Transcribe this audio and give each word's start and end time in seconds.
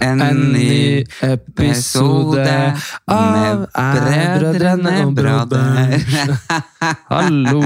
en 0.00 0.18
ny 0.52 1.04
episode 1.22 2.44
av 3.06 3.64
Brødrene 3.74 4.94
Brodder. 5.14 6.04
Hallo! 7.12 7.60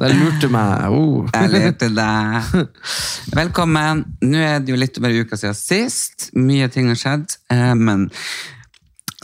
Der 0.00 0.14
lurte 0.18 0.48
meg. 0.50 0.88
Oh. 0.90 1.28
Jeg 1.34 1.50
lurte 1.52 1.88
deg. 1.94 2.66
Velkommen. 3.36 4.02
Nå 4.24 4.40
er 4.42 4.58
det 4.64 4.74
jo 4.74 4.78
litt 4.80 4.98
over 5.00 5.12
en 5.14 5.24
uke 5.26 5.38
siden 5.38 5.56
sist. 5.58 6.28
Mye 6.36 6.68
ting 6.72 6.90
har 6.90 6.98
skjedd. 6.98 7.36
eh, 7.54 7.74
Men 7.78 8.08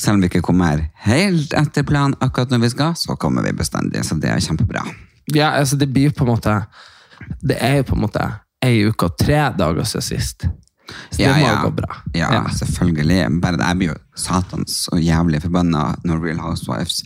selv 0.00 0.16
om 0.16 0.22
vi 0.24 0.30
ikke 0.30 0.44
kommer 0.46 0.86
helt 1.06 1.52
etter 1.58 1.84
planen 1.88 2.14
akkurat 2.24 2.52
når 2.54 2.62
vi 2.68 2.72
skal, 2.76 2.94
så 2.96 3.18
kommer 3.20 3.44
vi 3.46 3.52
bestandig. 3.56 4.04
Så 4.06 4.16
det 4.22 4.30
er 4.32 4.40
kjempebra. 4.44 4.86
Ja, 5.34 5.52
altså 5.58 5.76
det 5.78 5.90
blir 5.92 6.10
på 6.16 6.24
en 6.24 6.32
måte 6.32 6.54
Det 7.44 7.58
er 7.60 7.76
jo 7.76 7.84
på 7.90 7.94
en 7.94 8.00
måte 8.06 8.24
ei 8.64 8.80
uke 8.88 9.06
og 9.10 9.18
tre 9.20 9.42
dager 9.56 9.84
siden 9.88 10.02
sist. 10.06 10.46
Så 11.10 11.16
det 11.16 11.26
Ja, 11.26 11.32
må 11.38 11.46
ja. 11.46 11.56
gå 11.64 11.70
bra. 11.80 11.96
Ja, 12.14 12.44
selvfølgelig. 12.58 13.40
Bare 13.40 13.56
det, 13.56 13.66
jeg 13.66 13.76
blir 13.78 13.88
jo 13.88 13.98
satans 14.16 14.88
og 14.92 15.00
jævlig 15.00 15.42
forbanna 15.42 15.94
når 16.04 16.24
Real 16.24 16.38
Housewives 16.38 17.02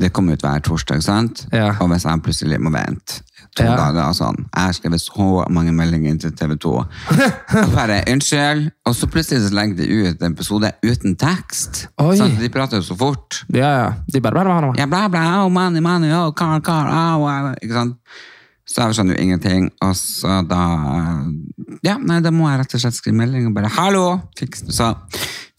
Det 0.00 0.12
kommer 0.12 0.32
ut 0.32 0.40
hver 0.40 0.60
torsdag, 0.64 1.02
sant? 1.02 1.46
Ja. 1.52 1.74
Og 1.80 1.88
hvis 1.90 2.04
jeg 2.06 2.22
plutselig 2.22 2.60
må 2.62 2.70
vente 2.70 3.20
to 3.56 3.64
Ja. 3.64 3.74
dager 3.76 4.06
og 4.08 4.14
sånn 4.14 4.36
Jeg 4.54 4.62
har 4.62 4.72
skrevet 4.72 5.00
så 5.02 5.44
mange 5.50 5.72
meldinger 5.72 6.16
til 6.18 6.32
TV 6.32 6.54
2. 6.56 6.70
Og 7.64 7.72
bare 7.74 8.00
'unnskyld', 8.08 8.70
og 8.86 8.94
så 8.94 9.06
plutselig 9.06 9.42
så 9.48 9.54
legger 9.54 9.76
de 9.76 10.08
ut 10.08 10.22
en 10.22 10.32
episode 10.32 10.70
uten 10.84 11.16
tekst. 11.16 11.88
Sånn? 11.98 12.38
De 12.40 12.48
prater 12.48 12.76
jo 12.76 12.82
så 12.82 12.96
fort. 12.98 13.44
Ja, 13.52 13.70
ja. 13.84 13.92
De 14.12 14.20
bare, 14.20 14.34
bare, 14.34 14.44
bare. 14.48 14.74
Ja, 14.78 14.86
bla, 14.86 15.08
bla, 15.08 15.44
oh, 15.44 15.50
money, 15.50 15.80
money, 15.80 16.12
oh, 16.12 16.30
car, 16.32 16.60
car, 16.60 16.86
oh, 17.18 17.52
ikke 17.62 17.74
sant? 17.74 17.96
Så 18.64 18.80
jeg 18.80 18.96
skjønner 18.96 19.18
jo 19.18 19.24
ingenting, 19.26 19.70
og 19.84 19.92
så 19.98 20.40
da 20.48 20.62
Ja, 21.84 21.98
nei, 22.00 22.20
da 22.24 22.32
må 22.32 22.48
jeg 22.48 22.62
rett 22.62 22.76
og 22.78 22.80
slett 22.80 22.96
skrive 22.96 23.18
melding 23.18 23.48
og 23.50 23.54
bare 23.58 23.68
'hallo', 23.68 24.22
fiks 24.38 24.64
det. 24.64 24.74
Så 24.74 24.94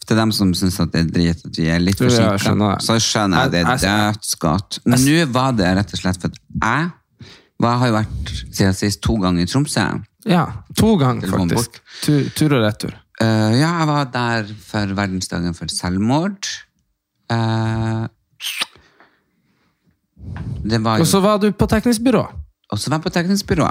til 0.06 0.16
dem 0.16 0.32
som 0.32 0.52
syns 0.54 0.76
det 0.76 1.00
er 1.02 1.08
drit 1.10 1.46
at 1.46 1.58
vi 1.58 1.66
er 1.70 1.80
litt 1.82 2.00
Ja, 2.00 2.06
forsinka, 2.06 2.36
skjønner 2.42 2.82
så 2.82 2.98
skjønner 3.02 3.46
jeg 3.46 3.50
det 3.54 3.62
er 3.64 4.12
dødsgodt. 4.12 4.78
Men 4.86 5.02
nå 5.06 5.24
var 5.34 5.54
det 5.58 5.72
rett 5.78 5.94
og 5.94 6.02
slett 6.02 6.20
for 6.20 6.30
at 6.30 6.38
jeg 6.62 6.90
jeg 7.56 7.80
har 7.80 7.88
jo 7.88 7.94
vært 7.94 8.30
siden 8.52 8.76
sist 8.76 9.00
to 9.00 9.16
ganger 9.16 9.46
i 9.46 9.48
Tromsø. 9.48 9.86
Ja, 10.28 10.44
to 10.76 10.96
ganger 11.00 11.30
faktisk. 11.30 11.78
Tur, 12.02 12.26
tur 12.36 12.54
og 12.58 12.66
retur. 12.66 12.92
Uh, 13.16 13.54
ja, 13.56 13.70
jeg 13.80 13.86
var 13.88 14.10
der 14.12 14.50
for 14.66 14.92
verdensdagen 14.98 15.56
for 15.56 15.72
selvmord. 15.72 16.50
Uh, 17.32 18.04
det 20.66 20.82
var 20.84 20.98
jo 20.98 21.06
Og 21.06 21.08
så 21.08 21.22
var 21.24 21.40
du 21.40 21.48
på 21.52 21.68
teknisk 21.70 22.04
byrå. 22.04 22.26
Og 22.72 22.80
så 22.80 22.90
var 22.90 22.98
jeg 22.98 23.06
på 23.06 23.14
teknisk 23.14 23.46
byrå. 23.50 23.68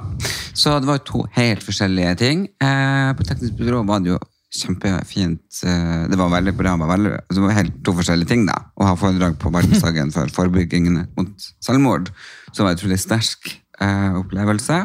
Så 0.56 0.78
det 0.79 0.88
var 0.88 1.01
to 1.03 1.25
helt 1.35 1.63
forskjellige 1.66 2.16
ting. 2.22 2.45
Eh, 2.63 3.11
på 3.17 3.28
teknisk 3.28 3.57
byrå 3.59 3.83
var 3.88 4.03
det 4.03 4.13
jo 4.13 4.19
kjempefint. 4.56 5.44
Eh, 5.67 6.06
det 6.11 6.19
var 6.19 6.31
veldig 6.31 6.53
bra. 6.56 6.75
Var, 6.79 6.91
veldig, 6.94 7.13
det 7.35 7.44
var 7.44 7.57
helt 7.57 7.81
to 7.84 7.95
forskjellige 7.97 8.31
ting, 8.31 8.45
da. 8.47 8.57
Å 8.79 8.91
ha 8.91 8.95
foredrag 9.00 9.35
på 9.41 9.51
verdensdagen 9.51 10.13
for 10.16 10.31
forebygging 10.38 10.88
mot 10.95 11.50
selvmord. 11.63 12.11
Det 12.51 12.63
var 12.63 12.72
en 12.72 12.79
utrolig 12.79 13.01
sterk 13.03 13.51
eh, 13.84 14.16
opplevelse 14.22 14.79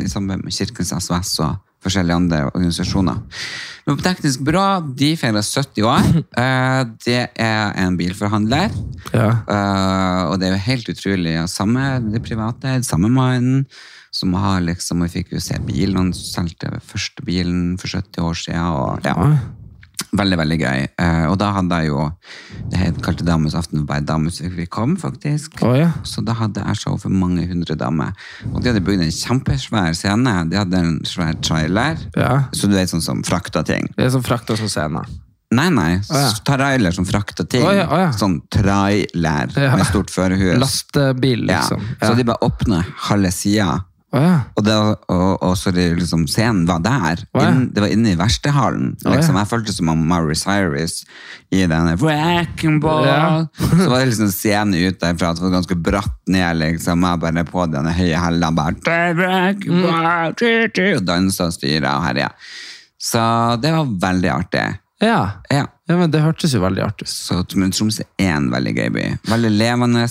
i 0.00 0.08
samarbeid 0.08 0.46
med 0.46 0.56
Kirkens 0.56 0.94
SOS 0.96 1.34
og 1.44 1.58
forskjellige 1.84 2.16
andre 2.16 2.40
organisasjoner. 2.50 3.20
Men 3.86 3.96
på 3.98 4.04
teknisk 4.04 4.42
bra, 4.46 4.64
de 4.80 5.14
feirer 5.18 5.46
70 5.46 5.86
år. 5.88 6.10
Eh, 6.40 6.82
det 7.04 7.22
er 7.42 7.72
en 7.82 7.96
bilforhandler. 7.98 8.72
Ja. 9.12 9.30
Eh, 9.44 10.20
og 10.30 10.38
det 10.40 10.46
er 10.48 10.54
jo 10.54 10.66
helt 10.68 10.88
utrolig. 10.92 11.34
Samme 11.52 11.98
det 12.06 12.22
private, 12.24 12.78
samme 12.86 13.10
mannen 13.12 13.66
som 14.14 14.34
har 14.34 14.62
liksom, 14.64 15.02
Vi 15.04 15.12
fikk 15.20 15.34
jo 15.34 15.42
se 15.42 15.58
bilen, 15.66 15.98
han 15.98 16.12
solgte 16.16 16.70
første 16.86 17.24
bilen 17.26 17.76
for 17.78 17.92
70 17.92 18.24
år 18.26 18.40
siden. 18.40 18.70
Og, 18.70 19.04
ja. 19.04 19.59
Veldig, 20.16 20.38
veldig 20.40 20.58
gøy. 20.60 20.84
Eh, 21.02 21.24
og 21.30 21.36
da 21.40 21.52
hadde 21.56 21.80
jeg 21.80 21.90
jo 21.90 22.06
Det 22.70 22.80
het 22.80 23.00
kalte 23.04 23.26
Dames 23.26 23.54
aften, 23.58 23.84
bare 23.86 24.04
damemusikk 24.06 24.54
vi 24.56 24.66
kom, 24.70 24.96
faktisk. 25.00 25.58
Oh, 25.66 25.74
ja. 25.76 25.90
Så 26.06 26.24
da 26.26 26.34
hadde 26.38 26.62
jeg 26.62 26.82
show 26.82 26.98
for 27.00 27.12
mange 27.12 27.46
hundre 27.50 27.76
damer. 27.78 28.14
Og 28.52 28.60
de 28.60 28.70
hadde 28.70 28.84
bygd 28.86 29.04
en 29.06 29.14
kjempesvær 29.14 29.96
scene. 29.98 30.36
De 30.50 30.60
hadde 30.60 30.78
en 30.78 30.94
svær 31.08 31.34
trailer. 31.42 31.98
Ja. 32.18 32.46
Så 32.54 32.70
du 32.70 32.76
vet, 32.78 32.92
sånn 32.92 33.04
som 33.04 33.24
frakta 33.26 33.64
ting. 33.66 33.90
Det 33.96 34.06
er 34.08 34.14
som 34.14 34.24
frakta 34.26 34.58
som 34.58 34.70
scene. 34.70 35.02
Nei, 35.50 35.66
nei. 35.74 35.98
ja. 35.98 36.26
Trailer 36.46 36.94
som 36.94 37.06
frakter 37.08 37.46
ting. 37.50 37.64
Oh, 37.66 37.74
ja, 37.74 37.88
oh, 37.90 37.98
ja. 37.98 38.10
Sånn 38.14 38.38
trailer 38.54 39.50
med 39.50 39.86
stort 39.88 40.12
førerhus. 40.14 40.60
Lastebil, 40.62 41.42
liksom. 41.50 41.82
Så 41.98 42.12
de 42.18 42.26
bare 42.28 42.46
åpner 42.46 42.86
halve 43.08 43.32
sida. 43.34 43.80
Å, 44.10 44.20
ja. 44.20 44.38
Og, 44.58 44.64
det, 44.66 44.74
og, 44.74 45.36
og 45.46 45.52
så 45.58 45.70
det, 45.74 45.84
liksom, 46.00 46.24
scenen 46.30 46.64
var 46.66 46.80
der. 46.82 47.20
Oh, 47.30 47.42
ja. 47.44 47.52
Inn, 47.52 47.68
det 47.74 47.84
var 47.84 47.92
inne 47.94 48.14
i 48.14 48.18
verkstedhallen. 48.18 48.96
Oh. 49.04 49.12
Liksom, 49.14 49.38
jeg 49.38 49.50
følte 49.52 49.74
som 49.76 49.92
om 49.92 50.02
Mary 50.10 50.34
Cyrus 50.38 51.04
i 51.54 51.62
Wrecking 51.68 52.80
ball. 52.82 53.06
Ja. 53.06 53.46
så 53.54 53.86
var 53.86 54.00
det 54.00 54.10
liksom 54.10 54.32
scenen 54.34 54.74
ut 54.74 54.98
derfra. 54.98 55.32
Det 55.34 55.46
var 55.46 55.54
ganske 55.54 55.78
bratt 55.78 56.18
ned. 56.26 56.58
Liksom. 56.58 57.06
Jeg 57.06 57.22
bare 57.22 57.46
på 57.52 57.68
denne 57.70 57.94
høye 57.94 58.18
tu, 60.74 60.84
Og 60.96 61.06
dansa 61.06 61.46
og 61.46 61.54
styra 61.54 61.96
og 62.00 62.06
herja. 62.10 62.30
Så 63.00 63.22
det 63.62 63.72
var 63.72 63.98
veldig 64.10 64.32
artig. 64.34 64.66
Ja. 65.00 65.20
Ja. 65.48 65.64
ja, 65.88 65.96
men 65.96 66.10
det 66.12 66.20
hørtes 66.20 66.52
jo 66.52 66.60
veldig 66.60 66.82
artig 66.84 67.06
ut. 67.08 67.12
Så 67.14 67.40
men 67.56 67.72
Tromsø 67.72 68.04
er 68.20 68.34
en 68.34 68.50
veldig 68.52 68.74
gøy 68.76 68.90
by. 68.98 69.06
Veldig 69.30 69.52
levende, 69.54 70.04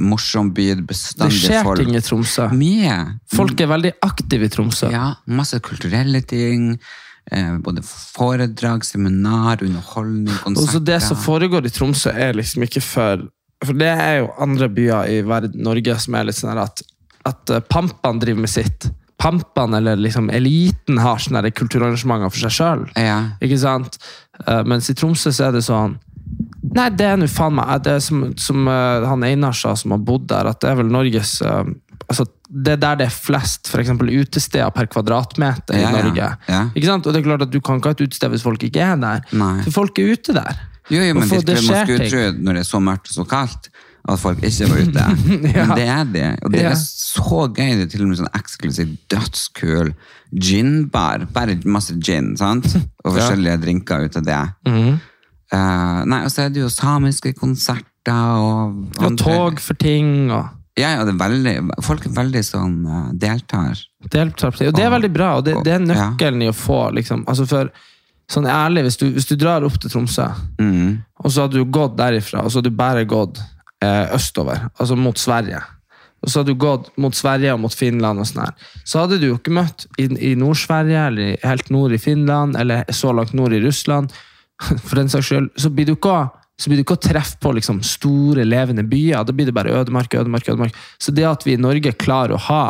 morsom 0.00 0.52
by. 0.54 0.66
Det 0.86 1.30
skjer 1.32 1.62
folk. 1.66 1.80
ting 1.80 1.96
i 1.96 2.02
Tromsø. 2.04 2.48
Mye. 2.56 2.98
Folk 3.32 3.60
er 3.60 3.70
veldig 3.70 3.94
aktive 4.04 4.48
i 4.48 4.52
Tromsø. 4.52 4.90
Ja, 4.92 5.12
masse 5.26 5.60
kulturelle 5.64 6.22
ting. 6.28 6.76
Eh, 7.30 7.58
både 7.62 7.84
foredrag, 7.86 8.84
seminar, 8.84 9.62
underholdning, 9.62 10.34
konserter. 10.42 10.72
så 10.72 10.78
det 10.78 11.00
som 11.02 11.16
foregår 11.16 11.66
i 11.66 11.70
Tromsø, 11.70 12.10
er 12.10 12.34
liksom 12.34 12.66
ikke 12.66 12.82
for 12.82 13.28
For 13.62 13.78
det 13.78 13.92
er 13.94 14.16
jo 14.18 14.32
andre 14.42 14.66
byer 14.66 15.06
i 15.06 15.20
verden, 15.22 15.62
Norge, 15.62 15.94
som 16.02 16.16
er 16.18 16.24
litt 16.26 16.34
sånn 16.34 16.58
at, 16.58 16.82
at 17.22 17.50
eh, 17.54 17.60
pampene 17.70 18.18
driver 18.18 18.42
med 18.42 18.50
sitt. 18.50 18.88
Pampene, 19.22 19.78
eller 19.78 20.00
liksom 20.02 20.32
eliten, 20.34 20.98
har 20.98 21.22
sånne 21.22 21.52
kulturarrangementer 21.54 22.32
for 22.32 22.42
seg 22.42 22.56
sjøl. 22.56 22.82
Ja. 22.98 23.20
Ikke 23.38 23.60
sant? 23.62 24.00
Eh, 24.48 24.64
mens 24.66 24.90
i 24.90 24.96
Tromsø 24.98 25.30
så 25.30 25.46
er 25.46 25.54
det 25.54 25.62
sånn 25.62 25.94
Nei, 26.72 26.88
det 26.96 27.04
er 27.04 27.16
nå 27.20 27.26
faen 27.28 27.52
meg 27.58 27.82
Det 27.84 27.92
er 27.98 28.00
som, 28.00 28.22
som 28.40 28.68
uh, 28.70 29.04
han 29.04 29.24
Einar 29.26 29.52
sa, 29.52 29.74
som 29.76 29.92
har 29.92 29.98
bodd 30.06 30.28
der, 30.30 30.48
at 30.48 30.60
det 30.62 30.70
er 30.70 30.78
vel 30.78 30.88
Norges 30.94 31.34
uh, 31.44 31.64
altså, 32.08 32.24
Det 32.48 32.72
er 32.76 32.80
der 32.80 32.96
det 33.02 33.06
er 33.10 33.12
flest 33.12 33.68
for 33.68 33.82
eksempel, 33.82 34.08
utesteder 34.22 34.70
per 34.72 34.88
kvadratmeter 34.92 35.76
i 35.76 35.82
Ja, 35.82 35.90
i 35.90 35.98
Norge. 35.98 36.30
Ja. 36.48 36.62
Ikke 36.72 36.88
sant? 36.88 37.06
Og 37.06 37.12
det 37.12 37.20
er 37.20 37.26
klart 37.28 37.44
at 37.48 37.52
Du 37.52 37.60
kan 37.60 37.76
ikke 37.82 37.92
ha 37.92 37.96
et 37.98 38.04
utested 38.06 38.32
hvis 38.32 38.46
folk 38.46 38.62
ikke 38.64 38.80
er 38.80 38.96
der. 39.02 39.20
Nei. 39.36 39.54
For 39.66 39.76
folk 39.82 39.98
er 40.00 40.14
ute 40.16 40.32
der. 40.38 40.62
Jo, 40.90 41.02
jo, 41.04 41.14
men 41.14 41.28
Det 41.28 41.44
man 41.58 41.62
skjer 41.68 41.84
skulle 41.84 41.98
ting. 42.06 42.10
tro 42.12 42.44
når 42.46 42.58
det 42.58 42.64
er 42.64 42.70
så 42.72 42.80
mørkt 42.82 43.12
og 43.12 43.14
så 43.20 43.24
kaldt, 43.30 43.68
at 44.08 44.18
folk 44.18 44.40
ikke 44.42 44.66
var 44.72 44.80
ute. 44.82 45.04
Ja. 45.52 45.66
Men 45.68 45.76
det 45.78 45.86
er 45.98 46.04
de. 46.16 46.24
Og 46.42 46.50
det 46.56 46.62
Ja. 46.64 46.72
er 46.72 46.80
så 46.80 47.44
gøy. 47.54 47.70
Det 47.78 47.84
er 47.86 47.92
til 47.92 48.02
og 48.02 48.08
med 48.10 48.18
sånn 48.18 48.32
eksklusiv, 48.40 48.96
dødskul 49.12 49.92
ginbar. 50.32 51.28
Bare 51.32 51.54
masse 51.68 51.94
gin, 52.02 52.32
sant? 52.40 52.66
Og 53.04 53.12
forskjellige 53.16 53.60
drinker 53.62 54.08
ut 54.08 54.16
av 54.22 54.26
det. 54.32 54.42
Mhm. 54.68 55.00
Eh, 55.52 56.02
nei, 56.08 56.22
og 56.24 56.30
så 56.32 56.46
er 56.46 56.52
det 56.54 56.62
jo 56.62 56.70
samiske 56.72 57.34
konserter 57.36 57.88
og 58.40 58.96
andre- 58.98 59.16
tog 59.24 59.60
for 59.60 59.74
ting. 59.74 60.30
og 60.30 60.48
Ja, 60.78 60.94
ja, 60.96 61.04
det 61.04 61.12
veldig, 61.20 61.70
folk 61.84 62.06
er 62.06 62.10
veldig 62.16 62.40
sånn 62.44 62.86
eh, 62.88 63.12
deltar. 63.12 63.76
deltar. 64.08 64.48
Og 64.48 64.72
det 64.74 64.84
er 64.86 64.90
veldig 64.94 65.12
bra, 65.12 65.34
og 65.36 65.44
det, 65.44 65.58
det 65.64 65.74
er 65.74 65.84
nøkkelen 65.84 66.42
i 66.42 66.48
å 66.48 66.54
få 66.56 66.90
liksom, 66.96 67.24
altså 67.28 67.46
for 67.46 67.68
sånn 68.32 68.46
ærlig, 68.48 68.84
hvis 68.86 68.96
du, 68.96 69.10
hvis 69.12 69.26
du 69.28 69.36
drar 69.36 69.62
opp 69.66 69.76
til 69.82 69.90
Tromsø, 69.90 70.30
Mm. 70.58 71.02
og 71.22 71.30
så 71.30 71.42
hadde 71.44 71.60
du 71.60 71.64
gått 71.66 71.96
derifra, 71.98 72.40
og 72.42 72.50
så 72.50 72.58
hadde 72.62 72.70
du 72.70 72.76
bare 72.76 73.04
gått 73.04 73.38
eh, 73.82 74.06
østover, 74.14 74.70
altså 74.80 74.96
mot 74.96 75.18
Sverige, 75.18 75.60
og 76.22 76.30
så 76.30 76.38
hadde 76.40 76.54
du 76.54 76.58
gått 76.64 76.88
mot 76.96 77.12
Sverige 77.14 77.52
og 77.52 77.60
mot 77.60 77.74
Finland, 77.74 78.18
og 78.20 78.24
sånn 78.30 78.44
her, 78.46 78.54
så 78.86 79.00
hadde 79.04 79.18
du 79.20 79.26
jo 79.26 79.36
ikke 79.36 79.52
møtt 79.52 79.84
i, 79.98 80.04
i 80.32 80.34
Nord-Sverige, 80.38 81.06
eller 81.10 81.36
helt 81.44 81.68
nord 81.74 81.92
i 81.92 81.98
Finland, 81.98 82.56
eller 82.56 82.84
så 82.94 83.12
langt 83.12 83.34
nord 83.34 83.52
i 83.52 83.60
Russland, 83.60 84.10
for 84.86 85.00
den 85.00 85.10
saks 85.12 85.30
skyld, 85.30 85.50
så 85.58 85.72
blir 85.72 85.90
du 85.90 85.96
ikke 85.96 86.20
så 86.60 86.70
blir 86.70 86.78
du 86.78 86.84
ikke 86.84 86.98
å 86.98 87.02
treffe 87.02 87.40
på 87.42 87.50
liksom, 87.56 87.80
store, 87.82 88.44
levende 88.46 88.84
byer. 88.86 89.24
Da 89.26 89.34
blir 89.34 89.48
det 89.48 89.54
bare 89.56 89.72
ødemark, 89.80 90.12
ødemark, 90.14 90.46
ødemark. 90.52 90.76
Så 91.00 91.10
det 91.14 91.24
at 91.26 91.46
vi 91.46 91.56
i 91.56 91.60
Norge 91.60 91.94
klarer 91.98 92.36
å 92.36 92.42
ha 92.44 92.64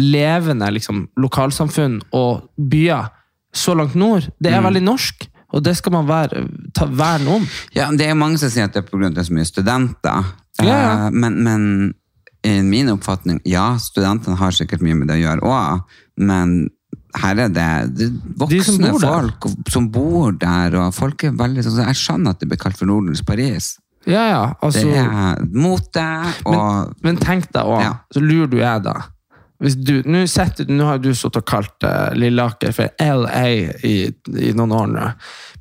levende 0.00 0.70
liksom, 0.74 1.04
lokalsamfunn 1.22 2.00
og 2.16 2.48
byer 2.58 3.12
så 3.54 3.76
langt 3.78 3.94
nord, 3.94 4.26
det 4.42 4.50
er 4.50 4.64
veldig 4.64 4.82
norsk. 4.82 5.28
Og 5.54 5.62
det 5.62 5.76
skal 5.78 5.94
man 5.94 6.08
være, 6.08 6.42
ta 6.74 6.88
vern 6.90 7.28
om. 7.36 7.44
Ja, 7.76 7.86
det 7.94 8.08
er 8.10 8.18
mange 8.18 8.40
som 8.42 8.50
sier 8.50 8.66
at 8.66 8.74
det 8.74 8.82
er 8.82 9.04
er 9.12 9.28
så 9.28 9.36
mye 9.36 9.46
studenter. 9.46 10.32
Ja, 10.58 10.66
ja. 10.66 11.06
Eh, 11.06 11.10
Men, 11.12 11.42
men 11.44 11.94
i 12.42 12.62
min 12.62 12.90
oppfatning, 12.90 13.40
ja, 13.46 13.76
studentene 13.78 14.36
har 14.36 14.50
sikkert 14.50 14.82
mye 14.82 14.98
med 14.98 15.08
det 15.08 15.20
å 15.20 15.22
gjøre 15.22 15.46
òg, 15.46 15.94
men 16.16 16.70
her 17.22 17.38
er 17.44 17.48
det, 17.54 17.68
det 17.98 18.08
De 18.50 18.58
som 18.64 18.78
voksne 18.82 18.92
der. 19.00 19.30
folk 19.38 19.70
som 19.70 19.88
bor 19.94 20.32
der, 20.40 20.74
og 20.80 20.94
folk 20.96 21.24
er 21.24 21.30
veldig 21.38 21.62
sånn 21.66 21.84
Jeg 21.86 22.00
skjønner 22.00 22.34
at 22.34 22.40
det 22.42 22.48
blir 22.50 22.58
kalt 22.60 22.76
for 22.80 22.86
Nordens 22.90 23.22
Paris. 23.22 23.76
Ja, 24.06 24.24
ja, 24.28 24.42
altså, 24.60 24.82
Det 24.84 24.98
er 25.00 25.38
mote 25.54 26.02
og 26.44 26.54
men, 26.54 26.94
men 27.06 27.16
tenk 27.22 27.46
deg 27.54 27.64
òg, 27.64 27.80
Ja. 27.80 27.92
så 28.12 28.20
lurer 28.20 28.50
du 28.52 28.58
er, 28.60 28.80
da. 28.84 28.96
Hvis 29.62 29.76
du, 29.80 30.02
nå, 30.04 30.24
har 30.84 30.98
du 30.98 31.14
stått 31.14 31.38
og 31.38 31.44
kalt 31.48 31.86
uh, 31.86 32.10
Lilleaker 32.18 32.72
for 32.74 32.90
LA 33.00 33.44
i, 33.86 33.94
i 34.28 34.50
noen 34.52 34.74
år 34.76 34.90
nå. 34.92 35.06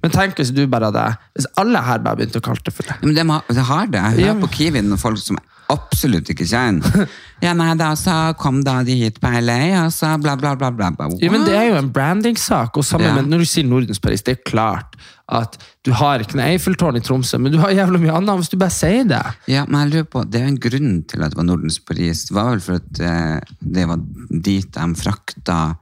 Men 0.03 0.11
tenk 0.11 0.35
hvis 0.41 0.51
du 0.51 0.65
bare 0.67 0.89
hadde 0.89 1.05
Hvis 1.37 1.45
alle 1.61 1.79
her 1.85 2.01
bare 2.03 2.17
begynte 2.19 2.41
å 2.41 2.43
kalle 2.43 2.59
det 2.65 2.73
for 2.75 2.89
det. 2.89 2.97
Men 3.05 3.13
de 3.15 3.23
har, 3.29 3.45
de 3.47 3.67
har 3.69 3.87
det. 3.93 4.01
Jeg 4.17 4.25
Ja. 4.27 4.33
på 4.41 4.49
Kiwi 4.51 4.81
noen 4.83 4.99
folk 4.99 5.21
som 5.21 5.37
absolutt 5.71 6.27
ikke 6.33 6.43
kjenner. 6.49 7.07
Ja, 7.41 7.53
nei, 7.57 7.73
da 7.75 7.93
så 7.99 8.33
kom 8.39 8.61
da 8.63 8.83
de 8.83 8.95
hit 8.95 9.19
på 9.19 9.27
LA, 9.41 9.85
og 9.85 9.91
så 9.91 10.13
bla, 10.21 10.35
bla, 10.39 10.53
bla, 10.55 10.69
bla. 10.71 10.91
bla. 10.91 11.09
Ja, 11.19 11.31
men 11.31 11.43
Det 11.45 11.55
er 11.55 11.69
jo 11.71 11.75
en 11.75 11.89
brandingsak. 11.91 12.77
og 12.77 12.83
sammen 12.85 13.07
Ja. 13.07 13.15
med, 13.15 13.27
Når 13.27 13.39
du 13.39 13.45
sier 13.45 13.65
Nordens 13.65 13.99
Paris, 13.99 14.21
det 14.21 14.37
er 14.37 14.49
klart 14.49 14.95
at 15.29 15.57
du 15.83 15.91
har 15.91 16.19
ikke 16.19 16.35
noe 16.35 16.45
Eiffeltårn 16.53 16.97
i 16.97 16.99
Tromsø, 16.99 17.37
men 17.39 17.51
du 17.51 17.57
har 17.57 17.69
jævlig 17.71 18.01
mye 18.01 18.13
annet 18.15 18.37
hvis 18.37 18.49
du 18.49 18.57
bare 18.57 18.69
sier 18.69 19.03
det. 19.07 19.23
Ja, 19.47 19.65
men 19.65 19.89
jeg 19.89 19.93
lurer 19.93 20.09
på, 20.11 20.29
Det 20.29 20.41
er 20.41 20.45
en 20.47 20.59
grunn 20.59 21.03
til 21.07 21.23
at 21.23 21.31
det 21.31 21.37
var 21.37 21.43
Nordens 21.43 21.79
Paris. 21.79 22.25
Det 22.25 22.35
var 22.35 22.51
vel 22.51 22.59
for 22.59 22.73
at 22.75 22.99
eh, 22.99 23.39
det 23.61 23.87
var 23.87 23.97
dit 24.29 24.71
de 24.71 24.95
frakta 24.95 25.77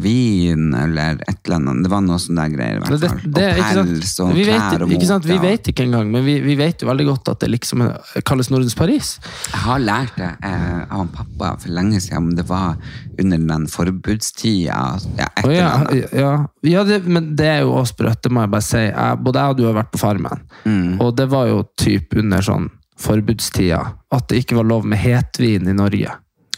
vin, 0.00 0.70
eller 0.74 1.18
et 1.28 1.38
eller 1.44 1.56
annet. 1.58 1.82
Det 1.84 1.90
var 1.92 2.00
noe 2.06 2.16
sånne 2.22 2.44
der 2.46 2.52
greier. 2.56 2.76
i 2.76 2.80
hvert 2.80 3.04
fall. 3.04 3.20
det, 3.34 3.48
og 3.52 3.88
pels 3.88 4.14
og 4.24 4.30
vi 4.34 4.44
vet, 4.48 4.60
klær 4.62 4.84
og 4.86 4.92
ikke 4.96 5.08
sant? 5.10 5.26
Vi 5.28 5.36
vet 5.42 5.68
ikke 5.72 5.84
engang, 5.84 6.10
men 6.14 6.24
vi, 6.24 6.38
vi 6.40 6.54
vet 6.56 6.80
jo 6.82 6.88
veldig 6.88 7.06
godt 7.10 7.28
at 7.34 7.40
det 7.44 7.50
liksom 7.52 7.82
er- 7.84 8.22
kalles 8.24 8.48
Nordens 8.50 8.74
Paris. 8.78 9.18
Jeg 9.52 9.60
har 9.66 9.78
lært 9.84 10.14
det 10.16 10.30
eh, 10.42 10.84
av 10.88 11.08
pappa 11.12 11.52
for 11.60 11.68
lenge 11.76 12.00
siden, 12.00 12.30
men 12.30 12.36
det 12.40 12.46
var 12.48 12.76
under 13.20 13.38
den 13.38 13.66
forbudstida. 13.68 14.78
Ja, 15.18 15.28
ja, 15.50 15.70
ja, 16.12 16.32
ja 16.62 16.84
det, 16.84 17.02
men 17.06 17.34
det 17.36 17.46
er 17.46 17.60
jo 17.66 17.74
også 17.76 17.92
sprøtt, 17.94 18.22
det 18.24 18.32
må 18.32 18.40
jeg 18.46 18.50
bare 18.56 18.66
si. 18.66 18.78
Jeg, 18.88 19.18
både 19.24 19.42
jeg 19.44 19.50
og 19.50 19.58
du 19.60 19.66
har 19.68 19.76
vært 19.82 19.92
på 19.92 20.00
Farmen, 20.00 20.40
Mm. 20.64 21.00
og 21.00 21.16
det 21.16 21.26
var 21.28 21.46
jo 21.50 21.62
typ 21.76 22.14
under 22.16 22.40
sånn 22.40 22.70
forbudstida 22.96 23.80
at 24.14 24.28
det 24.30 24.44
ikke 24.44 24.56
var 24.56 24.64
lov 24.64 24.84
med 24.88 24.98
hetvin 25.02 25.68
i 25.68 25.74
Norge. 25.76 26.08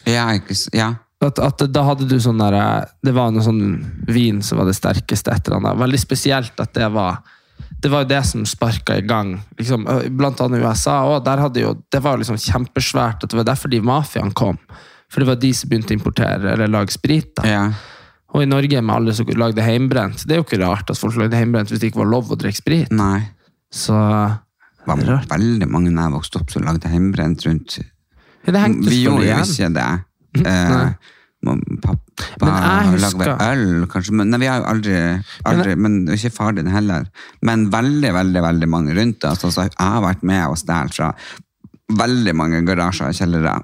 Ja, 0.06 0.28
ikke, 0.38 0.54
ja. 0.76 0.92
At, 1.26 1.38
at 1.42 1.64
da 1.72 1.82
hadde 1.88 2.08
du 2.08 2.16
sånn 2.22 2.38
der, 2.40 2.86
Det 3.04 3.14
var 3.16 3.32
noe 3.34 3.44
sånn 3.44 3.62
vin 4.08 4.42
som 4.42 4.58
var 4.60 4.68
det 4.68 4.76
sterkeste. 4.78 5.32
et 5.34 5.48
eller 5.48 5.60
annet. 5.60 5.80
Veldig 5.84 6.00
spesielt 6.02 6.60
at 6.62 6.74
det 6.74 6.90
var 6.94 7.22
det 7.80 7.88
var 7.92 8.02
jo 8.04 8.08
det 8.10 8.22
som 8.28 8.44
sparka 8.48 8.98
i 8.98 9.04
gang. 9.04 9.34
Liksom, 9.58 9.84
blant 10.16 10.40
annet 10.44 10.60
USA 10.64 10.96
Og 11.08 11.24
der 11.24 11.40
hadde 11.40 11.60
jo, 11.60 11.74
Det 11.92 12.02
var 12.04 12.18
liksom 12.18 12.36
kjempesvært. 12.36 13.24
at 13.24 13.30
Det 13.30 13.36
var 13.36 13.44
derfor 13.48 13.70
de 13.72 13.80
mafiaen 13.80 14.32
kom. 14.32 14.58
For 15.08 15.20
det 15.20 15.28
var 15.28 15.36
de 15.40 15.52
som 15.54 15.70
begynte 15.70 15.94
å 15.94 15.98
importere 15.98 16.52
eller 16.52 16.68
lage 16.68 16.92
sprit. 16.92 17.34
da. 17.36 17.46
ja. 17.48 17.72
Og 18.34 18.42
i 18.42 18.48
Norge 18.50 18.82
med 18.82 18.92
alle 18.92 19.14
som 19.14 19.28
lagde 19.38 19.62
heimbrent. 19.62 20.26
Det 20.26 20.34
er 20.34 20.40
jo 20.42 20.44
ikke 20.44 20.58
rart 20.60 20.90
at 20.90 20.98
folk 20.98 21.14
lagde 21.16 21.38
heimbrent 21.38 21.70
hvis 21.70 21.80
det 21.80 21.92
ikke 21.92 22.02
var 22.02 22.10
lov 22.10 22.32
å 22.34 22.36
drikke 22.36 22.58
sprit. 22.58 22.90
Nei. 22.92 23.22
Så 23.72 23.94
Det 23.96 24.86
var 24.86 25.04
rart. 25.06 25.28
veldig 25.30 25.68
mange 25.70 25.94
da 25.94 26.08
jeg 26.08 26.16
vokste 26.16 26.40
opp 26.42 26.50
som 26.52 26.66
lagde 26.66 26.90
heimbrent 26.90 27.46
rundt 27.46 27.78
ja, 27.78 28.52
det 28.52 28.90
Vi 28.90 29.04
gjorde 29.04 29.24
jo 29.30 29.38
ikke 29.46 29.72
det. 29.74 29.92
Eh, 30.36 30.90
pappa 31.82 32.50
har 32.50 32.96
lager 33.00 33.32
øl, 33.46 33.86
kanskje. 33.92 34.14
Men, 34.18 34.30
nei, 34.32 34.40
vi 34.42 34.50
har 34.50 34.62
jo 34.62 34.68
aldri, 34.72 34.96
aldri 35.48 35.76
men, 35.80 35.98
ikke 36.14 36.32
far 36.34 36.56
din 36.56 36.70
heller. 36.72 37.08
Men 37.46 37.68
veldig, 37.72 38.12
veldig 38.16 38.42
veldig 38.44 38.70
mange 38.72 38.96
rundt 38.98 39.26
oss. 39.28 39.44
Altså, 39.46 39.68
jeg 39.68 39.76
har 39.78 40.04
vært 40.04 40.24
med 40.26 40.44
og 40.48 40.58
stjålet 40.60 40.96
fra 40.96 41.12
veldig 42.02 42.34
mange 42.36 42.62
garasjer 42.66 43.12
og 43.12 43.18
kjellere. 43.18 43.54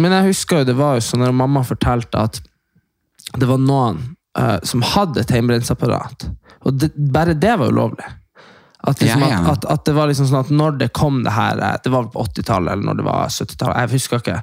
Men 0.00 0.16
jeg 0.16 0.32
husker 0.32 0.62
jo 0.62 0.70
det 0.70 0.78
var 0.78 0.96
jo 0.96 1.04
sånn 1.04 1.22
når 1.24 1.36
mamma 1.36 1.62
fortalte 1.66 2.24
at 2.28 2.40
det 3.38 3.48
var 3.48 3.60
noen 3.60 4.00
uh, 4.38 4.58
som 4.66 4.84
hadde 4.94 5.22
et 5.22 5.32
hjemmebrentapparat. 5.32 6.26
Og 6.66 6.78
det, 6.80 6.92
bare 7.12 7.36
det 7.38 7.54
var 7.60 7.72
ulovlig. 7.72 8.08
At, 8.82 9.00
liksom, 9.00 9.20
Ja, 9.22 9.28
ja. 9.30 9.40
At, 9.52 9.64
at, 9.64 9.84
det 9.86 9.92
var 9.94 10.10
liksom 10.10 10.26
sånn 10.26 10.40
at 10.40 10.48
når 10.50 10.78
det 10.80 10.88
kom 10.96 11.20
det 11.22 11.34
her 11.36 11.60
eh, 11.62 11.76
Det 11.84 11.92
var 11.92 12.08
på 12.10 12.24
80-tallet 12.24 12.72
eller 12.72 12.88
når 12.88 12.98
det 12.98 13.04
var 13.06 13.28
70-tallet, 13.30 13.78
jeg 13.78 13.92
husker 13.94 14.22
ikke. 14.22 14.38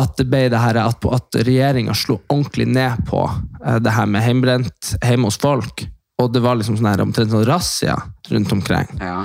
At 0.00 0.16
det 0.18 0.26
ble 0.32 0.40
det 0.50 0.62
her 0.62 0.80
at, 0.82 1.06
at 1.18 1.38
regjeringa 1.46 1.94
slo 1.94 2.18
ordentlig 2.26 2.66
ned 2.72 3.04
på 3.08 3.22
eh, 3.28 3.78
det 3.84 3.94
her 3.94 4.10
med 4.10 4.26
hjemmebrent 4.26 4.94
hjemme 4.98 5.30
hos 5.30 5.38
folk. 5.42 5.86
Og 6.18 6.32
det 6.34 6.42
var 6.42 6.58
liksom 6.58 6.80
sånn 6.80 6.90
her 6.90 7.04
omtrent 7.04 7.30
sånn 7.30 7.46
razzia 7.46 7.94
rundt 8.32 8.54
omkring. 8.56 8.90
Ja. 8.98 9.20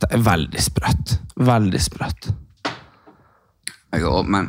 Det 0.00 0.08
er 0.16 0.24
veldig 0.24 0.62
sprøtt. 0.64 1.16
Veldig 1.36 1.80
sprøtt. 1.84 2.32
Jo, 4.00 4.22
men 4.24 4.48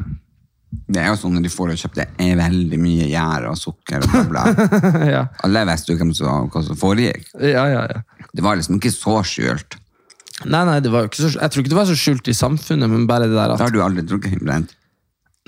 det 0.87 1.03
er 1.03 1.11
jo 1.11 1.17
sånn 1.19 1.35
når 1.35 1.45
de 1.45 1.51
får 1.53 1.69
det 1.69 1.79
kjøpt, 1.81 1.99
det 1.99 2.05
er 2.23 2.39
veldig 2.39 2.79
mye 2.81 3.07
gjær 3.11 3.49
og 3.51 3.59
sukker 3.59 4.05
og 4.07 4.13
bla, 4.13 4.23
bla. 4.31 4.71
ja. 5.13 5.23
Alle 5.45 5.65
visste 5.69 5.93
jo 5.93 5.99
hvem 5.99 6.13
som, 6.17 6.47
hva 6.49 6.63
som 6.65 6.79
foregikk. 6.79 7.27
ja, 7.43 7.67
ja, 7.69 7.83
ja. 7.91 8.22
Det 8.33 8.43
var 8.45 8.57
liksom 8.59 8.79
ikke 8.79 8.93
så 8.93 9.19
skjult. 9.27 9.77
Nei, 10.43 10.63
nei, 10.65 10.79
det 10.83 10.91
var 10.91 11.05
jo 11.05 11.11
ikke 11.11 11.21
så, 11.21 11.29
skjult. 11.29 11.41
jeg 11.43 11.53
tror 11.53 11.63
ikke 11.63 11.73
det 11.73 11.77
var 11.79 11.89
så 11.89 11.97
skjult 11.99 12.31
i 12.31 12.35
samfunnet, 12.37 12.89
men 12.89 13.05
bare 13.09 13.27
det 13.29 13.37
der 13.37 13.53
at 13.53 13.61
Da 13.61 13.67
har 13.67 13.75
du 13.75 13.83
aldri 13.85 14.05
drukket 14.07 14.33
hjemmebrent. 14.33 14.73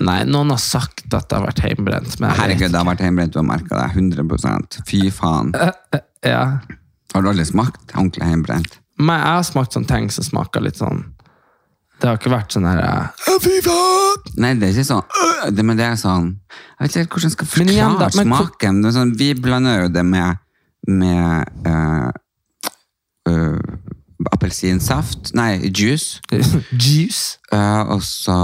Nei, 0.06 0.18
noen 0.28 0.52
har 0.52 0.60
sagt 0.60 1.06
at 1.08 1.28
det 1.30 1.38
har 1.38 1.46
vært 1.46 1.62
hjemmebrent. 1.64 2.18
Herregud, 2.20 2.68
det 2.68 2.78
har 2.78 2.88
vært 2.88 3.02
hjemmebrent, 3.04 3.32
du 3.32 3.40
har 3.40 3.46
merket 3.48 3.72
det. 3.72 3.86
100% 3.96 4.80
Fy 4.88 5.06
faen. 5.14 5.54
Ja. 6.26 6.58
Har 7.14 7.22
du 7.22 7.28
aldri 7.30 7.44
smakt 7.46 7.92
ordentlig 7.94 8.24
hjemmebrent? 8.26 8.80
Men 8.98 9.20
jeg 9.20 9.34
har 9.36 9.44
smakt 9.46 9.76
sånne 9.76 9.86
ting 9.86 10.08
som 10.10 10.24
smaker 10.26 10.64
litt 10.64 10.78
sånn 10.80 11.04
Det 12.00 12.08
har 12.08 12.16
ikke 12.18 12.32
vært 12.32 12.56
sånn 12.56 12.66
her 12.66 12.80
eh, 12.82 13.36
Fy 13.44 13.60
faen! 13.62 14.24
Nei, 14.42 14.54
det 14.58 14.70
er 14.70 14.74
ikke 14.74 14.88
sånn 14.88 15.52
det, 15.54 15.62
Men 15.68 15.78
det 15.78 15.86
er 15.86 16.00
sånn 16.00 16.32
Jeg 16.32 16.80
vet 16.80 16.90
ikke 16.90 17.02
helt 17.04 17.12
hvordan 17.14 17.28
jeg 17.28 17.36
skal 17.36 17.46
Men 17.46 17.52
forklare 17.52 17.76
igjen 17.76 17.98
da, 18.00 18.08
men 18.16 18.32
smaken. 18.32 18.80
Sånn, 18.96 19.12
vi 19.20 19.28
blander 19.38 19.84
jo 19.84 19.92
det 19.94 20.04
med, 20.08 20.42
med 20.88 21.68
øh, 21.70 22.10
appelsinsaft 24.32 25.34
Nei, 25.36 25.70
juice. 25.70 26.20
Juice. 26.84 27.38
øh, 27.52 27.88
og 27.96 28.02
så 28.02 28.36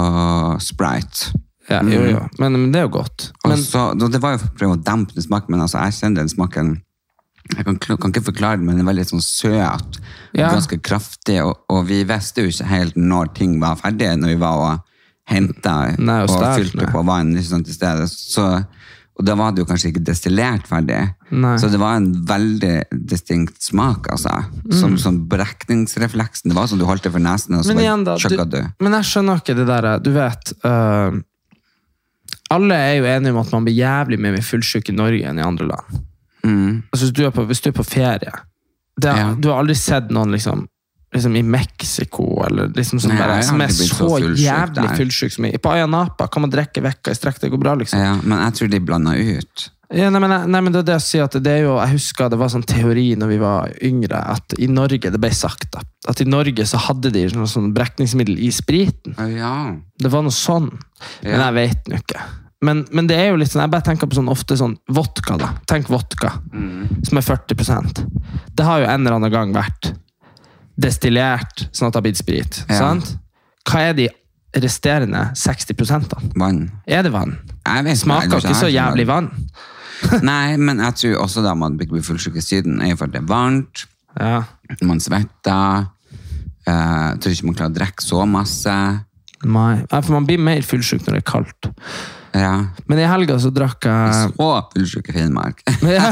Sprite. 0.61 1.33
Ja, 1.71 1.81
jo, 1.87 2.05
jo. 2.11 2.23
Men, 2.39 2.53
men 2.53 2.73
det 2.73 2.83
er 2.83 2.89
jo 2.89 2.93
godt. 2.99 3.33
Men 3.45 3.53
Også, 3.53 4.09
det 4.13 4.23
var 4.23 4.35
jo 4.35 4.43
for 4.43 4.51
å 4.51 4.57
prøve 4.59 4.77
å 4.77 4.83
dempe 4.83 5.15
den 5.15 5.25
smaken, 5.25 5.55
men 5.55 5.63
altså, 5.65 5.79
jeg 5.87 6.01
kjenner 6.01 6.25
den 6.25 6.33
smaken 6.33 6.73
jeg 7.57 7.67
kan, 7.67 7.77
kan 7.99 8.13
ikke 8.13 8.23
forklare 8.31 8.61
det, 8.61 8.65
men 8.65 8.77
den 8.77 8.85
er 8.85 8.93
veldig 8.93 9.05
sånn 9.09 9.25
søt. 9.25 9.99
Ja. 10.31 10.53
Ganske 10.53 10.79
kraftig, 10.79 11.41
og, 11.43 11.65
og 11.73 11.89
vi 11.89 12.03
visste 12.09 12.45
jo 12.45 12.53
ikke 12.53 12.69
helt 12.71 12.97
når 12.97 13.33
ting 13.37 13.57
var 13.61 13.81
ferdige, 13.81 14.15
når 14.17 14.35
vi 14.35 14.39
var 14.41 14.61
og 14.63 14.93
henta 15.29 15.75
og 15.97 16.31
og, 16.37 16.47
fylte 16.59 16.89
på 16.91 17.03
vann 17.07 17.35
Liksom, 17.35 17.65
til 17.67 17.77
stedet. 17.77 18.09
Så, 18.11 18.47
og 19.13 19.27
da 19.29 19.35
var 19.37 19.53
det 19.53 19.61
jo 19.61 19.69
kanskje 19.69 19.91
ikke 19.91 20.05
destillert 20.09 20.69
ferdig. 20.69 21.01
Nei. 21.37 21.57
Så 21.61 21.69
det 21.69 21.81
var 21.81 21.99
en 21.99 22.09
veldig 22.29 22.77
distinkt 23.11 23.59
smak, 23.61 24.09
altså. 24.13 24.39
Som, 24.73 24.97
som 25.01 25.19
brekningsrefleksen. 25.29 26.49
Det 26.49 26.57
var 26.57 26.71
som 26.71 26.81
du 26.81 26.87
holdt 26.89 27.05
det 27.05 27.13
for 27.13 27.23
nesen, 27.23 27.59
og 27.59 27.67
så 27.67 27.75
Men 27.75 27.83
igjen, 27.85 28.07
da. 28.09 28.17
chugga 28.23 28.47
du. 28.49 28.57
Men 28.81 28.97
jeg 28.97 29.11
skjønner 29.11 29.43
ikke 29.43 29.57
det 29.59 29.67
der 29.69 29.89
Du 30.03 30.09
vet 30.17 30.55
uh, 30.65 31.13
Alle 32.57 32.79
er 32.79 32.97
jo 32.97 33.11
enige 33.11 33.35
om 33.37 33.43
at 33.43 33.53
man 33.53 33.69
blir 33.69 33.77
jævlig 33.77 34.21
mer 34.25 34.41
fullsjuk 34.49 34.89
i 34.89 34.97
Norge 34.97 35.29
enn 35.29 35.43
i 35.43 35.45
andre 35.45 35.69
land. 35.75 36.01
Mm. 36.43 36.83
Altså, 36.89 37.05
hvis, 37.05 37.15
du 37.15 37.23
på, 37.37 37.45
hvis 37.53 37.61
du 37.61 37.69
er 37.71 37.77
på 37.77 37.87
ferie 37.87 38.33
det, 38.97 39.13
Ja. 39.13 39.35
Du 39.37 39.51
har 39.53 39.61
aldri 39.61 39.77
sett 39.77 40.11
noen 40.13 40.33
liksom, 40.33 40.67
liksom 41.13 41.37
i 41.37 41.43
Mexico 41.43 42.45
eller 42.47 42.73
liksom 42.77 43.01
som, 43.01 43.13
Nei, 43.13 43.21
bare, 43.21 43.43
som 43.45 43.61
er 43.61 43.69
så, 43.69 44.09
så 44.09 44.33
jævlig 44.39 44.89
fullsjuk 44.97 45.35
som 45.35 45.47
i 45.49 45.53
På 45.61 45.75
Ayanapa 45.75 46.29
kan 46.33 46.45
man 46.45 46.53
drikke 46.53 46.83
vekka 46.85 47.13
i 47.13 47.19
strekk, 47.19 47.41
det 47.43 47.53
går 47.53 47.61
bra, 47.61 47.77
liksom. 47.79 48.01
Ja, 48.01 48.17
men 48.23 48.41
jeg 48.47 48.59
tror 48.59 48.73
de 48.73 48.81
blanda 48.81 49.15
ut. 49.17 49.69
Ja, 49.93 50.09
nei, 50.09 50.23
men, 50.25 50.33
nei, 50.49 50.61
men 50.65 50.73
det 50.73 50.81
er 50.81 50.87
det 50.89 50.95
jeg 51.03 51.05
sier 51.05 51.27
at 51.27 51.35
det 51.45 51.53
er 51.53 51.67
jo, 51.67 51.75
Jeg 51.77 51.99
husker 51.99 52.31
det 52.33 52.39
var 52.41 52.49
sånn 52.49 52.65
teori 52.65 53.11
når 53.21 53.29
vi 53.29 53.41
var 53.43 53.73
yngre, 53.85 54.21
at 54.37 54.55
i 54.57 54.69
Norge 54.73 55.13
det 55.13 55.21
ble 55.21 55.33
sagt 55.37 55.69
da, 55.75 55.83
at 56.09 56.23
i 56.25 56.29
Norge 56.29 56.65
så 56.69 56.81
hadde 56.87 57.13
de 57.13 57.27
noe 57.37 57.51
sånn 57.51 57.75
brekningsmiddel 57.77 58.41
i 58.41 58.49
spriten. 58.55 59.19
Ja. 59.37 59.75
Det 60.01 60.13
var 60.13 60.25
noe 60.25 60.33
sånn. 60.33 60.71
Men 61.21 61.45
jeg 61.45 61.59
vet 61.59 61.93
nå 61.93 62.01
ikke. 62.01 62.25
Men, 62.63 62.85
men 62.95 63.09
det 63.11 63.19
er 63.19 63.33
jo 63.33 63.41
litt 63.41 63.51
sånn, 63.51 63.65
jeg 63.65 63.73
bare 63.75 63.85
tenker 63.85 64.09
på 64.09 64.17
sånn 64.17 64.31
ofte 64.33 64.57
sånn 64.57 64.77
vodka. 64.95 65.37
da. 65.41 65.51
Tenk 65.69 65.91
vodka, 65.91 66.31
som 67.03 67.19
er 67.19 67.27
40% 67.27 68.05
Det 68.55 68.65
har 68.65 68.85
jo 68.85 68.87
en 68.87 69.03
eller 69.03 69.19
annen 69.19 69.35
gang 69.35 69.53
vært 69.57 69.91
destillert 70.83 71.67
sånn 71.71 71.89
at 71.89 71.95
det 71.95 72.01
har 72.01 72.07
blitt 72.09 72.21
sprit. 72.21 72.63
Ja. 72.69 72.79
sant? 72.83 73.15
Hva 73.69 73.87
er 73.91 73.97
de 73.97 74.09
resterende 74.61 75.31
60% 75.39 76.13
Vann. 76.37 76.67
Er 76.87 77.03
det 77.07 77.13
vann? 77.15 77.39
Smaker 77.97 78.43
ikke 78.43 78.57
så 78.59 78.69
jævlig 78.69 79.07
vann. 79.09 79.31
Nei, 80.27 80.57
men 80.59 80.83
jeg 80.83 80.99
tror 80.99 81.23
også 81.25 81.45
da 81.45 81.55
man 81.57 81.79
blir 81.79 82.03
fullsjuk 82.05 82.37
i 82.37 82.43
Syden, 82.45 82.81
er 82.83 82.97
fordi 82.97 82.99
for 82.99 83.15
det 83.15 83.23
er 83.23 83.29
varmt, 83.31 83.85
Ja. 84.19 84.43
man 84.83 85.01
svetter, 85.01 85.87
eh, 86.67 86.73
jeg 87.15 87.21
tror 87.23 87.33
ikke 87.37 87.47
man 87.49 87.55
klarer 87.55 87.73
å 87.73 87.77
drikke 87.79 88.05
så 88.05 88.27
masse. 88.29 88.75
Nei, 89.43 89.77
for 89.89 90.13
man 90.13 90.27
blir 90.27 90.39
mer 90.43 90.61
fullsjuk 90.67 91.07
når 91.07 91.17
det 91.17 91.23
er 91.23 91.31
kaldt. 91.31 91.71
Ja. 92.33 92.53
Men 92.89 93.01
i 93.03 93.07
helga 93.09 93.37
så 93.41 93.51
drakk 93.53 93.85
jeg 93.85 94.13
Så 94.33 94.51
fullsjuk 94.73 95.11
i 95.11 95.15
Finnmark. 95.17 95.59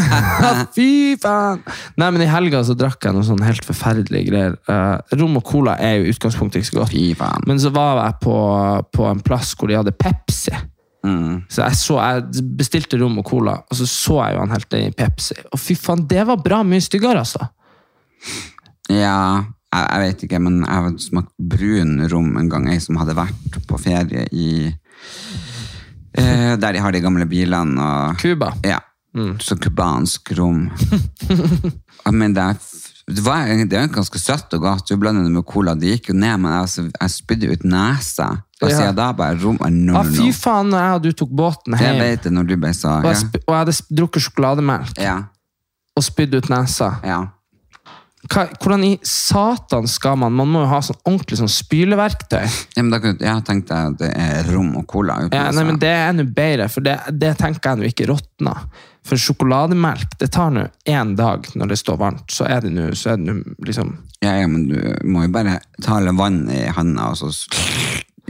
Fy 0.77 1.17
faen! 1.21 1.63
Nei, 2.01 2.11
men 2.13 2.25
i 2.25 2.29
helga 2.29 2.61
så 2.67 2.77
drakk 2.77 3.07
jeg 3.07 3.17
noe 3.17 3.25
sånn 3.25 3.41
helt 3.45 3.65
forferdelige 3.65 4.29
greier. 4.29 4.59
Uh, 4.69 5.01
rom 5.17 5.39
og 5.41 5.47
cola 5.49 5.79
er 5.81 6.01
jo 6.01 6.13
utgangspunktet 6.13 6.61
ikke 6.61 6.73
så 6.73 6.81
godt. 6.83 6.93
Fy 6.93 7.07
faen. 7.19 7.47
Men 7.49 7.63
så 7.63 7.73
var 7.75 8.03
jeg 8.03 8.19
på, 8.27 8.37
på 8.97 9.09
en 9.09 9.25
plass 9.25 9.55
hvor 9.57 9.73
de 9.73 9.79
hadde 9.81 9.97
Pepsi. 9.97 10.53
Mm. 11.07 11.47
Så 11.49 11.65
jeg, 11.65 11.79
så, 11.81 11.97
jeg 12.05 12.45
bestilte 12.59 13.01
rom 13.01 13.17
og 13.23 13.25
cola, 13.25 13.57
og 13.65 13.79
så 13.79 13.89
så 13.89 14.19
jeg 14.21 14.37
jo 14.37 14.43
han 14.43 14.53
helte 14.53 14.83
i 14.83 14.93
Pepsi. 14.93 15.39
Og 15.49 15.63
fy 15.63 15.79
faen, 15.79 16.05
det 16.11 16.27
var 16.29 16.43
bra 16.45 16.61
mye 16.67 16.85
styggere, 16.85 17.25
altså. 17.25 17.49
Ja, 18.93 19.47
jeg, 19.73 19.87
jeg 19.87 20.05
vet 20.05 20.27
ikke, 20.27 20.43
men 20.45 20.61
jeg 20.67 20.77
har 20.77 21.01
smakt 21.01 21.33
brun 21.39 21.97
rom 22.13 22.37
en 22.37 22.53
gang, 22.53 22.69
jeg 22.69 22.85
som 22.85 23.01
hadde 23.01 23.17
vært 23.17 23.61
på 23.71 23.81
ferie 23.81 24.27
i 24.37 24.51
eh, 26.19 26.57
Der 26.57 26.73
de 26.73 26.79
har 26.83 26.93
de 26.93 27.01
gamle 27.01 27.27
bilene 27.27 27.81
og 27.81 28.17
Cuba. 28.21 28.53
Ja. 28.65 28.81
Så 29.43 29.57
kubansk 29.59 30.31
rom. 30.39 30.69
Men 32.11 32.35
det 32.35 32.43
er, 32.43 32.55
det, 33.11 33.23
var, 33.27 33.47
det 33.67 33.75
var 33.81 33.89
ganske 33.95 34.19
søtt 34.23 34.55
og 34.55 34.61
godt. 34.63 34.87
Du 34.89 34.97
blander 35.03 35.25
det 35.27 35.33
med 35.35 35.45
cola. 35.51 35.75
Det 35.75 35.97
gikk 35.97 36.13
jo 36.13 36.15
ned, 36.15 36.37
men 36.39 36.53
altså, 36.61 36.85
jeg 36.89 37.11
spydde 37.11 37.51
ut 37.53 37.65
nesa. 37.67 38.29
Og 38.63 38.71
Ja. 38.71 38.93
da 38.93 39.09
bare 39.17 39.39
rom 39.41 39.59
no, 39.73 39.95
Ja, 39.99 40.03
fy 40.05 40.31
faen, 40.37 40.69
når 40.71 40.79
jeg 40.85 40.95
og 40.95 41.03
du 41.03 41.13
tok 41.17 41.31
båten 41.33 41.79
Jeg 41.81 41.97
vet 41.99 42.23
det 42.27 42.33
når 42.33 42.45
du 42.47 42.57
ble 42.61 42.73
så 42.77 42.91
og 43.01 43.07
jeg, 43.09 43.31
og 43.47 43.55
jeg 43.55 43.59
hadde 43.65 43.75
drukket 43.97 44.23
sjokolademelk 44.27 44.99
Ja. 45.01 45.15
og 45.97 46.05
spydd 46.05 46.35
ut 46.37 46.49
nesa. 46.53 46.91
ja. 47.05 47.23
Hva, 48.31 48.45
hvordan 48.63 48.85
i 48.87 48.93
satan 49.03 49.89
skal 49.91 50.19
man 50.21 50.37
Man 50.39 50.53
må 50.53 50.61
jo 50.63 50.69
ha 50.71 50.79
sånn 50.85 51.01
ordentlig 51.03 51.41
sånn 51.41 51.51
spyleverktøy. 51.51 52.45
ja 52.77 52.85
men 52.85 52.93
da 52.93 53.01
jeg 53.03 53.47
tenkte 53.49 53.81
det 53.99 54.13
er 54.15 54.47
rom 54.53 54.77
og 54.79 54.87
cola. 54.91 55.19
Ja, 55.33 55.49
nei, 55.55 55.65
men 55.67 55.81
Det 55.83 55.91
er 55.91 56.13
enda 56.13 56.25
bedre, 56.25 56.69
for 56.71 56.87
det, 56.87 56.99
det 57.11 57.35
tenker 57.41 57.73
jeg 57.73 57.81
nå 57.81 57.91
ikke 57.91 58.07
råtner. 58.13 58.69
For 59.07 59.19
sjokolademelk 59.19 60.19
det 60.21 60.31
tar 60.35 60.53
nå 60.55 60.69
én 60.89 61.17
dag 61.19 61.49
når 61.57 61.73
det 61.73 61.81
står 61.81 61.99
varmt, 61.99 62.31
så 62.31 62.47
er 62.47 62.63
det 62.63 62.73
nå 62.77 62.91
liksom 62.93 63.97
ja, 64.21 64.35
ja, 64.37 64.49
men 64.53 64.67
du 64.69 64.77
må 65.09 65.25
jo 65.25 65.33
bare 65.33 65.55
ta 65.81 65.97
vann 66.13 66.43
i 66.53 66.67
handa 66.77 67.07
og 67.09 67.17
så 67.17 67.31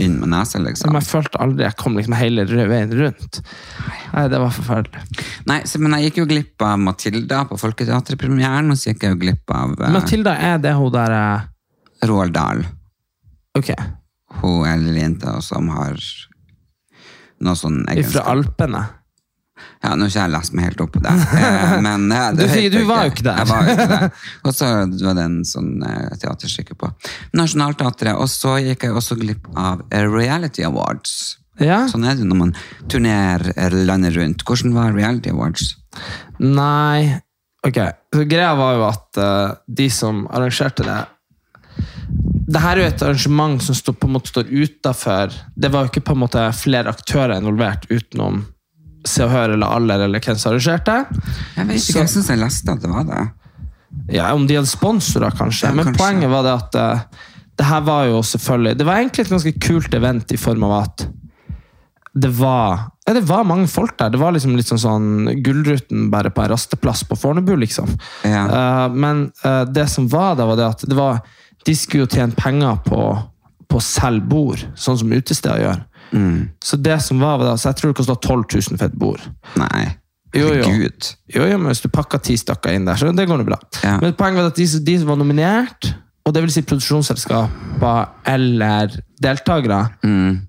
inn 0.05 0.17
med 0.21 0.33
nesa, 0.33 0.61
liksom. 0.63 0.93
Men 0.93 1.01
jeg 1.01 1.09
følte 1.11 1.41
aldri 1.45 1.67
jeg 1.67 1.77
kom 1.81 1.97
liksom 1.99 2.17
hele 2.19 2.45
veien 2.49 2.95
rundt. 2.99 3.41
Nei, 4.15 4.25
Det 4.33 4.41
var 4.43 4.55
forferdelig. 4.57 5.05
Nei, 5.51 5.61
så, 5.69 5.81
men 5.83 5.97
jeg 5.99 6.11
gikk 6.11 6.23
jo 6.23 6.27
glipp 6.31 6.67
av 6.67 6.81
Matilda 6.83 7.45
på 7.51 7.59
Folketeaterpremieren, 7.61 8.73
og 8.73 8.81
så 8.81 8.93
gikk 8.93 9.07
jeg 9.07 9.17
jo 9.17 9.21
glipp 9.27 9.55
av 9.57 9.77
eh, 9.79 9.95
Matilda, 9.95 10.37
er 10.37 10.61
det 10.63 10.75
hun 10.79 10.93
der 10.95 11.17
eh, 11.17 12.07
Roald 12.11 12.37
Dahl. 12.37 12.65
Ok, 13.59 13.73
Hun 14.41 14.85
lille 14.85 15.01
jenta 15.03 15.41
som 15.43 15.69
har 15.75 15.97
noe 17.41 17.57
sånn 17.59 17.83
fra 17.85 17.95
egenskap. 17.97 18.29
Alpene? 18.31 18.83
Ja, 19.81 19.95
nå 19.97 20.05
har 20.05 20.11
ikke 20.13 20.21
jeg 20.27 20.33
lest 20.35 20.53
meg 20.53 20.67
helt 20.69 20.81
opp 20.85 20.91
på 20.93 21.01
det. 21.01 21.13
eh, 21.41 21.75
Men, 21.87 22.03
ja, 22.13 22.27
det 22.37 22.49
Du- 22.49 22.53
sier 22.53 22.71
du 22.75 22.83
var 22.85 23.07
jo 23.07 23.13
ikke 23.15 23.25
der. 23.25 23.39
Jeg 23.41 23.49
var 23.49 23.65
jo 23.65 23.75
ikke 23.77 23.87
der. 23.95 24.11
Og 24.45 24.55
så 24.59 24.69
var 25.07 25.15
det 25.17 25.25
en 25.25 25.39
sånn 25.49 25.71
eh, 25.89 26.17
teaterstykke 26.21 26.77
på 26.77 26.91
Nationaltheatret, 27.41 28.15
og 28.21 28.29
så 28.29 28.59
gikk 28.61 28.85
jeg 28.89 28.97
også 29.01 29.17
glipp 29.21 29.49
av 29.57 29.81
eh, 29.91 30.05
Reality 30.05 30.67
Awards. 30.69 31.15
Ja? 31.61 31.83
Sånn 31.89 32.05
er 32.09 32.15
det 32.21 32.25
når 32.29 32.39
man 32.43 32.53
turnerer 32.93 33.75
landet 33.85 34.17
rundt. 34.17 34.45
Hvordan 34.49 34.77
var 34.77 34.93
Reality 34.97 35.33
Awards? 35.33 35.75
Nei 36.41 37.21
Ok, 37.67 37.77
så 38.15 38.23
greia 38.25 38.55
var 38.57 38.77
jo 38.79 38.85
at 38.87 39.19
uh, 39.21 39.51
de 39.69 39.91
som 39.93 40.23
arrangerte 40.33 40.87
det 40.87 41.01
det 42.51 42.61
her 42.65 42.79
er 42.79 42.81
jo 42.81 42.87
et 42.89 43.03
arrangement 43.05 43.61
som 43.63 43.77
står, 43.77 43.95
på 44.01 44.09
en 44.09 44.15
måte 44.17 44.31
står 44.33 44.49
utafor 44.49 45.31
Det 45.55 45.69
var 45.71 45.85
jo 45.85 45.91
ikke 45.93 46.03
på 46.09 46.17
en 46.17 46.23
måte 46.25 46.41
flere 46.57 46.91
aktører 46.91 47.37
involvert 47.37 47.85
utenom 47.93 48.41
Se 49.09 49.25
og 49.25 49.33
Hør 49.33 49.55
eller 49.57 49.77
Aller 49.79 50.07
eller 50.07 50.21
hvem 50.21 50.39
som 50.39 50.53
arrangerte. 50.53 50.97
Jeg 51.57 51.69
vet 51.69 51.81
ikke, 51.81 52.01
jeg 52.03 52.13
syns 52.13 52.31
jeg 52.33 52.41
leste 52.41 52.75
at 52.75 52.83
det 52.83 52.91
var 52.93 53.07
det. 53.09 53.23
Ja, 54.13 54.33
Om 54.35 54.47
de 54.47 54.59
hadde 54.59 54.71
sponsorer, 54.71 55.35
kanskje. 55.37 55.71
Ja, 55.71 55.75
Men 55.75 55.91
kanskje. 55.91 56.03
poenget 56.05 56.31
var 56.31 56.47
det 56.47 56.53
at 56.53 56.77
uh, 56.79 57.25
det 57.61 57.67
her 57.69 57.81
var 57.85 58.05
jo 58.09 58.23
selvfølgelig 58.25 58.79
Det 58.79 58.87
var 58.87 59.01
egentlig 59.01 59.25
et 59.25 59.33
ganske 59.35 59.53
kult 59.61 59.95
event 59.95 60.33
i 60.33 60.39
form 60.41 60.63
av 60.69 60.77
at 60.83 61.09
det 62.21 62.31
var 62.35 62.91
ja, 63.07 63.15
det 63.15 63.21
var 63.27 63.45
mange 63.47 63.67
folk 63.71 63.97
der. 63.99 64.11
Det 64.11 64.19
var 64.19 64.33
liksom 64.35 64.57
litt 64.59 64.69
sånn, 64.69 64.81
sånn 64.83 65.43
Gullruten 65.43 66.09
bare 66.13 66.31
på 66.35 66.43
en 66.43 66.51
rasteplass 66.53 67.05
på 67.07 67.17
Fornebu, 67.19 67.57
liksom. 67.59 67.91
Ja. 68.27 68.43
Uh, 68.47 68.95
men 68.95 69.25
uh, 69.45 69.65
det 69.67 69.89
som 69.91 70.09
var 70.11 70.37
da, 70.39 70.47
var 70.47 70.59
det 70.59 70.67
at 70.69 70.85
det 70.87 70.99
var, 70.99 71.19
de 71.67 71.75
skulle 71.75 72.05
jo 72.05 72.11
tjene 72.11 72.37
penger 72.39 72.79
på, 72.87 73.01
på 73.67 73.81
å 73.81 73.83
selge 73.83 74.27
bord, 74.31 74.63
sånn 74.79 75.01
som 75.01 75.15
utesteder 75.15 75.65
gjør. 75.65 75.83
Så 76.65 76.79
det 76.81 76.99
som 77.05 77.23
var, 77.23 77.39
var 77.41 77.53
da, 77.53 77.57
så 77.61 77.71
jeg 77.71 77.81
tror 77.81 77.93
det 77.93 78.01
kosta 78.01 78.17
12 78.19 78.45
000 78.55 78.79
for 78.81 78.87
et 78.89 79.01
bord. 79.01 79.25
Nei. 79.61 79.89
Jo, 80.35 80.53
jo. 80.55 80.69
Jo, 81.35 81.43
jo, 81.43 81.57
men 81.59 81.73
hvis 81.73 81.83
du 81.83 81.91
pakker 81.91 82.23
ti 82.23 82.37
stykker 82.39 82.77
inn 82.77 82.87
der, 82.87 82.99
så 82.99 83.11
det 83.15 83.27
går 83.27 83.41
nå 83.41 83.47
bra. 83.49 83.59
Ja. 83.83 83.97
Men 84.03 84.15
poenget 84.19 84.45
var 84.45 84.53
at 84.53 84.61
de, 84.61 84.67
de 84.87 84.97
som 85.01 85.11
var 85.11 85.19
nominert, 85.19 85.91
og 86.27 86.35
det 86.37 86.45
vil 86.45 86.53
si 86.55 86.63
produksjonsselskaper 86.63 88.11
eller 88.31 88.93
deltakere, 89.23 89.81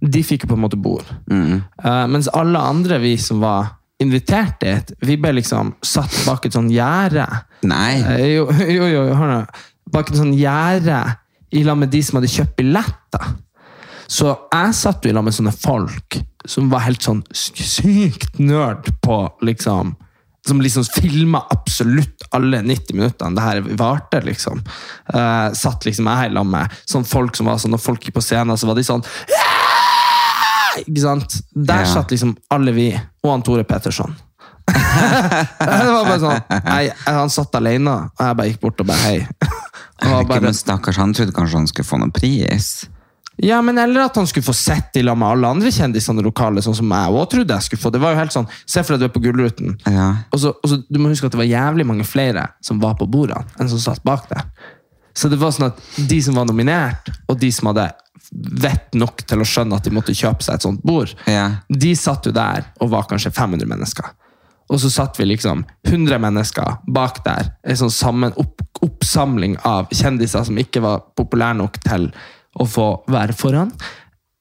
de 0.02 0.24
fikk 0.26 0.46
jo 0.46 0.52
på 0.52 0.58
en 0.60 0.66
måte 0.68 0.78
bord. 0.80 1.08
Eh, 1.32 2.04
mens 2.12 2.30
alle 2.38 2.62
andre 2.62 3.00
vi 3.02 3.16
som 3.22 3.42
var 3.42 3.78
invitert 4.02 4.62
dit, 4.62 4.94
vi 5.06 5.18
ble 5.22 5.36
liksom 5.40 5.76
satt 5.86 6.14
bak 6.26 6.46
et 6.46 6.56
sånn 6.58 6.70
gjerde. 6.74 7.26
Nei. 7.70 8.02
Uh, 8.02 8.26
jo, 8.26 8.46
jo, 8.78 8.88
jo, 8.90 9.04
hør 9.18 9.30
nå. 9.30 9.40
Bak 9.92 10.12
et 10.12 10.20
sånn 10.20 10.34
gjerde 10.38 11.00
i 11.58 11.64
lag 11.68 11.80
med 11.80 11.92
de 11.94 12.02
som 12.06 12.20
hadde 12.20 12.32
kjøpt 12.32 12.56
billetter. 12.60 13.34
Så 14.12 14.32
jeg 14.52 14.76
satt 14.76 15.06
jo 15.06 15.12
i 15.12 15.16
lag 15.16 15.24
med 15.24 15.36
sånne 15.36 15.54
folk 15.56 16.18
som 16.50 16.72
var 16.72 16.84
helt 16.84 17.04
sånn 17.06 17.22
sykt 17.38 18.40
nerd 18.42 18.90
på 19.06 19.18
liksom 19.46 19.94
Som 20.48 20.58
liksom 20.64 20.84
filma 20.90 21.44
absolutt 21.54 22.24
alle 22.34 22.64
90 22.66 22.98
minuttene 22.98 23.38
det 23.38 23.44
her 23.46 23.60
varte, 23.78 24.24
liksom. 24.26 24.64
Uh, 25.14 25.54
satt 25.54 25.86
liksom 25.86 26.08
jeg 26.10 26.32
i 26.32 26.34
lag 26.34 26.48
med 26.50 26.74
sånne 26.90 27.06
folk 27.06 27.38
som 27.38 27.46
var 27.52 27.60
sånn, 27.62 27.76
når 27.76 27.84
folk 27.84 28.08
gikk 28.08 28.16
på 28.18 28.24
scenen, 28.26 28.58
så 28.58 28.66
var 28.66 28.80
de 28.80 28.84
sånn! 28.88 29.04
Ikke 30.82 31.04
sant? 31.04 31.36
Der 31.54 31.84
Ja. 31.86 31.92
satt 31.94 32.10
liksom 32.12 32.34
alle 32.50 32.72
vi, 32.74 32.88
og 33.24 33.30
han 33.32 33.44
Tore 33.46 33.64
Petterson. 33.70 34.16
det 34.72 35.92
var 35.92 36.06
bare 36.08 36.20
sånn 36.22 36.42
jeg, 36.66 36.92
Han 37.06 37.30
satt 37.34 37.56
alene, 37.60 37.94
og 38.10 38.26
jeg 38.26 38.38
bare 38.40 38.50
gikk 38.50 38.62
bort 38.66 38.82
og 38.82 38.88
bare 38.88 39.06
hei. 39.06 39.28
Og 40.08 40.28
bare, 40.30 40.42
men 40.42 40.58
stakkars, 40.58 40.98
han 40.98 41.14
trodde 41.14 41.36
kanskje 41.36 41.60
han 41.60 41.68
skulle 41.70 41.86
få 41.92 42.00
noen 42.02 42.14
pris. 42.16 42.88
Ja, 43.42 43.58
men 43.62 43.78
Eller 43.82 44.04
at 44.06 44.16
han 44.16 44.28
skulle 44.30 44.46
få 44.46 44.54
sett 44.54 44.96
i 45.00 45.02
lag 45.04 45.18
med 45.18 45.28
alle 45.34 45.48
andre 45.56 45.72
kjendisene 45.74 46.22
lokale, 46.26 46.62
sånn 46.62 46.76
som 46.78 46.92
jeg 46.94 47.14
også 47.16 47.30
trodde 47.34 47.56
jeg 47.58 47.68
skulle 47.68 47.82
få. 47.82 47.92
Det 47.96 48.02
var 48.04 48.14
jo 48.14 48.20
helt 48.22 48.36
sånn, 48.36 48.48
Se 48.66 48.84
for 48.84 48.94
deg 48.96 49.00
du 49.02 49.06
er 49.10 49.16
på 49.16 49.24
Gullruten, 49.24 49.78
Ja. 49.90 50.10
og 50.32 50.40
så, 50.40 50.54
og 50.64 50.70
så 50.70 50.82
du 50.90 51.00
må 51.00 51.10
huske 51.10 51.26
at 51.26 51.32
det 51.34 51.42
var 51.42 51.50
jævlig 51.50 51.86
mange 51.90 52.06
flere 52.06 52.48
som 52.62 52.80
var 52.80 52.94
på 53.00 53.10
bordene, 53.10 53.46
enn 53.60 53.70
som 53.70 53.80
satt 53.82 54.04
bak 54.04 54.30
der. 54.30 54.46
Så 55.14 55.28
det 55.30 55.40
var 55.42 55.52
sånn 55.52 55.68
at 55.72 55.82
de 56.08 56.22
som 56.22 56.36
var 56.36 56.46
nominert, 56.46 57.10
og 57.28 57.40
de 57.40 57.50
som 57.52 57.68
hadde 57.74 57.90
vett 58.62 58.94
nok 58.96 59.26
til 59.28 59.42
å 59.44 59.48
skjønne 59.48 59.76
at 59.76 59.84
de 59.84 59.92
måtte 59.92 60.14
kjøpe 60.16 60.44
seg 60.46 60.56
et 60.56 60.62
sånt 60.64 60.84
bord, 60.84 61.14
Ja. 61.28 61.50
de 61.70 61.96
satt 61.96 62.26
jo 62.26 62.32
der 62.32 62.64
og 62.80 62.90
var 62.92 63.04
kanskje 63.10 63.32
500 63.34 63.66
mennesker. 63.68 64.06
Og 64.70 64.80
så 64.80 64.90
satt 64.90 65.18
vi 65.18 65.26
liksom 65.26 65.66
100 65.84 66.18
mennesker 66.18 66.78
bak 66.88 67.24
der. 67.26 67.52
En 67.66 67.76
sånn 67.76 67.92
sammen, 67.92 68.32
opp, 68.38 68.62
oppsamling 68.82 69.58
av 69.66 69.90
kjendiser 69.90 70.46
som 70.46 70.56
ikke 70.56 70.80
var 70.82 71.02
populære 71.18 71.58
nok 71.58 71.80
til 71.84 72.12
å 72.60 72.68
få 72.68 72.88
være 73.12 73.36
foran. 73.38 73.72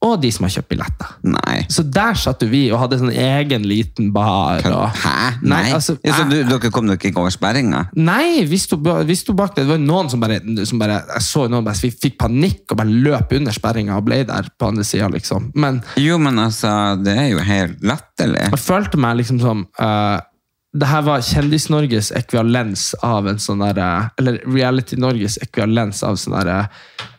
Og 0.00 0.14
de 0.16 0.30
som 0.32 0.46
har 0.46 0.52
kjøpt 0.54 0.70
billetter. 0.70 1.08
Nei. 1.28 1.58
Så 1.68 1.82
der 1.84 2.16
satt 2.16 2.40
vi 2.48 2.62
og 2.72 2.78
hadde 2.80 2.96
sånn 3.02 3.10
egen 3.12 3.66
liten 3.68 4.06
bar. 4.14 4.62
Og, 4.64 4.94
Hæ? 4.96 5.42
Nei, 5.42 5.58
Nei? 5.66 5.74
altså, 5.76 5.98
ja, 6.00 6.14
så 6.16 6.24
du, 6.24 6.38
dere 6.48 6.70
kom 6.72 6.88
ikke 6.94 7.12
over 7.20 7.34
sperringa? 7.34 7.82
Nei, 8.00 8.46
vi 8.48 8.56
sto, 8.56 8.78
vi 8.80 9.16
sto 9.20 9.34
bak 9.36 9.52
det. 9.58 9.66
Det 9.66 9.74
var 9.74 9.82
noen 9.84 10.08
som 10.08 10.22
bare, 10.24 10.38
som 10.64 10.80
bare 10.80 11.02
Jeg 11.02 11.26
så 11.26 11.44
noen 11.52 11.68
bare 11.68 11.76
fikk, 11.76 11.98
fikk 12.00 12.16
panikk 12.22 12.72
og 12.72 12.80
bare 12.80 12.96
løp 13.10 13.36
under 13.36 13.52
sperringa 13.52 13.98
og 14.00 14.08
ble 14.08 14.22
der 14.30 14.48
på 14.56 14.70
andre 14.72 14.88
sida, 14.88 15.10
liksom. 15.12 15.50
Men 15.60 15.82
Jo, 16.00 16.16
men 16.16 16.40
altså, 16.46 16.72
det 17.04 17.18
er 17.20 17.28
jo 17.34 17.44
helt 17.44 17.84
latterlig. 17.84 18.48
jeg 18.56 18.64
følte 18.64 19.04
meg 19.04 19.20
liksom 19.20 19.44
som 19.44 19.66
eh, 19.76 20.16
det 20.72 20.86
her 20.86 21.02
var 21.02 21.18
Kjendis-Norges 21.26 22.12
ekvivalens 22.14 22.94
av 23.02 23.26
en 23.26 23.38
sånn 23.42 23.58
der, 23.58 24.10
Eller 24.18 24.36
Reality-Norges 24.46 25.38
ekvivalens 25.42 26.02
av 26.06 26.14
sånn 26.20 26.36
der 26.38 26.68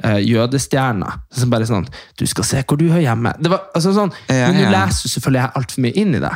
uh, 0.06 0.20
jødestjerner. 0.24 1.18
Som 1.36 1.50
bare 1.52 1.68
sånn 1.68 1.88
Du 2.18 2.24
skal 2.32 2.44
se 2.48 2.62
hvor 2.64 2.78
du 2.80 2.86
hører 2.90 3.04
hjemme. 3.10 3.34
Det 3.40 3.52
var, 3.52 3.66
altså, 3.76 3.92
sånn, 3.98 4.14
Ja, 4.30 4.48
men 4.54 4.62
du 4.64 4.70
leser 4.72 5.04
jo 5.08 5.12
selvfølgelig 5.18 5.52
altfor 5.60 5.84
mye 5.84 5.98
inn 6.00 6.16
i 6.16 6.22
det. 6.24 6.32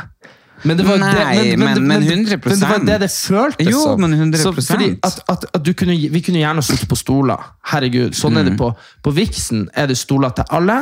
Men 0.64 0.76
det 0.78 0.86
var 0.88 0.98
Nei, 0.98 1.12
det, 1.50 1.56
men- 1.60 1.86
men 1.86 2.02
100%. 2.02 2.44
men 2.46 2.60
det 2.60 2.68
var 2.68 2.78
det 2.84 2.98
det 3.00 3.10
føltes 3.12 3.68
Jo, 3.70 3.82
som. 3.82 4.00
men 4.00 4.12
100%. 4.32 4.60
Så 4.64 4.76
at, 5.04 5.18
at, 5.28 5.44
at 5.54 5.62
du 5.62 5.72
kunne, 5.74 5.96
vi 6.10 6.20
kunne 6.24 6.38
gjerne 6.40 6.62
sittet 6.64 6.88
på 6.88 6.96
stoler. 6.96 7.36
Herregud, 7.72 8.12
sånn 8.16 8.36
er 8.38 8.44
Mm. 8.44 8.50
det 8.50 8.58
på 8.58 8.70
På 9.04 9.12
Vixen 9.14 9.68
er 9.74 9.86
det 9.86 9.96
stoler 9.96 10.30
til 10.36 10.44
alle. 10.50 10.78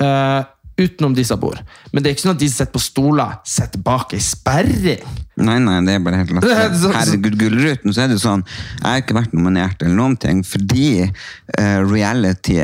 eh, 0.00 0.44
utenom 0.80 1.14
de 1.16 1.24
som 1.26 1.40
bor. 1.40 1.58
Men 1.92 2.02
det 2.02 2.10
er 2.10 2.16
ikke 2.16 2.26
sånn 2.26 2.36
at 2.36 2.42
de 2.42 2.50
som 2.50 2.60
sitter 2.62 2.74
på 2.74 2.84
stoler, 2.84 3.38
sitter 3.46 3.82
bak 3.86 4.14
ei 4.16 4.22
sperring. 4.24 5.08
Nei, 5.40 5.56
nei, 5.62 5.78
det 5.86 5.96
er 5.96 6.04
bare 6.04 6.20
helt 6.20 6.34
lagt. 6.36 6.50
er. 6.50 6.76
Herregud, 6.98 7.38
Gullruten, 7.40 7.94
så 7.96 8.04
er 8.04 8.10
det 8.12 8.18
sånn 8.20 8.42
Jeg 8.44 8.84
har 8.84 9.00
ikke 9.00 9.16
vært 9.16 9.32
nominert 9.32 9.80
eller 9.80 9.96
noen 9.96 10.18
ting, 10.20 10.42
fordi 10.44 11.06
uh, 11.06 11.80
reality 11.88 12.60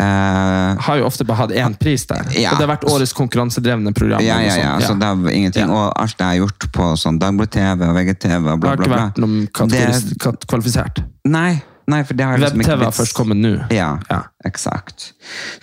Uh, 0.00 0.80
Har 0.80 0.96
jo 0.96 1.04
ofte 1.04 1.26
bare 1.28 1.42
hatt 1.42 1.52
én 1.52 1.74
pris 1.76 2.06
der. 2.08 2.24
Ja. 2.32 2.54
Og 2.54 2.60
det 2.60 2.64
har 2.64 2.70
vært 2.72 2.86
årets 2.88 3.12
konkurransedrevne 3.16 3.92
program. 3.92 4.22
ja, 4.24 4.38
ja, 4.40 4.54
ja, 4.56 4.70
så 4.80 4.94
det 4.96 5.08
er 5.08 5.34
ingenting. 5.34 5.68
Ja. 5.68 5.76
Og 5.76 5.92
alt 6.00 6.16
jeg 6.16 6.26
har 6.26 6.38
gjort 6.38 6.68
på 6.72 6.86
sånn 6.96 7.18
Dagblad-TV 7.20 7.84
og 7.84 7.98
VGTV 7.98 8.38
og 8.38 8.46
bla, 8.46 8.54
bla, 8.54 8.62
bla, 8.62 8.70
Har 8.70 8.80
ikke 8.80 8.94
vært 8.94 9.20
noen 9.20 9.74
det... 9.74 10.46
kvalifisert. 10.48 11.02
Nei, 11.28 11.60
nei, 11.90 12.00
for 12.08 12.16
det 12.16 12.30
har 12.30 12.40
liksom 12.40 12.62
ikke 12.64 12.70
Web-TV 12.70 12.86
har 12.88 12.96
først 12.96 13.18
kommet 13.18 13.42
nå. 13.42 13.52
Ja, 13.76 13.92
Ja. 14.08 14.22
Eksakt. 14.46 15.10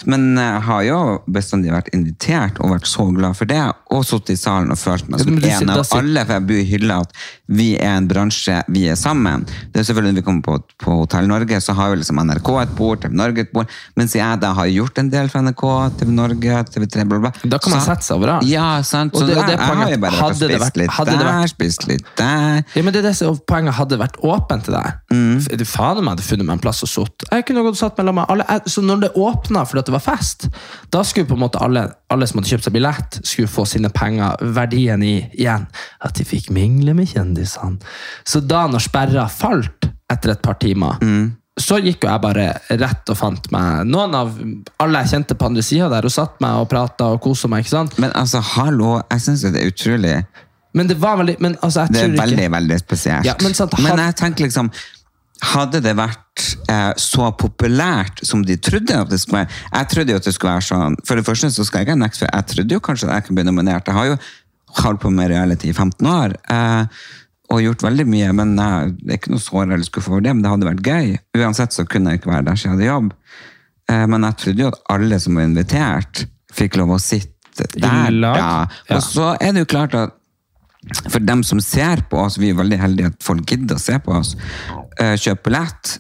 Men 0.06 0.36
jeg 0.38 0.62
har 0.68 0.82
jo 0.86 0.98
bestandig 1.34 1.72
vært 1.74 1.90
invitert 1.96 2.60
og 2.62 2.76
vært 2.76 2.88
så 2.90 3.08
glad 3.16 3.36
for 3.40 3.50
det, 3.50 3.62
og 3.94 4.04
sittet 4.06 4.36
i 4.36 4.40
salen 4.40 4.72
og 4.74 4.78
følt 4.78 5.08
meg 5.10 5.24
som 5.24 5.38
en 5.38 5.72
av 5.74 5.82
alle, 5.98 6.26
for 6.28 6.34
jeg 6.38 6.46
bor 6.50 6.60
i 6.62 6.68
hylla 6.70 7.00
at 7.06 7.16
vi 7.48 7.68
er 7.80 7.96
en 7.98 8.08
bransje, 8.10 8.60
vi 8.70 8.86
er 8.92 8.98
sammen. 9.00 9.46
Det 9.74 9.82
er 9.82 9.88
selvfølgelig 9.88 10.14
Når 10.14 10.20
vi 10.22 10.26
kommer 10.28 10.44
på, 10.46 10.58
på 10.84 10.98
Hotell 11.02 11.28
Norge, 11.28 11.60
så 11.64 11.74
har 11.74 11.90
jo 11.94 12.00
liksom 12.02 12.20
NRK 12.22 12.50
et 12.62 12.76
bord, 12.78 13.02
TV 13.02 13.16
Norge 13.18 13.46
et 13.48 13.52
bord, 13.56 13.72
mens 13.98 14.14
jeg 14.16 14.40
da 14.44 14.54
har 14.54 14.70
gjort 14.72 15.02
en 15.02 15.10
del 15.10 15.32
for 15.32 15.42
NRK, 15.48 15.64
TV 16.02 16.14
Norge, 16.14 16.60
TV3, 16.74 17.08
bla, 17.08 17.20
bla. 17.26 17.32
Da 17.44 17.58
kan 17.58 17.74
man 17.74 17.82
Så- 17.82 17.88
sette 17.90 18.06
seg 18.08 18.18
overalt. 18.20 18.46
Ja, 18.48 18.82
sant. 18.84 19.14
Så 19.16 19.26
det- 19.26 19.36
det, 19.36 19.38
og 19.38 19.46
det 19.48 19.54
er 19.54 19.58
jeg 19.58 19.68
har 19.68 19.90
jo 19.92 19.98
bare 19.98 20.12
vært 20.12 20.24
og 20.24 20.40
det 20.40 20.50
spist 20.52 20.62
vært- 20.66 20.78
litt 20.78 20.92
det 20.98 21.06
der, 21.18 21.26
vært- 21.26 21.50
spist 21.50 21.88
litt 21.88 22.06
der. 22.18 22.64
Ja, 22.76 22.82
men 22.84 22.94
det 22.94 23.00
er 23.04 23.10
det 23.10 23.16
som 23.16 23.38
Poenget 23.48 23.74
hadde 23.74 23.98
vært 23.98 24.18
åpent 24.24 24.64
til 24.66 24.74
deg. 24.74 24.94
Mm. 25.12 25.66
Faen 25.66 26.04
meg 26.04 26.18
hadde 26.18 26.24
funnet 26.28 26.46
meg 26.46 26.54
en 26.54 26.60
plass 26.60 26.84
og 26.84 26.90
sutt. 26.90 27.24
Jeg 27.32 27.46
kunne 27.46 27.66
og 27.66 27.76
satt 27.76 27.96
mellom 27.98 28.16
meg 28.16 28.26
alle. 28.30 28.44
Så 28.68 28.82
når 28.84 29.02
det 29.06 29.10
åpna 29.16 29.64
fordi 29.68 29.86
det 29.88 29.94
var 29.96 30.04
fest, 30.04 30.48
da 30.94 31.02
skulle 31.08 31.28
på 31.30 31.38
en 31.38 31.44
måte 31.46 31.62
alle, 31.64 31.86
alle 32.14 32.28
som 32.28 32.40
hadde 32.42 32.52
kjøpt 32.54 32.68
seg 32.68 32.76
billett, 32.76 33.20
skulle 33.24 33.48
få 33.52 33.66
sine 33.70 33.90
penger, 33.96 34.38
verdien 34.56 35.04
i 35.04 35.16
igjen. 35.40 35.66
At 36.04 36.16
de 36.20 36.26
fikk 36.28 36.50
mingle 36.56 36.94
med 36.98 37.10
kjendisene. 37.12 37.80
Så 38.28 38.42
da 38.44 38.66
når 38.68 38.84
sperra 38.88 39.28
falt 39.32 39.90
etter 40.12 40.32
et 40.36 40.42
par 40.42 40.56
timer, 40.62 40.98
Mm. 41.02 41.34
så 41.60 41.80
gikk 41.82 42.04
jo 42.06 42.10
jeg 42.12 42.22
bare 42.22 42.44
rett 42.70 43.10
og 43.10 43.18
fant 43.18 43.48
meg 43.52 43.88
noen 43.90 44.14
av 44.16 44.36
alle 44.80 45.00
jeg 45.02 45.10
kjente 45.16 45.36
på 45.40 45.48
andre 45.50 45.64
sida 45.66 45.88
der, 45.90 46.06
og 46.06 46.12
satt 46.14 46.36
meg 46.44 46.60
og 46.62 46.70
prata 46.70 47.08
og 47.16 47.22
kosa 47.22 47.48
meg. 47.50 47.66
ikke 47.66 47.74
sant? 47.74 47.98
Men 48.00 48.12
altså, 48.14 48.40
hallo, 48.42 49.02
jeg 49.12 49.22
syns 49.26 49.42
det 49.42 49.56
er 49.64 49.72
utrolig 49.72 50.26
Men 50.78 50.88
det 50.88 51.00
var 51.02 51.18
veldig 51.18 51.38
men, 51.42 51.56
altså, 51.64 51.88
jeg 51.88 51.94
Det 51.94 52.02
er 52.04 52.12
veldig, 52.22 52.38
ikke, 52.38 52.52
veldig, 52.52 52.80
spesielt. 52.80 53.26
Ja, 53.26 53.34
men 53.42 53.54
sant, 53.58 53.74
men 53.82 53.98
jeg 53.98 54.16
tenker 54.20 54.46
liksom 54.46 54.70
Hadde 55.44 55.82
det 55.86 55.94
vært 55.98 56.44
eh, 56.72 56.94
så 56.98 57.30
populært 57.38 58.24
som 58.26 58.42
de 58.46 58.56
trodde 58.58 58.96
at 58.98 59.12
det 59.12 59.20
skulle 59.22 59.44
være 59.44 59.54
Jeg 59.80 59.90
trodde 59.92 60.16
jo 60.16 60.22
at 60.22 60.26
det 60.26 60.34
skulle 60.34 60.56
være 60.56 60.66
sånn 60.66 60.98
For 61.06 61.20
det 61.20 61.26
første 61.28 61.52
så 61.54 61.66
skal 61.68 61.84
jeg 61.84 61.90
ikke 61.90 62.00
nekte 62.02 62.24
for 62.24 62.32
Jeg 62.32 62.48
trodde 62.54 62.78
jo 62.78 62.84
kanskje 62.88 63.10
at 63.10 63.20
jeg 63.20 63.28
kunne 63.28 63.42
bli 63.42 63.48
nominert. 63.52 63.90
Jeg 63.90 63.98
har 63.98 64.12
jo 64.12 64.18
holdt 64.82 65.02
på 65.04 65.12
med 65.14 65.32
reality 65.32 65.72
i 65.72 65.76
15 65.76 66.10
år. 66.12 66.36
Eh, 66.54 67.06
og 67.54 67.64
gjort 67.64 67.86
veldig 67.86 68.06
mye, 68.10 68.32
men 68.36 68.58
eh, 68.60 68.90
det 69.00 69.14
er 69.14 69.22
ikke 69.22 69.34
noe 69.36 69.44
sår 69.44 69.70
eller 69.70 69.86
skuffa 69.88 70.12
over 70.12 70.26
det, 70.26 70.34
men 70.36 70.44
det 70.44 70.52
hadde 70.52 70.68
vært 70.68 70.90
gøy. 70.90 71.14
Uansett 71.40 71.76
så 71.76 71.86
kunne 71.88 72.12
jeg 72.12 72.22
ikke 72.22 72.34
være 72.34 72.50
der, 72.50 72.60
så 72.60 72.68
jeg 72.68 72.76
hadde 72.76 72.90
jobb. 72.90 73.14
Eh, 73.92 74.06
men 74.12 74.28
jeg 74.28 74.40
trodde 74.44 74.66
jo 74.66 74.72
at 74.74 74.82
alle 74.98 75.20
som 75.24 75.40
var 75.40 75.48
invitert, 75.48 76.26
fikk 76.58 76.80
lov 76.82 76.96
å 76.98 77.02
sitte 77.02 77.70
der. 77.78 78.12
Ja. 78.22 78.68
Og 78.94 79.02
så 79.06 79.32
er 79.42 79.56
det 79.56 79.64
jo 79.64 79.70
klart 79.72 79.96
at 79.98 80.18
for 81.10 81.24
dem 81.24 81.44
som 81.44 81.62
ser 81.64 82.04
på 82.10 82.20
oss, 82.26 82.40
vi 82.40 82.52
er 82.52 82.60
veldig 82.60 82.80
heldige 82.82 83.12
at 83.14 83.24
folk 83.26 83.46
gidder 83.50 83.78
å 83.78 83.82
se 83.82 83.98
på 84.04 84.14
oss, 84.18 84.36
eh, 85.00 85.16
kjøpe 85.16 85.50
billett. 85.50 85.98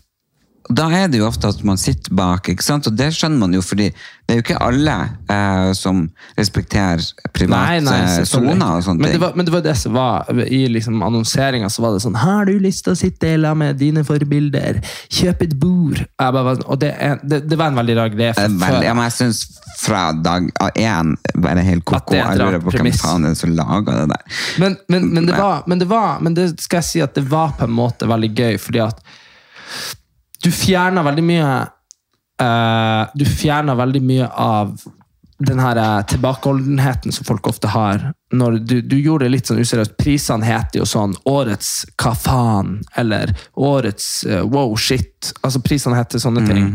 Da 0.69 0.89
er 0.91 1.07
det 1.07 1.21
jo 1.21 1.27
ofte 1.29 1.47
at 1.47 1.61
man 1.63 1.77
sitter 1.79 2.11
bak, 2.17 2.49
ikke 2.51 2.63
sant? 2.65 2.87
og 2.89 2.95
det 2.99 3.11
skjønner 3.15 3.39
man 3.39 3.53
jo, 3.55 3.61
fordi 3.63 3.85
det 4.27 4.33
er 4.33 4.39
jo 4.39 4.43
ikke 4.43 4.57
alle 4.59 4.95
eh, 5.31 5.69
som 5.77 6.01
respekterer 6.35 6.99
private 7.31 8.25
soner 8.27 8.65
og 8.75 8.83
sånne 8.83 8.99
men 9.05 9.13
det, 9.13 9.19
var, 9.21 9.35
men 9.39 9.47
det 9.47 9.53
var 9.53 9.61
det 9.63 9.75
som 9.79 9.93
var 9.95 10.41
I 10.43 10.65
liksom 10.67 10.99
annonseringa 11.05 11.69
så 11.71 11.85
var 11.85 11.95
det 11.95 12.01
sånn 12.03 12.17
Har 12.19 12.49
du 12.49 12.57
lyst 12.59 12.83
til 12.83 12.91
å 12.91 12.99
sitte 12.99 13.29
i 13.31 13.37
lag 13.39 13.55
med 13.55 13.79
dine 13.79 14.03
forbilder? 14.07 14.81
Kjøp 15.07 15.45
et 15.47 15.53
bord! 15.61 16.01
Bare, 16.19 16.57
og 16.65 16.81
det, 16.81 16.91
er, 16.99 17.21
det, 17.23 17.45
det 17.47 17.59
var 17.59 17.71
en 17.71 17.79
veldig 17.79 17.95
rar 18.01 18.11
greie. 18.11 18.33
Eh, 18.35 18.49
for- 18.51 18.65
Veldig, 18.65 18.87
ja, 18.89 18.95
men 18.97 19.07
jeg 19.07 19.15
synes 19.21 19.43
fra 19.77 20.01
dag 20.11 20.49
én 20.75 21.13
bare 21.37 21.63
helt 21.63 21.85
koko. 21.87 22.15
Jeg 22.17 22.39
lurer 22.41 22.59
på 22.65 22.73
hvem 22.73 22.89
faen 22.97 23.27
er 23.29 23.35
det 23.35 23.39
som 23.39 23.53
laga 23.55 24.01
det 24.01 24.07
der. 24.11 24.41
Men, 24.59 24.75
men, 24.89 25.07
men, 25.13 25.29
det 25.29 25.37
var, 25.37 25.63
men 25.69 25.79
det 25.79 25.87
var 25.87 26.19
Men 26.25 26.35
det 26.35 26.49
skal 26.59 26.81
jeg 26.81 26.89
si 26.89 27.03
at 27.05 27.15
det 27.15 27.23
var 27.29 27.53
på 27.59 27.67
en 27.69 27.75
måte 27.77 28.09
veldig 28.09 28.31
gøy, 28.35 28.57
fordi 28.59 28.83
at 28.83 28.99
du 30.47 30.51
fjerner 30.55 31.03
veldig 31.03 31.25
mye 31.27 31.49
uh, 32.41 33.03
Du 33.17 33.25
fjerner 33.27 33.75
veldig 33.75 34.03
mye 34.07 34.29
av 34.31 34.77
den 35.39 35.59
her 35.59 35.77
eh, 35.77 36.05
tilbakeholdenheten 36.05 37.11
som 37.11 37.25
folk 37.25 37.47
ofte 37.47 37.67
har. 37.67 38.11
Når 38.33 38.51
du, 38.51 38.81
du 38.81 38.97
gjorde 38.99 39.27
det 39.27 39.35
litt 39.35 39.49
sånn 39.49 39.59
useriøst. 39.61 39.93
Prisene 39.99 40.45
heter 40.47 40.81
jo 40.81 40.87
sånn 40.89 41.13
Årets 41.29 41.69
hva 42.01 42.13
faen? 42.17 42.79
Eller 42.97 43.31
Årets 43.53 44.07
uh, 44.27 44.41
wow 44.49 44.73
shit. 44.81 45.29
Altså 45.45 45.61
Prisene 45.63 45.99
heter 45.99 46.19
sånne 46.19 46.43
ting. 46.47 46.65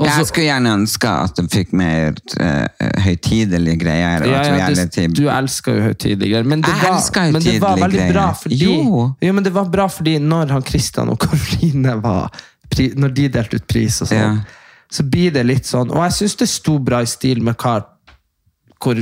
Og 0.00 0.08
Jeg 0.08 0.26
skulle 0.28 0.48
gjerne 0.48 0.74
ønske 0.80 1.14
at 1.28 1.38
de 1.38 1.46
fikk 1.52 1.72
mer 1.78 2.18
uh, 2.42 2.90
høytidelige 3.06 3.78
greier. 3.84 4.26
ja, 4.26 4.42
ja, 4.50 4.68
det, 4.74 5.06
du 5.14 5.24
elsker 5.30 5.78
jo 5.78 5.86
høytidelige 5.86 6.34
greier. 6.34 6.52
Men 6.56 6.66
det 6.66 6.74
Jeg 6.74 6.82
var, 6.90 7.32
men 7.32 7.46
det 7.46 7.56
var 7.62 7.78
høytidelige 7.78 7.86
veldig 7.86 8.12
bra 8.12 8.28
fordi, 8.42 8.62
Jo. 8.66 9.08
Ja, 9.22 9.32
men 9.32 9.46
det 9.46 9.54
var 9.54 9.70
bra 9.70 9.86
fordi 9.88 10.18
når 10.18 10.58
han 10.58 10.66
Christian 10.66 11.14
og 11.14 11.22
Karoline 11.22 12.00
var 12.02 12.34
pri, 12.78 12.88
Når 12.96 13.14
de 13.18 13.28
delte 13.36 13.58
ut 13.60 13.66
pris 13.70 13.98
og 14.04 14.08
sånn, 14.12 14.38
Ja. 14.38 14.58
så 14.90 15.04
blir 15.04 15.34
det 15.34 15.42
litt 15.48 15.66
sånn 15.68 15.90
Og 15.90 15.98
jeg 16.06 16.14
syns 16.22 16.36
det 16.40 16.48
sto 16.48 16.78
bra 16.78 17.02
i 17.04 17.10
stil 17.10 17.42
med 17.44 17.58
hva, 17.60 17.74
hvor 18.78 18.94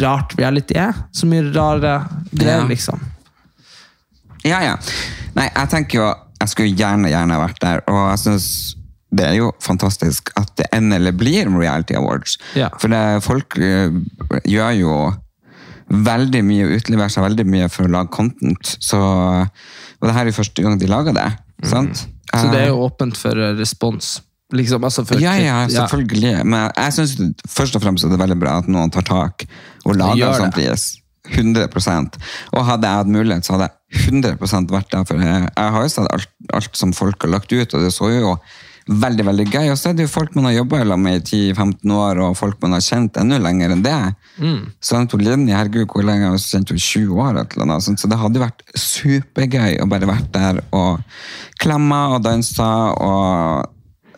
rart 0.00 0.32
reality 0.38 0.74
er. 0.80 0.94
Så 1.12 1.28
mye 1.28 1.44
rare 1.52 1.98
greier, 2.32 2.62
Ja. 2.62 2.66
liksom. 2.72 3.00
Ja, 4.46 4.60
ja. 4.64 4.76
Nei, 5.36 5.50
jeg 5.54 5.68
tenker 5.72 5.98
jo 6.00 6.08
Jeg 6.40 6.48
skulle 6.52 6.76
gjerne, 6.78 7.08
gjerne 7.10 7.38
vært 7.42 7.58
der, 7.60 7.80
og 7.90 8.10
jeg 8.12 8.18
synes 8.24 8.74
det 9.10 9.24
er 9.24 9.34
jo 9.38 9.46
fantastisk 9.64 10.28
at 10.36 10.50
det 10.60 10.66
endelig 10.76 11.14
blir 11.16 11.48
Reality 11.48 11.94
Awards. 11.96 12.36
Ja. 12.54 12.68
For 12.78 12.88
det, 12.92 13.22
folk 13.24 13.56
eh, 13.56 13.88
gjør 14.44 14.74
jo 14.78 14.92
veldig 15.90 16.42
mye, 16.44 16.66
utleverer 16.76 17.08
seg 17.10 17.24
veldig 17.24 17.46
mye 17.48 17.70
for 17.72 17.88
å 17.88 17.90
lage 17.94 18.12
content. 18.12 18.74
Så, 18.84 19.00
og 19.00 20.04
det 20.04 20.12
her 20.14 20.26
er 20.26 20.30
jo 20.30 20.36
første 20.42 20.62
gang 20.66 20.76
de 20.78 20.90
lager 20.92 21.16
det. 21.16 21.24
Sant? 21.64 22.06
Mm. 22.06 22.14
Så 22.28 22.46
det 22.52 22.60
er 22.60 22.66
Eh, 22.68 22.72
jo 22.72 22.84
åpent 22.84 23.16
for 23.16 23.38
eh, 23.38 23.54
respons. 23.56 24.18
Liksom, 24.52 24.84
altså 24.84 25.04
for, 25.04 25.20
ja, 25.20 25.34
ja, 25.36 25.56
selvfølgelig. 25.68 26.44
Men 26.44 26.70
jeg 26.72 26.92
syns 26.96 27.16
først 27.48 27.76
og 27.76 27.82
fremst 27.84 28.04
er 28.04 28.14
det 28.14 28.20
veldig 28.20 28.38
bra 28.40 28.58
at 28.62 28.68
noen 28.68 28.92
tar 28.92 29.04
tak 29.04 29.44
og 29.84 29.96
lager 29.96 30.30
en 30.30 30.40
sånn 30.46 30.54
pris. 30.56 30.94
100% 31.28 32.14
Og 32.56 32.62
hadde 32.64 32.88
jeg 32.88 33.00
hatt 33.02 33.10
mulighet, 33.12 33.44
så 33.44 33.56
hadde 33.56 33.66
jeg 33.68 34.06
100 34.08 34.70
vært 34.72 34.88
der. 34.94 35.04
For 35.04 35.20
jeg, 35.20 35.42
jeg 35.50 35.74
har 35.74 35.84
jo 35.84 35.90
sett 35.92 36.08
alt, 36.14 36.30
alt 36.56 36.80
som 36.80 36.94
folk 36.96 37.26
har 37.26 37.34
lagt 37.34 37.52
ut, 37.52 37.74
og 37.74 37.84
det 37.84 37.92
så 37.92 38.08
jo 38.14 38.32
veldig 38.88 39.24
veldig 39.28 39.44
gøy. 39.52 39.68
Og 39.72 39.76
så 39.78 39.90
er 39.90 39.96
det 39.98 40.06
jo 40.06 40.10
folk 40.12 40.34
man 40.36 40.48
har 40.48 40.54
jobba 40.58 40.96
med 40.96 41.18
i 41.32 41.52
10-15 41.52 41.92
år, 41.94 42.20
og 42.24 42.36
folk 42.38 42.56
man 42.62 42.72
har 42.76 42.80
kjent 42.84 43.16
enda 43.20 43.38
lenger 43.38 43.74
enn 43.74 43.82
det. 43.84 43.96
Så 44.80 44.96
den 44.96 45.08
to 45.12 45.18
linje, 45.20 45.54
herregud, 45.56 45.86
hvor 45.92 46.04
lenge 46.08 46.24
har 46.28 46.36
vi 46.36 46.42
kjent 46.44 46.72
henne? 46.72 46.80
20 46.80 47.22
år? 47.24 47.40
Eller 47.42 47.66
annet, 47.66 47.84
sånt. 47.84 48.00
Så 48.00 48.08
det 48.10 48.18
hadde 48.20 48.40
vært 48.42 48.62
supergøy 48.78 49.78
å 49.82 49.88
bare 49.90 50.08
vært 50.08 50.30
der 50.34 50.62
og 50.72 51.00
klemme 51.60 51.98
og 52.14 52.22
danse 52.24 52.68
og 53.02 53.68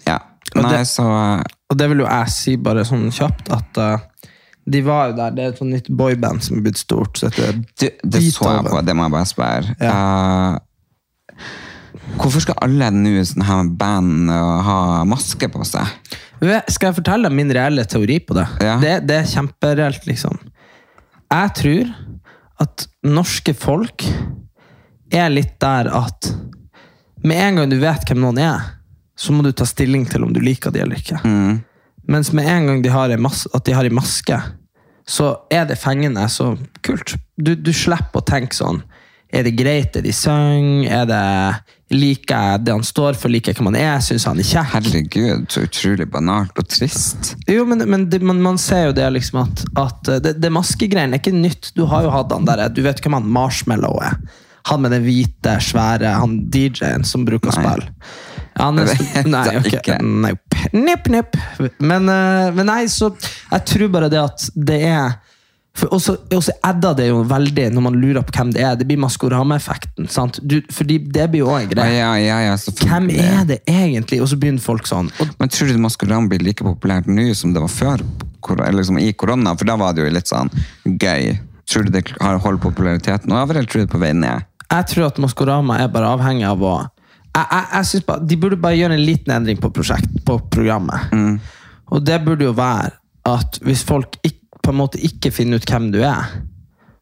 ja. 0.07 0.19
Og 0.57 0.63
Nei, 0.65 0.71
det- 0.79 0.87
så 0.89 1.07
Og 1.71 1.77
det 1.79 1.89
vil 1.91 1.99
jo 2.03 2.07
jeg 2.07 2.29
si 2.35 2.57
bare 2.57 2.83
sånn 2.85 3.11
kjapt, 3.15 3.51
at 3.55 3.79
uh, 3.79 3.99
de 4.71 4.81
var 4.83 5.11
jo 5.11 5.17
der. 5.17 5.31
Det 5.31 5.45
er 5.45 5.49
et 5.53 5.59
sånt 5.59 5.71
nytt 5.73 5.89
boyband 5.89 6.43
som 6.43 6.57
er 6.59 6.63
blitt 6.63 6.79
stort. 6.79 7.17
Så 7.19 7.29
heter 7.31 7.53
du, 7.53 7.63
Det 8.03 8.23
så 8.33 8.51
jeg 8.57 8.65
på, 8.67 8.81
det 8.87 8.95
må 8.97 9.07
jeg 9.07 9.13
bare 9.15 9.27
spørre. 9.31 9.77
Eh, 9.81 10.59
hvorfor 12.17 12.43
skal 12.45 12.59
alle 12.65 12.91
nå 12.95 13.13
sånn 13.27 13.47
her 13.47 13.71
band 13.79 14.33
og 14.35 14.53
ha 14.67 14.81
maske 15.09 15.49
på 15.53 15.67
seg? 15.69 15.87
Skal 16.41 16.91
jeg 16.91 16.99
fortelle 17.03 17.29
deg 17.29 17.37
min 17.37 17.53
reelle 17.53 17.85
teori 17.89 18.19
på 18.25 18.37
det? 18.39 18.47
Ja. 18.65 18.79
Det, 18.81 18.95
det 19.09 19.19
er 19.21 19.29
kjempereelt, 19.29 20.07
liksom. 20.09 20.39
Jeg 21.31 21.55
tror 21.61 21.91
at 22.61 22.87
norske 23.07 23.55
folk 23.57 24.05
er 25.13 25.31
litt 25.33 25.57
der 25.63 25.91
at 25.95 26.31
med 27.25 27.37
en 27.37 27.61
gang 27.61 27.73
du 27.73 27.77
vet 27.81 28.07
hvem 28.09 28.23
noen 28.23 28.41
er, 28.41 28.69
så 29.19 29.35
må 29.37 29.45
du 29.45 29.53
ta 29.53 29.67
stilling 29.69 30.07
til 30.09 30.25
om 30.25 30.33
du 30.33 30.41
liker 30.41 30.73
de 30.73 30.81
eller 30.81 31.01
ikke. 31.01 31.21
Mens 32.09 32.33
med 32.33 32.49
en 32.49 32.71
gang 32.71 32.83
de 32.83 32.93
har 32.93 33.13
at 33.13 33.65
de 33.67 33.77
har 33.77 33.85
en 33.85 33.99
maske, 33.99 34.39
så 35.07 35.29
er 35.53 35.67
det 35.69 35.81
fengende 35.81 36.25
så 36.33 36.55
kult. 36.87 37.17
Du, 37.37 37.53
du 37.55 37.73
slipper 37.75 38.21
å 38.21 38.27
tenke 38.27 38.55
sånn 38.55 38.83
Er 39.33 39.45
det 39.47 39.57
greit 39.57 39.95
det 39.95 40.03
de 40.05 40.13
synger? 40.15 40.91
Er 40.91 41.07
det, 41.09 41.23
liker 41.91 42.45
jeg 42.53 42.65
det 42.67 42.75
han 42.75 42.85
står 42.87 43.19
for? 43.19 43.33
Liker 43.33 43.53
jeg 43.53 43.59
hvem 43.59 43.71
han 43.73 43.79
er? 43.81 44.03
Syns 44.05 44.27
han 44.29 44.39
er 44.41 44.47
kjekk? 44.47 44.75
Herregud, 44.77 45.47
så 45.51 45.65
utrolig 45.67 46.07
banalt 46.11 46.59
og 46.61 46.69
trist. 46.71 47.35
Jo, 47.51 47.65
men, 47.69 47.83
men 47.91 48.07
det, 48.13 48.23
man, 48.27 48.43
man 48.45 48.61
ser 48.63 48.89
jo 48.89 48.97
det 48.97 49.09
liksom 49.17 49.43
at, 49.45 49.65
at 49.81 50.13
det, 50.25 50.37
det 50.43 50.53
maskegreiene 50.55 51.19
er 51.19 51.23
ikke 51.23 51.35
nytt. 51.35 51.73
Du 51.77 51.85
har 51.91 52.07
jo 52.07 52.15
hatt 52.15 52.33
han 52.35 52.47
der, 52.49 52.69
du 52.73 52.83
vet 52.87 53.03
hvem 53.03 53.19
han 53.19 53.29
Marshmallow 53.35 53.99
er. 54.07 54.21
Han 54.69 54.83
med 54.85 54.93
den 54.93 55.07
hvite, 55.07 55.57
svære, 55.65 56.13
han 56.21 56.37
DJ-en 56.53 57.07
som 57.09 57.25
bruker 57.27 57.51
å 57.51 57.57
spille. 57.57 57.89
Ja, 58.53 58.67
han 58.69 58.79
er, 58.83 58.91
nei, 59.25 59.45
jeg 59.49 59.63
ok, 59.63 59.71
ikke. 59.81 59.99
nei, 60.05 60.35
nipp, 60.77 61.09
nipp. 61.11 61.39
Men, 61.81 62.11
eh, 62.13 62.51
men 62.55 62.69
nei, 62.69 62.83
så 62.93 63.09
jeg 63.17 63.67
tror 63.73 63.93
bare 63.95 64.11
det 64.13 64.21
at 64.21 64.47
det 64.55 64.81
er 64.91 65.17
for 65.79 65.93
også, 65.95 66.17
edder 66.67 66.97
det 66.99 67.07
jo 67.09 67.21
veldig 67.31 67.69
når 67.73 67.85
man 67.85 67.95
lurer 68.03 68.25
på 68.27 68.35
hvem 68.35 68.51
det 68.53 68.63
er. 68.67 68.75
Det 68.77 68.87
blir 68.89 68.99
Maskorama-effekten. 69.01 70.09
Fordi 70.11 70.99
det 71.15 71.29
blir 71.31 71.45
jo 71.45 71.49
også 71.49 71.63
en 71.63 71.71
greie. 71.71 71.95
ja, 71.95 72.11
ja, 72.19 72.41
ja, 72.49 72.57
Hvem 72.57 73.11
er 73.15 73.45
det 73.49 73.61
egentlig? 73.71 74.21
Og 74.21 74.29
så 74.29 74.37
begynner 74.37 74.61
folk 74.61 74.89
sånn. 74.91 75.09
Og 75.23 75.31
Men 75.39 75.49
tror 75.49 75.69
du 75.71 75.79
Maskorama 75.79 76.29
blir 76.29 76.43
like 76.45 76.65
populært 76.67 77.07
nå 77.07 77.31
som 77.39 77.55
det 77.55 77.63
var 77.63 77.69
før 77.73 78.03
eller 78.51 78.81
liksom 78.81 78.99
i 78.99 79.13
korona? 79.13 79.55
For 79.57 79.65
da 79.69 79.77
var 79.77 79.95
det 79.95 80.03
jo 80.05 80.11
litt 80.13 80.29
sånn 80.29 80.51
gøy. 80.85 81.39
Tror 81.71 81.87
du 81.87 81.91
det 81.95 82.05
har 82.21 82.41
holdt 82.43 82.63
populariteten 82.65 83.31
over, 83.33 83.55
eller 83.55 83.69
tror 83.71 83.85
du 83.85 83.87
det 83.87 83.91
er 83.91 83.95
på 83.99 84.03
vei 84.03 84.13
ned? 84.13 84.47
jeg 84.71 84.87
tror 84.87 85.07
at 85.09 85.17
Maskorama 85.19 85.81
er 85.83 85.89
bare 85.91 86.13
avhengig 86.15 86.45
av 86.47 86.61
å 86.63 86.75
jeg, 87.35 87.47
jeg, 87.51 87.65
jeg 87.73 87.87
synes 87.89 88.05
bare, 88.07 88.27
De 88.27 88.37
burde 88.37 88.57
bare 88.63 88.77
gjøre 88.79 88.95
en 88.95 89.03
liten 89.07 89.33
endring 89.35 89.59
på, 89.63 89.71
prosjekt, 89.75 90.11
på 90.27 90.37
programmet. 90.51 91.11
Og 91.91 92.03
det 92.07 92.21
burde 92.25 92.45
jo 92.49 92.53
være 92.59 92.91
at 93.31 93.59
hvis 93.63 93.83
folk 93.87 94.17
ikk- 94.27 94.40
på 94.63 94.73
en 94.73 94.81
måte 94.81 95.01
ikke 95.03 95.33
finner 95.35 95.61
ut 95.61 95.69
hvem 95.71 95.91
du 95.95 96.01
er, 96.05 96.31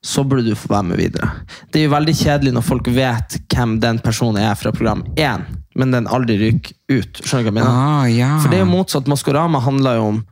så 0.05 0.23
burde 0.25 0.47
du 0.47 0.55
få 0.57 0.71
være 0.71 0.87
med 0.93 1.01
videre. 1.01 1.29
Det 1.73 1.81
er 1.81 1.89
jo 1.89 1.95
veldig 1.97 2.15
kjedelig 2.15 2.55
når 2.55 2.67
folk 2.67 2.91
vet 2.95 3.39
hvem 3.51 3.79
den 3.83 3.99
personen 4.05 4.41
er 4.45 4.55
fra 4.59 4.73
program 4.75 5.03
1, 5.19 5.49
men 5.79 5.95
den 5.95 6.07
aldri 6.11 6.39
ryker 6.39 6.77
ut. 6.95 7.23
Skjønner 7.25 7.49
du 7.49 7.51
hva 7.51 7.53
jeg 7.53 7.59
mener? 7.59 7.71
Ah, 7.73 8.07
ja. 8.11 8.33
For 8.39 8.53
det 8.53 8.61
er 8.61 8.67
jo 8.67 8.71
motsatt. 8.71 9.11
Maskorama 9.11 9.63
handler 9.65 9.99
jo 9.99 10.11
om 10.13 10.23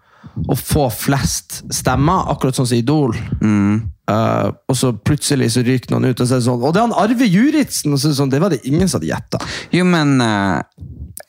å 0.52 0.56
få 0.58 0.86
flest 0.92 1.62
stemmer, 1.74 2.26
akkurat 2.32 2.58
sånn 2.58 2.68
som 2.68 2.78
Idol. 2.78 3.14
Eh, 3.42 4.48
og 4.70 4.78
så 4.78 4.92
plutselig 4.94 5.50
så 5.56 5.64
ryker 5.66 5.94
noen 5.94 6.12
ut, 6.12 6.20
og 6.20 6.28
så 6.28 6.36
er 6.36 6.42
det 6.42 6.46
sånn 6.46 6.62
Og 6.62 6.74
det 6.74 6.78
er 6.78 6.84
han 6.86 6.92
Arve 6.94 7.26
Juritzen! 7.26 7.90
Og 7.90 7.98
så 7.98 8.06
er 8.06 8.12
det 8.12 8.18
sånn, 8.20 8.30
det 8.30 8.42
var 8.42 8.54
det 8.54 8.60
ingen 8.68 8.86
som 8.86 9.00
hadde 9.00 9.10
gjetta. 9.10 9.40
Jo, 9.74 9.86
men 9.88 10.20
eh, 10.22 10.60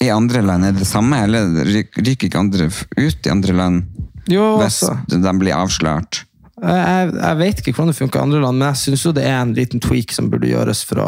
i 0.03 0.09
andre 0.13 0.43
land 0.45 0.67
er 0.67 0.75
det 0.77 0.87
samme, 0.87 1.19
eller 1.25 1.65
ryker 1.67 2.27
ikke 2.27 2.39
andre 2.39 2.69
ut 2.69 3.27
i 3.27 3.33
andre 3.33 3.55
land 3.57 3.85
Jo, 4.29 4.57
hvis 4.61 4.81
altså. 4.83 4.97
de 5.07 5.33
blir 5.39 5.55
avslørt? 5.55 6.23
Jeg, 6.57 7.11
jeg, 7.13 7.37
vet 7.37 7.59
ikke 7.61 7.75
hvordan 7.75 7.93
det 7.93 7.99
funker 7.99 8.19
i 8.19 8.25
andre 8.25 8.41
land, 8.41 8.59
men 8.59 8.71
jeg 8.71 8.81
syns 8.83 9.05
jo 9.05 9.13
det 9.13 9.25
er 9.29 9.39
en 9.39 9.55
liten 9.57 9.81
tweak 9.83 10.13
som 10.15 10.29
burde 10.31 10.49
gjøres 10.49 10.81
for 10.87 11.03
å 11.03 11.07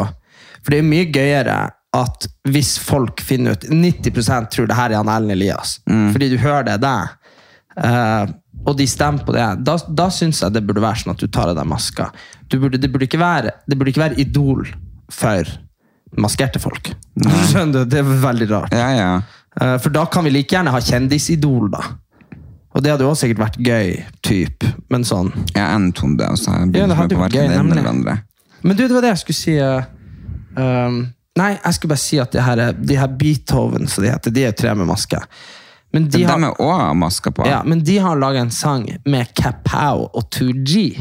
For 0.60 0.74
det 0.74 0.82
er 0.82 0.90
mye 0.90 1.08
gøyere 1.10 1.60
at 1.96 2.28
hvis 2.46 2.76
folk 2.84 3.22
finner 3.26 3.56
ut 3.58 3.64
90% 3.66 4.52
tror 4.54 4.68
det 4.70 4.78
her 4.78 4.94
er 4.94 5.00
han 5.00 5.10
Ellen 5.10 5.34
Elias, 5.34 5.80
fordi 5.88 6.28
du 6.30 6.38
hører 6.38 6.68
det 6.68 6.76
der, 6.84 7.16
eh, 7.82 8.34
og 8.68 8.76
de 8.78 8.86
stemmer 8.90 9.26
på 9.26 9.34
det, 9.34 9.46
da, 9.66 9.78
da 9.88 10.10
syns 10.14 10.44
jeg 10.44 10.54
det 10.54 10.62
burde 10.68 10.84
være 10.84 11.02
sånn 11.02 11.16
at 11.16 11.24
du 11.24 11.32
tar 11.32 11.50
av 11.50 11.58
deg 11.58 11.66
maska. 11.70 12.10
Du 12.52 12.60
burde, 12.60 12.78
det, 12.78 12.92
burde 12.92 13.08
ikke 13.08 13.22
være, 13.22 13.56
det 13.66 13.78
burde 13.80 13.94
ikke 13.94 14.04
være 14.04 14.20
idol 14.22 14.68
for 15.10 15.50
maskerte 16.18 16.60
folk. 16.60 16.92
Skjønner 17.52 17.84
du? 17.84 17.90
Det 17.92 18.00
er 18.02 18.10
veldig 18.24 18.48
rart. 18.52 18.74
Ja, 18.74 18.90
ja. 18.96 19.10
Eh, 19.62 19.78
For 19.84 19.90
da 19.94 20.06
kan 20.06 20.24
vi 20.26 20.32
like 20.34 20.56
gjerne 20.56 20.72
ha 20.74 20.80
kjendisidol, 20.82 21.70
da. 21.74 21.84
Og 22.76 22.84
det 22.86 22.92
hadde 22.94 23.04
jo 23.04 23.10
også 23.12 23.26
sikkert 23.28 23.42
vært 23.48 23.58
gøy, 23.66 23.96
typ. 24.24 24.66
Men 24.94 25.04
sånn. 25.04 25.32
Ja, 25.56 25.68
er 25.72 25.76
en 25.80 25.92
Tonde, 25.98 26.28
og 26.30 26.38
så 26.38 26.52
har 26.54 26.66
jeg 26.66 26.76
Ja, 26.78 26.88
det 26.88 26.98
hadde 27.00 27.18
vært 27.18 27.34
gøy, 27.34 27.48
nemlig. 27.50 28.18
Men 28.62 28.76
du, 28.78 28.84
det 28.88 28.94
var 28.94 29.02
det 29.08 29.14
jeg 29.16 29.24
skulle 29.24 29.40
si. 29.40 29.56
Uh, 29.58 29.84
um, 30.60 31.00
nei, 31.40 31.54
jeg 31.58 31.74
skulle 31.78 31.94
bare 31.96 32.04
si 32.04 32.20
at 32.22 32.32
det 32.36 32.44
her, 32.46 32.58
er- 32.68 32.74
de 32.78 32.98
her 33.00 33.08
Beethoven, 33.08 33.88
som 33.88 34.04
de 34.06 34.12
heter, 34.14 34.32
de 34.36 34.44
er 34.46 34.52
tre 34.58 34.76
med 34.76 34.88
maske. 34.88 35.18
Men 35.94 36.06
de 36.06 36.20
De 36.20 36.24
har, 36.30 36.38
er 36.38 36.60
òg 36.62 36.96
masker 37.02 37.32
på. 37.34 37.48
ja, 37.50 37.64
men 37.66 37.80
de 37.82 37.98
har 37.98 38.16
laga 38.22 38.44
en 38.46 38.52
sang 38.54 38.86
med 39.10 39.32
Kapow 39.34 40.06
og 40.14 40.30
2G. 40.30 41.00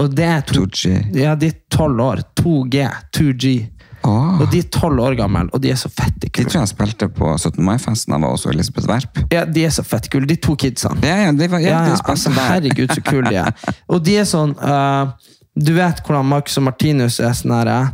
Og 0.00 0.14
det 0.16 0.24
er 0.24 0.40
to, 0.40 0.64
2G. 0.64 1.14
Ja, 1.20 1.34
de 1.36 1.52
er 1.52 1.58
tolv 1.70 2.00
år. 2.00 2.22
2G, 2.40 2.88
2G. 3.12 3.50
Åh. 4.04 4.40
Og 4.42 4.50
de 4.52 4.60
er 4.60 4.66
tolv 4.72 5.00
år 5.00 5.16
gamle, 5.16 5.46
og 5.56 5.62
de 5.64 5.70
er 5.72 5.78
så 5.80 5.88
fette 5.88 6.28
De 6.28 6.44
tror 6.44 6.58
jeg 6.60 6.70
spilte 6.74 7.08
på 7.08 7.30
17. 7.38 7.60
mai-festen 7.64 8.12
av 8.16 8.26
også 8.28 8.50
Elisabeth 8.52 8.88
Werp. 8.90 9.20
Ja, 9.32 9.44
de 9.48 9.64
er 9.64 9.72
så 9.72 9.84
fette 9.86 10.10
kule, 10.12 10.28
de 10.28 10.36
to 10.36 10.56
kidsene. 10.60 11.00
Ja, 11.06 11.22
ja, 11.24 11.32
de 11.32 11.48
var, 11.48 11.62
ja, 11.64 11.70
Ja, 11.74 11.94
ja, 11.94 12.00
altså, 12.12 12.32
herregud, 12.36 12.92
så 12.92 13.04
kule 13.04 13.32
de 13.32 13.40
er. 13.40 13.54
Og 13.92 14.04
de 14.04 14.18
er 14.20 14.28
sånn 14.28 14.52
uh, 14.60 15.14
Du 15.56 15.72
vet 15.76 16.02
hvordan 16.04 16.28
Marcus 16.28 16.58
og 16.60 16.66
Martinus 16.68 17.20
er 17.22 17.32
sånn 17.38 17.54
her 17.56 17.70
eh, 17.72 17.88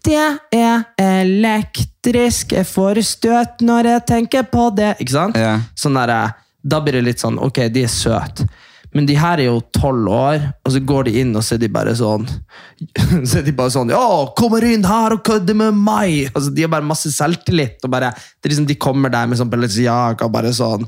Det 0.00 0.26
er 0.58 0.84
elektrisk, 1.04 2.56
jeg 2.58 2.66
får 2.66 3.02
støt 3.06 3.62
når 3.62 3.92
jeg 3.92 4.06
tenker 4.10 4.50
på 4.50 4.70
det. 4.74 4.96
Ikke 5.02 5.14
sant? 5.14 5.38
Ja. 5.38 5.60
Sånn 5.78 5.98
der, 6.00 6.16
eh, 6.16 6.36
da 6.62 6.82
blir 6.82 6.98
det 6.98 7.06
litt 7.12 7.22
sånn 7.22 7.38
Ok, 7.42 7.62
de 7.70 7.86
er 7.86 7.94
søte. 7.94 8.48
Men 8.92 9.06
de 9.08 9.14
her 9.16 9.40
er 9.40 9.46
jo 9.48 9.60
tolv 9.72 10.08
år, 10.12 10.42
og 10.66 10.72
så 10.74 10.80
går 10.84 11.06
de 11.08 11.12
inn, 11.22 11.30
og 11.38 11.44
så 11.46 11.54
er 11.56 11.62
de 11.62 11.68
bare 11.72 11.94
sånn 11.96 12.26
Så 13.28 13.38
er 13.40 13.46
de 13.46 13.54
bare 13.56 13.72
sånn 13.72 13.88
Ja, 13.92 14.02
kommer 14.36 14.64
inn 14.68 14.84
her 14.84 15.14
og 15.16 15.22
kødder 15.24 15.56
med 15.56 15.78
meg! 15.80 16.28
Altså, 16.34 16.52
de 16.52 16.64
har 16.66 16.72
bare 16.72 16.84
masse 16.86 17.08
selvtillit. 17.14 17.78
Og 17.86 17.92
bare, 17.92 18.10
det 18.12 18.48
er 18.50 18.52
liksom, 18.52 18.66
de 18.68 18.76
kommer 18.76 19.12
der 19.12 19.30
med 19.30 19.40
sånn 19.40 19.50
Balenciaga 19.52 20.28
og 20.28 20.34
bare 20.34 20.52
sånn 20.56 20.84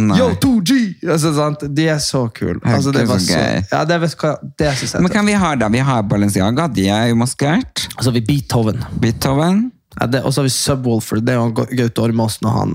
Nei. 0.00 0.18
Yo, 0.18 0.30
2G! 0.42 0.78
Altså, 1.06 1.32
sant? 1.36 1.66
De 1.76 1.86
er 1.92 2.00
så 2.02 2.24
kule. 2.34 2.58
Altså, 2.66 2.92
det 2.94 3.06
var 3.10 3.20
så 3.22 3.38
ja, 3.38 3.82
det, 3.86 4.00
vet 4.02 4.16
det 4.58 4.72
synes 4.80 4.96
jeg 4.96 5.04
Men 5.06 5.14
kan 5.14 5.28
vi 5.28 5.36
ha 5.38 5.52
da? 5.60 5.68
Vi 5.70 5.82
har 5.86 6.06
Balenciaga, 6.10 6.66
de 6.72 6.88
er 6.90 7.10
jo 7.12 7.20
maskert. 7.20 7.86
Altså, 7.96 8.14
vi 8.16 8.24
Beethoven. 8.26 8.82
Beethoven. 9.02 9.68
Ja, 9.98 10.06
det- 10.06 10.22
og 10.24 10.32
så 10.32 10.40
har 10.40 10.48
vi 10.48 10.54
Subwoolfer. 10.54 11.20
Det 11.22 11.34
er 11.34 11.40
jo 11.40 11.50
Gaute 11.54 12.02
Ormåsen 12.08 12.46
og 12.50 12.56
han 12.58 12.74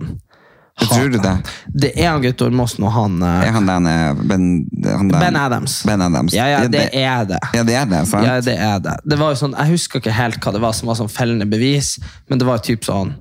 Tror 0.75 1.09
du 1.09 1.17
det? 1.23 1.33
Det 1.71 1.91
er 1.95 2.09
han 2.11 2.21
Gaute 2.23 2.45
Ormåsen 2.49 2.83
og 2.83 2.91
han 2.91 3.13
eh, 3.23 3.45
Er 3.47 3.53
han 3.55 3.69
den 3.69 3.85
eh, 3.87 4.17
Ben, 4.27 4.47
han 4.83 5.07
den, 5.07 5.19
Ben 5.21 5.37
Adams. 5.39 5.77
Ben 5.87 6.01
Adams. 6.03 6.33
Ja, 6.35 6.49
ja, 6.51 6.65
det 6.67 6.89
er 6.91 7.23
det. 7.29 7.39
Ja, 7.55 7.63
det 7.63 7.77
er 7.79 7.85
det, 7.87 8.01
sant? 8.09 8.27
Ja, 8.27 8.33
det 8.43 8.57
er 8.59 8.81
det. 8.83 8.97
Det 9.07 9.17
var 9.21 9.31
jo 9.31 9.39
sånn, 9.39 9.55
Jeg 9.55 9.71
husker 9.77 10.03
ikke 10.03 10.15
helt 10.17 10.41
hva 10.43 10.51
det 10.55 10.61
var 10.65 10.75
som 10.75 10.91
var 10.91 10.99
sånn 10.99 11.11
fellende 11.11 11.47
bevis, 11.47 11.95
men 12.27 12.41
det 12.41 12.47
var 12.49 12.59
jo 12.59 12.67
typ 12.73 12.83
sånn 12.89 13.13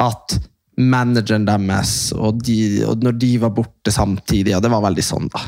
at 0.00 0.38
manageren 0.80 1.44
deres 1.46 1.92
og, 2.16 2.40
de, 2.46 2.56
og 2.88 3.04
når 3.04 3.18
de 3.20 3.34
var 3.42 3.52
borte 3.54 3.92
samtidig, 3.92 4.54
og 4.56 4.64
det 4.64 4.70
var 4.72 4.82
veldig 4.88 5.04
sånn, 5.04 5.28
da. 5.32 5.42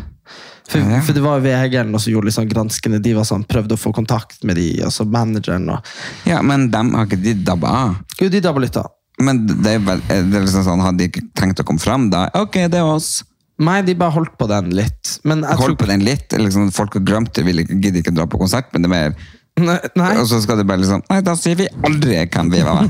For, 0.68 0.80
Ja, 0.80 0.98
ja. 0.98 1.00
for 1.04 1.16
det 1.16 1.22
var 1.24 1.40
VG-en 1.44 1.96
som 2.00 2.12
gjorde 2.12 2.28
litt 2.28 2.36
sånn 2.36 2.48
granskende. 2.48 3.00
De 3.04 3.12
var 3.16 3.26
sånn, 3.28 3.42
prøvde 3.48 3.76
å 3.76 3.80
få 3.80 3.92
kontakt 3.96 4.44
med 4.48 4.56
de, 4.60 4.68
og 4.84 4.92
så 4.94 5.04
manageren 5.08 5.66
og 5.72 6.28
Ja, 6.28 6.42
men 6.44 6.68
dem 6.72 6.92
har 6.96 7.08
ikke 7.08 7.20
de 7.24 7.34
dabba 7.44 7.72
av. 7.80 7.96
Jo, 8.20 8.28
de 8.32 8.40
dabba 8.44 8.62
litt 8.64 8.76
av. 8.80 8.92
Men 9.22 9.44
det 9.46 9.76
er 9.76 9.84
vel, 9.84 10.02
er 10.10 10.26
liksom 10.32 10.64
sånn, 10.66 10.82
hadde 10.82 11.04
de 11.04 11.10
ikke 11.10 11.22
tenkt 11.38 11.62
å 11.62 11.66
komme 11.66 11.82
fram 11.82 12.08
da? 12.10 12.26
Ok, 12.40 12.58
det 12.70 12.80
er 12.80 12.88
oss. 12.88 13.22
Nei, 13.62 13.78
de 13.86 13.94
bare 13.94 14.10
holdt 14.16 14.34
på 14.38 14.48
den 14.50 14.72
litt. 14.74 15.14
Men 15.22 15.44
jeg 15.44 15.60
Holdt 15.60 15.76
tror 15.76 15.84
på 15.84 15.90
den 15.92 16.02
litt. 16.06 16.34
Liksom, 16.34 16.72
folk 16.74 16.96
har 16.98 17.04
glemt 17.06 17.30
det, 17.36 17.44
vil 17.46 17.62
ikke, 17.62 17.78
gidder 17.78 18.02
ikke 18.02 18.14
dra 18.16 18.26
på 18.26 18.40
konsert, 18.40 18.72
men 18.74 18.82
det 18.82 18.90
er 18.90 18.94
mer 18.96 19.16
Nei, 19.54 19.76
nei, 19.94 20.08
Og 20.18 20.26
så 20.26 20.40
skal 20.42 20.58
de 20.58 20.64
bare 20.66 20.82
liksom 20.82 21.04
Nei, 21.06 21.20
da 21.22 21.36
sier 21.38 21.54
vi 21.54 21.68
aldri 21.86 22.16
hvem 22.18 22.48
vi 22.50 22.62
var. 22.66 22.88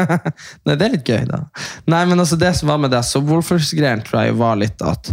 nei, 0.66 0.74
det 0.74 0.88
er 0.88 0.94
litt 0.96 1.06
gøy, 1.06 1.22
da. 1.28 1.44
Nei, 1.86 2.00
men 2.10 2.18
altså, 2.18 2.38
det 2.40 2.50
som 2.58 2.72
var 2.72 2.80
med 2.82 2.90
det 2.90 3.04
Subwoolfers-greien, 3.06 4.02
tror 4.06 4.24
jeg 4.26 4.34
var 4.40 4.58
litt 4.58 4.82
at 4.82 5.12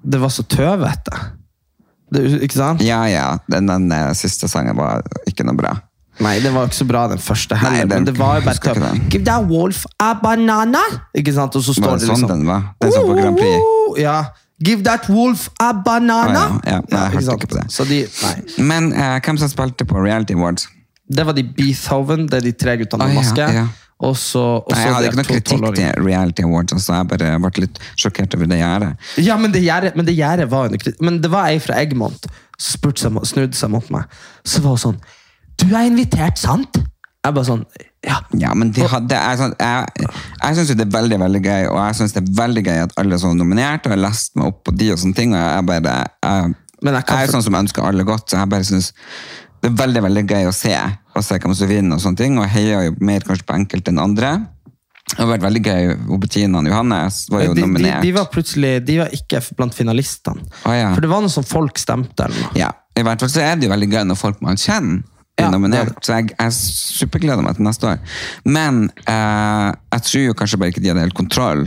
det 0.00 0.20
var 0.22 0.30
så 0.30 0.46
tøvete. 0.46 1.18
Ikke 2.14 2.54
sant? 2.54 2.84
Ja, 2.86 3.02
ja. 3.10 3.26
Den, 3.50 3.66
den 3.66 3.90
den 3.90 4.14
siste 4.18 4.48
sangen 4.50 4.78
var 4.78 5.02
ikke 5.28 5.44
noe 5.46 5.58
bra. 5.58 5.74
Nei, 6.20 6.34
det 6.44 6.52
var 6.52 6.68
ikke 6.68 6.78
så 6.80 6.86
bra, 6.88 7.06
den 7.08 7.18
første 7.22 7.56
heller. 7.56 7.70
Nei, 7.78 7.80
den- 7.86 7.88
men 7.88 8.04
det 8.10 8.14
var 8.18 8.40
jo 8.40 8.46
bare 8.46 8.74
den. 8.74 9.08
Give 9.10 9.24
that 9.24 9.46
wolf 9.48 9.84
a 9.98 10.12
banana! 10.14 10.82
Ikke 11.16 11.32
sant? 11.34 11.56
Og 11.56 11.62
så 11.64 11.74
står 11.74 11.96
det 11.98 12.00
det 12.00 12.08
sånn 12.10 12.16
liksom 12.20 12.28
den 12.28 12.46
var? 12.46 12.62
Den 12.80 12.92
som 12.92 13.08
på 13.08 13.16
Grand 13.20 13.38
Prix? 13.38 14.00
Ja. 14.02 14.18
Give 14.62 14.82
that 14.84 15.08
wolf 15.08 15.48
a 15.60 15.72
banana! 15.72 16.42
Ah, 16.44 16.60
ja. 16.66 16.72
Ja, 16.76 16.80
nei, 16.90 17.04
jeg 17.06 17.12
hørte 17.24 17.36
ikke 17.38 17.48
på 17.54 17.60
det. 17.62 17.66
Så 17.72 17.86
de, 17.88 18.02
nei. 18.22 18.64
Men 18.70 18.92
uh, 18.92 19.18
hvem 19.24 19.38
som 19.40 19.48
spilte 19.48 19.86
på 19.88 20.02
Reality 20.04 20.34
Awards? 20.36 20.68
Det 21.10 21.24
var 21.26 21.32
de 21.32 21.42
Beethoven, 21.42 22.26
det 22.30 22.34
er 22.42 22.44
de 22.50 22.52
tre 22.52 22.76
guttene 22.76 23.06
med 23.08 23.16
Ah, 23.16 23.22
ja, 23.22 23.22
maske. 23.24 23.54
ja. 23.56 23.66
Og 24.00 24.14
så 24.16 24.40
og 24.64 24.70
Nei, 24.72 24.78
jeg 24.80 24.92
hadde 24.94 25.08
ikke 25.10 25.16
noe 25.16 25.28
kritikk 25.28 25.74
til 25.76 26.04
Reality 26.04 26.42
Awards. 26.42 26.72
Altså, 26.72 26.94
jeg 26.94 27.08
bare 27.08 27.38
ble 27.38 27.64
litt 27.66 27.80
sjokkert 28.00 28.34
over 28.36 28.46
det 28.48 28.58
gjerdet. 28.62 29.08
Ja, 29.20 29.36
men 29.36 29.52
det 29.52 29.60
gjerdet 29.62 29.96
men 29.96 30.06
det 30.08 30.14
gjerdet 30.16 30.48
var 30.48 30.70
under 30.70 30.78
kritikk. 30.80 31.02
Men 31.04 31.18
det 31.20 31.30
var 31.30 31.50
ei 31.50 31.58
fra 31.60 31.74
Egmont 31.82 32.28
som 32.60 33.18
snudde 33.24 33.54
seg 33.56 33.70
mot 33.72 33.90
meg. 33.92 34.04
Så 34.44 34.62
var 34.64 34.76
hun 34.76 34.78
sånn 34.84 35.00
Du 35.60 35.74
er 35.76 35.86
invitert, 35.90 36.38
sant? 36.40 36.80
Jeg 37.20 37.34
bare 37.36 37.44
sånn 37.48 37.64
Ja. 38.06 38.16
Ja, 38.40 38.54
men 38.56 38.70
de 38.72 38.86
hadde, 38.88 39.12
jeg, 39.12 39.36
sånn, 39.42 39.52
jeg, 39.60 40.06
jeg 40.40 40.56
syns 40.56 40.70
det 40.72 40.86
er 40.86 40.92
veldig 40.94 41.18
veldig 41.20 41.40
gøy, 41.44 41.66
og 41.68 41.76
jeg 41.82 41.98
synes 41.98 42.14
det 42.16 42.22
er 42.22 42.30
veldig 42.38 42.62
gøy 42.64 42.78
at 42.86 42.94
alle 43.02 43.16
er 43.18 43.20
sånn 43.20 43.36
nominert, 43.36 43.84
og 43.84 43.92
jeg 43.92 43.98
har 43.98 44.06
lest 44.06 44.38
meg 44.40 44.48
opp 44.48 44.62
på 44.64 44.72
de 44.80 44.88
og 44.94 45.02
sånne 45.02 45.18
ting. 45.18 45.34
og 45.36 45.42
jeg 45.42 45.66
bare, 45.68 46.06
jeg, 46.24 46.54
Men 46.80 46.96
jeg 46.96 47.04
kan 47.10 47.20
jeg 47.20 47.28
er 47.28 47.34
sånn 47.34 47.44
som 47.44 47.58
ønsker 47.60 47.84
alle 47.84 48.06
godt, 48.08 48.24
så 48.32 48.40
jeg 48.40 48.48
bare 48.54 48.64
synes 48.70 48.88
det 49.60 49.68
er 49.68 49.76
veldig 49.76 50.02
veldig 50.06 50.22
gøy 50.30 50.48
å 50.48 50.54
se 50.56 50.72
og 51.12 51.24
se 51.26 51.36
hvem 51.42 51.52
som 51.58 51.68
vinner, 51.68 51.98
og 51.98 52.00
sånne 52.00 52.16
ting, 52.22 52.38
og 52.40 52.48
heier 52.48 52.86
jo 52.86 52.96
mer 53.04 53.20
kanskje 53.28 53.44
på 53.50 53.58
enkelte 53.58 53.92
enn 53.92 54.00
andre. 54.00 54.30
Det 55.10 55.18
har 55.18 55.28
vært 55.34 55.42
veldig 55.44 55.62
gøy. 55.66 55.92
Bettina 56.22 56.62
og 56.62 56.68
Johannes 56.70 57.20
var 57.28 57.42
jo 57.44 57.52
De, 57.52 57.60
de, 57.60 57.66
nominert. 57.66 58.00
de 58.06 58.12
var 58.14 58.28
plutselig 58.32 58.76
De 58.86 58.96
var 59.02 59.10
ikke 59.12 59.40
blant 59.58 59.74
finalistene. 59.76 60.40
Oh, 60.64 60.72
ja. 60.72 60.92
For 60.94 61.02
det 61.04 61.10
var 61.10 61.20
noe 61.24 61.32
som 61.34 61.44
folk 61.44 61.76
stemte. 61.82 62.24
eller 62.30 62.46
noe. 62.46 62.52
Ja, 62.56 62.70
I 62.96 63.02
hvert 63.04 63.20
fall 63.26 63.32
så 63.34 63.42
er 63.44 63.58
det 63.58 63.66
jo 63.68 63.72
veldig 63.74 63.90
gøy 63.90 64.04
når 64.08 64.20
folk 64.22 64.40
man 64.46 64.56
kjenner, 64.56 65.02
bli 65.40 65.48
Ja, 65.48 65.50
nominert. 65.56 65.98
Så 66.04 66.16
jeg, 66.18 66.30
jeg 66.36 66.56
supergleder 67.00 67.44
meg 67.44 67.58
til 67.58 67.66
neste 67.66 67.90
år. 67.90 68.16
Men 68.44 68.86
eh, 69.04 69.68
jeg 69.96 70.06
tror 70.08 70.26
jo 70.28 70.38
kanskje 70.40 70.60
bare 70.60 70.74
ikke 70.74 70.84
de 70.84 70.92
hadde 70.92 71.06
helt 71.08 71.18
kontroll. 71.18 71.66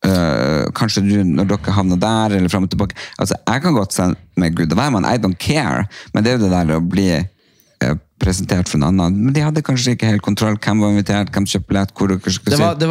Uh, 0.00 0.70
kanskje 0.72 1.02
du, 1.04 1.18
når 1.28 1.44
dere 1.50 1.72
havner 1.76 1.98
der, 2.00 2.32
eller 2.38 2.48
frem 2.48 2.64
og 2.64 2.70
tilbake. 2.72 2.96
Altså, 3.20 3.36
jeg 3.44 3.60
kan 3.60 3.74
godt 3.76 3.92
sende 3.92 4.16
meg 4.40 4.54
Gud 4.56 4.72
og 4.72 4.78
hvermann, 4.80 5.04
I 5.04 5.18
don't 5.20 5.36
care. 5.36 5.82
Men 6.14 6.24
det 6.24 6.30
er 6.32 6.38
jo 6.38 6.46
det 6.46 6.52
der 6.54 6.72
å 6.78 6.80
bli 6.80 7.08
uh, 7.20 7.98
presentert 8.20 8.70
for 8.72 8.80
en 8.80 8.86
annen. 8.88 9.18
Men 9.26 9.34
de 9.36 9.42
hadde 9.44 9.60
kanskje 9.66 9.92
ikke 9.98 10.08
helt 10.08 10.24
kontroll. 10.24 10.56
Hvem 10.56 10.80
var 10.80 10.94
invitert, 10.94 11.32
hvem 11.34 11.48
kjøpte 11.52 11.68
billett, 11.68 11.92
hvor 11.96 12.08
dere 12.14 12.32
skulle 12.32 12.54
Det 12.56 12.62
var, 12.62 12.78
sitte. 12.80 12.88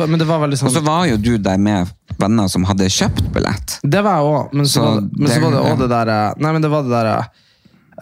Og 0.54 0.70
så 0.70 0.76
sånn 0.78 0.86
var 0.86 1.08
jo 1.10 1.18
du 1.18 1.32
der 1.50 1.58
med 1.58 1.90
venner 2.22 2.52
som 2.54 2.70
hadde 2.70 2.90
kjøpt 2.94 3.26
billett. 3.34 3.80
Det 3.82 4.04
var 4.06 4.20
jeg 4.20 4.30
òg, 4.30 4.54
men, 4.54 4.70
så 4.70 4.76
Så 4.78 4.86
var 4.86 5.02
det- 5.02 5.10
men 5.18 5.28
så 5.28 5.34
det- 5.34 5.44
var 5.44 5.52
det 5.58 5.64
òg 5.72 5.78
det 5.82 5.90
derre 5.90 6.20
Nei, 6.38 6.52
men 6.52 6.62
det 6.62 6.70
var 6.70 6.84
det 6.84 6.94
derre 6.94 7.18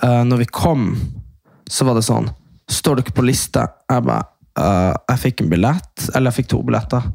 uh, 0.04 0.24
Når 0.28 0.38
vi 0.44 0.46
kom, 0.52 0.84
så 1.70 1.88
var 1.88 1.98
det 2.00 2.06
sånn 2.08 2.30
Står 2.68 3.00
dere 3.00 3.14
på 3.16 3.24
liste? 3.24 3.62
Jeg 3.88 4.04
bare 4.04 4.26
uh, 4.60 4.92
Jeg 5.08 5.22
fikk 5.22 5.42
en 5.46 5.52
billett, 5.54 6.08
eller 6.14 6.28
jeg 6.32 6.42
fikk 6.42 6.50
to 6.52 6.58
billetter. 6.68 7.06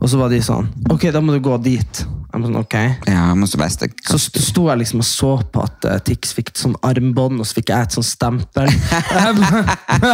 Og 0.00 0.08
så 0.10 0.18
var 0.18 0.32
de 0.32 0.40
sånn 0.42 0.66
Ok, 0.90 1.04
da 1.14 1.20
må 1.22 1.36
du 1.36 1.38
gå 1.44 1.54
dit. 1.62 2.00
Jeg 2.02 2.32
var 2.32 2.46
sånn, 2.48 2.58
ok. 2.58 2.76
Ja, 3.06 3.26
men 3.38 3.46
så 3.46 3.60
visste 3.60 3.88
Så 4.08 4.18
st- 4.18 4.42
sto 4.42 4.66
jeg 4.70 4.80
liksom 4.82 5.04
og 5.04 5.06
så 5.08 5.30
på 5.54 5.62
at 5.62 5.86
uh, 5.86 5.98
Tix 6.02 6.34
fikk 6.34 6.50
et 6.50 6.62
sånn 6.64 6.74
armbånd, 6.86 7.38
og 7.38 7.46
så 7.46 7.60
fikk 7.60 7.70
jeg 7.70 7.86
et 7.86 7.94
sånn 7.98 8.06
stempel. 8.06 8.66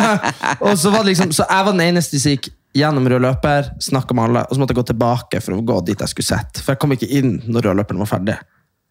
og 0.67 0.75
så 0.79 0.93
var 0.93 1.03
det 1.03 1.15
liksom, 1.15 1.33
så 1.33 1.49
jeg 1.49 1.67
var 1.67 1.73
den 1.73 1.87
eneste 1.89 2.21
som 2.21 2.37
gikk 2.37 2.53
gjennom 2.77 3.09
rød 3.09 3.21
løper, 3.21 3.73
snakka 3.85 4.15
med 4.17 4.31
alle, 4.31 4.45
og 4.49 4.55
så 4.57 4.61
måtte 4.63 4.73
jeg 4.73 4.81
gå 4.81 4.87
tilbake 4.93 5.41
for 5.45 5.57
å 5.57 5.65
gå 5.73 5.81
dit 5.89 6.01
jeg 6.01 6.13
skulle 6.13 6.31
sett. 6.31 6.61
For 6.63 6.73
jeg 6.73 6.81
kom 6.81 6.95
ikke 6.97 7.09
inn 7.19 7.35
når 7.53 7.69
rød 7.69 7.81
løperen 7.83 8.01
var 8.05 8.13
ferdig. 8.15 8.37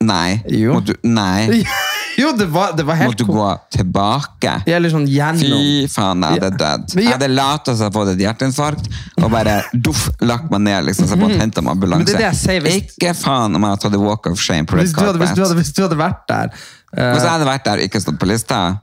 Nei. 0.05 0.41
Jo. 0.49 0.79
Du, 0.85 0.93
nei. 1.05 1.61
jo, 2.17 2.31
det 2.37 2.47
var, 2.51 2.73
det 2.77 2.85
var 2.87 2.97
helt 2.99 3.13
Måtte 3.13 3.27
gå 3.27 3.47
tilbake? 3.77 4.53
Jeg 4.67 4.75
er 4.75 4.83
litt 4.83 4.93
sånn 4.93 5.07
gjennom 5.09 5.41
Fy 5.61 5.87
faen, 5.91 6.25
jeg 6.25 6.41
hadde 6.41 6.49
Ja. 6.51 6.77
dødd. 6.77 6.95
Jeg 6.97 7.11
hadde 7.13 7.29
latt 7.31 7.65
som 7.65 7.75
jeg 7.77 7.85
hadde 7.85 7.97
fått 7.99 8.13
et 8.13 8.23
hjerteinfarkt, 8.25 8.91
og 9.21 9.31
bare 9.31 9.57
duff, 9.73 10.03
lagt 10.21 10.51
meg 10.51 10.61
ned, 10.67 10.85
liksom, 10.89 11.07
så 11.07 11.15
jeg 11.15 11.23
måtte 11.23 11.39
hente 11.39 11.65
meg 11.65 11.87
Men 11.87 12.05
det 12.05 12.17
det 12.17 12.35
sier, 12.35 12.61
hvis- 12.61 12.83
Ikke 12.83 13.15
faen 13.15 13.55
om 13.55 13.61
jeg 13.61 13.69
hadde 13.69 13.81
tatt 13.87 13.99
walk 14.01 14.27
of 14.27 14.39
shame 14.39 14.65
på 14.65 14.77
red 14.77 14.87
hadde, 14.87 15.19
hvis, 15.19 15.35
du 15.35 15.43
hadde, 15.43 15.55
hvis 15.55 15.73
du 15.73 15.81
hadde 15.83 15.97
vært 15.97 16.27
der 16.27 16.47
uh... 16.51 17.13
Hvis 17.13 17.23
jeg 17.23 17.31
hadde 17.31 17.45
vært 17.45 17.63
der 17.65 17.77
og 17.77 17.83
ikke 17.89 18.01
stått 18.01 18.19
på 18.19 18.27
lista 18.27 18.81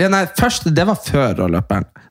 ja, 0.00 0.08
nei, 0.08 0.24
først, 0.38 0.74
Det 0.74 0.86
var 0.86 0.96
før 0.96 1.34
rød. 1.44 1.54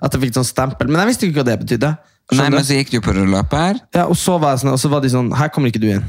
At 0.01 0.13
jeg 0.13 0.21
fikk 0.21 0.33
et 0.33 0.39
sånt 0.39 0.49
stempel. 0.51 0.87
Men 0.87 1.01
jeg 1.01 1.11
visste 1.11 1.27
ikke 1.27 1.41
hva 1.41 1.47
det 1.49 1.59
betydde. 1.63 1.97
Nei, 2.37 2.49
men 2.53 2.63
så 2.63 2.77
gikk 2.77 2.93
du 2.93 3.01
på 3.03 3.13
rød 3.15 3.27
løper. 3.27 3.81
ja, 3.95 4.05
og, 4.05 4.15
så 4.15 4.37
var 4.39 4.59
sånn, 4.61 4.71
og 4.71 4.79
så 4.79 4.91
var 4.91 5.01
de 5.03 5.09
sånn 5.11 5.33
Her 5.35 5.49
kommer 5.51 5.71
ikke 5.71 5.81
du 5.83 5.89
inn. 5.91 6.05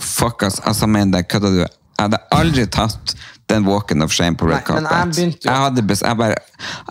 Fuck, 0.00 0.44
ass. 0.44 0.60
Altså, 0.66 0.88
men 0.90 1.12
det 1.12 1.26
kødder 1.28 1.54
du. 1.54 1.64
Jeg 2.00 2.08
hadde 2.08 2.20
aldri 2.32 2.64
tatt 2.72 3.14
den 3.50 3.64
walken 3.66 4.00
of 4.04 4.12
shame 4.14 4.38
på 4.38 4.46
red 4.46 4.62
Nei, 4.62 4.74
men 4.76 4.84
jeg 4.84 4.90
carpet. 4.90 5.14
begynte 5.16 5.44
jo- 5.44 5.50
Jeg 5.50 5.60
hadde 5.64 5.82
best, 5.90 6.02
jeg 6.06 6.16
bare 6.16 6.36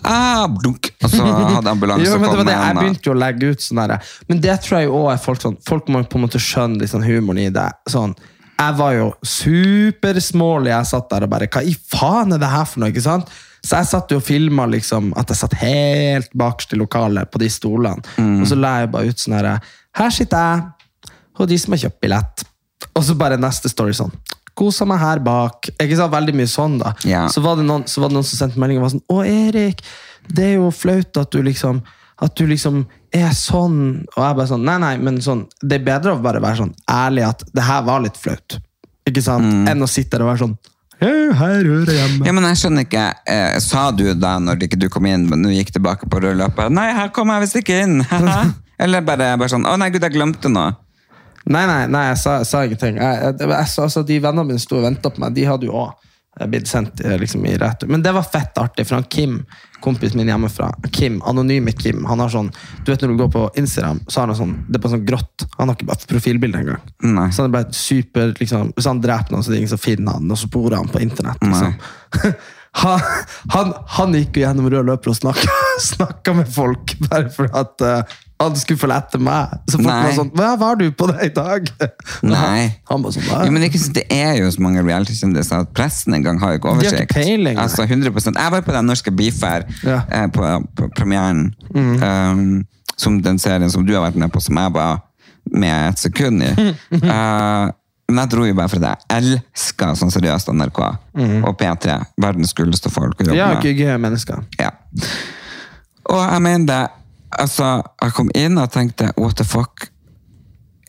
ah, 0.04 0.46
blunk, 0.46 0.90
Og 1.02 1.10
så 1.10 1.24
hadde 1.56 1.70
ambulanse 1.72 2.04
Jo, 2.04 2.18
men 2.18 2.20
det 2.20 2.28
var 2.28 2.36
kommet. 2.36 2.50
det, 2.50 2.58
Jeg 2.60 2.76
begynte 2.76 3.08
jo 3.08 3.12
å 3.14 3.18
legge 3.18 3.50
ut 3.54 3.64
sånn 3.64 3.80
der. 3.88 4.10
Men 4.28 4.40
det 4.44 4.56
tror 4.62 4.78
jeg 4.82 4.90
også 4.90 5.12
er 5.14 5.22
folk 5.24 5.40
sånn 5.46 5.56
Folk 5.66 5.88
må 5.88 6.02
på 6.04 6.20
en 6.20 6.26
måte 6.28 6.38
skjønne 6.42 6.88
sånn 6.90 7.02
humoren 7.06 7.38
i 7.46 7.48
det. 7.50 7.68
Sånn, 7.88 8.14
jeg 8.60 8.76
var 8.76 8.92
jo 8.92 9.06
supersmålig. 9.24 10.70
Jeg 10.74 10.86
satt 10.90 11.08
der 11.10 11.24
og 11.26 11.30
bare 11.32 11.48
Hva 11.48 11.62
i 11.64 11.74
faen 11.74 12.34
er 12.36 12.42
det 12.42 12.50
her 12.52 12.66
for 12.68 12.82
noe? 12.82 12.92
ikke 12.92 13.04
sant? 13.04 13.30
Så 13.64 13.76
jeg 13.76 13.90
satt 13.90 14.12
jo 14.12 14.16
og 14.20 14.24
filma 14.24 14.64
liksom, 14.68 15.10
at 15.20 15.28
jeg 15.32 15.36
satt 15.42 15.54
helt 15.60 16.30
bakerst 16.36 16.72
i 16.72 16.78
lokalet 16.80 17.28
på 17.30 17.40
de 17.42 17.48
stolene. 17.52 18.00
Mm. 18.16 18.38
Og 18.42 18.46
så 18.48 18.56
la 18.56 18.78
jeg 18.80 18.92
bare 18.94 19.10
ut 19.10 19.20
sånn 19.20 19.36
herre 19.36 19.58
Her 19.96 20.10
sitter 20.14 20.36
jeg, 20.38 21.12
og 21.40 21.48
de 21.50 21.58
som 21.58 21.72
har 21.74 21.82
kjøpt 21.82 22.00
billett. 22.04 22.44
Og 22.94 23.02
så 23.04 23.16
bare 23.18 23.36
neste 23.40 23.68
story 23.72 23.92
sånn. 23.96 24.12
Kosa 24.58 24.86
meg 24.88 25.00
her 25.02 25.20
bak. 25.24 25.70
Ikke 25.76 25.96
sant? 25.98 26.12
Veldig 26.12 26.34
mye 26.36 26.50
sånn, 26.50 26.78
da. 26.82 26.94
Ja. 27.08 27.26
Så 27.32 27.42
var 27.44 27.58
det 27.60 27.66
noen, 27.68 27.86
så 27.90 28.02
var 28.02 28.12
det 28.12 28.18
noen 28.18 28.26
som 28.28 28.40
sendte 28.42 28.60
melding 28.60 28.80
og 28.80 28.86
var 28.88 28.94
sånn 28.94 29.06
Å, 29.12 29.20
Erik, 29.26 29.82
det 30.28 30.46
er 30.50 30.56
jo 30.58 30.70
flaut 30.74 31.20
at 31.20 31.30
du 31.32 31.42
liksom 31.46 31.82
At 32.20 32.34
du 32.36 32.44
liksom 32.46 32.82
er 33.16 33.30
sånn. 33.34 33.78
Og 34.16 34.20
jeg 34.20 34.36
bare 34.40 34.50
sånn 34.50 34.66
Nei, 34.66 34.76
nei, 34.82 34.94
men 35.00 35.20
sånn 35.24 35.46
Det 35.62 35.78
er 35.80 35.86
bedre 35.86 36.16
å 36.16 36.20
bare 36.22 36.42
være 36.42 36.60
sånn 36.64 36.74
ærlig 36.90 37.24
at 37.30 37.46
det 37.56 37.64
her 37.64 37.86
var 37.86 38.02
litt 38.04 38.18
flaut. 38.20 38.58
Ikke 39.08 39.24
sant? 39.24 39.68
Enn 39.70 39.82
å 39.82 39.88
sitte 39.90 40.18
der 40.18 40.26
og 40.26 40.34
være 40.34 40.44
sånn 40.46 40.58
«Ja, 41.00 41.08
Her 41.32 41.64
hører 41.64 41.94
hjemme. 41.96 42.26
Ja, 42.28 42.32
men 42.36 42.44
jeg 42.44 42.58
skjønner 42.60 42.84
ikke, 42.84 43.04
eh, 43.32 43.54
Sa 43.64 43.86
du 43.96 44.10
da 44.12 44.34
når 44.42 44.66
ikke 44.66 44.76
du 44.76 44.90
kom 44.92 45.06
inn, 45.08 45.24
men 45.30 45.46
du 45.46 45.48
gikk 45.48 45.72
tilbake 45.72 46.10
på 46.12 46.20
rød? 46.20 46.42
Nei, 46.76 46.90
her 46.92 47.08
kommer 47.16 47.38
jeg 47.38 47.46
visst 47.46 47.56
ikke 47.62 47.78
inn! 47.86 48.02
Eller 48.84 49.04
bare, 49.04 49.32
bare 49.40 49.52
sånn 49.52 49.64
Å 49.68 49.78
nei, 49.80 49.88
gud, 49.94 50.04
jeg 50.04 50.18
glemte 50.18 50.52
noe. 50.52 50.74
Nei, 51.48 51.64
nei, 51.66 51.86
nei, 51.88 52.04
jeg 52.10 52.20
sa, 52.20 52.36
sa 52.44 52.64
ingenting. 52.66 53.00
Jeg, 53.00 53.24
jeg, 53.24 53.40
jeg, 53.40 53.56
altså, 53.56 54.04
de 54.06 54.20
vennene 54.20 54.46
mine 54.52 54.62
sto 54.62 54.78
og 54.80 54.86
venta 54.86 55.12
på 55.12 55.22
meg. 55.22 55.34
De 55.36 55.48
hadde 55.48 55.68
jo 55.70 55.78
òg 55.80 55.96
blitt 56.46 56.68
sendt 56.68 57.00
eh, 57.04 57.18
liksom, 57.18 57.46
i 57.46 57.56
retur. 57.58 57.88
Men 57.88 58.02
det 58.02 58.12
var 58.12 58.22
fett 58.22 58.58
artig, 58.58 58.86
for 58.86 58.94
han 58.94 59.04
Kim, 59.10 59.40
kompisen 59.80 60.20
min 60.20 60.28
hjemmefra, 60.28 60.70
Kim, 60.92 61.18
anonyme 61.26 61.72
Kim, 61.72 62.04
han 62.04 62.20
har 62.20 62.30
sånn 62.32 62.50
Du 62.84 62.92
vet 62.92 63.02
når 63.02 63.12
du 63.14 63.16
går 63.22 63.32
på 63.34 63.42
Instagram, 63.60 64.02
så 64.06 64.20
har 64.20 64.30
han 64.30 64.38
sånn 64.38 64.54
Det 64.68 64.78
er 64.78 64.84
bare 64.84 64.94
sånn 64.94 65.08
grått. 65.08 65.46
Han 65.58 65.68
har 65.68 65.78
ikke 65.78 65.90
bare 65.90 66.10
profilbilde 66.10 66.62
engang. 66.62 66.86
Så 67.32 67.44
han 67.44 67.54
bare 67.54 67.74
super 67.76 68.32
liksom, 68.38 68.72
Hvis 68.76 68.88
han 68.88 69.02
dreper 69.02 69.34
noen, 69.34 69.44
så 69.44 69.50
er 69.50 69.56
det 69.56 69.62
ingen 69.64 69.74
som 69.74 69.82
finner 69.82 70.18
han, 70.18 70.30
og 70.30 70.40
så 70.40 70.48
sporer 70.48 70.80
han 70.80 70.92
på 70.92 71.02
internett. 71.04 71.44
Liksom. 71.44 72.34
Han, 72.70 73.00
han, 73.50 73.72
han 73.96 74.12
gikk 74.14 74.36
jo 74.38 74.42
gjennom 74.44 74.68
rød 74.70 74.86
løper 74.86 75.10
og 75.10 75.16
snakka, 75.18 76.34
med 76.38 76.46
folk 76.54 76.92
bare 77.08 77.32
for 77.34 77.50
at 77.58 77.82
eh, 77.82 78.12
han 78.40 78.56
skulle 78.56 78.96
etter 78.96 79.20
meg. 79.20 79.50
Så 79.68 79.76
folk 79.76 79.86
Nei. 79.86 79.98
var 80.06 80.14
sånn 80.16 80.30
Hva 80.38 80.50
var 80.58 80.78
du 80.80 80.86
på 80.96 81.06
det 81.10 81.26
i 81.26 81.32
dag? 81.36 81.68
Nei. 82.22 82.70
Han 82.88 83.02
var 83.04 83.12
sånn, 83.12 83.26
Jo, 83.28 83.50
men 83.52 83.60
det 83.66 83.72
sånn- 83.76 83.92
det 83.98 84.06
er 84.16 84.38
jo 84.40 84.48
så 84.50 84.62
mange 84.64 84.82
reality-kjendiser 84.86 85.60
at 85.66 85.72
pressen 85.76 86.14
engang 86.16 86.40
har 86.40 86.56
ikke 86.56 86.62
De 86.68 86.72
har 86.72 86.80
oversikt. 86.80 87.02
ikke 87.10 87.20
peiling, 87.20 87.58
altså 87.60 87.84
100%. 87.84 88.40
Jeg 88.40 88.54
var 88.56 88.62
på 88.64 88.72
den 88.72 88.86
norske 88.88 89.12
Beefer 89.12 89.66
Ja. 89.84 90.00
Mm. 90.08 90.12
eh, 90.12 90.26
på, 90.32 90.66
på 90.76 90.88
premieren. 90.96 91.54
Um, 91.74 92.64
som 92.96 93.20
den 93.22 93.38
serien 93.38 93.70
som 93.72 93.84
du 93.86 93.94
har 93.94 94.02
vært 94.10 94.16
med 94.20 94.32
på, 94.32 94.40
som 94.44 94.56
jeg 94.60 94.72
var 94.74 95.02
med 95.52 95.88
et 95.92 95.98
sekund 95.98 96.42
i. 96.44 96.50
uh, 96.52 97.70
men 98.10 98.18
jeg 98.24 98.30
dro 98.32 98.44
jo 98.44 98.54
bare 98.58 98.68
fordi 98.72 98.88
jeg 98.90 99.20
elsker 99.20 99.94
sånn 100.00 100.10
seriøst 100.10 100.48
NRK 100.52 100.80
og 101.46 101.52
P3. 101.60 101.98
Verdens 102.20 102.52
gulleste 102.58 102.90
folk 102.92 103.20
å 103.20 103.24
jobbe 103.24 103.36
med. 103.36 103.38
Ja, 103.38 103.52
med. 103.54 103.60
ikke 103.62 103.84
gøye 103.84 103.98
mennesker. 104.02 104.42
Ja. 104.58 104.72
Og 106.10 106.18
jeg 106.24 106.42
mener 106.42 106.66
det 106.66 106.80
Altså, 107.38 107.78
jeg 108.02 108.14
kom 108.16 108.30
inn 108.34 108.58
og 108.58 108.70
tenkte 108.74 109.12
What 109.16 109.38
the 109.38 109.46
fuck 109.46 109.90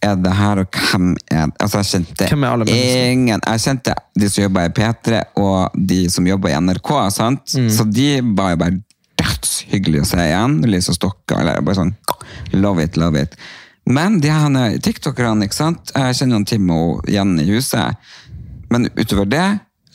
er 0.02 0.16
det 0.18 0.32
her, 0.34 0.64
og 0.64 0.78
hvem 0.90 1.12
er 1.30 1.52
det? 1.52 1.58
Altså, 1.62 1.82
jeg 1.82 1.90
kjente 1.92 2.30
Hvem 2.32 2.44
er 2.44 2.56
alle 2.56 2.78
ingen 3.12 3.44
Jeg 3.46 3.62
kjente 3.62 3.94
de 4.18 4.30
som 4.30 4.44
jobba 4.44 4.64
i 4.66 4.72
P3, 4.74 5.20
og 5.38 5.76
de 5.92 6.00
som 6.10 6.28
jobba 6.28 6.50
i 6.50 6.56
NRK. 6.58 6.94
Sant? 7.14 7.54
Mm. 7.58 7.70
Så 7.70 7.86
de 7.86 8.08
var 8.38 8.56
jo 8.56 8.62
bare 8.64 8.80
dødshyggelige 9.22 10.06
å 10.06 10.10
se 10.10 10.22
igjen. 10.26 10.58
Lys 10.66 10.90
og 10.92 10.98
stokker. 10.98 11.42
Eller 11.42 11.62
bare 11.62 11.84
sånn 11.84 11.94
Love 12.58 12.88
it, 12.88 12.98
love 12.98 13.22
it. 13.22 13.38
Men 13.90 14.20
de 14.22 14.30
her 14.30 14.78
tiktokerne, 14.84 15.46
ikke 15.46 15.58
sant? 15.58 15.94
Jeg 15.96 16.18
kjenner 16.20 16.40
jo 16.40 16.50
Tim 16.50 16.74
og 16.74 17.10
Jenny 17.10 17.46
i 17.46 17.56
huset. 17.56 17.98
Men 18.72 18.90
utover 18.98 19.30
det, 19.30 19.48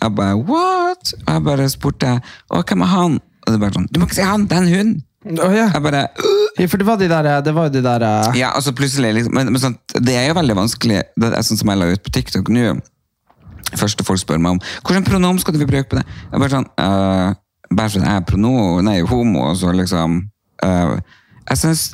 jeg 0.02 0.14
bare 0.16 0.38
what? 0.38 1.12
Og 1.24 1.30
jeg 1.32 1.44
bare 1.46 1.68
spurte 1.72 2.16
å, 2.50 2.62
hvem 2.62 2.84
er 2.84 2.92
han? 2.92 3.20
Og 3.46 3.52
det 3.52 3.60
bare 3.62 3.78
sånn, 3.78 3.86
du 3.90 4.00
må 4.00 4.08
ikke 4.08 4.18
si 4.18 4.26
han, 4.26 4.48
det 4.50 4.58
er 4.58 4.64
en 4.64 4.74
hund! 4.74 4.96
Å, 5.26 5.48
yeah. 5.50 5.72
Jeg 5.74 5.82
bare 5.82 6.02
Ja, 6.56 6.66
For 6.70 6.78
det 6.78 6.86
var 6.86 7.00
de 7.00 7.08
der, 7.10 7.28
det 7.42 7.54
var 7.56 7.70
de 7.72 7.82
der 7.82 8.04
uh... 8.06 8.36
Ja, 8.38 8.52
altså 8.54 8.74
plutselig 8.76 9.12
liksom, 9.16 9.34
men, 9.34 9.50
men 9.52 9.62
sånn, 9.62 9.74
Det 9.98 10.14
er 10.14 10.28
jo 10.28 10.36
veldig 10.38 10.56
vanskelig, 10.58 11.00
det 11.18 11.32
er 11.32 11.46
sånn 11.46 11.58
som 11.58 11.72
jeg 11.72 11.80
la 11.80 11.88
ut 11.90 12.04
på 12.04 12.12
TikTok 12.14 12.52
nå. 12.54 12.76
Første 13.74 14.06
folk 14.06 14.22
spør 14.22 14.38
meg 14.38 14.56
om 14.56 14.62
hvilken 14.86 15.08
pronom 15.08 15.40
skal 15.42 15.58
vi 15.58 15.66
bruke 15.66 15.90
på 15.90 15.98
det. 15.98 16.06
Jeg 16.30 16.38
bare 16.38 16.54
sånn 16.54 16.70
uh, 16.78 17.34
Bare 17.66 17.90
sånn, 17.90 18.06
jeg 18.06 18.22
er 18.22 18.26
prono, 18.28 18.52
nei, 18.86 19.00
homo, 19.10 19.48
og 19.50 19.56
så 19.58 19.72
liksom 19.74 20.20
uh, 20.62 20.92
Jeg 21.50 21.62
synes 21.64 21.88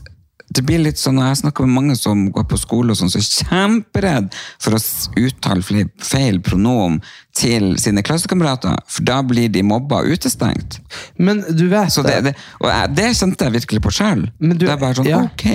det 0.52 0.62
blir 0.66 0.82
litt 0.82 1.00
sånn, 1.00 1.20
jeg 1.22 1.38
snakker 1.40 1.66
med 1.66 1.76
mange 1.76 1.96
som 1.96 2.26
går 2.34 2.44
på 2.50 2.58
skole, 2.60 2.92
og 2.92 2.98
sånn, 2.98 3.10
så 3.12 3.20
er 3.20 3.28
kjemperedd 3.46 4.28
for 4.60 4.76
å 4.76 4.80
uttale 5.22 5.86
feil 6.02 6.40
pronom 6.44 6.98
til 7.38 7.72
sine 7.80 8.04
klassekamerater, 8.04 8.76
for 8.90 9.06
da 9.08 9.20
blir 9.24 9.48
de 9.52 9.64
mobba 9.64 10.02
og 10.02 10.12
utestengt. 10.16 10.80
Men 11.16 11.40
du 11.48 11.66
vet 11.72 11.92
Så 11.94 12.04
det, 12.04 12.18
det, 12.26 12.34
og 12.60 12.68
jeg, 12.68 12.92
det 12.98 13.08
kjente 13.16 13.48
jeg 13.48 13.56
virkelig 13.56 13.82
på 13.86 13.94
sjøl. 13.96 14.26
Det 14.42 14.68
er 14.68 14.80
bare 14.80 14.98
sånn, 15.00 15.08
ja. 15.08 15.24
ok. 15.30 15.48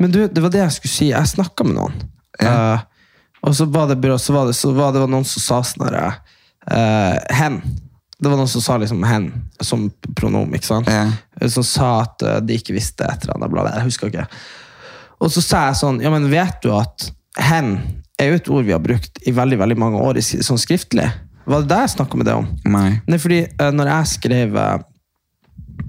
Men 0.00 0.14
du, 0.14 0.20
det 0.26 0.42
var 0.42 0.54
det 0.54 0.64
jeg 0.64 0.78
skulle 0.80 0.96
si. 0.96 1.10
Jeg 1.12 1.34
snakka 1.36 1.66
med 1.68 1.78
noen. 1.78 2.06
Eh, 2.42 2.84
og 3.46 3.54
så 3.56 3.68
var 3.70 3.92
det, 3.92 4.00
så 4.20 4.34
var 4.34 4.50
det, 4.50 4.56
så 4.58 4.72
var 4.74 4.94
det 4.96 5.06
noen 5.06 5.26
som 5.28 5.44
sa 5.44 5.60
sånn 5.64 5.86
herre 5.86 6.06
uh, 6.72 7.14
Hen. 7.36 7.60
Det 8.16 8.30
var 8.30 8.40
noen 8.40 8.50
som 8.50 8.64
sa 8.64 8.78
liksom 8.80 9.04
hen 9.04 9.28
som 9.60 9.90
pronom, 10.16 10.54
ikke 10.56 10.70
sant? 10.70 10.88
Ja. 10.90 11.04
Som 11.52 11.66
sa 11.66 11.90
at 12.04 12.24
eh, 12.24 12.40
de 12.44 12.56
ikke 12.58 12.76
visste 12.76 13.06
et 13.06 13.24
eller 13.24 13.36
annet. 13.36 13.52
Bla, 13.52 13.66
bla, 13.66 13.76
jeg 13.78 13.90
husker 13.90 14.10
ikke. 14.12 14.26
Og 15.24 15.32
så 15.32 15.42
sa 15.44 15.68
jeg 15.70 15.78
sånn 15.80 16.02
Ja, 16.04 16.12
men 16.12 16.28
vet 16.32 16.58
du 16.64 16.72
at 16.76 17.10
hen 17.46 17.78
er 18.20 18.30
jo 18.30 18.40
et 18.40 18.50
ord 18.52 18.66
vi 18.66 18.74
har 18.74 18.82
brukt 18.84 19.20
i 19.28 19.32
veldig 19.36 19.58
veldig 19.60 19.78
mange 19.80 20.02
år 20.02 20.20
sånn 20.24 20.60
skriftlig? 20.60 21.08
Var 21.46 21.62
det 21.62 21.70
det 21.70 21.80
jeg 21.84 21.94
snakka 21.94 22.18
med 22.18 22.28
deg 22.28 22.40
om? 22.40 22.46
Nei. 22.72 22.90
Nei, 23.06 23.18
fordi 23.22 23.42
eh, 23.46 23.72
når 23.72 23.92
jeg 23.92 24.12
skrev 24.14 24.56
eh, 24.60 24.86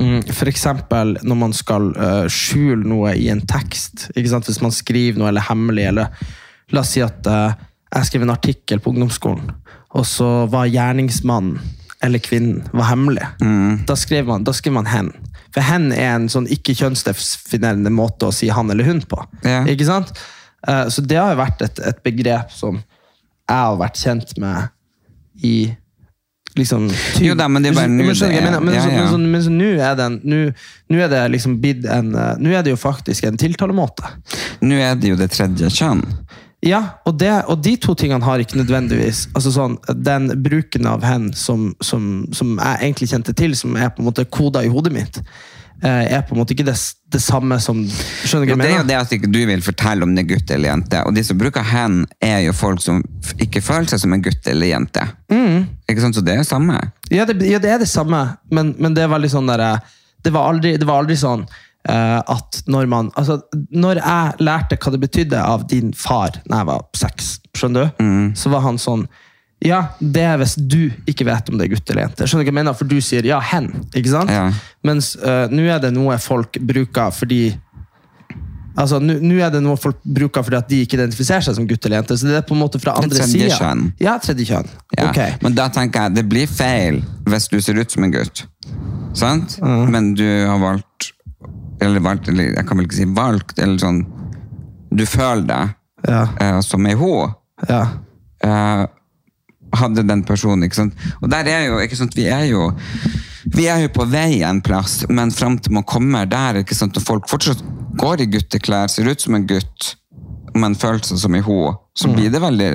mm, 0.02 0.20
eksempel 0.52 1.16
når 1.24 1.40
man 1.40 1.56
skal 1.56 1.90
skjule 2.32 2.84
noe 2.88 3.16
i 3.18 3.30
en 3.34 3.42
tekst. 3.48 4.10
Hvis 4.16 4.62
man 4.62 4.76
skriver 4.76 5.22
noe 5.22 5.32
eller 5.32 5.48
hemmelig, 5.48 5.88
eller 5.94 6.28
la 6.76 6.84
oss 6.84 6.94
si 6.94 7.02
at 7.04 7.26
jeg 7.26 8.10
skrev 8.10 8.28
en 8.28 8.36
artikkel 8.36 8.84
på 8.84 8.92
ungdomsskolen, 8.92 9.56
og 9.96 10.06
så 10.06 10.46
var 10.52 10.68
gjerningsmannen 10.70 11.58
eller 12.04 12.20
kvinnen 12.20 12.62
var 12.72 12.92
hemmelig, 12.92 13.26
da, 13.88 13.96
skrev 13.98 14.28
man, 14.28 14.44
da 14.46 14.54
skrev 14.54 14.76
man 14.76 14.90
hen. 14.90 15.10
For 15.56 15.66
hen 15.66 15.92
er 15.96 16.14
en 16.16 16.30
sånn 16.32 16.50
ikke-kjønnsdefinerende 16.54 17.92
måte 17.94 18.30
å 18.30 18.36
si 18.36 18.50
han 18.54 18.72
eller 18.74 18.88
hun 18.88 19.02
på. 19.08 19.20
Ja. 19.48 19.64
Ikke 19.70 19.88
sant? 19.88 20.14
Eh, 20.68 20.88
så 20.94 21.04
det 21.06 21.20
har 21.20 21.34
jo 21.34 21.42
vært 21.42 21.64
et, 21.66 21.82
et 21.86 22.00
begrep 22.06 22.54
som 22.54 22.80
jeg 23.48 23.60
har 23.64 23.78
vært 23.80 24.00
kjent 24.02 24.34
med 24.44 25.46
i 25.46 25.58
liksom 26.58 26.88
Jo 27.22 27.36
da, 27.38 27.46
men 27.48 27.64
det 27.64 27.72
er 27.72 27.78
bare 27.78 27.92
nå 27.92 28.02
men, 28.02 28.10
nå 29.60 29.68
er 29.78 29.96
det 30.00 30.08
nå 30.26 31.00
er 31.04 31.12
det 31.12 31.22
liksom 31.36 31.60
blitt 31.62 31.86
en 31.86 32.10
eh, 32.18 32.34
Nå 32.42 32.52
er 32.56 32.66
det 32.66 32.74
jo 32.74 32.80
faktisk 32.82 33.28
en 33.30 33.38
tiltalemåte. 33.40 34.10
Nå 34.66 34.80
er 34.82 34.98
det 35.00 35.14
jo 35.14 35.20
det 35.20 35.30
tredje 35.36 35.70
kjønn. 35.78 36.04
Ja, 36.68 36.82
og, 37.08 37.18
det, 37.22 37.32
og 37.48 37.62
de 37.64 37.76
to 37.82 37.96
tingene 37.98 38.26
har 38.26 38.42
ikke 38.44 38.60
nødvendigvis 38.60 39.28
altså 39.38 39.54
sånn, 39.56 39.78
Den 40.04 40.30
bruken 40.44 40.88
av 40.90 41.06
hen 41.06 41.30
som, 41.38 41.70
som, 41.84 42.26
som 42.36 42.58
jeg 42.58 42.82
egentlig 42.82 43.12
kjente 43.14 43.36
til, 43.38 43.56
som 43.58 43.78
er 43.80 43.94
på 43.94 44.04
en 44.04 44.10
måte 44.10 44.28
koda 44.28 44.64
i 44.66 44.72
hodet 44.72 44.94
mitt, 44.96 45.20
eh, 45.84 46.04
er 46.18 46.26
på 46.28 46.36
en 46.36 46.42
måte 46.42 46.56
ikke 46.56 46.66
det, 46.68 46.76
det 47.14 47.22
samme 47.24 47.60
som 47.64 47.80
Skjønner 47.88 48.50
du 48.50 48.52
hva 48.52 48.56
jeg 48.56 48.60
mener? 48.60 48.66
det 48.66 48.74
er 48.74 48.80
jo 48.80 48.88
det 48.90 48.98
at 49.00 49.14
ikke 49.18 49.32
du 49.32 49.40
vil 49.52 49.64
fortelle 49.66 50.08
om 50.08 50.16
det 50.16 50.26
er 50.26 50.30
gutt 50.34 50.56
eller 50.56 50.74
jente. 50.74 51.04
Og 51.08 51.16
de 51.18 51.26
som 51.28 51.40
bruker 51.40 51.70
hen, 51.72 52.02
er 52.24 52.42
jo 52.48 52.56
folk 52.58 52.84
som 52.84 53.04
ikke 53.44 53.64
føler 53.64 53.92
seg 53.92 54.04
som 54.04 54.18
en 54.18 54.26
gutt 54.26 54.52
eller 54.52 54.74
jente. 54.74 55.06
Mm. 55.32 55.68
Ikke 55.88 56.04
sant? 56.04 56.18
Så 56.18 56.26
det 56.26 56.36
er 56.36 56.44
jo 56.44 56.50
samme. 56.50 56.82
Ja, 57.14 57.28
det, 57.30 57.40
ja, 57.48 57.62
det 57.64 57.72
er 57.76 57.84
det 57.84 57.92
samme, 57.92 58.26
men, 58.52 58.76
men 58.82 58.98
det 58.98 59.06
er 59.06 59.14
veldig 59.14 59.32
sånn 59.38 59.54
der, 59.54 59.64
eh, 59.70 59.96
det, 60.26 60.36
var 60.36 60.52
aldri, 60.52 60.76
det 60.80 60.90
var 60.90 61.06
aldri 61.06 61.20
sånn 61.20 61.48
at 61.88 62.62
når 62.68 62.88
man 62.92 63.12
altså, 63.16 63.38
Når 63.72 64.02
jeg 64.02 64.44
lærte 64.44 64.76
hva 64.76 64.92
det 64.92 65.00
betydde 65.00 65.40
av 65.40 65.68
din 65.72 65.94
far 65.96 66.36
da 66.44 66.62
jeg 66.62 66.68
var 66.68 66.84
seks, 67.00 67.30
skjønner 67.56 67.88
du? 67.88 68.04
så 68.36 68.52
var 68.52 68.66
han 68.66 68.80
sånn 68.82 69.06
Ja, 69.64 69.80
det 70.00 70.26
er 70.28 70.42
hvis 70.42 70.58
du 70.60 70.92
ikke 71.10 71.26
vet 71.30 71.48
om 71.50 71.58
det 71.58 71.66
er 71.70 71.72
gutt 71.76 71.90
eller 71.90 72.06
jente. 72.06 72.28
Skjønner 72.28 72.44
du 72.44 72.50
hva 72.50 72.54
jeg 72.54 72.58
mener? 72.60 72.76
For 72.78 72.92
du 72.92 72.98
sier 73.02 73.26
ja, 73.26 73.40
hen. 73.54 73.72
ikke 73.96 74.12
sant? 74.12 74.30
Ja. 74.30 74.52
Mens 74.86 75.16
uh, 75.24 75.48
nå 75.50 75.64
er 75.66 75.80
det 75.82 75.94
noe 75.96 76.20
folk 76.22 76.60
bruker 76.62 77.16
fordi 77.16 77.56
Altså, 78.78 79.00
Nå 79.02 79.38
er 79.42 79.50
det 79.50 79.64
noe 79.66 79.78
folk 79.80 79.98
bruker 80.06 80.46
fordi 80.46 80.58
at 80.60 80.68
de 80.70 80.84
ikke 80.86 81.00
identifiserer 81.00 81.42
seg 81.48 81.58
som 81.58 81.66
gutt 81.70 81.86
eller 81.88 81.98
jente. 81.98 82.18
Så 82.20 82.30
det 82.30 82.36
er 82.38 82.46
på 82.46 82.54
en 82.54 82.62
måte 82.62 82.78
fra 82.82 82.94
andre 83.00 83.24
tredje 83.24 83.48
sida. 83.48 83.58
kjønn. 83.58 83.88
Ja, 84.04 84.18
tredje 84.22 84.46
kjønn. 84.52 84.70
Ja. 84.94 85.08
Ok. 85.10 85.22
Men 85.42 85.58
da 85.58 85.66
tenker 85.74 86.06
jeg, 86.06 86.18
det 86.20 86.26
blir 86.30 86.52
feil 86.52 87.02
hvis 87.28 87.50
du 87.50 87.58
ser 87.64 87.80
ut 87.82 87.94
som 87.94 88.06
en 88.06 88.14
gutt. 88.14 88.46
Sant? 89.18 89.58
Men 89.66 90.14
du 90.18 90.28
har 90.28 90.62
valgt 90.62 91.10
Eller 91.82 92.02
valgt, 92.02 92.28
eller 92.32 92.54
jeg 92.56 92.66
kan 92.68 92.78
vel 92.80 92.88
ikke 92.88 92.98
si 93.00 93.06
valgt, 93.18 93.60
eller 93.60 93.78
sånn 93.82 94.04
Du 94.96 95.04
føler 95.06 95.46
deg 95.50 95.74
Ja. 96.08 96.28
eh, 96.40 96.60
som 96.62 96.86
ei 96.88 96.94
ho. 96.96 97.28
ja. 97.70 97.82
eh, 98.44 98.86
hadde 99.76 100.04
den 100.08 100.22
personen, 100.24 100.64
ikke 100.64 100.76
sant? 100.80 100.94
Og 101.22 101.28
der 101.30 101.46
er 101.52 101.66
jo, 101.68 101.80
ikke 101.84 101.98
sant, 102.00 102.16
vi 102.16 102.24
er 102.32 102.46
jo 102.48 102.70
vi 103.54 103.66
er 103.68 103.82
jo 103.84 103.90
på 103.96 104.06
vei 104.10 104.42
en 104.44 104.62
plass, 104.64 105.02
men 105.10 105.30
frem 105.32 105.58
til 105.60 105.74
man 105.76 105.84
kommer 105.84 106.26
der, 106.26 106.62
ikke 106.62 106.76
sant, 106.76 106.96
og 106.98 107.04
folk 107.04 107.28
fortsatt 107.30 107.62
går 108.00 108.22
i 108.24 108.30
gutteklær, 108.32 108.88
ser 108.92 109.08
ut 109.12 109.22
som 109.22 109.36
en 109.36 109.46
gutt, 109.48 109.96
men 110.56 110.76
føler 110.76 111.04
seg 111.04 111.20
som 111.20 111.36
ei 111.36 111.42
ho, 111.44 111.74
så 111.98 112.08
blir 112.14 112.32
det 112.32 112.42
veldig 112.44 112.70